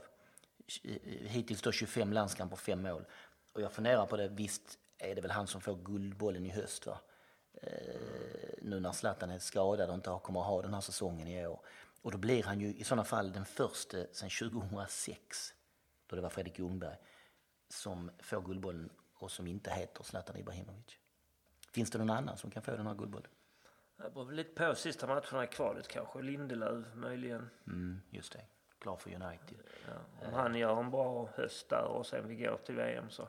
Eh, 0.83 1.27
hittills 1.27 1.61
då 1.61 1.71
25 1.71 2.13
landskamper, 2.13 2.55
fem 2.55 2.81
mål. 2.81 3.05
Och 3.53 3.61
jag 3.61 3.71
funderar 3.71 4.05
på 4.05 4.17
det, 4.17 4.27
visst 4.27 4.79
är 4.97 5.15
det 5.15 5.21
väl 5.21 5.31
han 5.31 5.47
som 5.47 5.61
får 5.61 5.75
guldbollen 5.75 6.45
i 6.45 6.49
höst 6.49 6.85
va? 6.85 6.99
Eh, 7.53 8.53
nu 8.61 8.79
när 8.79 8.91
Zlatan 8.91 9.29
är 9.29 9.39
skadad 9.39 9.89
och 9.89 9.95
inte 9.95 10.19
kommer 10.23 10.39
att 10.39 10.47
ha 10.47 10.61
den 10.61 10.73
här 10.73 10.81
säsongen 10.81 11.27
i 11.27 11.47
år. 11.47 11.59
Och 12.01 12.11
då 12.11 12.17
blir 12.17 12.43
han 12.43 12.59
ju 12.59 12.75
i 12.75 12.83
sådana 12.83 13.03
fall 13.03 13.31
den 13.31 13.45
första 13.45 13.97
sedan 14.11 14.29
2006, 14.51 15.53
då 16.07 16.15
det 16.15 16.21
var 16.21 16.29
Fredrik 16.29 16.59
Ljungberg, 16.59 16.97
som 17.69 18.11
får 18.19 18.41
guldbollen 18.41 18.89
och 19.13 19.31
som 19.31 19.47
inte 19.47 19.71
heter 19.71 20.03
Zlatan 20.03 20.37
Ibrahimovic. 20.37 21.00
Finns 21.71 21.91
det 21.91 21.97
någon 21.97 22.09
annan 22.09 22.37
som 22.37 22.51
kan 22.51 22.61
få 22.63 22.71
den 22.71 22.87
här 22.87 22.93
guldbollen? 22.95 23.29
Det 23.97 24.09
beror 24.13 24.25
väl 24.25 24.35
lite 24.35 24.53
på 24.67 24.75
sista 24.75 25.07
matcherna 25.07 25.43
i 25.43 25.47
kvalet 25.47 25.87
kanske. 25.87 26.21
Lindelöf 26.21 26.85
möjligen. 26.95 27.49
Mm, 27.67 28.01
just 28.09 28.33
det. 28.33 28.41
Klar 28.79 28.97
för 28.97 29.09
United. 29.09 29.57
Ja, 29.87 30.27
om 30.27 30.33
han 30.33 30.55
gör 30.55 30.79
en 30.79 30.91
bra 30.91 31.29
höst 31.35 31.69
där 31.69 31.83
och 31.83 32.05
sen 32.05 32.27
vi 32.27 32.35
går 32.35 32.57
till 32.65 32.75
VM 32.75 33.09
så. 33.09 33.27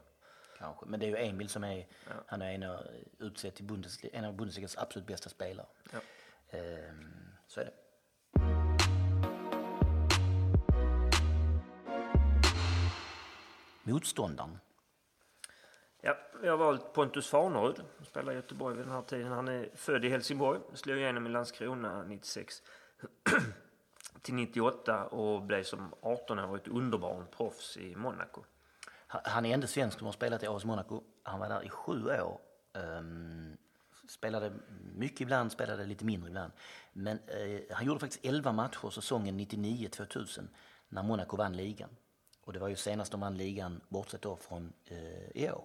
Kanske. 0.58 0.86
Men 0.86 1.00
det 1.00 1.06
är 1.06 1.10
ju 1.10 1.16
Emil 1.16 1.48
som 1.48 1.64
är, 1.64 1.86
han 2.26 2.42
är 2.42 2.52
en 2.54 2.62
av, 2.62 2.86
utsedd 3.18 3.54
till 3.54 3.64
Bundesli- 3.64 4.10
en 4.12 4.24
av 4.24 4.34
Bundesligas 4.34 4.76
absolut 4.78 5.06
bästa 5.06 5.28
spelare. 5.30 5.66
Ja. 5.92 5.98
Ehm, 6.58 7.32
så 7.46 7.60
är 7.60 7.64
det. 7.64 7.72
Motståndaren. 13.82 14.58
Ja, 16.04 16.16
jag 16.42 16.50
har 16.50 16.56
valt 16.56 16.92
Pontus 16.92 17.28
Farnerud. 17.28 17.84
Han 17.96 18.06
spelar 18.06 18.32
i 18.32 18.36
Göteborg 18.36 18.76
vid 18.76 18.86
den 18.86 18.92
här 18.92 19.02
tiden. 19.02 19.32
Han 19.32 19.48
är 19.48 19.70
född 19.74 20.04
i 20.04 20.08
Helsingborg. 20.08 20.60
Slog 20.74 20.98
igenom 20.98 21.26
i 21.26 21.30
Landskrona 21.30 22.02
96 22.02 22.62
till 24.22 24.34
98 24.34 25.06
och 25.06 25.42
blev 25.42 25.62
som 25.62 25.94
18-årigt 26.00 26.70
underbarn 26.70 27.26
proffs 27.36 27.76
i 27.76 27.96
Monaco. 27.96 28.44
Han- 29.06 29.46
är 29.46 29.54
ändå 29.54 29.66
svensk 29.66 29.98
som 29.98 30.04
har 30.06 30.12
spelat 30.12 30.42
i 30.42 30.46
AS 30.46 30.64
Monaco. 30.64 31.02
Han 31.22 31.40
var 31.40 31.48
där 31.48 31.64
i 31.64 31.68
sju 31.68 32.06
år. 32.06 32.40
Um, 32.72 33.56
spelade 34.08 34.52
mycket 34.94 35.20
ibland, 35.20 35.52
spelade 35.52 35.86
lite 35.86 36.04
mindre 36.04 36.28
ibland. 36.28 36.52
Men 36.92 37.18
uh, 37.18 37.60
han 37.70 37.86
gjorde 37.86 38.00
faktiskt 38.00 38.24
11 38.24 38.52
matcher 38.52 38.90
säsongen 38.90 39.40
99-2000 39.40 40.48
när 40.88 41.02
Monaco 41.02 41.36
vann 41.36 41.56
ligan. 41.56 41.90
Och 42.44 42.52
det 42.52 42.58
var 42.58 42.68
ju 42.68 42.76
senast 42.76 43.12
de 43.12 43.20
vann 43.20 43.36
ligan, 43.36 43.80
bortsett 43.88 44.22
då 44.22 44.36
från 44.36 44.72
uh, 44.90 45.30
i 45.34 45.50
år. 45.50 45.64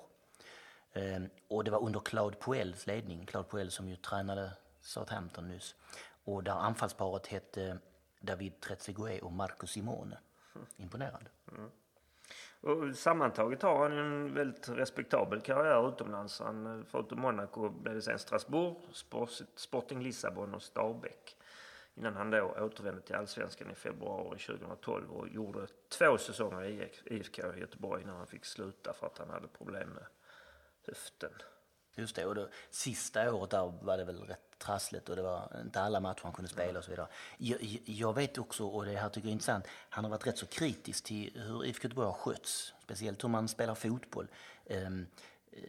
Ehm, 0.98 1.30
och 1.48 1.64
det 1.64 1.72
var 1.72 1.84
under 1.84 2.00
Claude 2.00 2.38
Puels 2.38 2.88
ledning. 2.88 3.26
Claude 3.26 3.50
Puel 3.50 3.72
som 3.72 3.90
ju 3.90 3.96
tränade 3.96 4.52
Southampton 4.82 5.48
nyss. 5.48 5.76
Och 6.24 6.44
där 6.44 6.52
anfallsparet 6.52 7.28
hette 7.28 7.78
David 8.20 8.60
Trezeguet 8.60 9.24
och 9.24 9.32
Marco 9.32 9.68
Simone. 9.68 10.18
Imponerande. 10.78 11.30
Mm. 11.52 11.70
Och 12.62 12.96
sammantaget 12.96 13.62
har 13.62 13.90
han 13.90 13.98
en 13.98 14.34
väldigt 14.34 14.70
respektabel 14.70 15.42
karriär 15.42 15.90
utomlands. 15.90 16.40
Han, 16.40 16.80
eh, 16.80 16.86
förutom 16.88 17.22
Monaco 17.22 17.70
blev 17.70 17.96
det 17.96 18.02
sen 18.02 18.20
Strasbourg, 18.20 18.76
Sporting 19.56 20.04
Lissabon 20.04 20.54
och 20.54 20.62
Stabäck. 20.62 21.38
Innan 21.96 22.16
han 22.16 22.32
då 22.32 22.56
återvände 22.60 23.02
till 23.02 23.16
Allsvenskan 23.16 23.72
i 23.72 23.76
februari 23.76 24.40
2012 24.40 25.12
och 25.12 25.30
gjorde 25.30 25.68
två 25.90 26.18
säsonger 26.18 26.64
i 26.64 26.92
IFK 27.06 27.42
Göteborg 27.58 28.04
innan 28.04 28.18
han 28.18 28.28
fick 28.28 28.46
sluta 28.46 28.94
för 28.94 29.08
att 29.08 29.18
han 29.18 29.30
hade 29.30 29.48
problem 29.48 29.90
med 29.90 30.04
höften. 30.88 31.32
Just 31.96 32.16
det, 32.16 32.26
och 32.26 32.36
då, 32.36 32.50
sista 32.70 33.34
året 33.34 33.50
där 33.50 33.74
var 33.82 33.98
det 33.98 34.04
väl 34.04 34.24
rätt 34.24 34.40
trassligt 34.58 35.10
och 35.10 35.16
det 35.16 35.22
var 35.22 35.62
inte 35.62 35.82
alla 35.82 36.00
matcher 36.00 36.24
han 36.24 36.34
kunde 36.34 36.52
spela 36.52 36.80
och 36.80 36.86
så 36.86 36.92
vidare. 36.92 37.08
Jag, 37.38 37.82
jag- 37.86 38.14
vet 38.14 38.38
också, 38.38 38.68
och 38.68 38.86
det 38.86 38.98
här 38.98 39.10
tycker 39.10 39.28
jag 39.28 39.30
är 39.30 39.34
intressant, 39.34 39.66
han 39.90 40.04
har 40.04 40.12
varit 40.12 40.28
rätt 40.28 40.38
så 40.38 40.46
kritisk 40.46 41.04
till 41.04 41.42
hur 41.42 41.66
IFK 41.66 41.84
Göteborg 41.84 42.08
har 42.08 42.14
skötts. 42.14 42.74
Speciellt 42.84 43.24
hur 43.24 43.30
man 43.30 43.48
spelar 43.48 43.76
fotboll. 43.76 44.28
Um, 44.66 45.08
uh, 45.54 45.60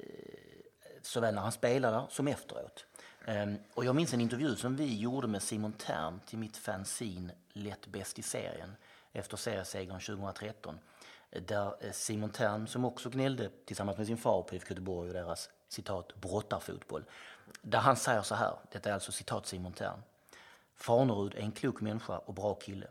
såväl 1.03 1.35
när 1.35 1.43
han 1.43 1.53
spelar 1.53 1.93
där 1.93 2.07
som 2.11 2.29
efteråt. 2.29 2.87
Um, 3.27 3.59
och 3.75 3.85
jag 3.85 3.97
minns 3.97 4.15
en 4.15 4.21
intervju 4.21 4.57
som 4.57 4.77
vi 4.77 4.99
gjorde 4.99 5.27
med 5.27 5.43
Simon 5.43 5.73
Tern 5.73 6.21
till 6.27 6.39
mitt 6.39 6.57
fanzine 6.57 7.33
Lätt 7.53 7.87
bäst 7.87 8.19
i 8.19 8.23
serien 8.23 8.77
efter 9.13 9.37
seriesegern 9.37 10.01
2013. 10.01 10.79
Där 11.31 11.75
eh, 11.81 11.93
Simon 11.93 12.31
Tern, 12.31 12.67
som 12.67 12.85
också 12.85 13.11
gnällde 13.11 13.51
tillsammans 13.65 13.99
med 13.99 14.07
sin 14.07 14.17
far 14.17 14.43
på 14.43 14.55
IFK 14.55 14.71
Göteborg 14.71 15.09
och 15.09 15.15
deras 15.15 15.51
citat 15.69 16.21
brottarfotboll. 16.21 17.05
Där 17.63 17.79
han 17.79 17.97
säger 17.97 18.23
så 18.23 18.35
här, 18.35 18.55
detta 18.73 18.91
är 18.91 18.95
alltså 18.95 19.13
citat 19.13 19.47
Simon 19.47 19.73
Tern. 19.73 20.03
Farnerud 20.75 21.35
är 21.35 21.41
en 21.41 21.53
klok 21.53 21.81
människa 21.81 22.19
och 22.19 22.35
bra 22.35 22.55
kille. 22.55 22.89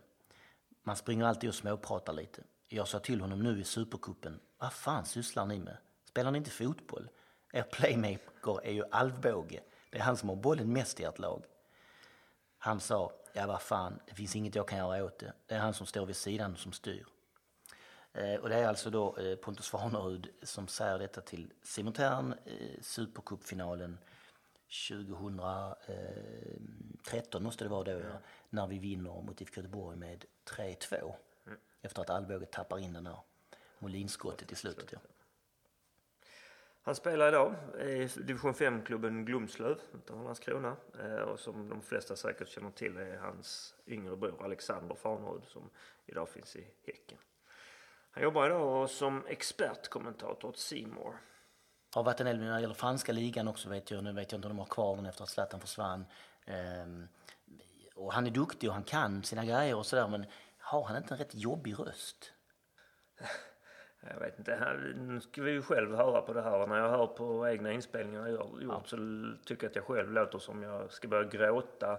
Man 0.82 0.96
springer 0.96 1.24
alltid 1.24 1.48
och 1.48 1.54
småpratar 1.54 2.12
lite. 2.12 2.42
Jag 2.68 2.88
sa 2.88 2.98
till 2.98 3.20
honom 3.20 3.42
nu 3.42 3.60
i 3.60 3.64
Supercupen, 3.64 4.40
vad 4.58 4.72
fan 4.72 5.04
sysslar 5.04 5.46
ni 5.46 5.58
med? 5.58 5.76
Spelar 6.04 6.30
ni 6.30 6.38
inte 6.38 6.50
fotboll? 6.50 7.08
Er 7.52 7.62
playmaker 7.62 8.64
är 8.64 8.72
ju 8.72 8.84
Alvbåge. 8.90 9.60
Det 9.90 9.98
är 9.98 10.02
han 10.02 10.16
som 10.16 10.28
har 10.28 10.36
bollen 10.36 10.72
mest 10.72 11.00
i 11.00 11.04
ert 11.04 11.18
lag. 11.18 11.44
Han 12.58 12.80
sa, 12.80 13.12
ja 13.32 13.46
vad 13.46 13.62
fan, 13.62 14.00
det 14.06 14.14
finns 14.14 14.36
inget 14.36 14.54
jag 14.54 14.68
kan 14.68 14.78
göra 14.78 15.04
åt 15.04 15.18
det. 15.18 15.32
Det 15.46 15.54
är 15.54 15.58
han 15.58 15.74
som 15.74 15.86
står 15.86 16.06
vid 16.06 16.16
sidan 16.16 16.56
som 16.56 16.72
styr. 16.72 17.06
Eh, 18.18 18.40
och 18.40 18.48
det 18.48 18.54
är 18.54 18.68
alltså 18.68 18.90
då 18.90 19.16
eh, 19.16 19.36
Pontus 19.36 19.68
Farnerud 19.68 20.28
som 20.42 20.68
säger 20.68 20.98
detta 20.98 21.20
till 21.20 21.52
Simon 21.62 21.92
Tern, 21.92 22.34
eh, 22.44 22.80
Supercupfinalen 22.80 23.98
2013 24.88 27.42
måste 27.42 27.64
det 27.64 27.68
vara 27.68 27.84
då, 27.84 27.90
ja, 27.90 28.18
när 28.50 28.66
vi 28.66 28.78
vinner 28.78 29.22
mot 29.22 29.40
IFK 29.40 29.60
Göteborg 29.60 29.96
med 29.96 30.24
3-2. 30.44 31.14
Efter 31.82 32.02
att 32.02 32.10
Alvbåge 32.10 32.46
tappar 32.46 32.78
in 32.78 32.92
den 32.92 33.04
där 33.04 33.18
Molinskottet 33.78 34.52
i 34.52 34.54
slutet. 34.54 34.92
Ja. 34.92 34.98
Han 36.82 36.94
spelar 36.94 37.28
idag 37.28 37.54
i 37.80 38.08
division 38.16 38.52
5-klubben 38.52 39.24
Glumslöv 39.24 39.80
utanför 39.94 40.24
Landskrona. 40.24 40.76
Och 41.26 41.40
som 41.40 41.68
de 41.68 41.82
flesta 41.82 42.16
säkert 42.16 42.48
känner 42.48 42.70
till 42.70 42.96
är 42.96 43.18
hans 43.18 43.74
yngre 43.86 44.16
bror 44.16 44.44
Alexander 44.44 44.94
Farnerud 44.94 45.44
som 45.44 45.70
idag 46.06 46.28
finns 46.28 46.56
i 46.56 46.66
Häcken. 46.86 47.18
Han 48.18 48.24
jobbar 48.24 48.46
idag 48.46 48.90
som 48.90 49.26
expertkommentator 49.26 50.48
åt 50.48 50.58
Seymour. 50.58 51.14
Har 51.94 52.02
varit 52.02 52.20
en 52.20 52.26
del 52.26 52.38
när 52.38 52.54
det 52.54 52.60
gäller 52.60 52.74
franska 52.74 53.12
ligan 53.12 53.48
också 53.48 53.68
vet 53.68 53.90
jag. 53.90 54.04
Nu 54.04 54.12
vet 54.12 54.32
jag 54.32 54.38
inte 54.38 54.48
om 54.48 54.56
de 54.56 54.58
har 54.58 54.66
kvar 54.66 54.96
den 54.96 55.06
efter 55.06 55.22
att 55.22 55.28
Zlatan 55.28 55.60
försvann. 55.60 56.04
Ehm, 56.46 57.08
och 57.94 58.12
han 58.12 58.26
är 58.26 58.30
duktig 58.30 58.68
och 58.68 58.74
han 58.74 58.84
kan 58.84 59.22
sina 59.22 59.44
grejer 59.44 59.76
och 59.76 59.86
sådär 59.86 60.08
men 60.08 60.26
har 60.58 60.84
han 60.84 60.96
inte 60.96 61.14
en 61.14 61.18
rätt 61.18 61.34
jobbig 61.34 61.78
röst? 61.78 62.32
Jag 64.00 64.20
vet 64.20 64.38
inte. 64.38 64.76
Nu 64.96 65.20
ska 65.20 65.42
vi 65.42 65.50
ju 65.50 65.62
själv 65.62 65.96
höra 65.96 66.22
på 66.22 66.32
det 66.32 66.42
här. 66.42 66.66
När 66.66 66.76
jag 66.76 66.90
hör 66.90 67.06
på 67.06 67.48
egna 67.48 67.72
inspelningar 67.72 68.26
jag 68.26 68.38
har 68.38 68.60
gjort 68.60 68.88
så 68.88 68.96
tycker 69.44 69.64
jag 69.64 69.70
att 69.70 69.76
jag 69.76 69.84
själv 69.84 70.12
låter 70.12 70.38
som 70.38 70.62
jag 70.62 70.92
ska 70.92 71.08
börja 71.08 71.28
gråta 71.28 71.98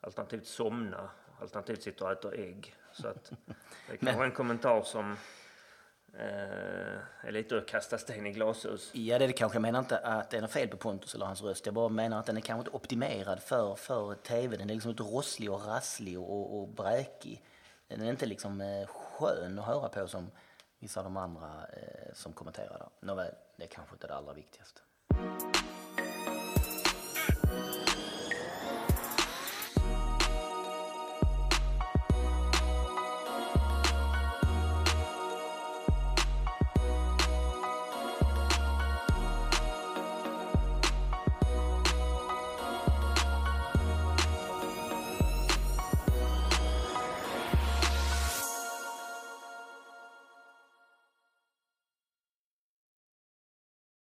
alternativt 0.00 0.46
somna 0.46 1.10
alternativt 1.40 1.82
sitter 1.82 2.04
och 2.04 2.12
äter 2.12 2.34
ägg. 2.34 2.74
Så 2.92 3.08
att 3.08 3.32
det 3.86 3.92
är 3.92 3.96
kanske 3.96 4.24
en 4.24 4.32
kommentar 4.32 4.82
som 4.82 5.16
eh, 6.14 7.26
är 7.26 7.30
lite 7.30 7.58
att 7.58 7.66
kasta 7.66 7.98
sten 7.98 8.26
i 8.26 8.32
glashus. 8.32 8.90
Ja, 8.94 9.18
det 9.18 9.24
är 9.24 9.28
det 9.28 9.32
kanske. 9.32 9.56
Jag 9.56 9.62
menar 9.62 9.78
inte 9.78 9.98
att 9.98 10.30
det 10.30 10.36
är 10.36 10.40
något 10.40 10.50
fel 10.50 10.68
på 10.68 10.76
Pontus 10.76 11.14
eller 11.14 11.26
hans 11.26 11.42
röst. 11.42 11.66
Jag 11.66 11.74
bara 11.74 11.88
menar 11.88 12.18
att 12.18 12.26
den 12.26 12.36
är 12.36 12.40
kanske 12.40 12.60
inte 12.60 12.76
optimerad 12.76 13.42
för, 13.42 13.74
för 13.74 14.14
tv. 14.14 14.56
Den 14.56 14.70
är 14.70 14.74
liksom 14.74 14.90
inte 14.90 15.02
rosslig 15.02 15.52
och 15.52 15.66
rasslig 15.66 16.18
och, 16.18 16.58
och 16.58 16.68
bräkig. 16.68 17.42
Den 17.88 18.00
är 18.00 18.10
inte 18.10 18.26
liksom 18.26 18.60
eh, 18.60 18.86
skön 18.86 19.58
att 19.58 19.66
höra 19.66 19.88
på 19.88 20.08
som 20.08 20.30
vissa 20.78 21.00
av 21.00 21.04
de 21.04 21.16
andra 21.16 21.66
eh, 21.72 22.14
som 22.14 22.32
kommenterar 22.32 22.78
där. 22.78 22.88
Nåväl, 23.00 23.34
det 23.56 23.64
är 23.64 23.68
kanske 23.68 23.94
inte 23.94 24.06
det 24.06 24.14
allra 24.14 24.32
viktigaste. 24.32 24.80